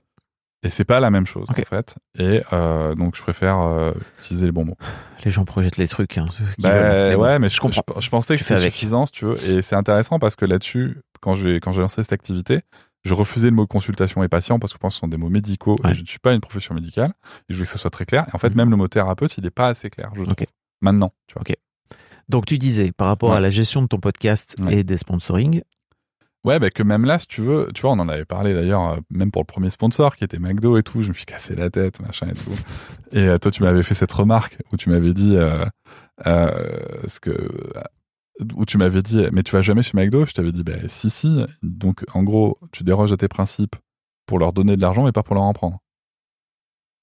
Et 0.64 0.70
c'est 0.70 0.84
pas 0.86 1.00
la 1.00 1.12
même 1.12 1.28
chose, 1.28 1.46
en 1.48 1.54
fait. 1.54 1.96
Et 2.18 2.42
euh, 2.54 2.96
donc, 2.96 3.16
je 3.16 3.22
préfère 3.22 3.60
euh, 3.60 3.92
utiliser 4.24 4.48
les 4.48 4.52
bons 4.52 4.66
mots. 4.66 4.78
Les 5.24 5.30
gens 5.32 5.46
projettent 5.46 5.78
les 5.78 5.88
trucs. 5.88 6.18
Hein, 6.18 6.26
Bah, 6.60 6.72
veulent. 7.10 7.16
Ouais, 7.18 7.40
mais 7.40 7.50
je, 7.50 7.60
comprends. 7.60 7.84
je, 7.96 8.02
je 8.02 8.10
pensais 8.10 8.36
que 8.36 8.42
Tu 8.44 8.48
c'était 8.48 8.62
suffisant, 8.62 9.06
si 9.06 9.12
tu 9.12 9.26
veux. 9.26 9.44
Et 9.50 9.62
c'est 9.62 9.76
intéressant 9.76 10.18
parce 10.18 10.36
que 10.36 10.46
là-dessus, 10.46 11.02
quand 11.22 11.36
j'ai 11.36 11.60
lancé 11.60 12.02
cette 12.04 12.14
activité, 12.14 12.62
je 13.06 13.14
refusais 13.14 13.50
le 13.50 13.56
mot 13.56 13.66
consultation 13.68 14.24
et 14.24 14.28
patient 14.28 14.60
parce 14.60 14.74
que 14.74 14.78
je 14.78 14.82
pense 14.82 14.94
que 14.94 14.96
ce 14.96 15.00
sont 15.02 15.08
des 15.08 15.18
mots 15.18 15.30
médicaux 15.30 15.78
Ouais. 15.84 15.92
et 15.92 15.94
je 15.94 16.02
ne 16.02 16.06
suis 16.08 16.20
pas 16.20 16.34
une 16.34 16.42
profession 16.42 16.74
médicale. 16.76 17.14
Et 17.50 17.54
je 17.54 17.56
voulais 17.56 17.66
que 17.68 17.72
ce 17.72 17.78
soit 17.80 17.90
très 17.92 18.06
clair. 18.06 18.26
Et 18.32 18.36
en 18.36 18.40
fait, 18.40 18.50
Mhm. 18.50 18.58
même 18.58 18.70
le 18.72 18.76
mot 18.78 18.88
thérapeute, 18.88 19.38
il 19.38 19.44
n'est 19.44 19.50
pas 19.52 19.68
assez 19.68 19.90
clair, 19.90 20.12
je 20.16 20.24
trouve. 20.24 20.36
Maintenant, 20.82 21.14
tu 21.28 21.36
vois. 21.36 21.44
Donc 22.28 22.46
tu 22.48 22.58
disais, 22.58 22.92
par 22.92 23.08
rapport 23.08 23.30
Ouais. 23.32 23.38
à 23.38 23.40
la 23.40 23.50
gestion 23.52 23.82
de 23.84 23.88
ton 23.88 24.00
podcast 24.00 24.56
Ouais. 24.60 24.78
et 24.78 24.84
des 24.84 24.98
sponsoring, 24.98 25.62
Ouais, 26.44 26.60
bah 26.60 26.70
que 26.70 26.84
même 26.84 27.06
là, 27.06 27.18
si 27.18 27.26
tu 27.26 27.42
veux, 27.42 27.72
tu 27.74 27.82
vois, 27.82 27.90
on 27.94 28.00
en 28.00 28.08
avait 28.08 28.24
parlé 28.26 28.54
d'ailleurs, 28.54 28.92
euh, 28.92 28.98
même 29.10 29.32
pour 29.32 29.42
le 29.42 29.48
premier 29.48 29.72
sponsor 29.72 30.16
qui 30.16 30.24
était 30.24 30.38
McDo 30.38 30.78
et 30.78 30.84
tout, 30.84 31.02
je 31.02 31.10
me 31.10 31.14
suis 31.16 31.26
cassé 31.26 31.56
la 31.56 31.72
tête, 31.72 32.00
machin 32.02 32.28
et 32.28 32.34
tout. 32.34 32.52
et 33.14 33.28
euh, 33.28 33.40
toi, 33.40 33.50
tu 33.50 33.64
m'avais 33.64 33.82
fait 33.82 33.96
cette 33.96 34.12
remarque 34.12 34.60
où 34.72 34.78
tu 34.78 34.92
m'avais 34.92 35.14
dit, 35.16 35.36
euh, 35.36 35.66
euh, 36.28 36.52
ce 37.08 37.20
que, 37.20 37.32
où 38.56 38.66
tu 38.66 38.78
m'avais 38.78 39.02
dit, 39.02 39.26
mais 39.32 39.44
tu 39.44 39.52
vas 39.52 39.62
jamais 39.62 39.84
chez 39.84 39.98
McDo 39.98 40.26
Je 40.26 40.34
t'avais 40.34 40.52
dit, 40.52 40.64
bah 40.64 40.74
si, 40.88 41.10
si. 41.10 41.46
Donc, 41.64 42.04
en 42.14 42.24
gros, 42.24 42.58
tu 42.72 42.84
déroges 42.84 43.12
à 43.12 43.18
tes 43.18 43.28
principes 43.28 43.76
pour 44.26 44.40
leur 44.40 44.54
donner 44.54 44.76
de 44.76 44.82
l'argent, 44.82 45.04
mais 45.06 45.12
pas 45.12 45.24
pour 45.24 45.36
leur 45.36 45.44
en 45.44 45.54
prendre. 45.54 45.80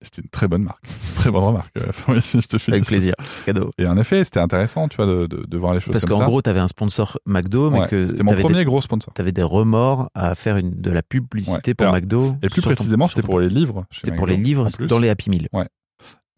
C'était 0.04 0.22
une 0.22 0.28
très 0.30 0.48
bonne 0.48 0.64
marque, 0.64 0.84
très 1.14 1.30
bonne 1.30 1.44
remarque. 1.44 1.72
Euh, 1.78 2.20
je 2.20 2.46
te 2.46 2.70
avec 2.70 2.84
plaisir, 2.84 3.14
c'est 3.34 3.44
cadeau. 3.44 3.70
Et 3.78 3.86
en 3.86 3.96
effet, 3.96 4.24
c'était 4.24 4.40
intéressant, 4.40 4.88
tu 4.88 4.96
vois, 4.96 5.06
de, 5.06 5.26
de, 5.26 5.46
de 5.46 5.56
voir 5.58 5.74
les 5.74 5.80
choses 5.80 5.92
Parce 5.92 6.04
qu'en 6.04 6.24
gros, 6.24 6.42
tu 6.42 6.50
avais 6.50 6.58
un 6.58 6.66
sponsor 6.66 7.18
McDo, 7.24 7.70
mais 7.70 7.80
Ouais, 7.82 7.88
que 7.88 8.08
c'était 8.08 8.24
mon 8.24 8.34
premier 8.34 8.58
des, 8.58 8.64
gros 8.64 8.80
sponsor. 8.80 9.14
t'avais 9.14 9.30
des 9.30 9.44
remords 9.44 10.10
à 10.14 10.34
faire 10.34 10.56
une, 10.56 10.72
de 10.72 10.90
la 10.90 11.02
publicité 11.02 11.70
Ouais. 11.70 11.74
pour 11.74 11.84
Alors, 11.86 11.94
McDo. 11.94 12.34
Et 12.42 12.48
plus 12.48 12.62
précisément, 12.62 13.06
c'était 13.06 13.22
pour 13.22 13.38
les 13.38 13.48
livres. 13.48 13.86
C'était 13.92 14.12
pour 14.12 14.26
les 14.26 14.36
livres 14.36 14.66
dans 14.88 14.98
les 14.98 15.08
Happy 15.08 15.30
Meal. 15.30 15.46
Et, 15.52 15.58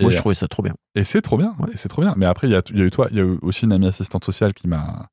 Moi, 0.01 0.11
je 0.11 0.16
trouvais 0.18 0.34
ça 0.34 0.49
trop 0.49 0.62
bien. 0.62 0.74
et 0.95 1.05
c'est 1.05 1.22
trop 1.22 1.36
bien. 1.38 1.55
Ouais. 1.61 1.70
Et 1.72 1.76
c'est 1.76 1.88
trop 1.88 2.03
bien. 2.03 2.14
Mais 2.16 2.26
après, 2.26 2.49
il 2.49 2.51
y 2.51 2.57
a, 2.57 2.62
il 2.70 2.78
y 2.78 2.82
a 2.82 2.84
eu 2.84 2.90
toi, 2.90 3.09
il 3.11 3.16
y 3.16 3.20
a 3.20 3.24
eu 3.24 3.38
aussi 3.42 3.64
une 3.64 3.72
amie 3.72 3.86
assistante 3.86 4.24
sociale 4.24 4.53
qui 4.55 4.66
m'a, 4.68 5.09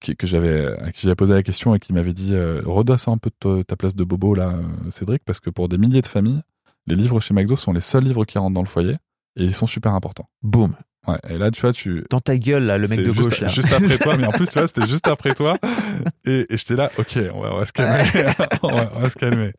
qui, 0.00 0.14
que 0.16 0.26
j'avais, 0.26 0.66
à 0.80 0.92
qui 0.92 1.02
j'avais 1.02 1.14
posé 1.16 1.34
la 1.34 1.42
question 1.42 1.74
et 1.74 1.78
qui 1.80 1.92
m'avait 1.92 2.12
dit, 2.12 2.34
euh, 2.34 2.62
redosse 2.64 3.08
un 3.08 3.18
peu 3.18 3.30
de 3.44 3.62
ta- 3.62 3.76
place 3.76 3.96
de 3.96 4.04
bobo 4.04 4.34
là, 4.34 4.50
euh, 4.50 4.90
Cédric, 4.90 5.22
parce 5.24 5.40
que 5.40 5.50
pour 5.50 5.68
des 5.68 5.78
milliers 5.78 6.02
de 6.02 6.06
familles, 6.06 6.42
les 6.86 6.94
livres 6.94 7.18
chez 7.20 7.34
McDo 7.34 7.56
sont 7.56 7.72
les 7.72 7.80
seuls 7.80 8.04
livres 8.04 8.24
qui 8.24 8.38
rentrent 8.38 8.54
dans 8.54 8.62
le 8.62 8.68
foyer 8.68 8.94
et 9.36 9.44
ils 9.44 9.54
sont 9.54 9.66
super 9.66 9.92
importants. 9.92 10.28
Boum. 10.42 10.74
Ouais. 11.08 11.18
Et 11.28 11.38
là, 11.38 11.50
tu 11.50 11.60
vois, 11.60 11.72
tu, 11.72 12.04
Dans 12.10 12.20
ta 12.20 12.36
gueule, 12.36 12.64
là, 12.64 12.78
le 12.78 12.88
mec 12.88 12.98
de 13.00 13.12
juste, 13.12 13.28
gauche, 13.30 13.40
là. 13.40 13.48
juste 13.48 13.72
après 13.72 13.96
toi, 13.98 14.16
mais 14.16 14.26
en 14.26 14.30
plus, 14.32 14.46
tu 14.46 14.58
vois, 14.58 14.66
c'était 14.68 14.86
juste 14.88 15.06
après 15.08 15.34
toi. 15.34 15.54
Et, 16.26 16.46
et 16.52 16.56
j'étais 16.56 16.74
là, 16.74 16.90
ok, 16.98 17.18
on 17.32 17.40
va, 17.42 17.54
on 17.54 17.58
va 17.58 17.64
se 17.66 17.72
calmer. 17.72 18.02
on, 18.62 18.68
va, 18.68 18.92
on 18.96 18.98
va 19.00 19.10
se 19.10 19.14
calmer. 19.16 19.52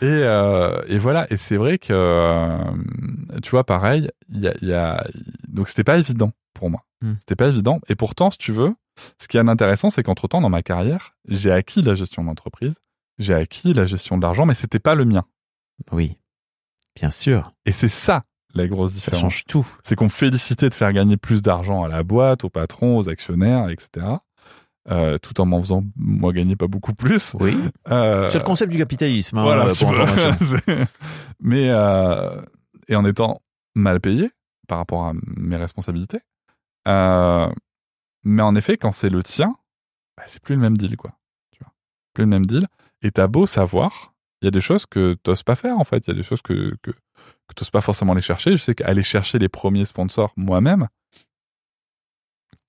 Et, 0.00 0.06
euh, 0.06 0.82
et 0.88 0.98
voilà, 0.98 1.26
et 1.30 1.36
c'est 1.36 1.56
vrai 1.56 1.78
que, 1.78 1.92
euh, 1.92 2.58
tu 3.42 3.50
vois, 3.50 3.64
pareil, 3.64 4.10
il 4.28 4.40
y 4.40 4.48
a, 4.48 4.54
il 4.60 4.68
y 4.68 4.72
a, 4.72 5.04
donc 5.48 5.68
c'était 5.68 5.84
pas 5.84 5.98
évident 5.98 6.32
pour 6.54 6.70
moi. 6.70 6.84
Hmm. 7.02 7.14
C'était 7.20 7.36
pas 7.36 7.48
évident. 7.48 7.80
Et 7.88 7.94
pourtant, 7.94 8.30
si 8.30 8.38
tu 8.38 8.52
veux, 8.52 8.74
ce 9.20 9.28
qui 9.28 9.36
est 9.36 9.48
intéressant, 9.48 9.90
c'est 9.90 10.02
qu'entre 10.02 10.28
temps, 10.28 10.40
dans 10.40 10.48
ma 10.48 10.62
carrière, 10.62 11.14
j'ai 11.28 11.52
acquis 11.52 11.82
la 11.82 11.94
gestion 11.94 12.24
d'entreprise, 12.24 12.74
j'ai 13.18 13.34
acquis 13.34 13.74
la 13.74 13.86
gestion 13.86 14.16
de 14.16 14.22
l'argent, 14.22 14.46
mais 14.46 14.54
c'était 14.54 14.78
pas 14.78 14.94
le 14.94 15.04
mien. 15.04 15.24
Oui, 15.92 16.18
bien 16.96 17.10
sûr. 17.10 17.52
Et 17.66 17.72
c'est 17.72 17.88
ça 17.88 18.24
la 18.54 18.66
grosse 18.66 18.90
Ça 18.90 18.96
différence 18.96 19.20
change 19.20 19.44
tout. 19.46 19.66
c'est 19.82 19.96
qu'on 19.96 20.04
me 20.04 20.10
félicitait 20.10 20.68
de 20.68 20.74
faire 20.74 20.92
gagner 20.92 21.16
plus 21.16 21.42
d'argent 21.42 21.84
à 21.84 21.88
la 21.88 22.02
boîte, 22.02 22.44
au 22.44 22.50
patron, 22.50 22.98
aux 22.98 23.08
actionnaires, 23.08 23.70
etc. 23.70 24.06
Euh, 24.90 25.16
tout 25.18 25.40
en 25.40 25.46
m'en 25.46 25.60
faisant 25.60 25.84
moi 25.94 26.32
gagner 26.32 26.56
pas 26.56 26.66
beaucoup 26.66 26.92
plus. 26.92 27.36
Oui. 27.38 27.56
Euh, 27.88 28.28
C'est 28.30 28.38
le 28.38 28.44
concept 28.44 28.72
du 28.72 28.78
capitalisme, 28.78 29.38
hein, 29.38 29.42
voilà, 29.44 29.66
euh, 29.66 29.74
pour 29.74 29.92
Mais 31.40 31.66
et 32.88 32.96
en 32.96 33.04
étant 33.04 33.40
mal 33.76 34.00
payé 34.00 34.30
par 34.66 34.78
rapport 34.78 35.04
à 35.04 35.12
mes 35.36 35.56
responsabilités. 35.56 36.20
Mais 36.86 38.42
en 38.42 38.54
effet, 38.54 38.76
quand 38.76 38.92
c'est 38.92 39.10
le 39.10 39.22
tien, 39.22 39.56
bah, 40.16 40.24
c'est 40.26 40.42
plus 40.42 40.54
le 40.54 40.60
même 40.60 40.76
deal, 40.76 40.96
quoi. 40.96 41.12
Tu 41.52 41.58
vois, 41.62 41.72
plus 42.14 42.24
le 42.24 42.30
même 42.30 42.46
deal. 42.46 42.66
Et 43.02 43.10
t'as 43.10 43.26
beau 43.26 43.46
savoir, 43.46 44.14
il 44.40 44.46
y 44.46 44.48
a 44.48 44.52
des 44.52 44.60
choses 44.60 44.86
que 44.86 45.14
t'oses 45.14 45.42
pas 45.42 45.56
faire, 45.56 45.78
en 45.78 45.84
fait. 45.84 46.04
Il 46.06 46.10
y 46.10 46.12
a 46.12 46.16
des 46.16 46.22
choses 46.22 46.42
que 46.42 46.76
que, 46.82 46.90
que 46.90 47.54
t'oses 47.54 47.70
pas 47.70 47.80
forcément 47.80 48.12
aller 48.12 48.22
chercher. 48.22 48.52
Je 48.52 48.56
sais 48.58 48.74
qu'aller 48.74 49.02
chercher 49.02 49.38
les 49.38 49.48
premiers 49.48 49.84
sponsors 49.84 50.32
moi-même, 50.36 50.88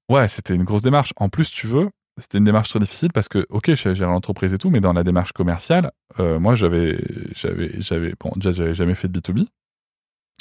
ouais, 0.09 0.27
c'était 0.27 0.55
une 0.55 0.63
grosse 0.63 0.81
démarche. 0.81 1.13
En 1.17 1.29
plus, 1.29 1.49
tu 1.51 1.67
veux, 1.67 1.89
c'était 2.17 2.37
une 2.37 2.43
démarche 2.43 2.69
très 2.69 2.79
difficile 2.79 3.11
parce 3.13 3.27
que, 3.27 3.45
ok, 3.49 3.69
je 3.69 3.75
savais 3.75 3.95
gérer 3.95 4.11
l'entreprise 4.11 4.53
et 4.53 4.57
tout, 4.57 4.69
mais 4.69 4.81
dans 4.81 4.93
la 4.93 5.03
démarche 5.03 5.31
commerciale, 5.31 5.91
euh, 6.19 6.39
moi, 6.39 6.55
j'avais, 6.55 6.97
j'avais, 7.35 7.71
j'avais, 7.81 8.13
bon, 8.19 8.31
déjà, 8.35 8.51
j'avais 8.51 8.73
jamais 8.75 8.95
fait 8.95 9.07
de 9.11 9.19
B2B, 9.19 9.47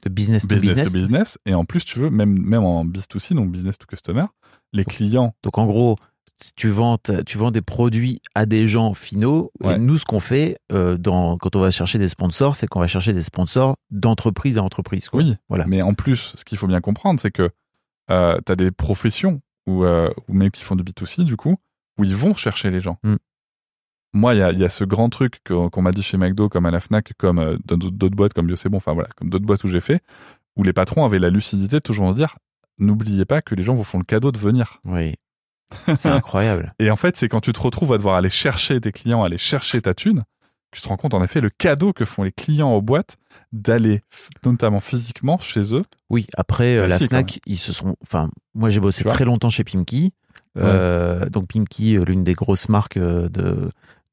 De 0.05 0.09
business 0.11 0.43
to 0.47 0.49
business, 0.55 0.70
business. 0.75 0.93
to 0.93 0.99
business, 0.99 1.39
et 1.47 1.55
en 1.55 1.64
plus, 1.64 1.85
tu 1.85 1.99
veux, 1.99 2.11
même, 2.11 2.39
même 2.39 2.62
en 2.64 2.85
B2C, 2.85 3.35
donc 3.35 3.51
business 3.51 3.79
to 3.79 3.87
customer, 3.87 4.27
les 4.73 4.85
clients, 4.85 5.35
Donc 5.43 5.59
en 5.59 5.66
gros, 5.66 5.97
tu 6.57 6.68
vends, 6.70 6.99
tu 7.27 7.39
vends 7.39 7.51
des 7.53 7.61
produits 7.62 8.20
à 8.35 8.47
des 8.47 8.66
gens 8.66 8.95
finaux. 8.95 9.53
Ouais. 9.61 9.77
Et 9.77 9.79
nous, 9.79 9.97
ce 9.97 10.05
qu'on 10.05 10.18
fait 10.18 10.59
euh, 10.73 10.97
dans, 10.97 11.37
quand 11.39 11.55
on 11.55 11.61
va 11.61 11.70
chercher 11.70 11.99
des 11.99 12.09
sponsors, 12.09 12.57
c'est 12.57 12.66
qu'on 12.66 12.81
va 12.81 12.87
chercher 12.89 13.12
des 13.12 13.23
sponsors 13.23 13.77
d'entreprise 13.91 14.59
à 14.59 14.62
entreprise. 14.62 15.09
quoi. 15.09 15.20
oui, 15.23 15.37
Voilà. 15.49 15.66
mais 15.68 15.83
en 15.83 15.95
plus, 15.95 16.33
ce 16.37 16.45
qu'il 16.45 16.59
faut 16.59 16.66
bien 16.66 16.81
comprendre, 16.81 17.20
c'est 17.20 17.31
que 17.31 17.51
euh, 18.11 18.39
tu 18.45 18.51
as 18.51 18.57
des 18.57 18.73
professions 18.73 19.41
ou, 19.67 19.85
euh, 19.85 20.11
ou 20.29 20.35
même 20.35 20.51
qui 20.51 20.63
font 20.63 20.77
du 20.77 20.83
B2C, 20.83 21.25
du 21.25 21.37
coup, 21.37 21.57
où 21.99 22.05
ils 22.05 22.17
vont 22.17 22.35
chercher 22.35 22.71
les 22.71 22.81
gens. 22.81 22.99
Mm. 23.03 23.17
Moi, 24.15 24.35
il 24.35 24.39
y 24.39 24.43
a, 24.43 24.53
il 24.53 24.59
y 24.59 24.65
a 24.65 24.69
ce 24.69 24.85
grand 24.85 25.09
truc 25.09 25.41
qu'on 25.45 25.83
m'a 25.83 25.93
dit 25.93 26.03
chez 26.03 26.19
McDo, 26.19 26.49
comme 26.49 26.67
à 26.67 26.71
la 26.71 26.81
Fnac, 26.81 27.15
comme 27.17 27.39
euh, 27.39 27.57
dans 27.65 27.79
d'autres 27.79 28.17
boîtes, 28.17 28.35
comme 28.35 28.55
C'est 28.57 28.69
Bon, 28.69 28.77
enfin 28.77 28.93
voilà, 28.93 29.09
comme 29.17 29.31
d'autres 29.31 29.47
boîtes 29.47 29.65
où 29.65 29.69
j'ai 29.69 29.81
fait, 29.81 30.03
où 30.57 30.63
les 30.63 30.73
patrons 30.73 31.05
avaient 31.05 31.19
la 31.19 31.31
lucidité 31.31 31.77
de 31.77 31.83
toujours 31.83 32.15
dire 32.15 32.37
n'oubliez 32.79 33.25
pas 33.25 33.43
que 33.43 33.55
les 33.55 33.63
gens 33.63 33.75
vous 33.75 33.85
font 33.85 33.99
le 33.99 34.05
cadeau 34.05 34.33
de 34.33 34.39
venir. 34.39 34.81
Oui. 34.85 35.15
C'est 35.97 36.09
incroyable. 36.09 36.75
Et 36.79 36.91
en 36.91 36.97
fait, 36.97 37.17
c'est 37.17 37.29
quand 37.29 37.41
tu 37.41 37.55
te 37.55 37.61
retrouves 37.61 37.95
à 37.95 37.97
devoir 37.97 38.17
aller 38.17 38.29
chercher 38.29 38.79
tes 38.79 38.93
clients, 38.93 39.25
aller 39.25 39.39
chercher 39.39 39.81
ta 39.81 39.95
thune, 39.95 40.25
tu 40.73 40.81
te 40.81 40.89
rends 40.89 40.97
compte 40.97 41.14
en 41.14 41.23
effet 41.23 41.41
le 41.41 41.51
cadeau 41.51 41.93
que 41.93 42.05
font 42.05 42.23
les 42.23 42.33
clients 42.33 42.73
aux 42.73 42.83
boîtes 42.83 43.16
d'aller 43.53 44.03
notamment 44.45 44.81
physiquement 44.81 45.39
chez 45.39 45.75
eux. 45.75 45.85
Oui, 46.11 46.27
après, 46.37 46.77
euh, 46.79 46.83
Bah 46.83 46.89
la 46.89 46.99
FNAC, 46.99 47.41
ils 47.47 47.59
se 47.59 47.73
sont. 47.73 47.97
Enfin, 48.03 48.31
moi, 48.55 48.70
j'ai 48.70 48.81
bossé 48.81 49.05
très 49.05 49.25
longtemps 49.25 49.51
chez 49.51 49.64
Pimki. 49.64 50.12
Euh, 50.59 51.29
Donc, 51.29 51.49
Pimki, 51.49 51.97
euh, 51.97 52.05
l'une 52.05 52.25
des 52.25 52.35
grosses 52.35 52.68
marques 52.68 52.99
de, 52.99 53.29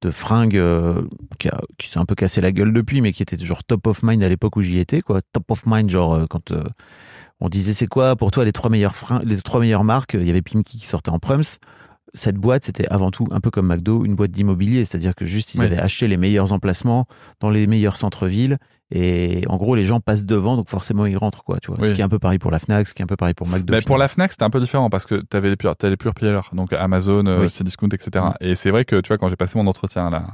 de 0.02 0.12
fringues 0.12 0.58
euh, 0.58 1.02
qui, 1.38 1.50
qui 1.78 1.90
s'est 1.90 2.00
un 2.00 2.06
peu 2.06 2.16
cassé 2.16 2.42
la 2.42 2.52
gueule 2.52 2.74
depuis, 2.74 3.02
mais 3.02 3.12
qui 3.14 3.24
était 3.24 3.38
genre 3.38 3.64
top 3.64 3.88
of 3.88 4.04
mind 4.04 4.22
à 4.24 4.30
l'époque 4.30 4.56
où 4.56 4.62
j'y 4.62 4.80
étais. 4.80 5.02
Quoi. 5.02 5.22
Top 5.34 5.50
of 5.52 5.66
mind, 5.66 5.90
genre, 5.90 6.28
quand 6.30 6.52
on 7.40 7.50
disait 7.50 7.74
c'est 7.74 7.88
quoi 7.88 8.16
pour 8.18 8.32
toi 8.32 8.44
les 8.44 8.52
trois 8.52 8.70
meilleures, 8.70 8.96
fringues, 8.96 9.24
les 9.26 9.42
trois 9.42 9.62
meilleures 9.62 9.86
marques, 9.86 10.16
il 10.16 10.28
y 10.28 10.30
avait 10.30 10.42
Pimki 10.42 10.78
qui 10.78 10.86
sortait 10.86 11.12
en 11.12 11.20
prums. 11.20 11.44
Cette 12.14 12.38
boîte, 12.38 12.64
c'était 12.66 12.88
avant 12.88 13.12
tout, 13.12 13.26
un 13.32 13.40
peu 13.40 13.52
comme 13.52 13.68
McDo, 13.68 14.04
une 14.06 14.16
boîte 14.16 14.32
d'immobilier, 14.32 14.84
c'est-à-dire 14.86 15.14
que 15.16 15.26
juste 15.26 15.54
ils 15.56 15.62
avaient 15.62 15.78
acheté 15.78 16.08
les 16.08 16.18
meilleurs 16.18 16.52
emplacements 16.54 17.06
dans 17.40 17.50
les 17.50 17.68
meilleurs 17.68 17.96
centres-villes 17.96 18.58
et 18.92 19.44
en 19.48 19.58
gros 19.58 19.76
les 19.76 19.84
gens 19.84 20.00
passent 20.00 20.26
devant, 20.26 20.56
donc 20.58 20.68
forcément 20.70 21.06
ils 21.06 21.18
rentrent 21.18 21.44
quoi, 21.44 21.60
tu 21.60 21.68
vois. 21.72 21.80
Oui. 21.80 21.90
Ce 21.90 21.94
qui 21.94 22.02
est 22.02 22.04
un 22.04 22.10
peu 22.10 22.18
pareil 22.18 22.40
pour 22.40 22.50
la 22.50 22.58
Fnac, 22.60 22.88
ce 22.88 22.94
qui 22.96 23.02
est 23.02 23.04
un 23.04 23.08
peu 23.08 23.16
pareil 23.18 23.36
pour 23.36 23.48
McDo. 23.48 23.72
Mais 23.74 23.82
pour 23.82 23.98
la 24.00 24.08
Fnac, 24.08 24.32
c'était 24.32 24.44
un 24.44 24.50
peu 24.50 24.60
différent 24.60 24.90
parce 24.90 25.06
que 25.06 25.24
tu 25.30 25.38
avais 25.38 25.50
les 25.50 25.56
pure, 25.56 25.76
t'as 25.76 25.90
les 25.90 25.98
pure 25.98 26.14
donc 26.54 26.74
Amazon, 26.74 27.26
euh, 27.28 27.42
Oui. 27.44 27.50
Cdiscount, 27.50 27.90
etc. 27.90 28.26
Mm. 28.26 28.34
Et 28.44 28.56
c'est 28.56 28.72
vrai 28.72 28.86
que 28.86 29.00
tu 29.02 29.10
vois, 29.10 29.18
quand 29.20 29.30
j'ai 29.30 29.36
passé 29.36 29.60
mon 29.60 29.68
entretien 29.68 30.08
à 30.08 30.10
la, 30.10 30.26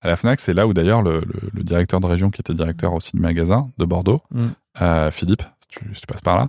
à 0.00 0.08
la 0.08 0.16
Fnac, 0.16 0.40
c'est 0.40 0.54
là 0.54 0.66
où 0.66 0.74
d'ailleurs 0.74 1.02
le, 1.02 1.20
le- 1.20 1.50
le 1.54 1.62
directeur 1.62 2.00
de 2.00 2.06
région, 2.06 2.30
qui 2.30 2.40
était 2.40 2.54
directeur 2.54 2.92
aussi 2.94 3.12
du 3.14 3.20
magasin 3.22 3.68
de 3.78 3.84
Bordeaux, 3.84 4.20
Mm. 4.32 4.46
euh, 4.82 5.10
Philippe, 5.12 5.42
si 5.60 5.78
tu, 5.78 5.94
si 5.94 6.00
tu 6.00 6.06
passes 6.08 6.20
par 6.22 6.36
là, 6.36 6.48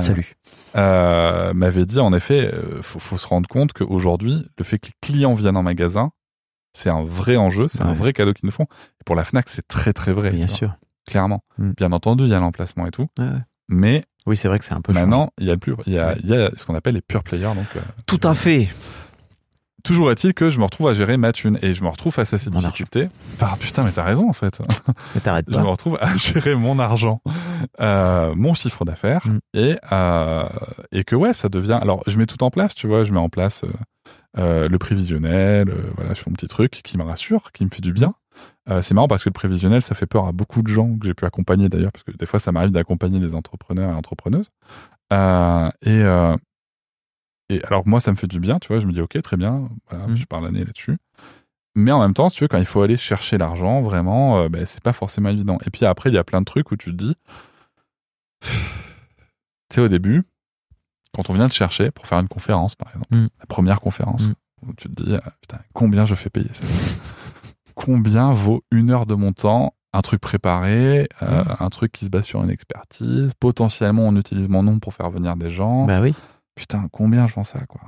Salut. 0.00 0.36
euh, 0.76 1.52
m'avait 1.54 1.86
dit 1.86 1.98
en 1.98 2.12
effet, 2.12 2.50
euh, 2.52 2.82
faut, 2.82 2.98
faut 2.98 3.16
se 3.18 3.26
rendre 3.26 3.48
compte 3.48 3.72
qu'aujourd'hui, 3.72 4.46
le 4.58 4.64
fait 4.64 4.78
que 4.78 4.88
les 4.88 4.94
clients 5.00 5.34
viennent 5.34 5.56
en 5.56 5.62
magasin, 5.62 6.10
c'est 6.72 6.90
un 6.90 7.02
vrai 7.04 7.36
enjeu, 7.36 7.66
c'est 7.68 7.82
un 7.82 7.94
vrai 7.94 8.12
cadeau 8.12 8.32
qu'ils 8.34 8.46
nous 8.46 8.52
font. 8.52 8.66
Et 9.00 9.04
pour 9.04 9.16
la 9.16 9.24
Fnac, 9.24 9.48
c'est 9.48 9.66
très 9.66 9.92
très 9.92 10.12
vrai. 10.12 10.30
Bien 10.30 10.46
sûr. 10.48 10.76
Clairement. 11.06 11.42
Mm. 11.56 11.70
Bien 11.76 11.92
entendu, 11.92 12.24
il 12.24 12.30
y 12.30 12.34
a 12.34 12.38
l'emplacement 12.40 12.86
et 12.86 12.90
tout. 12.90 13.08
Ouais, 13.18 13.24
ouais. 13.24 13.40
Mais 13.68 14.04
Oui, 14.26 14.36
c'est 14.36 14.48
vrai 14.48 14.58
que 14.58 14.64
c'est 14.64 14.74
un 14.74 14.80
peu. 14.82 14.92
Maintenant, 14.92 15.30
il 15.38 15.46
y 15.46 15.50
a, 15.50 15.56
plus, 15.56 15.74
il 15.86 15.94
y 15.94 15.98
a, 15.98 16.16
y 16.22 16.34
a 16.34 16.50
ce 16.54 16.64
qu'on 16.66 16.74
appelle 16.74 16.94
les 16.94 17.00
pure 17.00 17.22
players. 17.22 17.54
Donc, 17.54 17.66
euh, 17.76 17.80
Tout 18.06 18.20
à 18.22 18.34
fait. 18.34 18.68
Toujours 19.84 20.10
est-il 20.10 20.34
que 20.34 20.50
je 20.50 20.58
me 20.58 20.64
retrouve 20.64 20.88
à 20.88 20.94
gérer 20.94 21.16
ma 21.16 21.32
thune 21.32 21.58
et 21.62 21.74
je 21.74 21.82
me 21.84 21.88
retrouve 21.88 22.12
face 22.12 22.32
à 22.34 22.38
ces 22.38 22.50
Mon 22.50 22.60
difficultés. 22.60 23.08
Ah 23.40 23.54
putain, 23.58 23.84
mais 23.84 23.92
t'as 23.92 24.02
raison 24.04 24.28
en 24.28 24.32
fait. 24.32 24.58
Mais 25.14 25.20
t'arrêtes 25.20 25.46
je 25.48 25.56
me 25.56 25.62
pas. 25.62 25.70
retrouve 25.70 25.98
à 26.00 26.14
gérer 26.16 26.54
mon 26.54 26.78
argent, 26.78 27.20
euh, 27.80 28.34
mon 28.34 28.54
chiffre 28.54 28.84
d'affaires 28.84 29.26
Mm. 29.26 29.38
et 29.54 29.78
euh, 29.92 30.48
et 30.92 31.04
que 31.04 31.16
ouais, 31.16 31.32
ça 31.32 31.48
devient. 31.48 31.78
Alors, 31.80 32.02
je 32.06 32.18
mets 32.18 32.26
tout 32.26 32.42
en 32.42 32.50
place, 32.50 32.74
tu 32.74 32.86
vois, 32.86 33.04
je 33.04 33.12
mets 33.12 33.18
en 33.20 33.28
place 33.28 33.64
euh, 34.36 34.68
le 34.68 34.78
prévisionnel, 34.78 35.72
voilà, 35.96 36.14
je 36.14 36.20
fais 36.20 36.30
mon 36.30 36.34
petit 36.34 36.48
truc 36.48 36.80
qui 36.84 36.96
me 36.98 37.02
rassure, 37.04 37.50
qui 37.52 37.64
me 37.64 37.70
fait 37.70 37.80
du 37.82 37.92
bien. 37.92 38.14
C'est 38.82 38.92
marrant 38.92 39.08
parce 39.08 39.24
que 39.24 39.30
le 39.30 39.32
prévisionnel, 39.34 39.80
ça 39.80 39.94
fait 39.94 40.04
peur 40.06 40.26
à 40.26 40.32
beaucoup 40.32 40.60
de 40.62 40.68
gens 40.68 40.94
que 40.98 41.06
j'ai 41.06 41.14
pu 41.14 41.24
accompagner 41.24 41.70
d'ailleurs, 41.70 41.90
parce 41.90 42.04
que 42.04 42.10
des 42.12 42.26
fois, 42.26 42.38
ça 42.38 42.52
m'arrive 42.52 42.70
d'accompagner 42.70 43.18
des 43.18 43.34
entrepreneurs 43.34 43.90
et 43.90 43.94
entrepreneuses. 43.94 44.50
Et 45.10 46.02
et 47.48 47.62
alors 47.64 47.86
moi, 47.86 48.00
ça 48.00 48.10
me 48.10 48.16
fait 48.16 48.26
du 48.26 48.40
bien, 48.40 48.58
tu 48.58 48.68
vois. 48.68 48.78
Je 48.80 48.86
me 48.86 48.92
dis 48.92 49.00
ok, 49.00 49.20
très 49.22 49.36
bien, 49.36 49.68
voilà, 49.90 50.06
Mm. 50.08 50.16
je 50.16 50.24
pars 50.26 50.40
l'année 50.40 50.64
là-dessus. 50.64 50.98
Mais 51.76 51.92
en 51.92 52.00
même 52.00 52.14
temps, 52.14 52.28
si 52.28 52.36
tu 52.38 52.44
veux, 52.44 52.48
quand 52.48 52.58
il 52.58 52.64
faut 52.64 52.82
aller 52.82 52.96
chercher 52.96 53.38
l'argent, 53.38 53.82
vraiment, 53.82 54.38
euh, 54.40 54.48
ben, 54.48 54.66
c'est 54.66 54.82
pas 54.82 54.92
forcément 54.92 55.28
évident. 55.28 55.58
Et 55.66 55.70
puis 55.70 55.86
après, 55.86 56.10
il 56.10 56.14
y 56.14 56.18
a 56.18 56.24
plein 56.24 56.40
de 56.40 56.44
trucs 56.44 56.70
où 56.72 56.76
tu 56.76 56.90
te 56.90 56.96
dis, 56.96 57.14
tu 58.42 58.48
sais, 59.74 59.80
au 59.80 59.88
début, 59.88 60.22
quand 61.14 61.30
on 61.30 61.34
vient 61.34 61.48
te 61.48 61.54
chercher 61.54 61.90
pour 61.90 62.06
faire 62.06 62.18
une 62.18 62.28
conférence, 62.28 62.74
par 62.74 62.88
exemple, 62.88 63.16
Mm. 63.16 63.28
la 63.40 63.46
première 63.46 63.80
conférence, 63.80 64.30
Mm. 64.30 64.34
où 64.68 64.74
tu 64.74 64.88
te 64.90 65.02
dis, 65.02 65.14
euh, 65.14 65.20
putain, 65.40 65.58
combien 65.72 66.04
je 66.04 66.14
fais 66.14 66.30
payer 66.30 66.50
ça 66.52 66.64
Combien 67.74 68.32
vaut 68.32 68.64
une 68.72 68.90
heure 68.90 69.06
de 69.06 69.14
mon 69.14 69.32
temps 69.32 69.74
un 69.94 70.02
truc 70.02 70.20
préparé, 70.20 71.08
euh, 71.22 71.44
un 71.60 71.70
truc 71.70 71.92
qui 71.92 72.04
se 72.04 72.10
base 72.10 72.24
sur 72.24 72.42
une 72.44 72.50
expertise, 72.50 73.32
potentiellement 73.40 74.02
on 74.06 74.16
utilise 74.16 74.48
mon 74.48 74.62
nom 74.62 74.78
pour 74.80 74.92
faire 74.92 75.08
venir 75.10 75.34
des 75.36 75.48
gens. 75.50 75.86
Bah 75.86 76.00
oui. 76.02 76.14
Putain, 76.58 76.88
combien 76.90 77.26
je 77.28 77.34
vends 77.34 77.44
ça, 77.44 77.64
quoi 77.66 77.80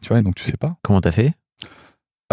Tu 0.00 0.08
vois, 0.08 0.20
et 0.20 0.22
donc 0.22 0.36
tu 0.36 0.44
sais 0.44 0.56
pas. 0.56 0.76
Comment 0.82 1.00
t'as 1.00 1.10
fait? 1.12 1.34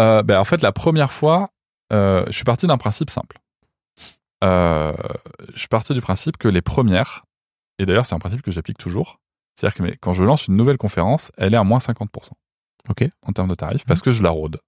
Euh, 0.00 0.22
ben, 0.22 0.38
en 0.38 0.44
fait, 0.44 0.62
la 0.62 0.70
première 0.72 1.10
fois, 1.12 1.50
euh, 1.92 2.24
je 2.28 2.32
suis 2.32 2.44
parti 2.44 2.66
d'un 2.68 2.78
principe 2.78 3.10
simple. 3.10 3.38
Euh, 4.44 4.92
je 5.54 5.58
suis 5.58 5.68
parti 5.68 5.92
du 5.92 6.00
principe 6.00 6.36
que 6.36 6.46
les 6.46 6.62
premières, 6.62 7.24
et 7.78 7.86
d'ailleurs 7.86 8.06
c'est 8.06 8.14
un 8.14 8.18
principe 8.20 8.42
que 8.42 8.50
j'applique 8.50 8.78
toujours, 8.78 9.18
c'est-à-dire 9.54 9.74
que 9.76 9.82
mais, 9.82 9.96
quand 9.96 10.12
je 10.12 10.22
lance 10.24 10.46
une 10.46 10.56
nouvelle 10.56 10.76
conférence, 10.76 11.32
elle 11.36 11.54
est 11.54 11.56
à 11.56 11.64
moins 11.64 11.78
50% 11.80 12.32
Ok. 12.88 13.08
en 13.22 13.32
termes 13.32 13.48
de 13.48 13.54
tarifs, 13.56 13.86
parce 13.86 14.02
que 14.02 14.12
je 14.12 14.22
la 14.22 14.30
rôde. 14.30 14.60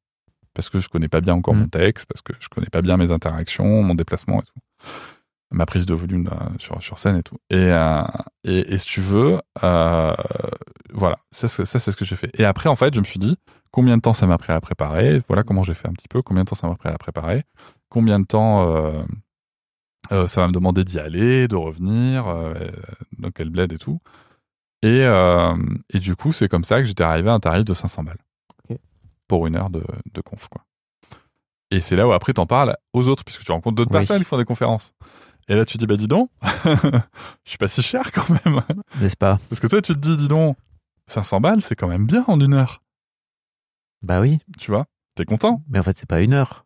Parce 0.55 0.69
que 0.71 0.81
je 0.81 0.89
connais 0.89 1.09
pas 1.09 1.21
bien 1.21 1.35
encore 1.35 1.55
Mm. 1.55 1.59
mon 1.61 1.69
texte, 1.69 2.07
parce 2.07 2.23
que 2.23 2.33
je 2.41 2.49
connais 2.49 2.71
pas 2.71 2.81
bien 2.81 2.97
mes 2.97 3.13
interactions, 3.13 3.83
mon 3.85 3.95
déplacement 3.95 4.41
et 4.41 4.45
tout. 4.45 4.59
Ma 5.51 5.65
prise 5.65 5.87
de 5.87 5.95
volume 5.95 6.29
euh, 6.31 6.47
sur, 6.59 6.83
sur 6.83 6.99
scène 6.99 7.17
et 7.17 7.23
tout. 7.23 7.37
Et, 7.49 7.57
euh, 7.57 8.03
et, 8.45 8.75
et 8.75 8.79
si 8.79 8.87
tu 8.87 9.01
veux, 9.01 9.41
euh, 9.65 10.15
voilà, 10.93 11.19
ça, 11.31 11.49
c'est- 11.49 11.65
ça 11.65 11.79
c'est 11.79 11.91
ce 11.91 11.97
que 11.97 12.05
j'ai 12.05 12.17
fait. 12.17 12.31
Et 12.39 12.45
après, 12.45 12.69
en 12.69 12.77
fait, 12.77 12.95
je 12.95 13.01
me 13.01 13.05
suis 13.07 13.19
dit, 13.19 13.39
combien 13.71 13.97
de 13.97 14.03
temps 14.03 14.13
ça 14.13 14.27
m'a 14.27 14.37
pris 14.37 14.51
à 14.53 14.55
la 14.57 14.61
préparer? 14.61 15.23
Voilà 15.27 15.43
comment 15.45 15.63
j'ai 15.63 15.73
fait 15.75 15.89
un 15.89 15.93
petit 15.93 16.09
peu. 16.09 16.21
Combien 16.21 16.45
de 16.45 16.49
temps 16.51 16.55
ça 16.57 16.69
m'a 16.69 16.75
pris 16.77 16.89
à 16.89 16.93
la 16.93 16.99
préparer? 16.99 17.45
Combien 17.89 18.21
de 18.21 18.27
temps 18.27 18.69
euh, 20.13 20.27
ça 20.27 20.41
va 20.43 20.49
me 20.49 20.53
demander 20.53 20.85
d'y 20.85 20.99
aller, 20.99 21.49
de 21.49 21.57
revenir, 21.57 22.25
dans 23.19 23.31
quel 23.31 23.51
bled 23.51 23.73
et 23.73 23.79
tout. 23.79 24.01
Et, 24.83 25.01
et 25.93 25.99
du 25.99 26.15
coup, 26.17 26.33
c'est 26.33 26.49
comme 26.49 26.65
ça 26.65 26.79
que 26.81 26.85
j'étais 26.87 27.05
arrivé 27.05 27.31
à 27.31 27.35
un 27.35 27.41
tarif 27.41 27.65
de 27.65 27.75
500 27.75 28.05
balles 28.05 28.19
pour 29.27 29.47
une 29.47 29.57
heure 29.57 29.69
de, 29.71 29.83
de 30.15 30.21
conf. 30.23 30.49
Quoi. 30.49 30.63
Et 31.71 31.81
c'est 31.83 31.97
là 31.97 32.09
où 32.09 32.13
après 32.13 32.33
t'en 32.33 32.47
parles 32.47 32.77
aux 32.95 33.09
autres, 33.09 33.25
puisque 33.25 33.45
tu 33.45 33.53
rencontres 33.53 33.77
d'autres 33.77 33.91
Oui. 33.91 33.99
personnes 33.99 34.19
qui 34.21 34.25
font 34.25 34.39
des 34.39 34.47
conférences. 34.47 34.95
Et 35.49 35.55
là, 35.55 35.65
tu 35.65 35.79
dis, 35.79 35.87
bah 35.87 35.97
dis 35.97 36.09
donc, 36.09 36.31
je 36.65 37.01
suis 37.45 37.59
pas 37.59 37.69
si 37.69 37.83
cher 37.83 38.13
quand 38.13 38.29
même. 38.45 38.61
N'est-ce 39.01 39.17
pas? 39.17 39.39
Parce 39.49 39.61
que 39.61 39.67
toi, 39.67 39.81
tu 39.81 39.95
te 39.95 39.99
dis, 39.99 40.17
dis 40.17 40.29
donc, 40.29 40.57
500 41.07 41.41
balles, 41.41 41.63
c'est 41.63 41.75
quand 41.75 41.89
même 41.89 42.07
bien 42.07 42.25
en 42.29 42.39
une 42.41 42.55
heure. 42.55 42.83
Bah 44.03 44.21
oui. 44.21 44.39
Tu 44.59 44.71
vois? 44.71 44.85
T'es 45.15 45.25
content 45.25 45.63
Mais 45.69 45.79
en 45.79 45.83
fait, 45.83 45.97
c'est 45.97 46.09
pas 46.09 46.21
une 46.21 46.35
heure. 46.35 46.65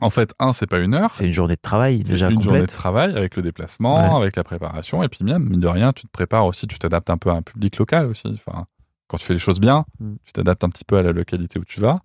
En 0.00 0.10
fait, 0.10 0.32
un, 0.38 0.52
c'est 0.52 0.66
pas 0.66 0.78
une 0.78 0.94
heure. 0.94 1.10
C'est 1.10 1.24
une 1.26 1.32
journée 1.32 1.56
de 1.56 1.60
travail 1.60 1.98
C'est 2.04 2.12
déjà 2.12 2.30
une 2.30 2.40
journée 2.42 2.60
de 2.60 2.66
travail 2.66 3.16
avec 3.16 3.36
le 3.36 3.42
déplacement, 3.42 4.14
Ouais. 4.16 4.22
avec 4.22 4.36
la 4.36 4.44
préparation, 4.44 5.02
et 5.02 5.08
puis 5.08 5.24
même, 5.24 5.44
mine 5.44 5.60
de 5.60 5.66
rien, 5.68 5.92
tu 5.92 6.04
te 6.06 6.10
prépares 6.10 6.46
aussi, 6.46 6.66
tu 6.68 6.78
t'adaptes 6.78 7.10
un 7.10 7.16
peu 7.18 7.30
à 7.30 7.34
un 7.34 7.42
public 7.42 7.76
local 7.78 8.06
aussi. 8.06 8.28
Enfin, 8.46 8.66
quand 9.08 9.16
tu 9.18 9.26
fais 9.26 9.32
les 9.34 9.38
choses 9.40 9.58
bien, 9.60 9.84
Mm. 10.00 10.14
tu 10.24 10.32
t'adaptes 10.32 10.62
un 10.64 10.70
petit 10.70 10.84
peu 10.84 10.96
à 10.98 11.02
la 11.02 11.12
localité 11.12 11.58
où 11.58 11.64
tu 11.64 11.80
vas. 11.80 12.00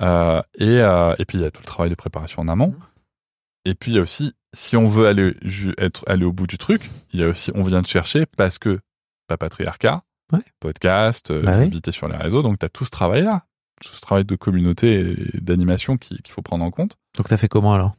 Euh, 0.00 0.40
et, 0.58 0.78
euh, 0.80 1.14
et 1.18 1.24
puis, 1.24 1.38
il 1.38 1.40
y 1.40 1.44
a 1.44 1.50
tout 1.50 1.62
le 1.62 1.66
travail 1.66 1.90
de 1.90 1.94
préparation 1.96 2.42
en 2.42 2.48
amont. 2.48 2.68
Mm. 2.68 2.76
Et 3.64 3.74
puis, 3.74 3.92
il 3.92 3.94
y 3.94 3.98
a 3.98 4.02
aussi, 4.02 4.32
si 4.52 4.76
on 4.76 4.86
veut 4.88 5.06
aller, 5.06 5.34
être, 5.78 6.04
aller 6.08 6.24
au 6.24 6.32
bout 6.32 6.46
du 6.46 6.58
truc, 6.58 6.90
il 7.12 7.20
y 7.20 7.22
a 7.24 7.28
aussi, 7.28 7.50
on 7.54 7.62
vient 7.64 7.82
te 7.82 7.88
chercher 7.88 8.26
parce 8.36 8.58
que 8.58 8.80
pas 9.28 9.36
patriarcat, 9.36 10.02
Ouais. 10.32 10.40
podcast, 10.60 11.30
euh, 11.30 11.42
Bah 11.42 11.52
oui. 11.52 11.58
visibilité 11.58 11.92
sur 11.92 12.08
les 12.08 12.16
réseaux, 12.16 12.42
donc 12.42 12.58
tu 12.58 12.64
as 12.66 12.68
tout 12.70 12.84
ce 12.84 12.90
travail-là, 12.90 13.44
tout 13.84 13.92
ce 13.94 14.00
travail 14.00 14.24
de 14.24 14.34
communauté 14.34 15.00
et 15.34 15.40
d'animation 15.40 15.96
qui- 15.98 16.22
qu'il 16.22 16.32
faut 16.32 16.42
prendre 16.42 16.64
en 16.64 16.70
compte. 16.70 16.96
Donc 17.16 17.28
t'as 17.28 17.36
fait 17.36 17.48
comment 17.48 17.74
alors? 17.74 17.94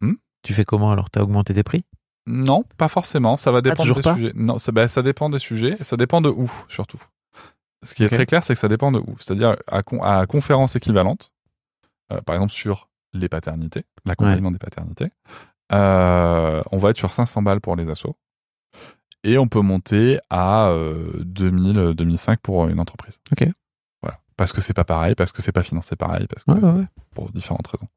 Hmm? 0.00 0.14
Tu 0.42 0.54
fais 0.54 0.64
comment 0.64 0.90
alors? 0.92 1.08
T'as 1.10 1.22
augmenté 1.22 1.54
tes 1.54 1.62
prix? 1.62 1.84
Non, 2.26 2.64
pas 2.76 2.88
forcément. 2.88 3.36
Ça 3.36 3.50
va 3.52 3.60
dépendre 3.62 3.80
Ah, 3.80 3.84
toujours 3.84 3.96
des 3.96 4.02
pas? 4.02 4.14
sujets. 4.14 4.32
Non, 4.34 4.58
ça, 4.58 4.72
bah, 4.72 4.88
ça 4.88 5.02
dépend 5.02 5.30
des 5.30 5.38
sujets. 5.38 5.76
Ça 5.82 5.96
dépend 5.96 6.20
de 6.20 6.28
où, 6.28 6.50
surtout. 6.68 7.00
Ce 7.84 7.94
qui 7.94 8.02
est 8.04 8.08
très 8.08 8.26
clair, 8.26 8.42
c'est 8.44 8.54
que 8.54 8.60
ça 8.60 8.68
dépend 8.68 8.90
de 8.92 8.98
où. 8.98 9.16
C'est-à-dire 9.20 9.56
à, 9.68 9.82
con- 9.82 10.02
à 10.02 10.26
conférence 10.26 10.74
équivalente, 10.76 11.30
euh, 12.12 12.20
par 12.22 12.34
exemple 12.34 12.52
sur 12.52 12.87
les 13.12 13.28
paternités, 13.28 13.84
l'accompagnement 14.04 14.50
des 14.50 14.58
paternités, 14.58 15.10
euh, 15.72 16.62
on 16.72 16.78
va 16.78 16.90
être 16.90 16.96
sur 16.96 17.12
500 17.12 17.42
balles 17.42 17.60
pour 17.60 17.76
les 17.76 17.88
assos. 17.88 18.16
Et 19.24 19.36
on 19.36 19.48
peut 19.48 19.60
monter 19.60 20.18
à 20.30 20.68
euh, 20.68 21.10
2000, 21.24 21.78
euh, 21.78 21.94
2005 21.94 22.40
pour 22.40 22.68
une 22.68 22.78
entreprise. 22.80 23.18
Ok. 23.32 23.48
Voilà. 24.02 24.18
Parce 24.36 24.52
que 24.52 24.60
c'est 24.60 24.74
pas 24.74 24.84
pareil, 24.84 25.14
parce 25.14 25.32
que 25.32 25.42
c'est 25.42 25.52
pas 25.52 25.62
financé 25.64 25.96
pareil, 25.96 26.26
parce 26.28 26.44
que 26.44 26.52
Ouais, 26.52 26.60
ouais, 26.72 26.78
ouais. 26.80 26.86
pour 27.14 27.30
différentes 27.30 27.66
raisons. 27.66 27.88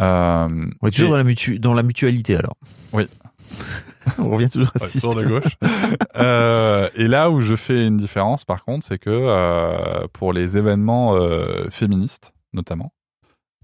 Euh, 0.00 0.66
On 0.80 0.86
est 0.88 0.90
toujours 0.90 1.08
et- 1.08 1.10
dans, 1.10 1.16
la 1.16 1.24
mutu- 1.24 1.58
dans 1.58 1.74
la 1.74 1.82
mutualité 1.82 2.36
alors. 2.36 2.56
Oui. 2.92 3.08
On 4.18 4.30
revient 4.30 4.48
toujours 4.48 4.70
à 4.74 4.82
Ouais, 4.82 4.88
ce 4.88 4.98
de 5.06 5.28
gauche. 5.28 5.56
Euh, 6.16 6.88
et 6.94 7.08
là 7.08 7.30
où 7.30 7.40
je 7.40 7.56
fais 7.56 7.86
une 7.86 7.96
différence, 7.96 8.44
par 8.44 8.64
contre, 8.64 8.86
c'est 8.86 8.98
que 8.98 9.10
euh, 9.10 10.06
pour 10.12 10.32
les 10.32 10.56
événements 10.56 11.14
euh, 11.16 11.68
féministes, 11.70 12.32
notamment, 12.52 12.92
euh, 12.92 13.03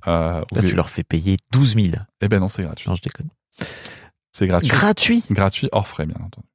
Là, 0.06 0.44
où- 0.52 0.60
tu 0.62 0.74
leur 0.76 0.88
fais 0.90 1.02
payer 1.04 1.36
12 1.52 1.74
000. 1.74 1.88
eh 2.20 2.28
ben 2.28 2.40
non, 2.40 2.48
c'est 2.48 2.62
gratuit. 2.62 2.88
Non, 2.88 2.94
je 2.96 3.02
déconne. 3.02 3.28
C'est 4.32 4.46
gratuit. 4.46 4.68
Gratuit 4.68 5.24
gratuit 5.30 5.68
hors 5.72 5.86
frais, 5.88 6.06
bien 6.06 6.16
entendu. 6.24 6.46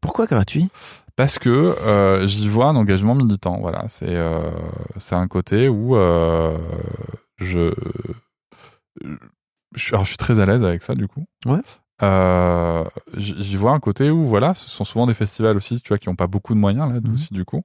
Pourquoi 0.00 0.26
gratuit? 0.26 0.68
Parce 1.16 1.38
que 1.38 1.48
euh, 1.50 2.26
j'y 2.26 2.48
vois 2.48 2.66
un 2.66 2.76
engagement 2.76 3.14
militant. 3.14 3.58
Voilà, 3.60 3.86
c'est 3.88 4.08
euh, 4.14 4.50
c'est 4.98 5.14
un 5.14 5.28
côté 5.28 5.68
où 5.68 5.96
euh, 5.96 6.58
je 7.38 7.72
je 9.74 9.92
alors, 9.94 10.04
je 10.04 10.08
suis 10.08 10.16
très 10.16 10.40
à 10.40 10.46
l'aise 10.46 10.62
avec 10.64 10.82
ça 10.82 10.94
du 10.94 11.08
coup. 11.08 11.24
Ouais. 11.46 11.60
Euh, 12.02 12.82
j'y 13.16 13.56
vois 13.56 13.70
un 13.72 13.78
côté 13.78 14.10
où 14.10 14.24
voilà, 14.26 14.54
ce 14.56 14.68
sont 14.68 14.84
souvent 14.84 15.06
des 15.06 15.14
festivals 15.14 15.56
aussi, 15.56 15.80
tu 15.80 15.88
vois, 15.88 15.98
qui 15.98 16.08
ont 16.08 16.16
pas 16.16 16.26
beaucoup 16.26 16.52
de 16.54 16.58
moyens 16.58 16.92
là 16.92 17.00
Mhm. 17.00 17.14
aussi 17.14 17.32
du 17.32 17.44
coup, 17.44 17.62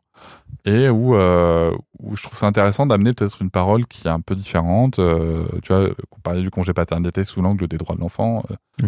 et 0.66 0.88
où 0.90 1.16
euh, 1.16 1.76
où 1.98 2.16
je 2.16 2.22
trouve 2.24 2.38
ça 2.38 2.46
intéressant 2.46 2.86
d'amener 2.86 3.14
peut-être 3.14 3.42
une 3.42 3.50
parole 3.50 3.88
qui 3.88 4.08
est 4.08 4.12
un 4.12 4.22
peu 4.22 4.36
différente. 4.36 5.00
euh, 5.00 5.46
tu 5.64 5.74
vois, 5.74 5.90
qu'on 6.12 6.20
parlait 6.22 6.42
du 6.44 6.52
congé 6.52 6.74
paternité 6.74 7.24
sous 7.24 7.42
l'angle 7.42 7.68
des 7.68 7.78
droits 7.78 7.96
de 7.96 8.02
l'enfant. 8.02 8.44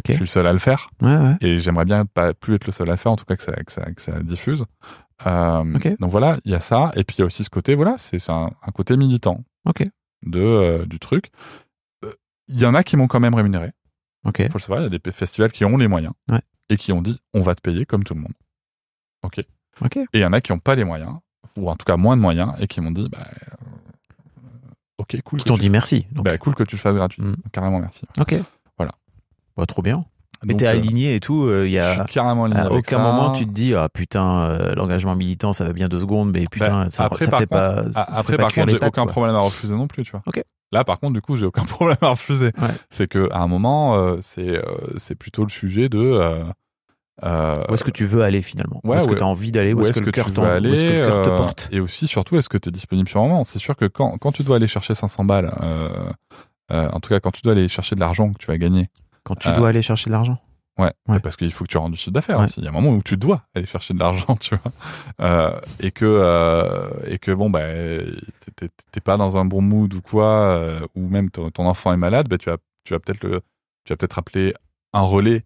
Je 0.10 0.14
suis 0.14 0.22
le 0.22 0.28
seul 0.28 0.46
à 0.48 0.54
le 0.54 0.60
faire 0.60 0.90
Ouais, 1.02 1.18
ouais. 1.18 1.36
et 1.42 1.60
j'aimerais 1.60 1.86
bien 1.86 2.06
pas 2.06 2.34
plus 2.36 2.56
être 2.56 2.66
le 2.68 2.72
seul 2.72 2.88
à 2.90 2.92
le 2.94 2.98
faire 2.98 3.12
en 3.12 3.16
tout 3.16 3.26
cas 3.26 3.36
que 3.36 3.44
ça 3.44 3.52
que 3.54 3.72
ça, 3.72 3.82
que 3.92 4.02
ça 4.02 4.20
diffuse 4.22 4.64
donc 6.00 6.10
voilà 6.12 6.38
il 6.46 6.52
y 6.52 6.56
a 6.56 6.60
ça 6.60 6.92
et 6.96 7.04
puis 7.04 7.18
il 7.18 7.20
y 7.20 7.24
a 7.24 7.26
aussi 7.26 7.44
ce 7.44 7.50
côté 7.50 7.76
voilà 7.76 7.96
c'est 7.98 8.28
un, 8.30 8.50
un 8.66 8.72
côté 8.72 8.96
militant 8.98 9.44
de 10.24 10.84
du 10.86 10.98
truc 11.00 11.32
il 12.48 12.60
y 12.60 12.66
en 12.66 12.74
a 12.74 12.84
qui 12.84 12.96
m'ont 12.98 13.08
quand 13.08 13.20
même 13.20 13.36
rémunéré 13.36 13.72
Ok. 14.26 14.38
faut 14.52 14.58
le 14.58 14.60
savoir 14.62 14.80
il 14.82 14.84
y 14.84 14.86
a 14.86 14.90
des 15.00 15.12
festivals 15.12 15.52
qui 15.52 15.66
ont 15.66 15.78
les 15.78 15.88
moyens 15.88 16.14
Ouais. 16.30 16.42
et 16.70 16.78
qui 16.78 16.92
ont 16.92 17.02
dit 17.02 17.20
on 17.34 17.42
va 17.42 17.56
te 17.56 17.62
payer 17.62 17.86
comme 17.86 18.04
tout 18.04 18.14
le 18.14 18.22
monde 18.22 18.34
ok 19.24 19.42
Ok. 19.82 19.98
et 19.98 20.06
il 20.14 20.20
y 20.22 20.26
en 20.26 20.34
a 20.34 20.42
qui 20.42 20.52
n'ont 20.52 20.60
pas 20.60 20.76
les 20.76 20.84
moyens 20.84 21.14
ou 21.58 21.70
en 21.70 21.76
tout 21.76 21.86
cas 21.86 21.98
moins 21.98 22.16
de 22.18 22.22
moyens 22.22 22.54
et 22.60 22.68
qui 22.68 22.82
m'ont 22.82 22.92
dit 22.92 23.10
bah, 23.10 23.20
euh, 23.28 23.56
ok 25.00 25.22
cool 25.24 25.40
Qui 25.40 25.46
t'ont 25.46 25.58
dit 25.58 25.70
merci. 25.70 26.06
donc. 26.12 26.26
bah, 26.26 26.38
cool 26.38 26.54
que 26.56 26.64
tu 26.64 26.76
le 26.76 26.82
fasses 26.82 26.96
gratuit 26.96 27.22
Mm. 27.24 27.36
carrément 27.52 27.80
merci 27.80 28.06
Ok. 28.20 28.36
Voilà. 28.78 28.94
Bah, 29.58 29.66
trop 29.66 29.82
bien. 29.82 30.06
Mais 30.44 30.56
t'es 30.56 30.66
euh, 30.66 30.72
aligné 30.72 31.16
et 31.16 31.20
tout. 31.20 31.50
Il 31.52 31.70
y 31.70 31.76
je 31.76 31.80
a 31.80 31.94
suis 32.06 32.14
carrément 32.14 32.46
aligné 32.46 32.62
à 32.62 32.72
aucun 32.72 32.98
ça. 32.98 33.04
moment 33.04 33.32
tu 33.34 33.46
te 33.46 33.52
dis 33.52 33.76
ah 33.76 33.90
putain 33.90 34.46
euh, 34.50 34.74
l'engagement 34.76 35.16
militant 35.16 35.54
ça 35.54 35.66
va 35.66 35.74
bien 35.74 35.88
deux 35.88 36.00
secondes 36.00 36.32
mais 36.32 36.46
putain 36.50 36.86
Bah, 36.86 36.90
ça, 36.90 37.04
après, 37.06 37.26
ça 37.26 37.32
par 37.32 37.40
fait 37.42 37.46
pas 37.48 37.76
contre- 37.84 37.94
ça 37.94 38.06
fait 38.06 38.20
Après, 38.20 38.38
par 38.38 38.54
contre, 38.54 38.70
j'ai 38.70 38.76
aucun 38.78 39.04
quoi. 39.04 39.12
problème 39.12 39.36
à 39.36 39.40
refuser 39.42 39.76
non 39.76 39.88
plus, 39.88 40.04
tu 40.04 40.12
vois. 40.12 40.24
Là, 40.74 40.84
par 40.86 41.00
contre, 41.00 41.14
du 41.14 41.22
coup, 41.22 41.36
j'ai 41.38 41.46
aucun 41.46 41.64
problème 41.66 41.98
à 42.02 42.08
refuser. 42.10 42.52
Ouais. 42.60 42.70
C'est 42.90 43.08
que 43.08 43.28
à 43.32 43.40
un 43.40 43.48
moment, 43.48 43.96
euh, 43.98 44.18
c'est 44.22 44.48
euh, 44.50 44.62
c'est 44.98 45.16
plutôt 45.16 45.44
le 45.44 45.50
sujet 45.50 45.90
de. 45.90 46.00
Euh, 46.00 46.44
euh, 47.24 47.62
Où 47.70 47.74
est-ce 47.76 47.84
que 47.84 47.92
tu 47.92 48.06
veux 48.06 48.22
aller 48.24 48.42
finalement? 48.42 48.80
Où 48.84 48.90
ouais, 48.90 48.98
est-ce 48.98 49.08
que 49.08 49.14
tu 49.14 49.22
as 49.22 49.28
envie 49.28 49.52
d'aller? 49.52 49.74
Où 49.74 49.82
est-ce 49.86 50.00
que, 50.00 50.06
le 50.06 50.12
cœur 50.12 50.28
où 50.36 50.42
aller 50.42 50.72
est-ce 50.72 50.82
que 50.82 50.88
le 50.88 51.06
cœur 51.08 51.24
te 51.24 51.30
euh, 51.30 51.38
porte? 51.38 51.70
Et 51.72 51.80
aussi, 51.80 52.08
surtout, 52.08 52.38
est-ce 52.38 52.50
que 52.50 52.58
tu 52.58 52.70
es 52.70 52.72
disponible 52.72 53.08
sur 53.08 53.22
le 53.22 53.28
moment? 53.28 53.44
C'est 53.44 53.60
sûr 53.60 53.76
que 53.76 53.86
quand, 53.86 54.18
quand 54.18 54.32
tu 54.32 54.44
dois 54.44 54.56
aller 54.56 54.68
chercher 54.68 54.96
500 54.96 55.26
balles, 55.26 55.54
euh, 55.62 55.90
euh, 56.72 56.90
en 56.92 57.00
tout 57.00 57.10
cas, 57.10 57.20
quand 57.20 57.32
tu 57.32 57.42
dois 57.44 57.52
aller 57.52 57.68
chercher 57.68 57.96
de 57.96 58.00
l'argent 58.00 58.32
que 58.32 58.38
tu 58.40 58.48
vas 58.48 58.58
gagner, 58.58 58.90
Quand 59.24 59.36
tu 59.36 59.48
euh, 59.50 59.56
dois 59.56 59.70
aller 59.70 59.82
chercher 59.82 60.08
de 60.10 60.12
l'argent 60.12 60.40
Ouais, 60.80 60.92
Ouais. 61.08 61.20
parce 61.20 61.36
qu'il 61.36 61.52
faut 61.52 61.66
que 61.66 61.70
tu 61.70 61.78
rendes 61.78 61.92
du 61.92 61.98
chiffre 61.98 62.12
d'affaires 62.12 62.40
Ouais. 62.40 62.46
aussi. 62.46 62.60
Il 62.62 62.64
y 62.64 62.68
a 62.68 62.70
un 62.70 62.74
moment 62.74 62.90
où 62.92 63.02
tu 63.04 63.18
dois 63.18 63.44
aller 63.54 63.66
chercher 63.66 63.94
de 63.94 64.00
l'argent, 64.00 64.36
tu 64.40 64.56
vois. 64.56 64.72
Euh, 65.22 65.60
et 65.80 65.92
que 65.92 66.06
euh, 66.06 66.88
et 67.08 67.20
que 67.20 67.32
bon 67.32 67.50
bah 67.50 67.62
t'es- 68.56 69.02
pas 69.02 69.18
dans 69.18 69.38
un 69.38 69.46
bon 69.46 69.62
mood 69.62 69.94
ou 69.94 70.02
quoi, 70.02 70.26
euh, 70.28 70.88
ou 70.96 71.08
même 71.08 71.30
ton, 71.30 71.50
ton 71.52 71.66
enfant 71.68 71.94
est 71.94 71.98
malade, 71.98 72.28
bah 72.30 72.38
tu 72.38 72.50
vas 72.50 72.58
tu 72.86 72.94
vas 72.94 73.00
peut-être 73.00 73.24
le 73.24 73.42
tu 73.84 73.94
vas 73.94 73.98
peut-être 73.98 74.18
appeler 74.18 74.54
un 74.94 75.02
relais 75.02 75.44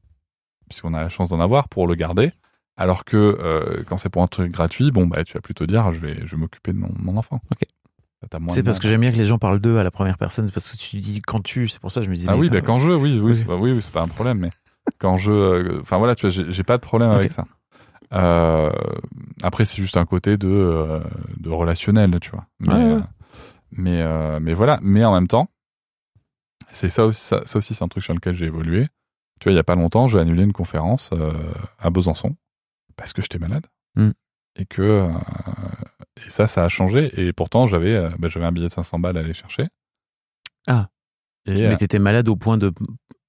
puisqu'on 0.70 0.94
a 0.94 1.02
la 1.02 1.10
chance 1.10 1.30
d'en 1.30 1.40
avoir 1.40 1.70
pour 1.70 1.88
le 1.88 1.96
garder. 1.96 2.32
Alors 2.78 3.06
que 3.06 3.84
quand 3.88 3.98
c'est 3.98 4.10
pour 4.10 4.22
un 4.22 4.28
truc 4.28 4.52
gratuit, 4.52 4.92
bon 4.92 5.08
bah 5.08 5.24
tu 5.24 5.34
vas 5.34 5.42
plutôt 5.42 5.66
dire 5.66 5.92
je 5.94 6.00
vais 6.00 6.16
je 6.26 6.36
vais 6.36 6.38
m'occuper 6.38 6.72
de 6.74 6.78
mon, 6.78 6.92
mon 6.98 7.18
enfant. 7.18 7.40
Ok. 7.52 7.68
C'est 8.50 8.64
parce 8.64 8.78
mal. 8.78 8.82
que 8.82 8.88
j'aime 8.88 9.02
bien 9.02 9.12
que 9.12 9.18
les 9.18 9.26
gens 9.26 9.38
parlent 9.38 9.60
d'eux 9.60 9.78
à 9.78 9.84
la 9.84 9.92
première 9.92 10.18
personne, 10.18 10.48
c'est 10.48 10.54
parce 10.54 10.72
que 10.72 10.78
tu 10.78 10.98
dis 10.98 11.22
quand 11.22 11.42
tu, 11.42 11.68
c'est 11.68 11.80
pour 11.80 11.92
ça 11.92 12.00
que 12.02 12.06
je 12.06 12.10
me 12.12 12.16
dis. 12.16 12.26
Ah 12.28 12.36
oui, 12.38 12.50
bah, 12.50 12.62
quand 12.62 12.80
je, 12.80 12.92
oui, 12.92 13.14
oui, 13.14 13.20
oui. 13.20 13.36
c'est 13.38 13.46
pas, 13.46 13.56
oui, 13.56 13.72
oui, 13.72 13.82
c'est 13.82 13.92
pas 13.94 14.02
un 14.04 14.08
problème, 14.08 14.40
mais 14.40 14.50
quand 15.00 15.18
je, 15.18 15.32
euh, 15.32 15.80
enfin 15.82 15.98
voilà, 15.98 16.16
tu 16.16 16.28
vois, 16.30 16.44
j'ai 16.50 16.64
pas 16.64 16.78
de 16.78 16.82
problème 16.82 17.12
avec 17.12 17.32
ça. 17.32 17.46
Euh, 18.14 18.72
après, 19.44 19.66
c'est 19.66 19.82
juste 19.82 19.98
un 19.98 20.06
côté 20.06 20.38
de, 20.38 20.48
euh, 20.48 21.00
de 21.38 21.50
relationnel, 21.50 22.20
tu 22.20 22.30
vois. 22.32 22.46
Mais, 22.60 22.74
Ouais, 22.74 22.94
ouais. 22.96 23.02
mais, 23.72 24.40
mais 24.40 24.54
voilà, 24.54 24.80
mais 24.82 25.04
en 25.04 25.14
même 25.14 25.28
temps, 25.28 25.50
c'est 26.72 26.90
ça 26.90 27.06
aussi, 27.06 27.22
ça, 27.22 27.42
ça 27.46 27.58
aussi, 27.60 27.74
c'est 27.74 27.84
un 27.84 27.88
truc 27.88 28.04
sur 28.04 28.14
lequel 28.14 28.34
j'ai 28.36 28.46
évolué. 28.46 28.88
Tu 29.40 29.46
vois, 29.46 29.54
il 29.54 29.56
y 29.56 29.60
a 29.60 29.64
pas 29.64 29.76
longtemps, 29.76 30.08
j'ai 30.08 30.20
annulé 30.20 30.44
une 30.44 30.54
conférence 30.54 31.10
à 31.80 31.90
Besançon 31.90 32.36
parce 32.96 33.12
que 33.14 33.22
j'étais 33.22 33.40
malade 33.40 33.66
Mm. 33.98 34.10
et 34.58 34.66
que 34.66 35.08
et 36.26 36.30
ça, 36.30 36.48
ça 36.48 36.64
a 36.64 36.70
changé. 36.70 37.12
Et 37.20 37.34
pourtant, 37.34 37.68
j'avais, 37.68 37.94
euh, 37.96 38.10
bah, 38.20 38.28
j'avais 38.30 38.46
un 38.46 38.52
billet 38.52 38.68
de 38.68 38.72
500 38.72 39.00
balles 39.00 39.18
à 39.18 39.22
aller 39.22 39.34
chercher. 39.34 39.68
Ah. 40.68 40.90
Et 41.46 41.64
euh, 41.64 41.70
Mais 41.70 41.76
t'étais 41.76 42.00
malade 42.00 42.28
au 42.30 42.36
point 42.36 42.58
de 42.58 42.72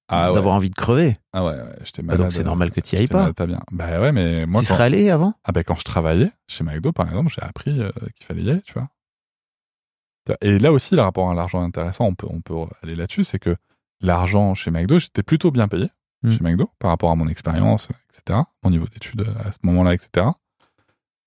ah 0.09 0.29
ouais. 0.29 0.35
d'avoir 0.35 0.55
envie 0.55 0.71
de 0.71 0.75
crever. 0.75 1.19
Ah 1.33 1.45
ouais, 1.45 1.53
ouais 1.53 1.77
j'étais 1.85 2.01
Ah, 2.01 2.07
malade. 2.07 2.21
donc 2.23 2.33
c'est 2.33 2.45
normal 2.45 2.71
que 2.71 2.81
tu 2.81 2.95
y 2.95 2.99
ailles 2.99 3.09
pas. 3.09 3.33
pas 3.33 3.47
bien. 3.47 3.61
Bah 3.73 4.01
ouais, 4.01 4.13
mais 4.13 4.47
moi, 4.47 4.61
Tu 4.63 4.69
quand, 4.69 4.75
serais 4.75 4.85
allé 4.85 5.11
avant? 5.11 5.35
Ah 5.45 5.53
bah, 5.53 5.65
quand 5.65 5.75
je 5.75 5.85
travaillais 5.85 6.31
chez 6.47 6.63
McDo, 6.65 6.93
par 6.93 7.09
exemple, 7.09 7.33
j'ai 7.35 7.43
appris 7.43 7.81
euh, 7.81 7.91
qu'il 8.15 8.25
fallait 8.25 8.43
y 8.43 8.51
aller, 8.51 8.63
tu 8.63 8.73
vois. 8.75 8.89
Et 10.41 10.59
là 10.59 10.73
aussi, 10.73 10.97
le 10.97 11.03
rapport 11.03 11.31
à 11.31 11.35
l'argent 11.35 11.63
est 11.63 11.67
intéressant, 11.67 12.07
on 12.07 12.15
peut, 12.15 12.27
on 12.29 12.41
peut 12.41 12.55
aller 12.83 12.97
là-dessus, 12.97 13.23
c'est 13.25 13.39
que 13.39 13.55
l'argent 14.01 14.55
chez 14.55 14.71
McDo, 14.73 14.99
j'étais 14.99 15.23
plutôt 15.23 15.51
bien 15.51 15.69
payé 15.69 15.91
Mm. 16.23 16.31
chez 16.31 16.41
McDo 16.41 16.71
par 16.79 16.91
rapport 16.91 17.11
à 17.11 17.15
mon 17.15 17.29
expérience, 17.29 17.89
etc., 18.11 18.41
mon 18.65 18.71
niveau 18.71 18.87
d'études 18.87 19.27
à 19.45 19.53
ce 19.53 19.59
moment-là, 19.65 19.93
etc. 19.93 20.29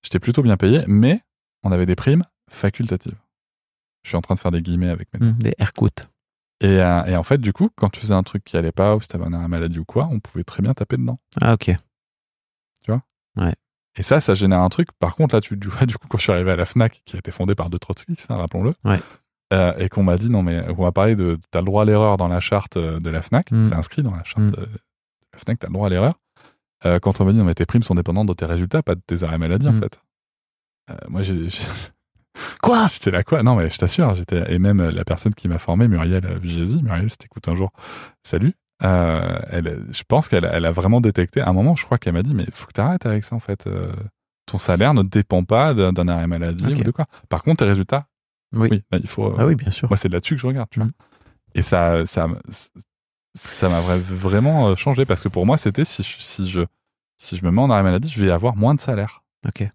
J'étais 0.02 0.20
plutôt 0.20 0.42
bien 0.42 0.58
payé, 0.58 0.82
mais 0.88 1.22
on 1.64 1.72
avait 1.72 1.86
des 1.86 1.96
primes 1.96 2.24
facultatives. 2.50 3.18
Je 4.04 4.10
suis 4.10 4.18
en 4.18 4.22
train 4.22 4.36
de 4.36 4.40
faire 4.40 4.52
des 4.52 4.62
guillemets 4.62 4.90
avec 4.90 5.08
mes 5.14 5.20
Hmm, 5.28 5.38
Des 5.40 5.54
aircoats. 5.60 5.90
et, 6.62 6.80
euh, 6.82 7.04
et 7.06 7.16
en 7.18 7.24
fait, 7.24 7.38
du 7.40 7.52
coup, 7.54 7.70
quand 7.76 7.90
tu 7.90 8.00
faisais 8.00 8.14
un 8.14 8.24
truc 8.24 8.44
qui 8.44 8.58
allait 8.58 8.72
pas, 8.72 8.96
ou 8.96 9.02
si 9.02 9.08
t'avais 9.08 9.26
un 9.26 9.34
arrêt 9.34 9.48
maladie 9.48 9.80
ou 9.80 9.86
quoi, 9.86 10.08
on 10.12 10.20
pouvait 10.20 10.44
très 10.44 10.62
bien 10.62 10.74
taper 10.74 10.98
dedans. 10.98 11.20
Ah 11.42 11.54
ok. 11.54 11.72
Et 13.98 14.04
ça, 14.04 14.22
ça 14.22 14.34
génère 14.34 14.62
un 14.62 14.70
truc. 14.70 14.90
Par 14.94 15.16
contre, 15.16 15.36
là, 15.36 15.42
tu, 15.42 15.58
du, 15.58 15.68
du 15.68 15.98
coup, 15.98 16.08
quand 16.08 16.18
je 16.18 16.24
suis 16.24 16.32
arrivé 16.32 16.52
à 16.52 16.56
la 16.56 16.66
FNAC, 16.66 17.02
qui 17.06 17.18
a 17.18 17.20
été 17.20 17.32
fondée 17.32 17.56
par 17.56 17.70
deux 17.70 17.80
trotskistes, 17.80 18.28
hein, 18.32 18.38
rappelons-le, 18.38 18.74
Ouais. 18.86 19.00
euh, 19.52 19.76
et 19.78 19.90
qu'on 19.90 20.04
m'a 20.04 20.16
dit, 20.18 20.30
non, 20.30 20.42
mais 20.42 20.64
on 20.78 20.84
m'a 20.84 20.94
parlé 20.94 21.16
de, 21.16 21.38
t'as 21.52 21.60
le 21.60 21.66
droit 21.66 21.82
à 21.82 21.86
l'erreur 21.86 22.16
dans 22.16 22.30
la 22.30 22.40
charte 22.40 22.78
euh, 22.78 23.00
de 23.02 23.10
la 23.10 23.22
FNAC, 23.22 23.52
Mm. 23.52 23.66
c'est 23.66 23.74
inscrit 23.76 24.02
dans 24.04 24.16
la 24.16 24.24
charte 24.24 24.46
Mm. 24.46 24.54
euh, 24.60 24.66
de 24.68 24.80
la 25.34 25.40
FNAC, 25.40 25.60
t'as 25.60 25.68
le 25.68 25.74
droit 25.74 25.88
à 25.88 25.90
l'erreur. 25.90 26.14
Euh, 26.86 27.00
quand 27.00 27.20
on 27.20 27.26
m'a 27.26 27.34
dit, 27.34 27.40
non, 27.40 27.44
mais 27.44 27.56
tes 27.56 27.66
primes 27.66 27.84
sont 27.84 27.96
dépendantes 27.96 28.28
de 28.28 28.34
tes 28.34 28.46
résultats, 28.46 28.84
pas 28.84 28.96
de 28.96 29.02
tes 29.06 29.24
arrêts 29.24 29.38
maladie, 29.40 29.68
en 29.68 29.74
Mm. 29.74 29.82
fait. 29.82 30.00
Euh, 30.90 30.94
moi, 31.10 31.22
j'ai, 31.22 31.48
Quoi? 32.62 32.88
J'étais 32.92 33.12
là, 33.12 33.24
quoi? 33.24 33.44
Non, 33.44 33.56
mais 33.56 33.70
je 33.70 33.78
t'assure, 33.78 34.16
j'étais, 34.16 34.54
et 34.54 34.60
même 34.60 34.80
euh, 34.80 34.92
la 34.92 35.04
personne 35.04 35.34
qui 35.34 35.48
m'a 35.48 35.60
formé, 35.60 35.88
Muriel 35.88 36.26
euh, 36.26 36.38
Vigési, 36.38 36.82
Muriel, 36.82 37.10
si 37.10 37.18
t'écoutes 37.18 37.48
un 37.48 37.56
jour, 37.56 37.72
salut. 38.24 38.54
Euh, 38.82 39.40
elle, 39.50 39.84
je 39.92 40.04
pense 40.08 40.30
qu'elle 40.30 40.50
elle 40.50 40.66
a 40.66 40.72
vraiment 40.72 41.02
détecté. 41.02 41.42
À 41.42 41.50
un 41.50 41.54
moment, 41.54 41.76
je 41.76 41.84
crois 41.84 41.98
qu'elle 41.98 42.14
m'a 42.14 42.24
dit, 42.24 42.34
mais 42.34 42.46
faut 42.54 42.66
que 42.68 42.72
t'arrêtes 42.74 43.06
avec 43.06 43.26
ça, 43.26 43.36
en 43.36 43.40
fait. 43.42 43.68
Euh, 43.68 43.92
ton 44.46 44.58
salaire 44.58 44.94
ne 44.94 45.04
dépend 45.04 45.44
pas 45.44 45.74
d'un 45.74 46.08
arrêt 46.08 46.28
maladie 46.28 46.74
ou 46.74 46.84
de 46.84 46.92
quoi. 46.92 47.06
Par 47.28 47.44
contre, 47.44 47.58
tes 47.58 47.66
résultats, 47.70 48.08
Oui. 48.54 48.70
oui, 48.72 48.84
là, 48.92 49.00
il 49.02 49.08
faut. 49.08 49.36
Ah 49.38 49.46
oui, 49.46 49.56
bien 49.56 49.70
sûr. 49.70 49.90
Moi, 49.90 49.98
c'est 49.98 50.08
là-dessus 50.10 50.36
que 50.36 50.42
je 50.42 50.48
regarde, 50.48 50.70
tu 50.72 50.80
vois. 50.80 50.88
Mm. 50.88 50.94
Et 51.56 51.62
ça, 51.62 52.06
ça, 52.06 52.28
ça 53.36 53.70
m'a 53.70 53.82
vra- 53.82 54.00
vraiment 54.00 54.76
changé 54.76 55.06
parce 55.06 55.22
que 55.22 55.28
pour 55.28 55.46
moi, 55.46 55.58
c'était 55.58 55.84
si 55.86 56.04
je, 56.04 56.16
si 56.20 56.50
je, 56.50 56.62
si 57.18 57.36
je 57.38 57.44
me 57.46 57.52
mets 57.52 57.62
en 57.62 57.70
arrêt 57.70 57.84
maladie, 57.84 58.10
je 58.10 58.24
vais 58.24 58.32
avoir 58.32 58.56
moins 58.56 58.76
de 58.76 58.80
salaire. 58.80 59.24
Ok. 59.48 59.68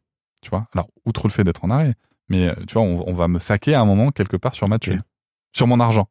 Tu 0.45 0.51
vois. 0.51 0.67
Alors, 0.75 0.89
outre 1.07 1.27
le 1.27 1.33
fait 1.33 1.43
d'être 1.43 1.65
en 1.65 1.71
arrêt, 1.71 1.95
mais 2.29 2.49
euh, 2.49 2.55
tu 2.69 2.75
vois, 2.75 2.83
on, 2.83 3.09
on 3.09 3.15
va 3.15 3.29
me 3.29 3.39
saquer 3.39 3.75
à 3.75 3.81
un 3.81 3.87
moment 3.87 4.11
quelque 4.11 4.37
part 4.37 4.55
sur 4.55 4.69
ma 4.69 4.79
thune, 4.79 5.01
sur 5.57 5.67
mon 5.67 5.81
argent. 5.81 6.07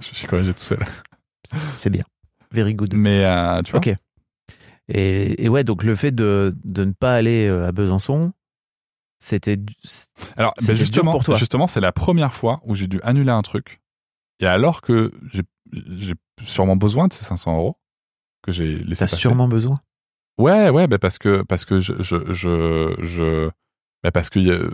Je 0.00 0.14
suis 0.14 0.26
corrigé 0.26 0.54
tout 0.54 0.60
seul. 0.60 0.78
C'est 1.76 1.90
bien. 1.90 2.04
Very 2.52 2.74
good. 2.74 2.94
Mais 2.94 3.26
euh, 3.26 3.60
tu 3.62 3.72
vois. 3.72 3.80
Ok. 3.80 3.94
Et, 4.88 5.44
et 5.44 5.48
ouais, 5.50 5.62
donc 5.62 5.82
le 5.82 5.94
fait 5.94 6.12
de, 6.12 6.56
de 6.64 6.84
ne 6.84 6.92
pas 6.92 7.14
aller 7.14 7.46
euh, 7.46 7.68
à 7.68 7.72
Besançon, 7.72 8.32
c'était. 9.18 9.58
Alors, 10.36 10.54
ben 10.66 10.74
justement, 10.74 11.12
pour 11.12 11.24
toi. 11.24 11.36
justement, 11.36 11.66
c'est 11.66 11.80
la 11.80 11.92
première 11.92 12.32
fois 12.32 12.60
où 12.64 12.74
j'ai 12.74 12.86
dû 12.86 12.98
annuler 13.02 13.30
un 13.30 13.42
truc. 13.42 13.82
Et 14.40 14.46
alors 14.46 14.80
que 14.80 15.12
j'ai, 15.32 16.14
sûrement 16.42 16.76
besoin 16.76 17.08
de 17.08 17.12
ces 17.12 17.24
500 17.24 17.56
euros 17.56 17.78
que 18.42 18.52
j'ai 18.52 18.78
laissé 18.78 19.06
T'as 19.06 19.16
sûrement 19.16 19.48
besoin. 19.48 19.80
Ouais, 20.38 20.68
ouais, 20.70 20.86
ben 20.88 20.98
parce 20.98 21.18
que 21.18 21.42
parce 21.42 21.64
que 21.64 21.80
je 21.80 21.94
je 22.02 22.32
je, 22.32 22.94
je 23.02 23.50
ben 24.02 24.10
parce 24.12 24.30
que 24.30 24.40
a- 24.40 24.70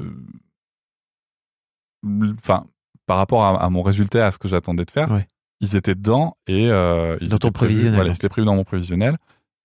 enfin 2.39 2.65
par 3.07 3.17
rapport 3.19 3.45
à, 3.45 3.63
à 3.63 3.69
mon 3.71 3.83
résultat 3.83 4.27
à 4.27 4.31
ce 4.31 4.39
que 4.39 4.49
j'attendais 4.49 4.85
de 4.85 4.91
faire, 4.91 5.11
Ouais. 5.11 5.27
ils 5.61 5.77
étaient 5.77 5.95
dedans 5.95 6.37
et 6.47 6.71
euh, 6.71 7.17
ils 7.21 7.29
Dans 7.29 7.39
ton 7.39 7.49
étaient 7.49 7.59
prévus- 7.59 7.69
prévisionnel, 7.75 7.95
Voilà, 7.95 8.09
donc. 8.11 8.17
ils 8.17 8.21
étaient 8.21 8.29
prévus 8.29 8.47
dans 8.47 8.55
mon 8.57 8.65
prévisionnel 8.65 9.17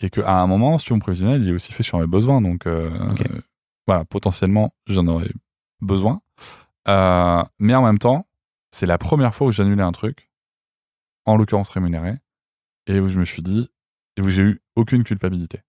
et 0.02 0.10
qu'à 0.10 0.42
un 0.42 0.48
moment 0.48 0.78
sur 0.80 0.96
mon 0.96 1.00
prévisionnel, 1.00 1.44
il 1.44 1.50
est 1.50 1.54
aussi 1.54 1.72
fait 1.72 1.84
sur 1.84 2.00
mes 2.00 2.08
besoins 2.08 2.42
donc 2.42 2.66
euh, 2.68 2.90
euh, 2.92 3.40
voilà, 3.88 4.04
potentiellement 4.06 4.74
j'en 4.88 5.08
aurais 5.08 5.30
besoin. 5.82 6.22
Euh, 6.88 7.44
mais 7.60 7.74
en 7.76 7.84
même 7.84 8.00
temps, 8.00 8.26
c'est 8.72 8.86
la 8.86 8.98
première 8.98 9.34
fois 9.34 9.48
où 9.48 9.52
j'annulais 9.52 9.84
un 9.84 9.92
truc, 9.92 10.30
en 11.26 11.38
l'occurrence 11.38 11.70
rémunéré, 11.70 12.16
et 12.88 13.00
où 13.00 13.08
je 13.10 13.18
me 13.20 13.26
suis 13.26 13.42
dit, 13.42 13.70
et 14.18 14.22
où 14.22 14.30
j'ai 14.30 14.42
eu 14.44 14.62
aucune 14.76 15.04
culpabilité. 15.04 15.62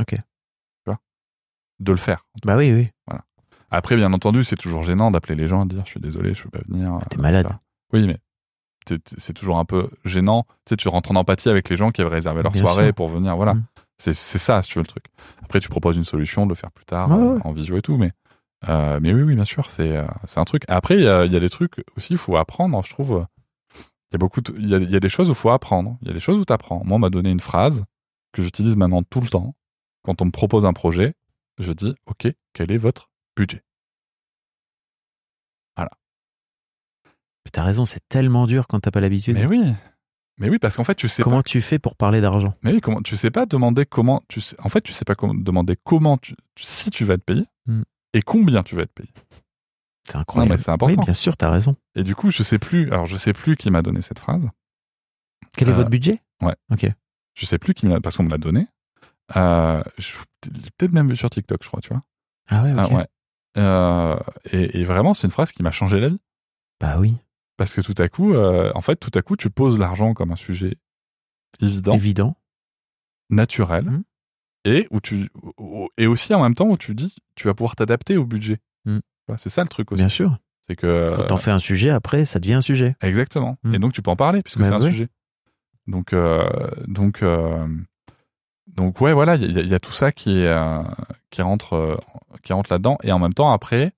Ok. 0.00 0.10
Tu 0.14 0.20
vois? 0.86 0.98
De 1.80 1.92
le 1.92 1.98
faire. 1.98 2.24
Bah 2.44 2.56
oui, 2.56 2.72
oui. 2.72 2.88
Après, 3.70 3.96
bien 3.96 4.12
entendu, 4.12 4.44
c'est 4.44 4.56
toujours 4.56 4.82
gênant 4.82 5.10
d'appeler 5.10 5.34
les 5.34 5.48
gens 5.48 5.64
et 5.64 5.68
de 5.68 5.74
dire 5.74 5.84
je 5.84 5.90
suis 5.90 6.00
désolé, 6.00 6.32
je 6.34 6.44
peux 6.44 6.50
pas 6.50 6.60
venir. 6.68 7.00
T'es 7.10 7.18
euh, 7.18 7.22
malade. 7.22 7.48
Oui, 7.92 8.06
mais 8.06 8.18
c'est 9.16 9.32
toujours 9.32 9.58
un 9.58 9.64
peu 9.64 9.90
gênant. 10.04 10.44
Tu 10.64 10.70
sais, 10.70 10.76
tu 10.76 10.88
rentres 10.88 11.10
en 11.10 11.16
empathie 11.16 11.48
avec 11.48 11.68
les 11.70 11.76
gens 11.76 11.90
qui 11.90 12.00
avaient 12.00 12.10
réservé 12.10 12.42
leur 12.42 12.52
Bien 12.52 12.60
soirée 12.62 12.86
sûr. 12.86 12.94
pour 12.94 13.08
venir. 13.08 13.34
Voilà. 13.36 13.54
Mm. 13.54 13.64
C'est 13.98 14.12
ça, 14.14 14.62
si 14.62 14.68
tu 14.68 14.78
veux, 14.78 14.82
le 14.82 14.88
truc. 14.88 15.06
Après, 15.42 15.60
tu 15.60 15.68
proposes 15.68 15.96
une 15.96 16.04
solution 16.04 16.44
de 16.46 16.50
le 16.50 16.54
faire 16.54 16.70
plus 16.70 16.84
tard, 16.84 17.10
Ouais, 17.10 17.16
euh, 17.16 17.34
ouais. 17.34 17.40
en 17.44 17.52
visio 17.52 17.76
et 17.76 17.82
tout, 17.82 17.96
mais, 17.96 18.12
euh, 18.68 18.98
mais 19.00 19.12
oui, 19.14 19.22
oui, 19.22 19.34
bien 19.34 19.44
sûr, 19.44 19.70
c'est 19.70 19.96
euh, 19.96 20.04
un 20.36 20.44
truc. 20.44 20.64
Après, 20.68 20.96
il 20.96 21.00
y 21.02 21.04
y 21.04 21.36
a 21.36 21.40
des 21.40 21.50
trucs 21.50 21.82
aussi, 21.96 22.12
il 22.12 22.18
faut 22.18 22.36
apprendre, 22.36 22.80
je 22.84 22.90
trouve. 22.90 23.26
Il 23.76 24.14
y 24.14 24.16
a 24.16 24.18
beaucoup, 24.18 24.40
il 24.56 24.66
y 24.66 24.70
y 24.92 24.96
a 24.96 25.00
des 25.00 25.08
choses 25.08 25.28
où 25.28 25.32
il 25.32 25.36
faut 25.36 25.50
apprendre. 25.50 25.96
Il 26.02 26.08
y 26.08 26.10
a 26.10 26.14
des 26.14 26.20
choses 26.20 26.38
où 26.38 26.44
tu 26.44 26.52
apprends. 26.52 26.82
Moi, 26.84 26.96
on 26.96 26.98
m'a 27.00 27.10
donné 27.10 27.30
une 27.30 27.40
phrase 27.40 27.84
que 28.32 28.42
j'utilise 28.42 28.76
maintenant 28.76 29.02
tout 29.02 29.20
le 29.20 29.28
temps. 29.28 29.54
Quand 30.04 30.20
on 30.22 30.26
me 30.26 30.30
propose 30.30 30.64
un 30.66 30.72
projet, 30.72 31.14
je 31.58 31.72
dis, 31.72 31.94
OK, 32.06 32.28
quel 32.52 32.70
est 32.70 32.78
votre 32.78 33.10
budget? 33.36 33.62
Mais 37.46 37.50
T'as 37.52 37.62
raison, 37.62 37.84
c'est 37.84 38.00
tellement 38.08 38.46
dur 38.46 38.66
quand 38.66 38.80
t'as 38.80 38.90
pas 38.90 39.00
l'habitude. 39.00 39.34
Mais 39.36 39.44
oui. 39.46 39.74
Mais 40.38 40.48
oui, 40.48 40.58
parce 40.58 40.76
qu'en 40.76 40.84
fait, 40.84 40.94
tu 40.94 41.08
sais 41.08 41.22
Comment 41.22 41.36
pas. 41.38 41.42
tu 41.42 41.60
fais 41.60 41.78
pour 41.78 41.94
parler 41.94 42.20
d'argent? 42.22 42.54
Mais 42.62 42.72
oui, 42.72 42.80
comment, 42.80 43.02
tu 43.02 43.16
sais 43.16 43.30
pas 43.30 43.44
demander 43.46 43.84
comment. 43.86 44.22
Tu 44.28 44.40
sais, 44.40 44.56
en 44.60 44.68
fait, 44.70 44.80
tu 44.80 44.92
sais 44.94 45.04
pas 45.04 45.14
comment, 45.14 45.34
demander 45.34 45.76
comment 45.84 46.16
tu, 46.16 46.34
si 46.58 46.90
tu 46.90 47.04
vas 47.04 47.14
être 47.14 47.24
payé 47.24 47.44
Hmm. 47.66 47.82
et 48.12 48.20
combien 48.22 48.62
tu 48.62 48.76
vas 48.76 48.82
être 48.82 48.92
payé. 48.94 49.08
C'est 50.06 50.16
incroyable. 50.16 50.50
Non, 50.50 50.56
mais 50.56 50.62
c'est 50.62 50.70
important. 50.70 51.00
Oui, 51.00 51.04
bien 51.04 51.14
sûr, 51.14 51.36
t'as 51.36 51.50
raison. 51.50 51.76
Et 51.94 52.02
du 52.02 52.14
coup, 52.14 52.30
je 52.30 52.42
sais 52.42 52.58
plus. 52.58 52.90
Alors, 52.92 53.06
je 53.06 53.16
sais 53.16 53.32
plus 53.32 53.56
qui 53.56 53.70
m'a 53.70 53.80
donné 53.82 54.02
cette 54.02 54.18
phrase. 54.18 54.42
Quel 55.56 55.68
est 55.68 55.72
Euh, 55.72 55.74
votre 55.76 55.88
budget? 55.90 56.20
ouais. 56.42 56.54
Ok. 56.72 56.86
Je 57.34 57.46
sais 57.46 57.58
plus 57.58 57.72
qui 57.74 57.86
me 57.86 57.92
l'a, 57.92 58.00
parce 58.00 58.16
qu'on 58.16 58.22
me 58.24 58.30
l'a 58.30 58.36
donné. 58.38 58.66
Euh, 59.36 59.82
peut-être 60.76 60.92
même 60.92 61.08
vu 61.08 61.16
sur 61.16 61.30
TikTok, 61.30 61.62
je 61.62 61.68
crois, 61.68 61.80
tu 61.80 61.88
vois. 61.90 62.02
Ah 62.50 62.62
ouais, 62.62 62.72
ok. 62.72 62.78
Ah, 62.78 62.88
ouais. 62.94 63.06
Euh, 63.56 64.16
et, 64.52 64.80
et 64.80 64.84
vraiment, 64.84 65.14
c'est 65.14 65.26
une 65.26 65.30
phrase 65.32 65.52
qui 65.52 65.62
m'a 65.62 65.70
changé 65.70 66.00
la 66.00 66.08
vie. 66.08 66.20
Bah 66.80 66.96
oui, 66.98 67.16
Parce 67.56 67.72
que 67.72 67.80
tout 67.80 67.94
à 68.02 68.08
coup, 68.08 68.34
euh, 68.34 68.70
en 68.74 68.80
fait, 68.80 68.96
tout 68.96 69.12
à 69.14 69.22
coup, 69.22 69.36
tu 69.36 69.48
poses 69.48 69.78
l'argent 69.78 70.12
comme 70.12 70.32
un 70.32 70.36
sujet 70.36 70.76
évident. 71.60 71.94
évident. 71.94 72.36
naturel 73.30 73.84
Mhm. 73.84 74.02
et 74.64 74.86
où 74.90 75.00
tu 75.00 75.28
et 75.96 76.06
aussi 76.06 76.34
en 76.34 76.42
même 76.42 76.54
temps 76.54 76.66
où 76.68 76.76
tu 76.76 76.94
dis 76.94 77.14
tu 77.36 77.46
vas 77.46 77.54
pouvoir 77.54 77.76
t'adapter 77.76 78.16
au 78.16 78.24
budget. 78.26 78.56
Vois, 79.26 79.38
C'est 79.38 79.48
ça 79.50 79.62
le 79.62 79.68
truc 79.68 79.90
aussi. 79.92 80.02
Bien 80.02 80.08
sûr. 80.10 80.36
C'est 80.66 80.76
que 80.76 81.14
Quand 81.16 81.26
t'en 81.28 81.36
fais 81.38 81.50
un 81.50 81.58
sujet, 81.58 81.88
après, 81.90 82.24
ça 82.26 82.38
devient 82.40 82.54
un 82.54 82.60
sujet. 82.60 82.94
exactement. 83.00 83.56
Mhm. 83.64 83.74
Et 83.74 83.78
donc 83.78 83.92
tu 83.94 84.02
peux 84.02 84.10
en 84.10 84.16
parler 84.16 84.42
puisque 84.42 84.58
Bah 84.58 84.64
c'est 84.68 84.74
un 84.74 84.80
sujet. 84.90 85.08
Donc 85.86 86.12
euh, 86.12 86.46
donc 86.86 87.22
euh, 87.22 87.66
donc 88.66 89.00
ouais 89.00 89.12
voilà 89.12 89.34
il 89.36 89.52
y, 89.52 89.58
a- 89.58 89.62
il 89.62 89.68
y 89.68 89.74
a 89.74 89.78
tout 89.80 89.92
ça 89.92 90.10
qui 90.12 90.38
est 90.38 90.48
euh, 90.48 90.82
qui 91.30 91.42
rentre 91.42 91.74
euh, 91.74 91.96
qui 92.42 92.52
rentre 92.52 92.72
là-dedans 92.72 92.96
et 93.02 93.12
en 93.12 93.18
même 93.18 93.34
temps 93.34 93.52
après 93.52 93.92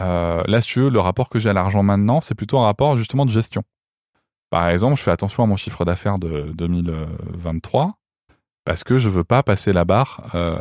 euh, 0.00 0.42
là 0.46 0.60
si 0.60 0.68
tu 0.68 0.80
veux 0.80 0.90
le 0.90 1.00
rapport 1.00 1.28
que 1.28 1.38
j'ai 1.38 1.50
à 1.50 1.52
l'argent 1.52 1.82
maintenant 1.82 2.20
c'est 2.20 2.34
plutôt 2.34 2.58
un 2.58 2.64
rapport 2.64 2.96
justement 2.96 3.24
de 3.26 3.30
gestion. 3.30 3.62
Par 4.50 4.68
exemple, 4.68 4.96
je 4.96 5.02
fais 5.02 5.10
attention 5.10 5.42
à 5.42 5.46
mon 5.46 5.56
chiffre 5.56 5.82
d'affaires 5.86 6.18
de 6.18 6.50
2023 6.54 7.94
parce 8.64 8.84
que 8.84 8.98
je 8.98 9.08
veux 9.08 9.24
pas 9.24 9.42
passer 9.42 9.72
la 9.72 9.84
barre 9.86 10.30
euh, 10.34 10.58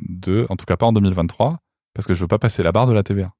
de, 0.00 0.46
en 0.50 0.56
tout 0.56 0.66
cas 0.66 0.76
pas 0.76 0.86
en 0.86 0.92
2023, 0.92 1.58
parce 1.94 2.06
que 2.06 2.14
je 2.14 2.20
veux 2.20 2.28
pas 2.28 2.38
passer 2.38 2.62
la 2.62 2.70
barre 2.70 2.86
de 2.86 2.92
la 2.92 3.02
TVA. 3.02 3.32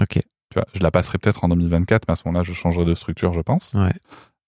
Ok. 0.00 0.14
Tu 0.14 0.54
vois, 0.54 0.64
je 0.74 0.80
la 0.80 0.90
passerai 0.90 1.18
peut-être 1.18 1.44
en 1.44 1.48
2024, 1.48 2.04
mais 2.08 2.12
à 2.12 2.16
ce 2.16 2.22
moment-là, 2.26 2.44
je 2.44 2.52
changerai 2.52 2.84
de 2.84 2.94
structure, 2.94 3.32
je 3.34 3.40
pense, 3.40 3.72
Ouais. 3.74 3.92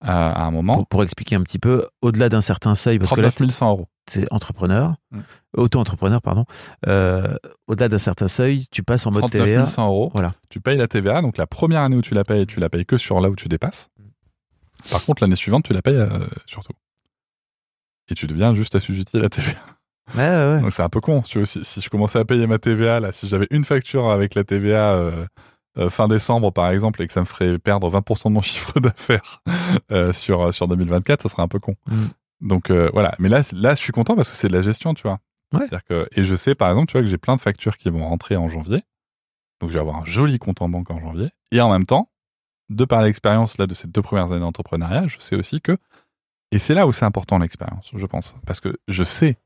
À, 0.05 0.45
un 0.45 0.51
moment. 0.51 0.77
Pour, 0.77 0.87
pour 0.87 1.03
expliquer 1.03 1.37
un 1.37 1.43
petit 1.43 1.59
peu, 1.59 1.89
au-delà 2.03 2.29
d'un 2.29 2.41
certain 2.41 2.75
seuil, 2.75 2.99
parce 2.99 3.13
que 3.13 3.21
là, 3.21 3.31
39 3.31 3.55
100 3.55 3.71
euros. 3.71 3.89
c'est 4.09 4.33
entrepreneur, 4.33 4.95
Mm. 5.11 5.21
auto-entrepreneur, 5.57 6.21
pardon. 6.21 6.45
Euh, 6.87 7.37
au-delà 7.67 7.89
d'un 7.89 7.99
certain 7.99 8.29
seuil, 8.29 8.67
tu 8.71 8.83
passes 8.83 9.07
en 9.07 9.11
mode 9.11 9.23
39 9.23 9.47
TVA. 9.47 9.67
100 9.67 9.87
euros. 9.87 10.11
Voilà. 10.15 10.35
Tu 10.51 10.61
payes 10.61 10.77
la 10.77 10.89
TVA, 10.89 11.23
donc 11.23 11.39
la 11.39 11.47
première 11.47 11.81
année 11.83 11.97
où 11.97 12.03
tu 12.03 12.15
la 12.15 12.25
payes, 12.25 12.47
tu 12.47 12.61
la 12.61 12.69
payes 12.69 12.85
que 12.87 12.97
sur 12.97 13.21
là 13.21 13.31
où 13.31 13.37
tu 13.37 13.49
dépasses. 13.49 13.89
Par 14.91 15.05
contre, 15.05 15.23
l'année 15.23 15.37
suivante, 15.37 15.65
tu 15.65 15.73
la 15.73 15.83
payes 15.83 15.97
euh, 15.97 16.09
sur 16.47 16.63
tout. 16.63 16.73
Et 18.11 18.15
tu 18.15 18.27
deviens 18.27 18.53
juste 18.55 18.75
assujetti 18.75 19.17
à 19.17 19.21
la 19.21 19.29
TVA. 19.31 19.53
Ouais, 20.15 20.21
ouais, 20.29 20.53
ouais. 20.55 20.61
Donc 20.61 20.73
c'est 20.75 20.83
un 20.83 20.91
peu 20.91 21.01
con. 21.01 21.23
Tu 21.23 21.39
vois, 21.39 21.47
si, 21.47 21.65
si 21.65 21.81
je 21.81 21.89
commençais 21.89 22.19
à 22.19 22.25
payer 22.27 22.47
ma 22.47 22.59
TVA, 22.59 23.01
là, 23.01 23.11
si 23.13 23.27
j'avais 23.29 23.47
une 23.51 23.65
facture 23.65 24.11
avec 24.11 24.35
la 24.35 24.45
TVA 24.45 24.93
euh, 24.93 25.25
euh, 25.79 25.91
fin 25.91 26.09
décembre, 26.09 26.53
par 26.53 26.71
exemple, 26.71 27.03
et 27.03 27.07
que 27.07 27.13
ça 27.13 27.21
me 27.21 27.25
ferait 27.25 27.59
perdre 27.59 27.91
20% 27.91 28.29
de 28.29 28.35
mon 28.35 28.43
chiffre 28.43 28.79
d'affaires 28.81 29.43
euh, 29.91 30.13
sur, 30.13 30.53
sur 30.55 30.69
2024, 30.69 31.23
ça 31.23 31.29
serait 31.29 31.43
un 31.43 31.49
peu 31.49 31.59
con. 31.59 31.75
Mm. 31.87 32.05
Donc 32.41 32.71
euh, 32.71 32.91
voilà. 32.93 33.15
Mais 33.19 33.29
là, 33.29 33.43
là, 33.53 33.75
je 33.75 33.81
suis 33.81 33.93
content 33.93 34.15
parce 34.15 34.31
que 34.31 34.37
c'est 34.37 34.49
de 34.49 34.53
la 34.53 34.63
gestion, 34.63 34.95
tu 34.95 35.03
vois. 35.03 35.19
Ouais. 35.53 35.61
C'est-à-dire 35.61 35.85
que, 35.85 36.09
et 36.13 36.25
je 36.25 36.35
sais, 36.35 36.55
par 36.55 36.71
exemple, 36.71 36.87
tu 36.87 36.93
vois, 36.93 37.03
que 37.03 37.09
j'ai 37.09 37.19
plein 37.19 37.37
de 37.37 37.41
factures 37.41 37.77
qui 37.77 37.91
vont 37.91 38.07
rentrer 38.07 38.37
en 38.37 38.49
janvier. 38.49 38.83
Donc 39.61 39.71
je 39.71 39.75
vais 39.75 39.81
avoir 39.81 39.97
un 39.97 40.05
joli 40.05 40.39
compte 40.39 40.63
en 40.63 40.69
banque 40.69 40.91
en 40.91 41.01
janvier. 41.01 41.31
Et 41.53 41.61
en 41.61 41.71
même 41.71 41.87
temps, 41.87 42.11
de 42.71 42.85
par 42.85 43.03
l'expérience 43.03 43.59
là 43.59 43.67
de 43.67 43.75
ces 43.75 43.89
deux 43.89 44.03
premières 44.03 44.33
années 44.33 44.41
d'entrepreneuriat, 44.41 45.07
je 45.07 45.19
sais 45.19 45.37
aussi 45.37 45.61
que, 45.61 45.77
et 46.51 46.59
c'est 46.59 46.75
là 46.75 46.87
où 46.87 46.93
c'est 46.93 47.05
important 47.05 47.39
l'expérience, 47.39 47.91
je 47.95 48.07
pense, 48.07 48.37
parce 48.47 48.61
que 48.61 48.77
je 48.89 49.03
sais 49.03 49.39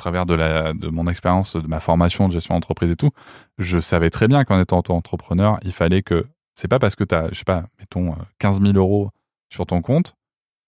travers 0.00 0.26
de, 0.26 0.34
la, 0.34 0.72
de 0.72 0.88
mon 0.88 1.06
expérience, 1.08 1.56
de 1.56 1.66
ma 1.66 1.80
formation 1.80 2.28
de 2.28 2.32
gestion 2.32 2.54
d'entreprise 2.54 2.90
et 2.90 2.96
tout, 2.96 3.10
je 3.58 3.78
savais 3.78 4.10
très 4.10 4.28
bien 4.28 4.44
qu'en 4.44 4.60
étant 4.60 4.78
auto-entrepreneur, 4.78 5.58
il 5.62 5.72
fallait 5.72 6.02
que, 6.02 6.26
c'est 6.54 6.68
pas 6.68 6.78
parce 6.78 6.96
que 6.96 7.04
tu 7.04 7.14
as, 7.14 7.28
je 7.30 7.38
sais 7.38 7.44
pas, 7.44 7.64
mettons 7.78 8.12
euh, 8.12 8.16
15 8.38 8.60
000 8.60 8.74
euros 8.74 9.10
sur 9.50 9.66
ton 9.66 9.80
compte 9.82 10.14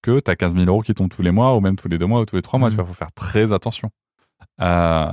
que 0.02 0.20
tu 0.20 0.30
as 0.30 0.36
15 0.36 0.54
000 0.54 0.66
euros 0.66 0.82
qui 0.82 0.94
tombent 0.94 1.08
tous 1.10 1.22
les 1.22 1.30
mois 1.30 1.56
ou 1.56 1.60
même 1.60 1.76
tous 1.76 1.88
les 1.88 1.98
deux 1.98 2.06
mois 2.06 2.20
ou 2.20 2.24
tous 2.24 2.36
les 2.36 2.42
trois 2.42 2.58
mois. 2.58 2.68
Mhm. 2.68 2.76
Tu 2.76 2.82
vois, 2.82 2.86
faut 2.88 2.94
faire 2.94 3.12
très 3.12 3.52
attention. 3.52 3.90
Euh, 4.60 5.10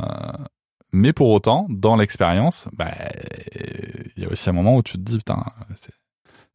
mais 0.92 1.14
pour 1.14 1.30
autant, 1.30 1.68
dans 1.70 1.96
l'expérience, 1.96 2.68
bah, 2.74 2.92
il 4.16 4.24
y 4.24 4.26
a 4.26 4.30
aussi 4.30 4.50
un 4.50 4.54
moment 4.54 4.76
où 4.76 4.84
tu 4.84 4.94
te 4.94 4.98
dis, 4.98 5.18
putain, 5.18 5.44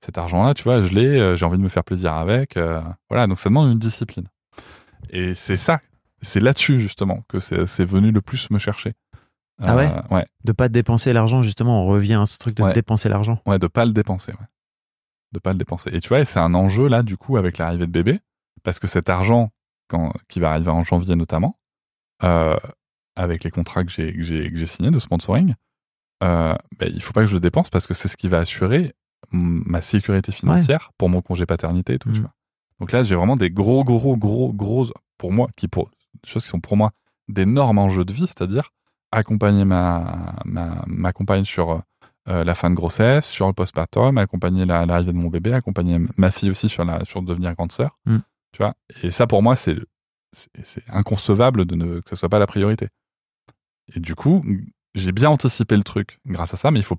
cet 0.00 0.18
argent-là, 0.18 0.54
tu 0.54 0.64
vois, 0.64 0.82
je 0.82 0.92
l'ai, 0.92 1.06
euh, 1.06 1.36
j'ai 1.36 1.44
envie 1.46 1.58
de 1.58 1.62
me 1.62 1.68
faire 1.68 1.84
plaisir 1.84 2.12
avec. 2.14 2.56
euh, 2.56 2.80
voilà, 3.08 3.26
donc 3.26 3.38
ça 3.38 3.48
demande 3.48 3.70
une 3.70 3.78
discipline. 3.78 4.28
Et 5.10 5.34
c'est 5.34 5.56
ça, 5.56 5.80
c'est 6.24 6.40
là-dessus 6.40 6.80
justement 6.80 7.22
que 7.28 7.38
c'est 7.40 7.84
venu 7.84 8.10
le 8.10 8.20
plus 8.20 8.50
me 8.50 8.58
chercher. 8.58 8.94
Ah 9.62 9.76
ouais 9.76 9.86
Euh, 9.88 10.14
Ouais, 10.16 10.26
De 10.44 10.52
pas 10.52 10.68
dépenser 10.68 11.12
l'argent, 11.12 11.42
justement, 11.42 11.84
on 11.84 11.86
revient 11.86 12.14
à 12.14 12.26
ce 12.26 12.36
truc 12.38 12.56
de 12.56 12.62
Ouais. 12.64 12.72
dépenser 12.72 13.08
l'argent. 13.08 13.40
ouais, 13.46 13.58
de 13.58 13.66
pas 13.68 13.84
le 13.84 13.92
dépenser, 13.92 14.32
ouais. 14.32 14.46
De 15.32 15.38
pas 15.38 15.52
le 15.52 15.58
dépenser. 15.58 15.90
Et 15.92 16.00
tu 16.00 16.08
vois, 16.08 16.24
c'est 16.24 16.40
un 16.40 16.54
enjeu 16.54 16.88
là, 16.88 17.02
du 17.02 17.16
coup, 17.16 17.36
avec 17.36 17.58
l'arrivée 17.58 17.86
de 17.86 17.92
bébé, 17.92 18.20
parce 18.62 18.78
que 18.80 18.86
cet 18.88 19.08
argent, 19.08 19.50
quand, 19.88 20.12
qui 20.28 20.40
va 20.40 20.50
arriver 20.50 20.70
en 20.70 20.82
janvier 20.84 21.14
notamment, 21.16 21.58
euh, 22.22 22.56
avec 23.16 23.44
les 23.44 23.50
contrats 23.50 23.84
que 23.84 23.90
j'ai 23.90 24.66
signés 24.66 24.90
de 24.90 24.98
sponsoring, 24.98 25.54
euh, 26.22 26.54
ben, 26.78 26.90
il 26.92 27.02
faut 27.02 27.12
pas 27.12 27.20
que 27.22 27.26
je 27.26 27.34
le 27.34 27.40
dépense 27.40 27.70
parce 27.70 27.86
que 27.86 27.94
c'est 27.94 28.08
ce 28.08 28.16
qui 28.16 28.28
va 28.28 28.38
assurer 28.38 28.92
ma 29.30 29.80
sécurité 29.80 30.32
financière 30.32 30.90
pour 30.98 31.08
mon 31.08 31.20
congé 31.22 31.46
paternité 31.46 31.94
et 31.94 31.98
tout. 31.98 32.10
Tu 32.10 32.16
Mhm. 32.18 32.22
vois. 32.24 32.34
Donc 32.80 32.92
là, 32.92 33.02
j'ai 33.02 33.14
vraiment 33.14 33.36
des 33.36 33.50
gros, 33.50 33.84
gros, 33.84 34.16
gros, 34.16 34.52
gros, 34.52 34.86
pour 35.18 35.32
moi, 35.32 35.48
qui 35.56 35.68
pour 35.68 35.90
choses 36.24 36.44
qui 36.44 36.48
sont 36.50 36.60
pour 36.60 36.76
moi 36.76 36.90
d'énormes 37.28 37.78
enjeux 37.78 38.04
de 38.04 38.12
vie, 38.12 38.26
c'est-à-dire 38.26 38.70
accompagner 39.12 39.64
ma, 39.64 40.34
ma, 40.44 40.82
ma 40.86 41.12
compagne 41.12 41.44
sur 41.44 41.82
euh, 42.28 42.42
la 42.44 42.54
fin 42.54 42.70
de 42.70 42.74
grossesse, 42.74 43.26
sur 43.26 43.46
le 43.46 43.52
postpartum, 43.52 44.18
accompagner 44.18 44.64
la- 44.64 44.86
l'arrivée 44.86 45.12
de 45.12 45.16
mon 45.18 45.28
bébé, 45.28 45.52
accompagner 45.52 45.98
ma 46.16 46.30
fille 46.30 46.50
aussi 46.50 46.68
sur 46.68 46.84
la 46.84 47.04
sur 47.04 47.22
devenir 47.22 47.54
grande 47.54 47.72
sœur. 47.72 47.98
Mm. 48.06 48.18
Tu 48.52 48.58
vois. 48.58 48.74
Et 49.02 49.10
ça, 49.10 49.26
pour 49.26 49.42
moi, 49.42 49.56
c'est 49.56 49.76
inconcevable 50.88 51.64
de 51.64 51.74
ne 51.76 52.00
que 52.00 52.10
ce 52.10 52.16
soit 52.16 52.28
pas 52.28 52.38
la 52.38 52.46
priorité. 52.46 52.88
Et 53.94 54.00
du 54.00 54.14
coup, 54.14 54.42
j'ai 54.94 55.12
bien 55.12 55.28
anticipé 55.30 55.76
le 55.76 55.82
truc 55.82 56.18
grâce 56.26 56.54
à 56.54 56.56
ça, 56.56 56.70
mais 56.70 56.80
il 56.80 56.84
faut 56.84 56.98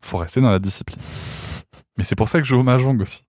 faut 0.00 0.18
rester 0.18 0.40
dans 0.40 0.50
la 0.50 0.58
discipline. 0.58 1.00
Mais 1.96 2.04
c'est 2.04 2.16
pour 2.16 2.28
ça 2.28 2.38
que 2.38 2.44
je 2.44 2.54
joue 2.54 2.60
au 2.60 2.64
mahjong 2.64 3.00
aussi. 3.00 3.22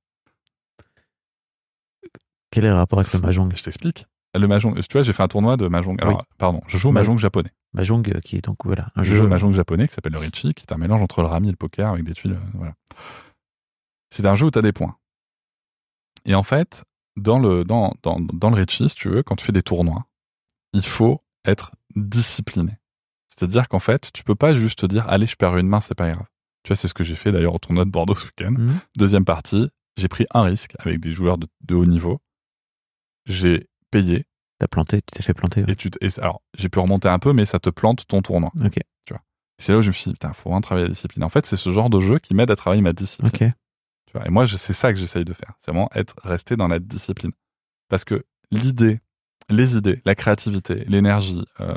Quel 2.52 2.66
est 2.66 2.70
le 2.70 2.76
rapport 2.76 3.00
avec 3.00 3.12
le 3.14 3.20
mahjong? 3.20 3.52
Je 3.56 3.64
t'explique. 3.64 4.06
Le 4.36 4.48
mahjong, 4.48 4.74
tu 4.80 4.94
vois, 4.94 5.04
j'ai 5.04 5.14
fait 5.14 5.22
un 5.24 5.28
tournoi 5.28 5.58
de 5.58 5.68
mahjong. 5.68 5.96
Alors, 6.02 6.18
Oui. 6.20 6.36
pardon, 6.40 6.62
je 6.68 6.78
joue 6.78 6.90
au 6.90 6.92
mahjong 6.92 7.18
japonais. 7.20 7.52
Mahjong 7.74 8.04
euh, 8.16 8.20
qui 8.20 8.36
est 8.38 8.42
donc 8.44 8.58
voilà 8.66 8.90
un 8.96 9.04
Je 9.04 9.10
jeu. 9.10 9.18
joue 9.18 9.26
au 9.26 9.28
mahjong 9.28 9.54
japonais 9.54 9.88
qui 9.88 9.94
s'appelle 9.94 10.14
le 10.14 10.18
Richi, 10.20 10.54
qui 10.56 10.64
est 10.68 10.74
un 10.74 10.78
mélange 10.78 11.02
entre 11.02 11.22
le 11.22 11.28
rami 11.28 11.50
et 11.50 11.52
le 11.52 11.58
poker 11.58 11.90
avec 11.92 12.04
des 12.04 12.14
tuiles. 12.14 12.34
euh, 12.34 12.40
voilà. 12.56 12.74
C'est 14.10 14.26
un 14.26 14.36
jeu 14.36 14.48
où 14.48 14.52
tu 14.52 14.58
as 14.60 14.64
des 14.64 14.72
points. 14.72 14.96
Et 16.26 16.34
en 16.36 16.44
fait, 16.44 16.84
dans 17.16 17.38
le, 17.40 17.64
dans, 17.64 17.94
dans, 18.02 18.20
dans 18.20 18.50
le 18.50 18.56
Richi, 18.56 18.90
si 18.90 18.96
tu 18.96 19.10
veux, 19.10 19.22
quand 19.24 19.36
tu 19.36 19.46
fais 19.46 19.52
des 19.52 19.62
tournois, 19.62 20.06
il 20.74 20.86
faut 20.86 21.22
être 21.46 21.72
discipliné. 21.96 22.78
C'est-à-dire 23.30 23.68
qu'en 23.68 23.80
fait, 23.80 24.12
tu 24.14 24.24
peux 24.24 24.36
pas 24.36 24.54
juste 24.56 24.80
te 24.80 24.86
dire, 24.88 25.08
allez, 25.10 25.28
je 25.28 25.36
perds 25.36 25.58
une 25.58 25.68
main, 25.68 25.80
c'est 25.82 25.96
pas 25.96 26.10
grave. 26.12 26.26
Tu 26.64 26.70
vois, 26.70 26.76
c'est 26.76 26.88
ce 26.88 26.94
que 26.94 27.04
j'ai 27.04 27.16
fait 27.16 27.32
d'ailleurs 27.32 27.54
au 27.56 27.60
tournoi 27.60 27.86
de 27.86 27.90
Bordeaux 27.92 28.16
ce 28.16 28.26
week-end. 28.26 28.52
Mhm. 28.52 28.80
Deuxième 28.98 29.26
partie, 29.26 29.70
j'ai 29.98 30.08
pris 30.08 30.26
un 30.34 30.44
risque 30.44 30.74
avec 30.80 31.00
des 31.00 31.12
joueurs 31.12 31.38
de, 31.38 31.48
de 31.62 31.76
haut 31.76 31.86
niveau. 31.86 32.20
J'ai 33.26 33.68
payé 33.94 34.26
T'as 34.60 34.68
planté, 34.68 34.98
tu 35.02 35.08
t'es 35.14 35.24
fait 35.24 35.34
planter. 35.34 35.64
ouais. 35.64 35.72
et 35.72 35.76
tu 35.76 35.90
et 36.00 36.08
alors 36.20 36.42
j'ai 36.58 36.70
pu 36.70 36.80
remonter 36.80 37.10
un 37.10 37.20
peu, 37.20 37.34
mais 37.34 37.46
ça 37.46 37.60
te 37.60 37.70
plante 37.70 38.06
ton 38.08 38.22
tournoi. 38.22 38.52
Ok. 38.64 38.80
C'est 39.60 39.72
là 39.72 39.78
où 39.78 39.82
je 39.82 39.88
me 39.90 39.94
suis 39.94 40.06
dit, 40.10 40.14
putain, 40.14 40.34
faut 40.34 40.50
vraiment 40.50 40.62
travailler 40.62 40.88
la 40.88 40.94
discipline. 40.94 41.24
En 41.24 41.30
fait, 41.30 41.46
c'est 41.46 41.56
ce 41.58 41.72
genre 41.72 41.90
de 41.90 42.00
jeu 42.00 42.18
qui 42.20 42.34
m'aide 42.34 42.50
à 42.52 42.56
travailler 42.56 42.82
ma 42.82 42.92
discipline. 42.92 43.28
Ok. 43.34 43.54
Tu 44.08 44.14
vois. 44.14 44.26
Et 44.26 44.30
moi, 44.30 44.48
c'est 44.48 44.74
ça 44.74 44.92
que 44.92 45.00
j'essaye 45.00 45.24
de 45.26 45.32
faire. 45.34 45.54
C'est 45.60 45.72
vraiment 45.72 45.90
être 45.94 46.16
resté 46.24 46.56
dans 46.58 46.68
la 46.68 46.80
discipline. 46.80 47.32
Parce 47.88 48.04
que 48.04 48.26
l'idée, 48.52 49.00
les 49.50 49.78
idées, 49.78 50.02
la 50.06 50.16
créativité, 50.16 50.84
l'énergie, 50.88 51.46
euh, 51.62 51.74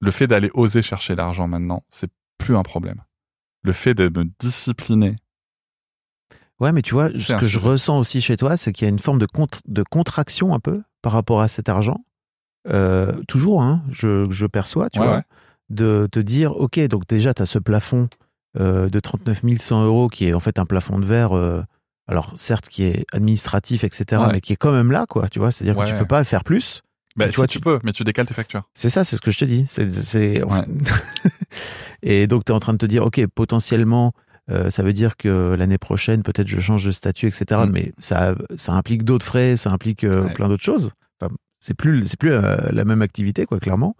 le 0.00 0.10
fait 0.10 0.26
d'aller 0.26 0.50
oser 0.54 0.80
chercher 0.82 1.14
l'argent 1.14 1.46
maintenant, 1.46 1.84
c'est 1.90 2.10
plus 2.38 2.56
un 2.56 2.62
problème. 2.62 3.02
Le 3.62 3.72
fait 3.72 3.94
de 3.94 4.08
me 4.08 4.24
discipliner, 4.40 5.16
Ouais, 6.60 6.72
mais 6.72 6.82
tu 6.82 6.94
vois, 6.94 7.10
ce 7.14 7.34
que 7.34 7.46
je 7.46 7.58
ressens 7.58 7.98
aussi 7.98 8.20
chez 8.20 8.36
toi, 8.36 8.56
c'est 8.56 8.72
qu'il 8.72 8.84
y 8.86 8.88
a 8.88 8.90
une 8.90 8.98
forme 8.98 9.18
de, 9.18 9.26
contr- 9.26 9.60
de 9.66 9.82
contraction 9.82 10.54
un 10.54 10.60
peu 10.60 10.82
par 11.04 11.12
rapport 11.12 11.40
à 11.42 11.48
cet 11.48 11.68
argent. 11.68 12.04
Euh, 12.68 13.12
toujours, 13.28 13.62
hein, 13.62 13.82
je, 13.92 14.26
je 14.30 14.46
perçois, 14.46 14.88
tu 14.90 14.98
Ouais, 14.98 15.06
vois, 15.06 15.16
ouais. 15.16 15.22
de 15.68 16.08
te 16.10 16.18
dire, 16.18 16.56
ok, 16.56 16.80
donc 16.88 17.06
déjà, 17.06 17.34
tu 17.34 17.42
as 17.42 17.46
ce 17.46 17.58
plafond 17.58 18.08
euh, 18.58 18.88
de 18.88 19.00
39 19.00 19.42
100 19.58 19.84
euros 19.84 20.08
qui 20.08 20.26
est 20.26 20.32
en 20.32 20.40
fait 20.40 20.58
un 20.58 20.64
plafond 20.64 20.98
de 20.98 21.04
verre, 21.04 21.36
euh, 21.36 21.60
alors 22.08 22.32
certes, 22.36 22.68
qui 22.70 22.84
est 22.84 23.04
administratif, 23.12 23.84
etc., 23.84 24.22
Ouais. 24.22 24.28
mais 24.32 24.40
qui 24.40 24.52
est 24.54 24.56
quand 24.56 24.72
même 24.72 24.90
là, 24.92 25.04
quoi, 25.06 25.28
tu 25.28 25.38
vois, 25.38 25.52
c'est-à-dire 25.52 25.76
que 25.76 25.86
tu 25.88 25.94
peux 25.98 26.06
pas 26.06 26.24
faire 26.24 26.42
plus. 26.42 26.80
bah, 27.16 27.26
tu 27.26 27.32
si 27.32 27.36
vois, 27.36 27.46
tu 27.46 27.58
tu- 27.58 27.62
peux, 27.62 27.78
mais 27.84 27.92
tu 27.92 28.02
décales 28.02 28.26
tes 28.26 28.34
factures. 28.34 28.62
C'est 28.74 28.88
ça, 28.88 29.04
c'est 29.04 29.16
ce 29.16 29.20
que 29.20 29.30
je 29.30 29.38
te 29.38 29.44
dis. 29.44 29.66
C'est. 29.68 30.42
Et 32.02 32.26
donc, 32.26 32.44
tu 32.44 32.52
es 32.52 32.54
en 32.54 32.60
train 32.60 32.72
de 32.72 32.78
te 32.78 32.86
dire, 32.86 33.04
OK, 33.04 33.20
potentiellement, 33.34 34.12
euh, 34.50 34.68
ça 34.70 34.82
veut 34.82 34.92
dire 34.92 35.16
que 35.16 35.54
l'année 35.58 35.78
prochaine, 35.78 36.22
peut-être 36.22 36.48
je 36.48 36.60
change 36.60 36.84
de 36.84 36.90
statut, 36.90 37.26
etc. 37.28 37.62
Mm. 37.66 37.70
Mais 37.70 37.92
ça, 37.98 38.34
ça 38.56 38.72
implique 38.72 39.02
d'autres 39.04 39.24
frais, 39.26 39.56
ça 39.56 39.70
implique 39.70 40.04
euh, 40.04 40.24
Ouais. 40.24 40.32
plein 40.34 40.48
d'autres 40.48 40.62
choses. 40.64 40.90
Enfin, 41.20 41.32
c'est 41.60 41.74
plus, 41.74 42.06
c'est 42.06 42.18
plus 42.18 42.32
euh, 42.32 42.56
la 42.72 42.84
même 42.84 43.00
activité, 43.02 43.46
quoi, 43.46 43.58
clairement. 43.60 43.96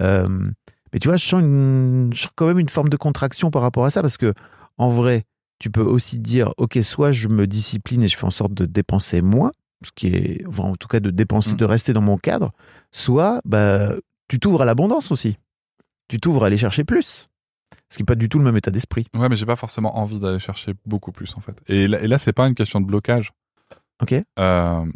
Mais 0.00 0.98
tu 1.00 1.08
vois, 1.08 1.16
je 1.16 1.24
sens, 1.24 1.40
une, 1.40 2.10
je 2.14 2.20
sens 2.22 2.30
quand 2.34 2.46
même 2.46 2.58
une 2.58 2.68
forme 2.68 2.88
de 2.90 2.96
contraction 2.96 3.50
par 3.50 3.62
rapport 3.62 3.84
à 3.84 3.90
ça, 3.90 4.02
parce 4.02 4.18
que 4.18 4.34
en 4.78 4.88
vrai, 4.88 5.24
tu 5.58 5.70
peux 5.70 5.80
aussi 5.82 6.18
dire, 6.18 6.52
OK, 6.58 6.78
soit 6.82 7.12
je 7.12 7.28
me 7.28 7.46
discipline 7.46 8.02
et 8.02 8.08
je 8.08 8.16
fais 8.16 8.24
en 8.26 8.30
sorte 8.30 8.52
de 8.52 8.66
dépenser 8.66 9.22
moins, 9.22 9.52
ce 9.84 9.90
qui 9.94 10.08
est, 10.08 10.44
enfin, 10.46 10.64
en 10.64 10.76
tout 10.76 10.88
cas, 10.88 11.00
de 11.00 11.10
dépenser, 11.10 11.54
Mm. 11.54 11.56
de 11.58 11.64
rester 11.64 11.92
dans 11.92 12.00
mon 12.02 12.18
cadre, 12.18 12.52
soit 12.90 13.40
bah, 13.44 13.94
tu 14.28 14.38
t'ouvres 14.38 14.62
à 14.62 14.64
l'abondance 14.64 15.10
aussi. 15.12 15.38
Tu 16.08 16.18
t'ouvres 16.18 16.44
à 16.44 16.46
aller 16.48 16.58
chercher 16.58 16.84
plus. 16.84 17.28
Ce 17.92 17.98
qui 17.98 18.04
n'est 18.04 18.06
pas 18.06 18.14
du 18.14 18.30
tout 18.30 18.38
le 18.38 18.44
même 18.44 18.56
état 18.56 18.70
d'esprit. 18.70 19.06
Ouais, 19.12 19.28
mais 19.28 19.36
j'ai 19.36 19.44
pas 19.44 19.54
forcément 19.54 19.98
envie 19.98 20.18
d'aller 20.18 20.38
chercher 20.38 20.72
beaucoup 20.86 21.12
plus, 21.12 21.36
en 21.36 21.42
fait. 21.42 21.60
Et 21.66 21.86
là, 21.86 22.00
et 22.00 22.08
là 22.08 22.16
c'est 22.16 22.32
pas 22.32 22.48
une 22.48 22.54
question 22.54 22.80
de 22.80 22.86
blocage. 22.86 23.34
Ok 24.00 24.14
Euh, 24.38 24.86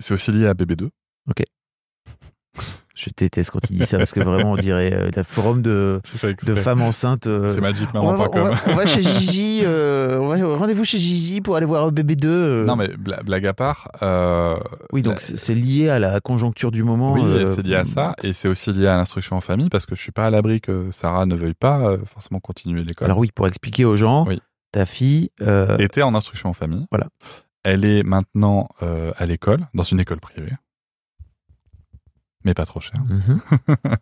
c'est 0.00 0.14
aussi 0.14 0.32
lié 0.32 0.46
à 0.46 0.54
BB2. 0.54 0.88
Je 2.96 3.10
déteste 3.14 3.50
quand 3.50 3.60
il 3.70 3.78
dit 3.78 3.84
ça 3.84 3.98
parce 3.98 4.12
que 4.12 4.20
vraiment, 4.20 4.52
on 4.52 4.56
dirait 4.56 4.90
euh, 4.94 5.10
le 5.14 5.22
forum 5.22 5.60
de, 5.60 6.00
de 6.44 6.54
femmes 6.54 6.80
enceintes. 6.80 7.26
euh, 7.26 7.50
C'est 7.50 7.58
on, 7.58 7.60
va, 7.60 7.68
on 7.68 7.70
magicmaman.com. 7.70 8.48
va- 8.48 8.60
on 8.68 8.74
va 8.74 8.86
chez 8.86 9.02
Gigi, 9.02 9.60
euh, 9.64 10.18
on 10.18 10.28
va- 10.28 10.56
rendez-vous 10.56 10.84
chez 10.86 10.98
Gigi 10.98 11.42
pour 11.42 11.56
aller 11.56 11.66
voir 11.66 11.92
BB2. 11.92 12.24
euh. 12.26 12.64
Non, 12.64 12.74
mais 12.74 12.88
bla- 12.96 13.22
blague 13.22 13.46
à 13.46 13.52
part. 13.52 13.88
oui, 14.92 15.02
donc 15.02 15.14
la- 15.14 15.18
c'est 15.18 15.54
lié 15.54 15.90
à 15.90 15.98
la 15.98 16.20
conjoncture 16.20 16.70
du 16.72 16.82
moment. 16.84 17.12
Oui, 17.12 17.22
c'est 17.46 17.62
lié 17.66 17.74
à 17.76 17.84
ça. 17.84 18.14
Et 18.22 18.32
c'est 18.32 18.48
aussi 18.48 18.72
lié 18.72 18.86
à 18.86 18.96
l'instruction 18.96 19.36
en 19.36 19.42
famille 19.42 19.68
parce 19.68 19.84
que 19.84 19.94
je 19.94 20.00
suis 20.00 20.12
pas 20.12 20.24
à 20.26 20.30
l'abri 20.30 20.62
que 20.62 20.88
Sarah 20.90 21.26
ne 21.26 21.34
veuille 21.36 21.52
pas 21.54 21.96
forcément 22.06 22.40
continuer 22.40 22.82
l'école. 22.82 23.04
Alors 23.06 23.18
oui, 23.18 23.30
pour 23.34 23.46
expliquer 23.46 23.84
aux 23.84 23.96
gens, 23.96 24.26
Oui. 24.26 24.40
ta 24.72 24.86
fille, 24.86 25.30
était 25.78 26.00
en 26.02 26.14
instruction 26.14 26.48
en 26.48 26.54
famille. 26.54 26.86
Voilà. 26.90 27.08
elle 27.62 27.84
est 27.84 28.02
maintenant 28.04 28.68
à 28.80 29.26
l'école, 29.26 29.66
dans 29.74 29.82
une 29.82 30.00
école 30.00 30.20
privée, 30.20 30.52
mais 32.46 32.54
pas 32.54 32.64
trop 32.64 32.80
chère. 32.80 33.02
Mhm. 33.08 33.40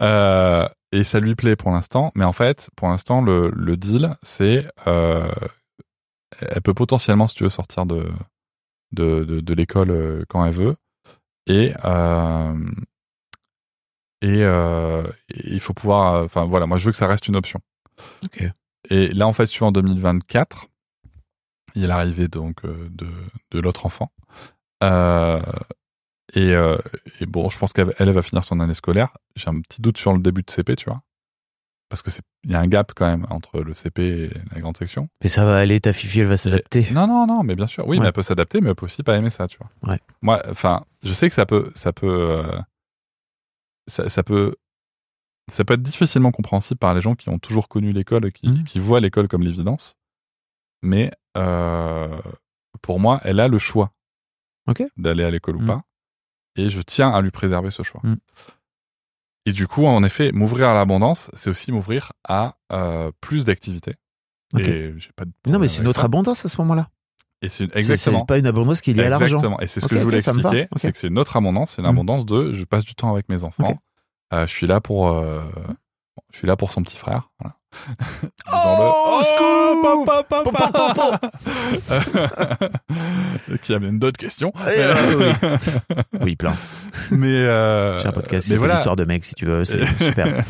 Euh, 0.00 0.68
et 0.92 1.04
ça 1.04 1.20
lui 1.20 1.34
plaît 1.34 1.56
pour 1.56 1.70
l'instant, 1.70 2.10
mais 2.14 2.24
en 2.24 2.32
fait, 2.32 2.68
pour 2.76 2.88
l'instant, 2.88 3.22
le, 3.22 3.50
le 3.54 3.76
deal, 3.76 4.16
c'est 4.22 4.68
euh, 4.86 5.30
elle 6.40 6.60
peut 6.60 6.74
potentiellement, 6.74 7.26
si 7.26 7.36
tu 7.36 7.44
veux, 7.44 7.48
sortir 7.48 7.86
de 7.86 8.10
de, 8.92 9.24
de, 9.24 9.40
de 9.40 9.54
l'école 9.54 9.90
euh, 9.92 10.24
quand 10.28 10.44
elle 10.44 10.52
veut, 10.52 10.76
et 11.46 11.72
euh, 11.84 12.54
et, 14.20 14.40
et 14.40 15.54
il 15.54 15.60
faut 15.60 15.74
pouvoir, 15.74 16.24
enfin 16.24 16.44
voilà, 16.44 16.66
moi 16.66 16.76
je 16.76 16.86
veux 16.86 16.92
que 16.92 16.98
ça 16.98 17.06
reste 17.06 17.28
une 17.28 17.36
option. 17.36 17.60
Et 18.90 19.08
là, 19.08 19.26
en 19.28 19.32
fait, 19.32 19.46
sur 19.46 19.66
en 19.66 19.72
2024, 19.72 20.66
il 21.76 21.82
y 21.82 21.84
a 21.84 21.88
l'arrivée 21.88 22.28
donc 22.28 22.66
de 22.66 23.08
de 23.52 23.60
l'autre 23.60 23.86
enfant. 23.86 24.10
Euh, 24.82 25.40
et, 26.34 26.54
euh, 26.54 26.76
et 27.20 27.26
bon, 27.26 27.48
je 27.50 27.58
pense 27.58 27.72
qu'elle 27.72 27.92
elle 27.98 28.10
va 28.10 28.22
finir 28.22 28.44
son 28.44 28.60
année 28.60 28.74
scolaire. 28.74 29.16
J'ai 29.36 29.48
un 29.48 29.60
petit 29.60 29.80
doute 29.82 29.98
sur 29.98 30.12
le 30.12 30.20
début 30.20 30.42
de 30.42 30.50
CP, 30.50 30.76
tu 30.76 30.84
vois. 30.86 31.02
Parce 31.88 32.02
que 32.02 32.10
c'est, 32.12 32.22
il 32.44 32.52
y 32.52 32.54
a 32.54 32.60
un 32.60 32.68
gap 32.68 32.92
quand 32.94 33.06
même 33.06 33.26
entre 33.30 33.60
le 33.62 33.74
CP 33.74 34.02
et 34.02 34.30
la 34.54 34.60
grande 34.60 34.76
section. 34.76 35.08
Mais 35.24 35.28
ça 35.28 35.44
va 35.44 35.56
aller, 35.58 35.80
ta 35.80 35.92
fifi, 35.92 36.20
elle 36.20 36.28
va 36.28 36.36
s'adapter. 36.36 36.86
Non, 36.92 37.08
non, 37.08 37.26
non, 37.26 37.42
mais 37.42 37.56
bien 37.56 37.66
sûr. 37.66 37.84
Oui, 37.88 37.96
Ouais. 37.96 38.02
mais 38.02 38.06
elle 38.08 38.12
peut 38.12 38.22
s'adapter, 38.22 38.60
mais 38.60 38.68
elle 38.70 38.76
peut 38.76 38.86
aussi 38.86 39.02
pas 39.02 39.16
aimer 39.16 39.30
ça, 39.30 39.48
tu 39.48 39.58
vois. 39.58 39.92
Ouais. 39.92 40.00
Moi, 40.22 40.40
enfin, 40.48 40.84
je 41.02 41.12
sais 41.12 41.28
que 41.28 41.34
ça 41.34 41.46
peut, 41.46 41.72
ça 41.74 41.92
peut, 41.92 42.06
euh, 42.30 42.60
ça, 43.88 44.08
ça 44.08 44.22
peut, 44.22 44.54
ça 45.50 45.64
peut 45.64 45.74
être 45.74 45.82
difficilement 45.82 46.30
compréhensible 46.30 46.78
par 46.78 46.94
les 46.94 47.00
gens 47.00 47.16
qui 47.16 47.28
ont 47.28 47.40
toujours 47.40 47.66
connu 47.68 47.90
l'école, 47.92 48.26
et 48.26 48.30
qui, 48.32 48.48
Mhm. 48.48 48.62
qui 48.64 48.78
voient 48.78 49.00
l'école 49.00 49.26
comme 49.26 49.42
l'évidence. 49.42 49.96
Mais 50.82 51.10
euh, 51.36 52.20
pour 52.82 53.00
moi, 53.00 53.20
elle 53.24 53.40
a 53.40 53.48
le 53.48 53.58
choix 53.58 53.92
d'aller 54.96 55.24
à 55.24 55.30
l'école 55.32 55.56
ou 55.56 55.60
Mhm. 55.62 55.66
pas, 55.66 55.82
et 56.56 56.70
je 56.70 56.80
tiens 56.80 57.10
à 57.10 57.20
lui 57.20 57.30
préserver 57.30 57.70
ce 57.70 57.82
choix. 57.82 58.00
Mhm. 58.04 58.16
Et 59.46 59.52
du 59.52 59.66
coup, 59.66 59.86
en 59.86 60.02
effet, 60.04 60.32
m'ouvrir 60.32 60.68
à 60.68 60.74
l'abondance, 60.74 61.30
c'est 61.34 61.48
aussi 61.50 61.72
m'ouvrir 61.72 62.12
à 62.28 62.56
euh, 62.72 63.10
plus 63.20 63.44
d'activités. 63.46 63.94
Non, 65.46 65.58
mais 65.58 65.68
c'est 65.68 65.80
une 65.80 65.88
autre 65.88 66.00
ça. 66.00 66.06
abondance 66.06 66.44
à 66.44 66.48
ce 66.48 66.60
moment-là. 66.60 66.90
Et 67.42 67.48
c'est 67.48 67.64
une- 67.64 67.70
exactement. 67.74 68.18
C'est 68.18 68.26
pas 68.26 68.36
une 68.38 68.46
abondance 68.46 68.80
qui 68.82 68.90
est 68.90 68.94
liée 68.94 69.04
à 69.04 69.08
l'argent. 69.08 69.24
Exactement. 69.36 69.60
Et 69.60 69.66
c'est 69.66 69.80
ce 69.80 69.86
que 69.86 69.96
je 69.96 70.02
voulais 70.02 70.18
expliquer. 70.18 70.68
C'est 70.76 70.92
que 70.92 70.98
c'est 70.98 71.06
une 71.08 71.18
autre 71.18 71.36
abondance. 71.36 71.72
C'est 71.72 71.82
une 71.82 71.86
Mm. 71.88 71.90
abondance 71.90 72.26
de 72.26 72.52
je 72.52 72.64
passe 72.64 72.84
du 72.84 72.94
temps 72.94 73.10
avec 73.10 73.28
mes 73.30 73.44
enfants. 73.44 73.78
Euh, 74.32 74.46
je 74.46 74.52
suis 74.52 74.66
là 74.66 74.80
pour. 74.80 75.08
euh, 75.08 75.42
je 76.32 76.38
suis 76.38 76.46
là 76.46 76.56
pour 76.56 76.70
son 76.70 76.82
petit 76.82 76.96
frère. 76.98 77.30
Voilà. 77.40 77.56
Oh. 78.52 79.22
Qui 83.62 83.74
amène 83.74 83.98
d'autres 83.98 84.18
questions. 84.18 84.52
Eh, 84.66 84.70
euh, 84.78 85.32
Oui, 86.20 86.36
plein. 86.36 86.54
Mais, 87.10 87.28
euh, 87.28 87.98
J'ai 88.00 88.08
un 88.08 88.12
podcast, 88.12 88.46
mais 88.48 88.54
c'est 88.54 88.56
voilà. 88.56 88.74
l'histoire 88.74 88.96
de 88.96 89.04
mec, 89.04 89.24
si 89.24 89.34
tu 89.34 89.46
veux. 89.46 89.64
C'est 89.64 89.84
super. 90.04 90.44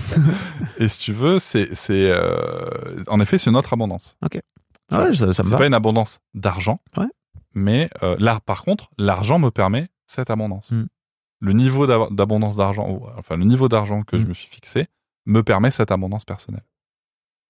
Et 0.78 0.88
si 0.88 1.00
tu 1.00 1.12
veux, 1.12 1.38
c'est, 1.38 1.74
c'est, 1.74 2.10
euh, 2.10 3.02
en 3.08 3.20
effet, 3.20 3.38
c'est 3.38 3.50
une 3.50 3.56
autre 3.56 3.72
abondance. 3.72 4.16
Ah 4.92 5.02
ouais, 5.02 5.12
ça, 5.12 5.18
ça 5.18 5.26
me 5.26 5.48
C'est 5.48 5.52
va. 5.52 5.58
pas 5.58 5.66
une 5.66 5.74
abondance 5.74 6.18
d'argent. 6.34 6.80
Ouais. 6.96 7.06
Mais 7.54 7.90
euh, 8.02 8.16
là, 8.18 8.40
par 8.44 8.62
contre, 8.64 8.90
l'argent 8.98 9.38
me 9.38 9.50
permet 9.50 9.88
cette 10.06 10.30
abondance. 10.30 10.72
Mm. 10.72 10.84
Le 11.42 11.52
niveau 11.52 11.86
d'ab- 11.86 12.12
d'abondance 12.14 12.56
d'argent, 12.56 13.00
enfin 13.16 13.36
le 13.36 13.44
niveau 13.44 13.68
d'argent 13.68 14.02
que 14.02 14.18
je 14.18 14.24
Mm. 14.24 14.28
me 14.28 14.34
suis 14.34 14.48
fixé, 14.48 14.88
me 15.26 15.42
permet 15.42 15.70
cette 15.70 15.90
abondance 15.92 16.24
personnelle. 16.24 16.64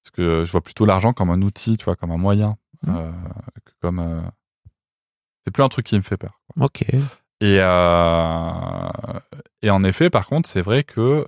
Parce 0.02 0.10
que 0.12 0.44
je 0.44 0.50
vois 0.52 0.60
plutôt 0.62 0.86
l'argent 0.86 1.12
comme 1.12 1.30
un 1.30 1.42
outil, 1.42 1.76
tu 1.76 1.84
vois, 1.84 1.96
comme 1.96 2.10
un 2.10 2.16
moyen, 2.16 2.56
Mm. 2.86 2.96
euh, 2.96 3.12
que 3.64 3.72
comme. 3.82 3.98
euh, 3.98 4.20
C'est 5.44 5.50
plus 5.50 5.62
un 5.62 5.68
truc 5.68 5.84
qui 5.86 5.96
me 5.96 6.02
fait 6.02 6.16
peur. 6.16 6.40
quoi. 6.54 6.66
Ok. 6.66 6.82
Et 7.42 7.58
euh, 7.60 8.88
et 9.62 9.70
en 9.70 9.84
effet, 9.84 10.08
par 10.10 10.26
contre, 10.26 10.48
c'est 10.48 10.62
vrai 10.62 10.84
que 10.84 11.26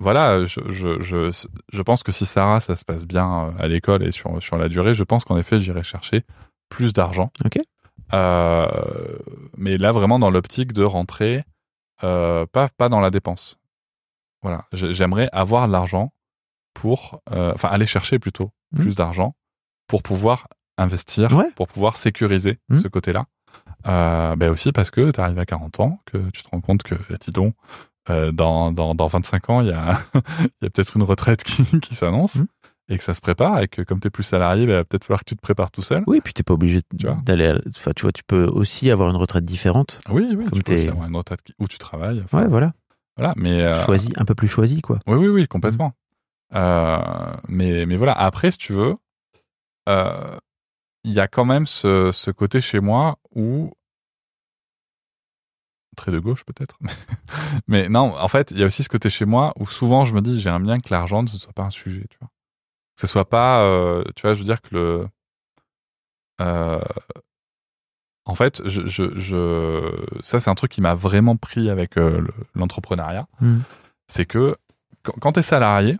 voilà, 0.00 0.44
je, 0.44 0.60
je, 0.68 1.00
je, 1.00 1.46
je 1.72 1.82
pense 1.82 2.02
que 2.02 2.12
si 2.12 2.26
Sarah, 2.26 2.60
ça 2.60 2.76
se 2.76 2.84
passe 2.84 3.04
bien 3.06 3.54
à 3.58 3.68
l'école 3.68 4.02
et 4.02 4.12
sur, 4.12 4.42
sur 4.42 4.56
la 4.58 4.68
durée, 4.68 4.94
je 4.94 5.04
pense 5.04 5.24
qu'en 5.24 5.36
effet, 5.38 5.60
j'irai 5.60 5.82
chercher 5.82 6.24
plus 6.68 6.92
d'argent. 6.92 7.30
Ok. 7.44 7.58
Euh, 8.12 8.66
mais 9.56 9.78
là, 9.78 9.92
vraiment 9.92 10.18
dans 10.18 10.30
l'optique 10.30 10.72
de 10.72 10.82
rentrer, 10.84 11.44
euh, 12.02 12.44
pas, 12.46 12.68
pas 12.76 12.88
dans 12.88 13.00
la 13.00 13.10
dépense. 13.10 13.58
Voilà, 14.42 14.66
J'ai- 14.72 14.92
j'aimerais 14.92 15.28
avoir 15.32 15.68
l'argent 15.68 16.12
pour, 16.74 17.20
euh, 17.32 17.52
enfin, 17.54 17.68
aller 17.70 17.86
chercher 17.86 18.18
plutôt 18.18 18.50
Mhm. 18.72 18.80
plus 18.82 18.96
d'argent 18.96 19.34
pour 19.86 20.02
pouvoir 20.02 20.48
investir, 20.76 21.32
Ouais. 21.32 21.50
pour 21.56 21.68
pouvoir 21.68 21.96
sécuriser 21.96 22.58
Mhm. 22.68 22.78
ce 22.80 22.88
côté-là. 22.88 23.26
Euh, 23.86 24.34
ben 24.36 24.50
aussi 24.50 24.72
parce 24.72 24.90
que 24.90 25.10
tu 25.10 25.20
arrives 25.20 25.38
à 25.38 25.46
40 25.46 25.78
ans, 25.80 26.00
que 26.06 26.18
tu 26.30 26.42
te 26.42 26.48
rends 26.50 26.60
compte 26.60 26.82
que, 26.82 26.94
dis 27.20 27.30
donc, 27.32 27.54
euh, 28.10 28.32
dans, 28.32 28.72
dans, 28.72 28.94
dans 28.94 29.06
25 29.06 29.50
ans, 29.50 29.60
il 29.60 29.68
y 29.68 29.72
a, 29.72 29.98
il 30.60 30.64
y 30.64 30.66
a 30.66 30.70
peut-être 30.70 30.96
une 30.96 31.02
retraite 31.02 31.44
qui, 31.44 31.64
qui 31.80 31.94
s'annonce 31.94 32.36
Mhm. 32.36 32.46
et 32.88 32.98
que 32.98 33.04
ça 33.04 33.14
se 33.14 33.20
prépare 33.20 33.60
et 33.60 33.68
que 33.68 33.82
comme 33.82 34.00
tu 34.00 34.08
es 34.08 34.10
plus 34.10 34.24
salarié, 34.24 34.66
ben, 34.66 34.72
il 34.72 34.76
va 34.76 34.84
peut-être 34.84 35.04
falloir 35.04 35.20
que 35.20 35.26
tu 35.28 35.36
te 35.36 35.40
prépares 35.40 35.70
tout 35.70 35.82
seul. 35.82 36.02
Oui, 36.06 36.20
puis 36.22 36.32
t'es 36.34 36.42
pas 36.42 36.54
obligé 36.54 36.80
Tu 36.98 37.06
d'aller. 37.24 37.54
Enfin, 37.68 37.92
tu 37.94 38.02
vois, 38.02 38.12
tu 38.12 38.22
peux 38.26 38.44
aussi 38.46 38.90
avoir 38.90 39.10
une 39.10 39.16
retraite 39.16 39.44
différente. 39.44 40.00
Oui, 40.10 40.26
oui, 40.36 40.44
Comme 40.46 40.58
tu 40.58 40.62
peux 40.64 40.74
aussi 40.74 40.84
t'es- 40.86 40.90
avoir 40.90 41.06
une 41.06 41.16
retraite 41.16 41.40
où 41.60 41.68
tu 41.68 41.78
travailles. 41.78 42.22
enfin, 42.24 42.42
Ouais, 42.42 42.48
voilà. 42.48 42.72
Voilà, 43.16 43.32
mais 43.36 43.62
euh, 43.62 43.84
Choisi, 43.84 44.12
un 44.16 44.24
peu 44.24 44.34
plus 44.34 44.48
choisi, 44.48 44.80
quoi. 44.82 44.98
oui, 45.06 45.14
oui, 45.16 45.28
oui, 45.28 45.46
complètement. 45.46 45.92
Mais, 46.52 47.86
mais 47.86 47.96
voilà, 47.96 48.12
après, 48.12 48.50
si 48.50 48.58
tu 48.58 48.72
veux, 48.72 48.96
euh, 49.88 50.38
il 51.04 51.12
y 51.12 51.20
a 51.20 51.28
quand 51.28 51.44
même 51.44 51.66
ce, 51.66 52.10
ce 52.12 52.30
côté 52.30 52.60
chez 52.60 52.80
moi 52.80 53.16
où 53.34 53.72
très 55.96 56.10
de 56.10 56.18
gauche 56.18 56.44
peut-être, 56.44 56.76
mais 57.68 57.88
non, 57.88 58.16
en 58.18 58.28
fait, 58.28 58.50
il 58.50 58.58
y 58.58 58.62
a 58.62 58.66
aussi 58.66 58.82
ce 58.82 58.88
côté 58.88 59.08
chez 59.10 59.24
moi 59.26 59.52
où 59.58 59.66
souvent 59.66 60.04
je 60.04 60.14
me 60.14 60.20
dis 60.20 60.40
j'aimerais 60.40 60.62
bien 60.62 60.80
que 60.80 60.88
l'argent 60.90 61.22
ne 61.22 61.28
soit 61.28 61.52
pas 61.52 61.62
un 61.62 61.70
sujet, 61.70 62.04
tu 62.10 62.18
vois, 62.20 62.28
que 62.96 63.00
ce 63.00 63.06
soit 63.06 63.28
pas, 63.28 63.60
euh, 63.62 64.02
tu 64.16 64.22
vois, 64.22 64.34
je 64.34 64.40
veux 64.40 64.44
dire 64.44 64.60
que 64.60 64.74
le, 64.74 65.08
euh, 66.40 66.80
en 68.26 68.34
fait, 68.34 68.66
je, 68.66 68.86
je, 68.86 69.16
je, 69.18 70.04
ça 70.22 70.40
c'est 70.40 70.50
un 70.50 70.54
truc 70.54 70.72
qui 70.72 70.80
m'a 70.80 70.94
vraiment 70.94 71.36
pris 71.36 71.68
avec 71.70 71.96
euh, 71.98 72.20
le- 72.20 72.34
l'entrepreneuriat. 72.54 73.26
Mm. 73.40 73.58
c'est 74.08 74.24
que 74.26 74.56
quand, 75.02 75.12
quand 75.20 75.32
tu 75.32 75.40
es 75.40 75.42
salarié, 75.42 75.98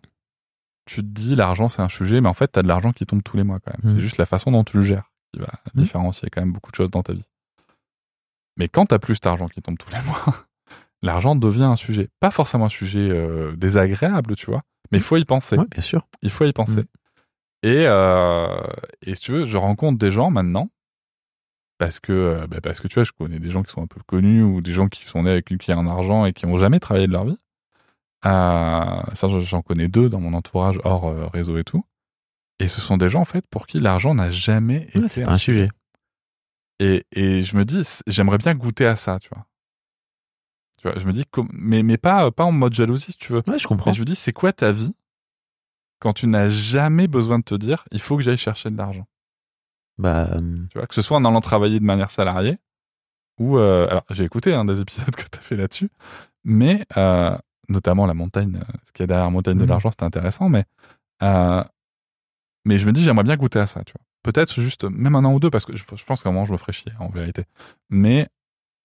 tu 0.87 0.97
te 1.01 1.07
dis 1.07 1.35
l'argent 1.35 1.69
c'est 1.69 1.83
un 1.83 1.89
sujet, 1.89 2.21
mais 2.21 2.29
en 2.29 2.35
fait 2.35 2.53
tu 2.53 2.59
as 2.59 2.63
de 2.63 2.69
l'argent 2.69 2.93
qui 2.93 3.07
tombe 3.07 3.23
tous 3.23 3.37
les 3.37 3.45
mois 3.45 3.59
quand 3.61 3.73
même. 3.73 3.91
Mm. 3.91 3.95
C'est 3.95 4.01
juste 4.01 4.19
la 4.19 4.27
façon 4.27 4.51
dont 4.53 4.65
tu 4.65 4.79
le 4.79 4.85
gères 4.85 5.11
qui 5.33 5.41
va 5.41 5.49
Mm. 5.75 5.81
différencier 5.81 6.31
quand 6.31 6.41
même 6.41 6.53
beaucoup 6.53 6.71
de 6.71 6.77
choses 6.77 6.91
dans 6.91 7.03
ta 7.03 7.13
vie. 7.13 7.27
Mais 8.57 8.69
quand 8.69 8.87
tu 8.87 8.99
plus 8.99 9.15
cet 9.15 9.27
argent 9.27 9.49
qui 9.49 9.61
tombe 9.63 9.79
tous 9.79 9.91
les 9.91 10.01
mois, 10.07 10.47
l'argent 11.03 11.35
devient 11.35 11.65
un 11.65 11.77
sujet. 11.77 12.09
Pas 12.21 12.31
forcément 12.31 12.67
un 12.67 12.71
sujet 12.71 13.09
euh, 13.11 13.57
désagréable, 13.57 14.37
tu 14.37 14.47
vois, 14.47 14.63
mais 14.93 14.99
il 14.99 15.05
faut 15.05 15.17
y 15.17 15.25
penser. 15.25 15.57
Ouais, 15.57 15.67
bien 15.71 15.83
sûr. 15.83 16.07
Il 16.23 16.31
faut 16.31 16.45
y 16.45 16.53
penser. 16.53 16.83
Mm. 16.83 16.87
Et, 17.65 17.85
euh, 17.87 18.61
et 19.03 19.15
si 19.15 19.23
tu 19.23 19.33
veux, 19.33 19.45
je 19.45 19.57
rencontre 19.57 19.99
des 19.99 20.11
gens 20.11 20.31
maintenant, 20.31 20.69
parce 21.79 21.99
que, 21.99 22.13
euh, 22.13 22.47
bah, 22.47 22.61
parce 22.63 22.81
que 22.81 22.89
tu 22.89 22.95
vois, 22.95 23.05
je 23.05 23.13
connais 23.13 23.41
des 23.41 23.51
gens 23.51 23.63
qui 23.63 23.73
sont 23.73 23.83
un 23.83 23.87
peu 23.87 24.01
connus 24.07 24.43
ou 24.43 24.61
des 24.61 24.73
gens 24.73 24.89
qui 24.89 25.05
sont 25.05 25.23
nés 25.23 25.31
avec 25.31 25.47
qui 25.47 25.73
a 25.73 25.77
un 25.77 25.87
argent 25.87 26.27
et 26.27 26.33
qui 26.33 26.47
n'ont 26.47 26.59
jamais 26.59 26.79
travaillé 26.79 27.07
de 27.07 27.13
leur 27.13 27.25
vie. 27.25 27.39
Euh, 28.27 29.03
ça, 29.13 29.29
j'en- 29.29 29.63
connais 29.63 29.89
deux 29.89 30.09
dans 30.09 30.21
mon 30.21 30.33
entourage 30.35 30.79
hors 30.85 31.07
euh, 31.09 31.27
réseau 31.27 31.59
et 31.59 31.65
tout. 31.65 31.85
Et 32.61 32.69
ce 32.69 32.81
sont 32.81 32.97
des 32.97 33.09
gens, 33.09 33.21
en 33.21 33.25
fait, 33.27 33.45
pour 33.49 33.67
qui 33.67 33.81
l'argent 33.81 34.15
n'a 34.15 34.31
jamais 34.31 34.89
Ouais, 34.95 35.01
été 35.01 35.09
c'est 35.09 35.25
pas 35.25 35.33
un 35.33 35.39
sujet. 35.39 35.69
et, 36.81 37.05
et 37.13 37.43
je 37.43 37.57
me 37.57 37.65
dis, 37.65 37.83
j'aimerais 38.07 38.39
bien 38.39 38.55
goûter 38.55 38.87
à 38.87 38.97
ça, 38.97 39.19
tu 39.19 39.29
vois. 39.35 39.47
Tu 40.81 40.89
vois, 40.89 40.99
je 40.99 41.07
me 41.07 41.13
dis, 41.13 41.25
mais, 41.53 41.83
mais 41.83 41.97
pas, 41.97 42.31
pas 42.31 42.45
en 42.45 42.53
mode 42.53 42.75
jalousie, 42.75 43.13
si 43.13 43.19
tu 43.19 43.33
veux. 43.33 43.43
Ouais, 43.47 43.59
je 43.59 43.67
comprends. 43.67 43.91
Mais 43.91 43.95
je 43.97 44.01
me 44.01 44.05
dis, 44.05 44.17
c'est 44.17 44.33
quoi 44.33 44.53
ta 44.53 44.71
vie 44.73 44.95
quand 46.01 46.13
tu 46.13 46.27
n'as 46.27 46.49
jamais 46.49 47.09
besoin 47.09 47.39
de 47.39 47.45
te 47.45 47.55
dire, 47.55 47.85
il 47.91 48.01
faut 48.01 48.17
que 48.17 48.23
j'aille 48.23 48.37
chercher 48.37 48.71
de 48.71 48.77
l'argent? 48.77 49.07
Bah, 49.97 50.29
euh, 50.35 50.67
Tu 50.71 50.77
vois, 50.79 50.87
que 50.87 50.95
ce 50.95 51.01
soit 51.03 51.17
en 51.17 51.25
allant 51.25 51.41
travailler 51.41 51.81
de 51.81 51.85
manière 51.85 52.11
salariée 52.11 52.59
ou. 53.39 53.57
euh, 53.59 53.89
alors, 53.89 54.05
j'ai 54.11 54.25
écouté 54.25 54.53
un 54.53 54.65
des 54.65 54.81
épisodes 54.83 55.15
que 55.15 55.23
tu 55.23 55.39
as 55.39 55.41
fait 55.43 55.57
là-dessus, 55.57 55.91
mais 56.45 56.85
euh, 56.97 57.37
notamment 57.69 58.07
la 58.07 58.15
montagne, 58.15 58.57
euh, 58.61 58.73
ce 58.87 58.93
qu'il 58.93 59.03
y 59.03 59.05
a 59.05 59.07
derrière 59.07 59.25
la 59.27 59.31
montagne 59.31 59.57
de 59.59 59.63
Mhm. 59.63 59.69
l'argent, 59.69 59.91
c'était 59.91 60.05
intéressant, 60.05 60.49
mais. 60.49 60.65
euh, 61.23 61.63
mais 62.65 62.79
je 62.79 62.87
me 62.87 62.93
dis, 62.93 63.03
j'aimerais 63.03 63.25
bien 63.25 63.37
goûter 63.37 63.59
à 63.59 63.67
ça, 63.67 63.83
tu 63.85 63.93
vois. 63.93 64.05
Peut-être 64.23 64.61
juste, 64.61 64.85
même 64.85 65.15
un 65.17 65.25
an 65.25 65.35
ou 65.35 65.41
deux, 65.41 65.51
parce 65.51 65.67
que 65.67 65.77
je, 65.77 65.85
je 65.95 66.05
pense 66.05 66.23
qu'à 66.23 66.31
un 66.31 66.33
moment, 66.33 66.47
je 66.47 66.53
me 66.53 66.57
ferais 66.57 66.73
chier, 66.73 66.93
en 66.99 67.09
vérité. 67.09 67.45
Mais 67.91 68.29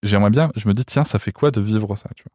j'aimerais 0.03 0.31
bien, 0.31 0.51
je 0.57 0.68
me 0.68 0.73
dis, 0.73 0.84
tiens, 0.84 1.06
ça 1.06 1.18
fait 1.18 1.31
quoi 1.31 1.49
de 1.51 1.61
vivre 1.61 1.95
ça, 1.95 2.10
tu 2.15 2.23
vois? 2.23 2.31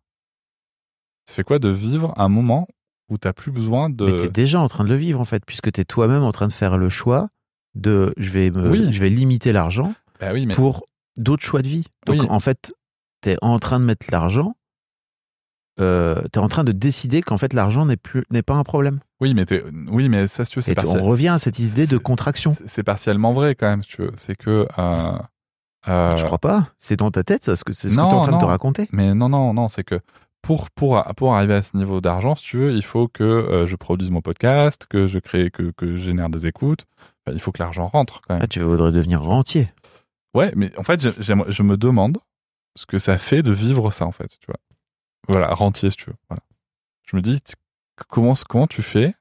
Ça 1.26 1.34
fait 1.34 1.44
quoi 1.44 1.58
de 1.58 1.68
vivre 1.68 2.12
un 2.16 2.28
moment 2.28 2.66
où 3.10 3.18
t'as 3.18 3.32
plus 3.32 3.52
besoin 3.52 3.90
de. 3.90 4.06
mais 4.06 4.16
t'es 4.16 4.28
déjà 4.30 4.60
en 4.60 4.68
train 4.68 4.84
de 4.84 4.88
le 4.88 4.96
vivre, 4.96 5.20
en 5.20 5.24
fait, 5.26 5.44
puisque 5.44 5.70
t'es 5.72 5.84
toi-même 5.84 6.22
en 6.22 6.32
train 6.32 6.48
de 6.48 6.52
faire 6.52 6.78
le 6.78 6.88
choix 6.88 7.28
de 7.74 8.14
je 8.16 8.30
vais, 8.30 8.50
me, 8.50 8.70
Oui. 8.70 8.92
je 8.92 9.00
vais 9.00 9.10
limiter 9.10 9.52
l'argent 9.52 9.94
Bah 10.20 10.32
oui, 10.32 10.46
mais. 10.46 10.54
pour 10.54 10.86
d'autres 11.16 11.44
choix 11.44 11.60
de 11.62 11.68
vie. 11.68 11.84
Donc, 12.06 12.22
Oui. 12.22 12.26
en 12.30 12.40
fait, 12.40 12.74
t'es 13.20 13.36
en 13.42 13.58
train 13.58 13.80
de 13.80 13.84
mettre 13.84 14.06
l'argent. 14.10 14.54
Euh, 15.80 16.22
t'es 16.30 16.38
en 16.38 16.46
train 16.48 16.62
de 16.62 16.70
décider 16.72 17.20
qu'en 17.20 17.36
fait 17.38 17.52
l'argent 17.52 17.84
n'est 17.84 17.96
plus 17.96 18.24
n'est 18.30 18.42
pas 18.42 18.54
un 18.54 18.62
problème. 18.62 19.00
Oui, 19.20 19.34
mais 19.34 19.44
oui, 19.90 20.08
mais 20.08 20.26
ça, 20.28 20.44
si 20.44 20.52
tu 20.52 20.58
veux, 20.58 20.62
c'est 20.62 20.74
partiel- 20.74 21.02
on 21.02 21.08
revient 21.08 21.28
à 21.28 21.38
cette 21.38 21.58
idée 21.58 21.86
de 21.86 21.98
contraction. 21.98 22.54
c'est- 22.66 22.82
partiellement 22.84 23.32
vrai 23.32 23.54
quand 23.56 23.66
même, 23.68 23.82
si 23.82 23.90
tu 23.90 24.02
veux. 24.02 24.12
C'est 24.16 24.36
que. 24.36 24.68
euh, 24.78 25.12
euh, 25.88 26.16
Je 26.16 26.24
crois 26.24 26.38
pas. 26.38 26.68
C'est 26.78 26.96
dans 26.96 27.10
ta 27.10 27.24
tête, 27.24 27.44
que 27.46 27.46
c'est 27.46 27.56
ce 27.56 27.64
que 27.64 27.72
tu 27.72 27.94
es 27.94 27.98
en 27.98 28.20
train 28.22 28.32
de 28.36 28.40
te 28.40 28.44
raconter. 28.44 28.88
Mais 28.92 29.14
non, 29.14 29.28
non, 29.28 29.52
non, 29.52 29.68
c'est 29.68 29.82
que 29.84 29.98
pour, 30.42 30.70
pour, 30.70 31.02
pour 31.16 31.34
arriver 31.34 31.54
à 31.54 31.62
ce 31.62 31.76
niveau 31.76 32.00
d'argent, 32.00 32.34
si 32.36 32.44
tu 32.44 32.58
veux, 32.58 32.72
il 32.72 32.84
faut 32.84 33.08
que 33.08 33.24
euh, 33.24 33.66
je 33.66 33.74
produise 33.76 34.10
mon 34.10 34.20
podcast, 34.20 34.86
que 34.88 35.06
je 35.06 35.18
crée, 35.18 35.50
que, 35.50 35.72
que 35.76 35.96
je 35.96 35.96
génère 35.96 36.28
des 36.30 36.46
écoutes. 36.46 36.84
Enfin, 37.26 37.34
il 37.34 37.40
faut 37.40 37.50
que 37.50 37.62
l'argent 37.62 37.88
rentre 37.88 38.20
quand 38.28 38.34
même. 38.34 38.42
Ah, 38.44 38.46
tu 38.46 38.60
voudrais 38.60 38.92
devenir 38.92 39.22
rentier. 39.22 39.72
Ouais, 40.34 40.52
mais 40.54 40.70
en 40.78 40.82
fait, 40.82 41.00
je 41.20 41.62
me 41.62 41.76
demande 41.76 42.18
ce 42.76 42.86
que 42.86 42.98
ça 42.98 43.18
fait 43.18 43.42
de 43.42 43.52
vivre 43.52 43.90
ça, 43.90 44.04
en 44.06 44.12
fait, 44.12 44.28
tu 44.40 44.46
vois. 44.48 44.56
Voilà, 45.28 45.48
rentier, 45.54 45.90
si 45.90 45.96
tu 45.96 46.06
veux. 46.10 46.16
Voilà. 46.28 46.42
Je 47.06 47.16
me 47.16 47.22
dis, 47.22 47.40
comment, 48.08 48.34
comment 48.48 48.66
tu 48.66 48.82
fais 48.82 49.14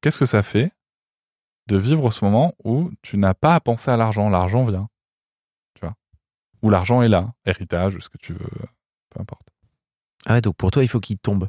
Qu'est-ce 0.00 0.18
que 0.18 0.26
ça 0.26 0.42
fait 0.42 0.72
de 1.68 1.76
vivre 1.76 2.10
ce 2.10 2.24
moment 2.24 2.54
où 2.64 2.90
tu 3.02 3.16
n'as 3.16 3.34
pas 3.34 3.54
à 3.54 3.60
penser 3.60 3.90
à 3.90 3.96
l'argent 3.96 4.28
L'argent 4.30 4.64
vient, 4.64 4.88
tu 5.74 5.80
vois? 5.82 5.94
Où 6.62 6.70
l'argent 6.70 7.02
est 7.02 7.08
là, 7.08 7.32
héritage, 7.46 7.98
ce 8.00 8.08
que 8.08 8.18
tu 8.18 8.32
veux, 8.32 8.48
peu 9.10 9.20
importe. 9.20 9.48
Ah 10.26 10.34
ouais, 10.34 10.40
donc 10.40 10.56
pour 10.56 10.70
toi, 10.70 10.82
il 10.82 10.88
faut 10.88 11.00
qu'il 11.00 11.18
tombe 11.18 11.48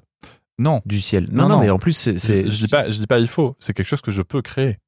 Non, 0.60 0.82
du 0.86 1.02
ciel. 1.02 1.26
Non, 1.32 1.44
Non, 1.44 1.50
non, 1.50 1.56
non. 1.56 1.62
mais 1.62 1.70
en 1.70 1.80
plus, 1.80 1.94
c'est, 1.94 2.18
c'est, 2.20 2.50
je 2.50 2.58
dis 2.66 2.68
pas, 2.68 2.90
je 2.92 3.00
dis 3.00 3.08
pas 3.08 3.20
il 3.20 3.28
faut. 3.28 3.56
C'est 3.60 3.74
quelque 3.74 3.88
chose 3.88 4.02
que 4.02 4.12
je 4.12 4.22
peux 4.22 4.42
créer. 4.42 4.80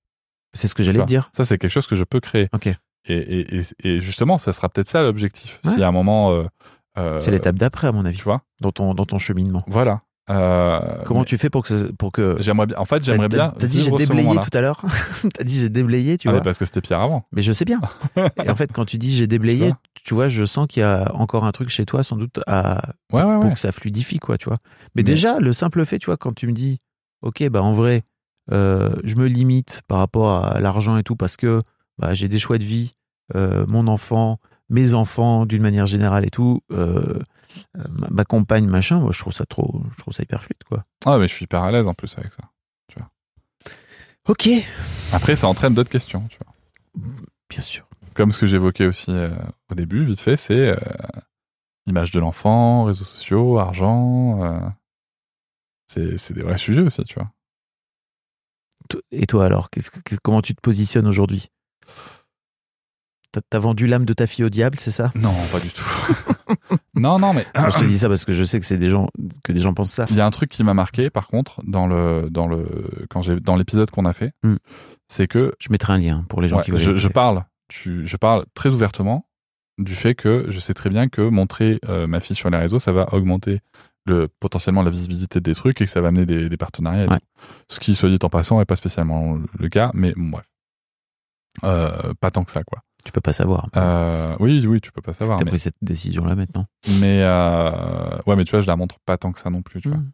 c'est 0.54 0.68
ce 0.68 0.76
que 0.76 0.84
j'allais 0.84 1.04
dire. 1.06 1.30
Ça, 1.34 1.46
c'est 1.46 1.58
quelque 1.58 1.72
chose 1.72 1.88
que 1.88 1.96
je 1.96 2.04
peux 2.04 2.20
créer. 2.20 2.48
Ok. 2.54 2.68
Et, 2.68 2.78
et, 3.18 3.58
et, 3.60 3.64
et 3.84 4.00
justement, 4.00 4.38
ça 4.38 4.54
sera 4.54 4.70
peut-être 4.70 4.88
ça 4.88 5.02
l'objectif. 5.04 5.60
Ouais. 5.66 5.74
Si 5.74 5.84
à 5.84 5.88
un 5.88 5.92
moment, 5.92 6.32
euh, 6.32 6.46
C'est 7.20 7.32
l'étape 7.32 7.56
d'après, 7.56 7.88
à 7.88 7.92
mon 7.92 8.06
avis, 8.06 8.18
tu 8.18 8.24
vois. 8.24 8.42
dans 8.62 8.72
ton, 8.72 8.94
dans 8.94 9.06
ton 9.06 9.18
cheminement. 9.20 9.64
Voilà. 9.68 10.02
Euh, 10.30 10.80
Comment 11.06 11.20
mais 11.22 11.26
tu 11.26 11.38
fais 11.38 11.50
pour 11.50 11.64
que, 11.64 11.78
ça- 11.78 11.86
pour 12.00 12.14
que. 12.14 12.38
J'aimerais 12.40 12.66
bien. 12.68 12.78
En 12.78 12.86
fait, 12.86 13.04
j'aimerais 13.04 13.28
bien. 13.28 13.54
T'as 13.60 13.68
dit 13.68 13.82
j'ai 13.82 13.92
déblayé 13.92 14.30
tout 14.40 14.58
à 14.58 14.62
l'heure. 14.62 14.82
t'as 15.34 15.44
dit 15.44 15.60
j'ai 15.60 15.68
déblayé, 15.70 16.18
tu 16.18 16.30
Ah, 16.30 16.32
vois. 16.32 16.42
parce 16.42 16.58
que 16.58 16.64
c'était 16.66 16.80
Pierre 16.80 17.02
avant. 17.02 17.26
Mais 17.34 17.42
je 17.42 17.52
sais 17.52 17.66
bien. 17.66 17.82
Et 18.46 18.50
en 18.50 18.56
fait, 18.56 18.72
quand 18.72 18.86
tu 18.86 18.98
dis 18.98 19.12
j'ai 19.14 19.26
Tu 19.26 19.28
déblayé, 19.28 19.68
vois. 19.68 19.78
tu 20.06 20.14
vois, 20.14 20.30
je 20.30 20.46
sens 20.46 20.68
qu'il 20.70 20.80
y 20.80 20.84
a 20.84 21.12
encore 21.14 21.44
un 21.44 21.52
truc 21.52 21.68
chez 21.68 21.86
toi, 21.86 22.04
sans 22.06 22.16
doute, 22.16 22.40
à, 22.48 22.94
Ouais, 23.12 23.22
ouais, 23.24 23.40
pour 23.42 23.54
que 23.54 23.60
ça 23.60 23.74
fluidifie, 23.74 24.20
quoi, 24.20 24.38
tu 24.38 24.46
vois. 24.46 24.60
Mais, 24.96 25.00
Mais- 25.00 25.04
déjà, 25.04 25.40
le 25.40 25.52
simple 25.52 25.84
fait, 25.86 26.00
tu 26.00 26.06
vois, 26.06 26.16
quand 26.18 26.34
tu 26.34 26.48
me 26.48 26.54
dis, 26.54 26.80
ok, 27.22 27.46
bah 27.50 27.62
en 27.62 27.74
vrai, 27.74 28.04
euh, 28.54 28.96
je 29.04 29.16
me 29.16 29.28
limite 29.28 29.82
par 29.90 29.98
rapport 29.98 30.46
à 30.46 30.60
l'argent 30.62 30.96
et 30.98 31.04
tout, 31.04 31.18
parce 31.18 31.36
que 31.36 31.60
bah, 31.98 32.14
j'ai 32.14 32.30
des 32.30 32.40
choix 32.40 32.58
de 32.58 32.64
vie, 32.64 32.96
euh, 33.36 33.66
mon 33.68 33.88
enfant, 33.90 34.40
mes 34.70 34.94
enfants, 34.94 35.46
d'une 35.46 35.62
manière 35.62 35.86
générale 35.86 36.26
et 36.26 36.30
tout, 36.32 36.62
euh, 36.72 37.22
ma, 38.10 38.24
compagne, 38.26 38.66
machin, 38.68 39.00
moi, 39.00 39.12
je 39.12 39.20
trouve 39.20 39.34
ça 39.34 39.46
trop, 39.46 39.84
je 39.92 39.98
trouve 39.98 40.14
ça 40.14 40.24
hyper 40.24 40.42
fluide, 40.44 40.64
quoi. 40.68 40.86
Ah, 41.06 41.18
mais 41.18 41.28
je 41.28 41.34
suis 41.34 41.44
hyper 41.46 41.64
à 41.64 41.72
l'aise 41.72 41.88
en 41.88 41.94
plus 41.94 42.18
avec 42.18 42.34
ça. 42.34 42.44
Ok, 44.30 44.48
Après, 45.12 45.36
ça 45.36 45.50
entraîne 45.50 45.74
d'autres 45.74 45.90
questions. 45.90 46.26
Tu 46.30 46.38
vois. 46.42 47.04
bien 47.50 47.62
sûr. 47.62 47.86
Comme 48.14 48.32
ce 48.32 48.38
que 48.40 48.46
j'évoquais 48.46 48.86
aussi 48.86 49.12
euh, 49.12 49.30
au 49.70 49.76
début, 49.76 50.06
vite 50.06 50.22
fait, 50.22 50.38
c'est 50.38 50.70
euh, 50.70 50.78
image 51.88 52.12
de 52.12 52.22
l'enfant, 52.22 52.86
réseaux 52.86 53.04
sociaux, 53.04 53.60
argent. 53.60 54.42
euh, 54.42 54.60
c'est 55.88 56.32
des 56.34 56.42
vrais 56.42 56.58
sujets 56.58 56.82
aussi, 56.82 57.04
tu 57.04 57.16
vois. 57.16 57.30
Et 59.12 59.26
toi 59.26 59.46
alors, 59.46 59.70
que- 59.70 59.82
comment 60.22 60.42
tu 60.42 60.56
te 60.56 60.62
positionnes 60.62 61.08
aujourd'hui? 61.08 61.50
T'as 63.50 63.60
vendu 63.60 63.88
l'âme 63.88 64.06
de 64.06 64.14
ta 64.14 64.28
fille 64.28 64.46
au 64.46 64.50
diable, 64.50 64.78
c'est 64.80 64.92
ça? 64.92 65.12
Non, 65.16 65.34
pas 65.52 65.60
du 65.60 65.70
tout. 65.70 65.84
non, 66.96 67.18
non, 67.20 67.34
mais 67.34 67.46
Je 67.56 67.80
te 67.80 67.86
dis 67.88 67.98
ça 67.98 68.08
parce 68.10 68.26
que 68.26 68.34
je 68.34 68.44
sais 68.44 68.60
que 68.60 68.66
c'est 68.66 68.78
des 68.78 68.90
gens 68.92 69.08
que 69.44 69.52
des 69.52 69.60
gens 69.60 69.74
pensent 69.74 69.92
ça. 69.92 70.06
Il 70.10 70.16
y 70.16 70.22
a 70.22 70.26
un 70.26 70.32
truc 70.32 70.50
qui 70.52 70.64
m'a 70.64 70.74
marqué, 70.74 71.10
par 71.10 71.28
contre, 71.28 71.62
dans 71.66 71.88
le 71.88 72.28
dans 72.30 72.48
le 72.48 72.68
quand 73.10 73.22
j'ai 73.22 73.40
dans 73.40 73.56
l'épisode 73.56 73.90
qu'on 73.92 74.06
a 74.06 74.14
fait, 74.14 74.32
Hmm. 74.44 74.56
c'est 75.08 75.28
que 75.28 75.54
Je 75.60 75.70
mettrai 75.72 75.94
un 75.94 75.98
lien 75.98 76.26
pour 76.30 76.42
les 76.42 76.50
gens 76.50 76.58
ouais, 76.58 76.64
qui 76.64 76.72
veulent. 76.72 76.80
je, 76.80 76.96
je 76.98 77.08
parle, 77.08 77.44
tu, 77.70 78.06
je 78.06 78.18
parle 78.18 78.46
très 78.54 78.70
ouvertement 78.70 79.26
du 79.80 79.96
fait 79.96 80.14
que 80.14 80.46
je 80.50 80.60
sais 80.60 80.76
très 80.76 80.92
bien 80.92 81.08
que 81.10 81.22
montrer 81.22 81.80
euh, 81.90 82.06
ma 82.06 82.20
fille 82.20 82.36
sur 82.36 82.50
les 82.52 82.58
réseaux, 82.58 82.78
ça 82.80 82.92
va 82.92 83.12
augmenter 83.14 83.62
le 84.06 84.28
potentiellement 84.28 84.84
la 84.84 84.92
visibilité 84.92 85.40
des 85.40 85.56
trucs 85.56 85.82
et 85.82 85.86
que 85.86 85.92
ça 85.92 86.02
va 86.02 86.10
amener 86.10 86.26
des, 86.28 86.50
des 86.50 86.58
partenariats. 86.58 87.08
Ouais. 87.08 87.20
Ce 87.70 87.80
qui, 87.80 87.96
soit 87.96 88.10
dit 88.10 88.20
en 88.22 88.30
passant, 88.30 88.62
est 88.62 88.66
pas 88.66 88.76
spécialement 88.76 89.40
le 89.58 89.70
cas, 89.70 89.90
mais 89.96 90.14
bon, 90.16 90.30
bref, 90.30 90.46
Euh, 91.64 92.14
pas 92.20 92.30
tant 92.32 92.44
que 92.44 92.52
ça, 92.52 92.64
quoi. 92.64 92.82
Tu 93.06 93.12
peux 93.12 93.22
pas 93.22 93.34
savoir. 93.34 93.68
Euh, 93.76 94.36
oui, 94.40 94.66
oui, 94.66 94.80
tu 94.82 94.92
peux 94.92 95.02
pas 95.02 95.14
savoir. 95.14 95.38
T'as 95.38 95.46
Mais, 95.46 95.52
pris 95.52 95.60
cette 95.60 95.76
décision-là 95.82 96.36
maintenant. 96.36 96.66
mais 97.00 97.22
euh, 97.24 98.18
ouais, 98.26 98.36
mais 98.36 98.46
tu 98.46 98.52
vois, 98.52 98.62
je 98.62 98.68
la 98.68 98.76
montre 98.76 98.96
pas 99.06 99.18
tant 99.18 99.32
que 99.32 99.40
ça 99.40 99.50
non 99.50 99.62
plus, 99.62 99.82
tu 99.82 99.90
vois. 99.90 99.98
Hmm. 99.98 100.12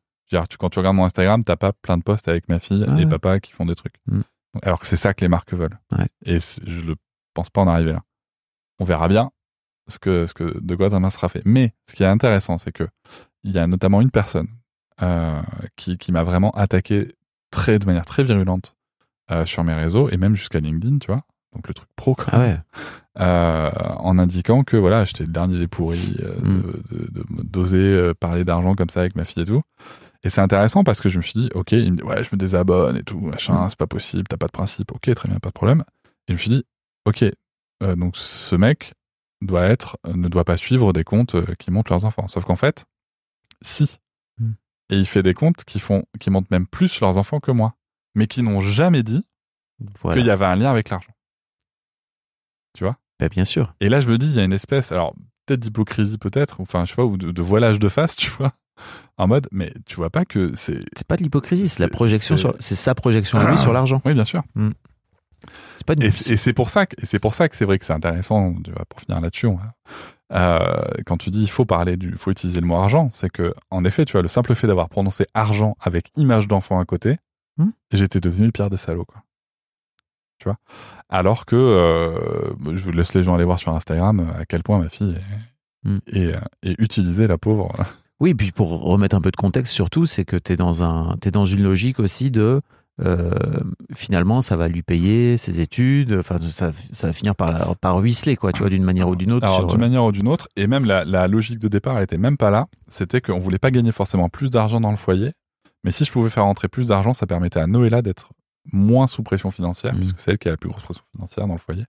Tu- 0.48 0.58
quand 0.58 0.70
tu 0.70 0.80
regardes 0.80 0.96
mon 0.96 1.06
Instagram, 1.06 1.44
t'as 1.44 1.56
pas 1.56 1.74
plein 1.74 1.98
de 1.98 2.04
posts 2.04 2.28
avec 2.28 2.50
ma 2.50 2.60
fille 2.60 2.86
Ah 2.88 2.92
et 3.00 3.04
ouais. 3.04 3.10
papa 3.10 3.40
qui 3.40 3.52
font 3.52 3.66
des 3.66 3.76
trucs. 3.76 3.96
Mm. 4.08 4.22
Alors 4.64 4.80
que 4.80 4.86
c'est 4.88 4.96
ça 4.98 5.14
que 5.14 5.22
les 5.22 5.28
marques 5.28 5.54
veulent. 5.54 5.80
Ouais. 5.98 6.08
Et 6.26 6.40
je 6.40 6.86
ne 6.86 6.94
pense 7.34 7.50
pas 7.50 7.62
en 7.62 7.68
arriver 7.68 7.94
là. 7.94 8.02
On 8.80 8.86
verra 8.86 9.08
bien 9.08 9.32
ce 9.88 9.98
que, 10.00 10.28
ce 10.28 10.34
que, 10.36 10.60
de 10.60 10.76
quoi 10.76 10.90
demain 10.90 11.10
sera 11.10 11.30
fait. 11.30 11.42
Mais 11.46 11.74
ce 11.90 11.96
qui 11.96 12.04
est 12.04 12.08
intéressant, 12.08 12.58
c'est 12.60 12.72
que 12.72 12.88
il 13.44 13.52
y 13.52 13.58
a 13.60 13.66
notamment 13.68 14.02
une 14.02 14.12
personne 14.12 14.48
euh, 15.02 15.42
qui, 15.76 15.98
qui 15.98 16.12
m'a 16.12 16.24
vraiment 16.24 16.52
attaqué 16.52 17.16
très, 17.52 17.80
de 17.80 17.86
manière 17.86 18.06
très 18.06 18.24
virulente 18.24 18.76
euh, 19.32 19.46
sur 19.46 19.64
mes 19.64 19.74
réseaux 19.74 20.10
et 20.10 20.18
même 20.18 20.36
jusqu'à 20.36 20.60
LinkedIn, 20.60 21.00
tu 21.00 21.08
vois. 21.08 21.24
Donc 21.54 21.68
le 21.68 21.74
truc 21.74 21.90
pro, 21.96 22.16
quoi 22.16 22.26
Ah 22.32 22.40
ouais. 22.40 22.58
euh, 23.20 23.72
en 23.98 24.18
indiquant 24.20 24.64
que 24.64 24.78
voilà, 24.78 25.06
j'étais 25.06 25.24
le 25.26 25.32
dernier 25.32 25.58
des 25.60 25.68
pourris, 25.68 26.16
euh, 26.22 26.36
Mm. 26.42 26.62
de- 26.92 27.26
d'oser 27.44 27.78
euh, 27.78 28.14
parler 28.14 28.44
d'argent 28.44 28.76
comme 28.76 28.90
ça 28.90 29.00
avec 29.02 29.16
ma 29.16 29.26
fille 29.26 29.44
et 29.44 29.46
tout. 29.46 29.62
Et 30.24 30.30
c'est 30.30 30.42
intéressant 30.42 30.84
parce 30.84 31.00
que 31.02 31.10
je 31.10 31.18
me 31.18 31.24
suis 31.24 31.40
dit, 31.40 31.50
ok, 31.56 31.72
il 31.72 31.92
me 31.94 31.98
dit, 31.98 32.04
ouais, 32.04 32.24
je 32.24 32.30
me 32.34 32.38
désabonne 32.38 32.98
et 32.98 33.04
tout, 33.04 33.20
machin, 33.20 33.66
Mm. 33.66 33.70
c'est 33.70 33.80
pas 33.80 33.88
possible, 33.88 34.26
t'as 34.28 34.38
pas 34.38 34.48
de 34.48 34.52
principe, 34.52 34.92
ok, 34.92 35.14
très 35.16 35.28
bien, 35.30 35.40
pas 35.40 35.50
de 35.50 35.54
problème. 35.54 35.84
Et 36.28 36.32
je 36.32 36.34
me 36.34 36.38
suis 36.38 36.50
dit, 36.52 36.64
ok, 37.06 37.24
euh, 37.84 37.96
donc 37.96 38.16
ce 38.18 38.56
mec 38.56 38.94
doit 39.42 39.64
être, 39.64 39.98
ne 40.14 40.28
doit 40.28 40.44
pas 40.44 40.58
suivre 40.58 40.94
des 40.94 41.04
comptes 41.04 41.36
euh, 41.36 41.56
qui 41.58 41.72
montrent 41.72 41.92
leurs 41.92 42.06
enfants. 42.06 42.28
Sauf 42.28 42.44
qu'en 42.46 42.58
fait, 42.58 42.86
si. 43.62 43.98
Mm. 44.38 44.52
Et 44.92 44.98
il 44.98 45.06
fait 45.08 45.24
des 45.24 45.34
comptes 45.34 45.64
qui 45.64 45.80
font, 45.80 46.04
qui 46.20 46.30
montrent 46.30 46.50
même 46.52 46.68
plus 46.68 47.00
leurs 47.02 47.18
enfants 47.18 47.40
que 47.40 47.52
moi, 47.52 47.74
mais 48.16 48.28
qui 48.28 48.44
n'ont 48.44 48.60
jamais 48.62 49.02
dit 49.04 49.24
Voilà. 50.02 50.18
qu'il 50.20 50.28
y 50.28 50.32
avait 50.32 50.46
un 50.46 50.56
lien 50.56 50.70
avec 50.70 50.90
l'argent. 50.90 51.12
Tu 52.80 52.86
vois 52.86 52.96
Bah, 53.20 53.28
bien 53.28 53.44
sûr. 53.44 53.74
et 53.82 53.90
là, 53.90 54.00
je 54.00 54.08
me 54.08 54.18
dis, 54.18 54.28
il 54.28 54.36
y 54.36 54.40
a 54.40 54.46
une 54.46 54.54
espèce, 54.54 54.94
alors 54.94 55.14
peut-être 55.46 55.60
d'hypocrisie 55.60 56.18
peut-être, 56.18 56.62
enfin 56.62 56.86
je 56.86 56.92
sais 56.92 56.96
pas, 56.96 57.04
ou 57.04 57.18
de, 57.18 57.32
de 57.32 57.42
voilage 57.42 57.78
de 57.78 57.90
face, 57.90 58.16
tu 58.16 58.30
vois, 58.32 58.54
en 59.18 59.28
mode, 59.28 59.50
mais 59.52 59.74
tu 59.86 59.98
vois 59.98 60.10
pas 60.10 60.24
que 60.24 60.56
c'est... 60.56 60.80
C'est 60.96 61.06
pas 61.06 61.18
de 61.18 61.24
l'hypocrisie, 61.24 61.68
c'est 61.68 61.84
la 61.84 61.90
projection 61.90 62.38
sur. 62.38 62.56
C'est 62.60 62.76
sa 62.76 62.96
projection 62.96 63.38
à 63.38 63.52
lui 63.52 63.58
sur 63.58 63.74
l'argent. 63.74 64.02
Oui, 64.06 64.14
bien 64.14 64.24
sûr. 64.24 64.44
C'est 65.76 65.86
pas 65.86 65.94
une. 65.96 66.04
Et, 66.04 66.12
c'est- 66.12 66.54
pour 66.54 66.70
ça 66.70 66.86
que 66.86 66.96
et 67.02 67.06
c'est 67.06 67.20
pour 67.20 67.34
ça 67.34 67.50
que 67.50 67.58
c'est 67.58 67.66
vrai 67.66 67.80
que 67.80 67.84
c'est 67.86 67.92
intéressant, 67.92 68.54
tu 68.64 68.72
vois, 68.72 68.86
pour 68.86 69.02
finir 69.02 69.20
là-dessus, 69.20 69.48
euh, 70.32 70.82
quand 71.06 71.18
tu 71.18 71.32
dis 71.32 71.42
il 71.42 71.50
faut 71.50 71.66
parler 71.66 71.98
du, 71.98 72.14
faut 72.14 72.32
utiliser 72.32 72.62
le 72.62 72.66
mot 72.68 72.76
argent, 72.78 73.10
c'est 73.12 73.30
que 73.30 73.54
en 73.72 73.84
effet, 73.84 74.06
tu 74.06 74.14
vois, 74.14 74.22
le 74.22 74.28
simple 74.30 74.56
fait 74.56 74.68
d'avoir 74.68 74.88
prononcé 74.88 75.26
argent 75.34 75.76
avec 75.82 76.12
image 76.16 76.48
d'enfant 76.48 76.80
à 76.80 76.86
côté, 76.86 77.18
Hmm. 77.58 77.72
j'étais 77.92 78.22
devenu 78.22 78.46
le 78.46 78.54
pire 78.54 78.70
des 78.70 78.78
salauds, 78.78 79.04
quoi. 79.04 79.22
Tu 80.40 80.46
vois. 80.46 80.58
Alors 81.10 81.46
que 81.46 81.56
euh, 81.56 82.76
je 82.76 82.90
laisse 82.92 83.14
les 83.14 83.24
gens 83.24 83.36
aller 83.36 83.44
voir 83.44 83.60
sur 83.60 83.74
Instagram 83.76 84.20
euh, 84.22 84.42
à 84.42 84.46
quel 84.46 84.64
point 84.64 84.80
ma 84.80 84.90
fille 84.90 85.18
est, 85.86 86.18
est, 86.20 86.34
euh, 86.36 86.40
est 86.64 86.80
utilisée, 86.80 87.28
la 87.28 87.38
pauvre. 87.38 87.72
Oui, 88.22 88.34
puis 88.34 88.52
pour 88.52 88.82
remettre 88.82 89.16
un 89.16 89.22
peu 89.22 89.32
de 89.32 89.38
contexte, 89.38 89.72
surtout, 89.74 90.06
c'est 90.06 90.26
que 90.26 90.36
t'es 90.36 90.58
dans 90.58 90.84
un, 90.84 91.16
dans 91.32 91.46
une 91.46 91.64
logique 91.64 92.02
aussi 92.02 92.32
de. 92.32 92.60
euh, 93.02 93.32
finalement, 93.96 94.42
ça 94.42 94.58
va 94.58 94.68
lui 94.68 94.82
payer 94.82 95.38
ses 95.38 95.62
études. 95.62 96.12
Enfin, 96.20 96.38
ça, 96.52 96.72
ça 96.92 97.08
va 97.08 97.14
finir 97.14 97.34
par, 97.34 97.78
par 97.78 97.98
ruisseler, 97.98 98.36
quoi, 98.36 98.52
tu 98.52 98.60
vois, 98.60 98.70
d'une 98.70 98.84
manière 98.84 99.08
ou 99.08 99.16
d'une 99.16 99.32
autre. 99.32 99.46
Alors, 99.46 99.60
sur- 99.60 99.68
d'une 99.68 99.80
manière 99.80 100.04
ou 100.04 100.12
d'une 100.12 100.28
autre, 100.28 100.50
et 100.58 100.68
même 100.68 100.84
la, 100.84 101.06
la 101.06 101.30
logique 101.30 101.60
de 101.60 101.70
départ, 101.70 101.96
elle 101.98 102.04
était 102.04 102.18
même 102.18 102.36
pas 102.36 102.50
là. 102.50 102.68
C'était 102.90 103.22
qu'on 103.22 103.40
voulait 103.40 103.58
pas 103.58 103.72
gagner 103.72 103.94
forcément 103.94 104.28
plus 104.28 104.50
d'argent 104.50 104.82
dans 104.82 104.92
le 104.92 104.98
foyer, 104.98 105.32
mais 105.86 105.92
si 105.92 106.04
je 106.04 106.12
pouvais 106.12 106.30
faire 106.30 106.44
rentrer 106.44 106.68
plus 106.68 106.90
d'argent, 106.90 107.14
ça 107.14 107.26
permettait 107.26 107.62
à 107.62 107.68
Noëlla 107.68 108.02
d'être 108.02 108.32
moins 108.72 109.08
sous 109.08 109.24
pression 109.24 109.52
financière, 109.52 109.94
Mhm. 109.94 110.00
puisque 110.00 110.20
c'est 110.20 110.32
elle 110.32 110.38
qui 110.38 110.48
a 110.48 110.52
la 110.52 110.58
plus 110.58 110.70
grosse 110.70 110.84
pression 110.84 111.04
financière 111.14 111.48
dans 111.48 111.54
le 111.54 111.60
foyer, 111.60 111.86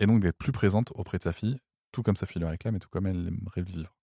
et 0.00 0.06
donc 0.06 0.20
d'être 0.20 0.38
plus 0.38 0.52
présente 0.52 0.92
auprès 0.94 1.18
de 1.18 1.22
sa 1.22 1.32
fille, 1.32 1.58
tout 1.92 2.02
comme 2.02 2.16
sa 2.16 2.26
fille 2.26 2.40
le 2.40 2.48
réclame 2.48 2.76
et 2.76 2.78
tout 2.78 2.88
comme 2.90 3.06
elle 3.06 3.28
aimerait 3.28 3.60
le 3.60 3.64
vivre. 3.64 3.94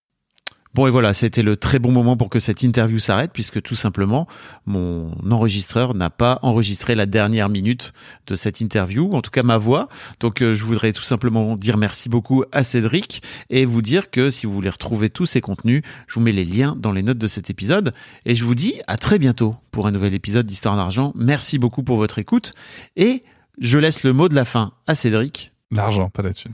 Bon 0.78 0.86
et 0.86 0.92
voilà, 0.92 1.16
c'était 1.16 1.42
le 1.42 1.58
très 1.58 1.80
bon 1.80 1.92
moment 1.92 2.18
pour 2.18 2.30
que 2.30 2.40
cette 2.40 2.62
interview 2.62 3.00
s'arrête 3.00 3.32
puisque 3.34 3.64
tout 3.64 3.74
simplement 3.74 4.28
mon 4.68 5.10
enregistreur 5.32 5.96
n'a 5.96 6.12
pas 6.12 6.38
enregistré 6.44 6.94
la 6.94 7.08
dernière 7.08 7.50
minute 7.50 7.94
de 8.28 8.36
cette 8.36 8.62
interview, 8.62 9.12
en 9.14 9.24
tout 9.24 9.32
cas 9.32 9.42
ma 9.42 9.58
voix. 9.58 9.90
Donc 10.20 10.44
euh, 10.44 10.54
je 10.54 10.64
voudrais 10.64 10.94
tout 10.94 11.02
simplement 11.02 11.56
dire 11.56 11.78
merci 11.78 12.10
beaucoup 12.10 12.44
à 12.52 12.64
Cédric 12.64 13.24
et 13.50 13.66
vous 13.66 13.82
dire 13.82 14.12
que 14.12 14.30
si 14.30 14.46
vous 14.46 14.54
voulez 14.54 14.70
retrouver 14.70 15.10
tous 15.10 15.26
ces 15.26 15.42
contenus, 15.42 15.82
je 16.06 16.14
vous 16.14 16.22
mets 16.22 16.32
les 16.32 16.46
liens 16.46 16.76
dans 16.78 16.92
les 16.92 17.02
notes 17.02 17.18
de 17.18 17.26
cet 17.26 17.50
épisode 17.50 17.92
et 18.28 18.36
je 18.36 18.44
vous 18.44 18.54
dis 18.54 18.76
à 18.86 18.98
très 18.98 19.18
bientôt 19.18 19.56
pour 19.72 19.88
un 19.88 19.92
nouvel 19.92 20.14
épisode 20.14 20.46
d'Histoire 20.46 20.76
d'argent. 20.76 21.12
Merci 21.16 21.58
beaucoup 21.58 21.82
pour 21.82 21.98
votre 21.98 22.20
écoute 22.20 22.54
et 22.96 23.24
je 23.60 23.80
laisse 23.80 24.04
le 24.04 24.14
mot 24.14 24.30
de 24.30 24.36
la 24.36 24.46
fin 24.46 24.74
à 24.86 24.94
Cédric. 24.94 25.54
L'argent, 25.72 26.12
pas 26.12 26.22
la 26.22 26.36
thune. 26.36 26.54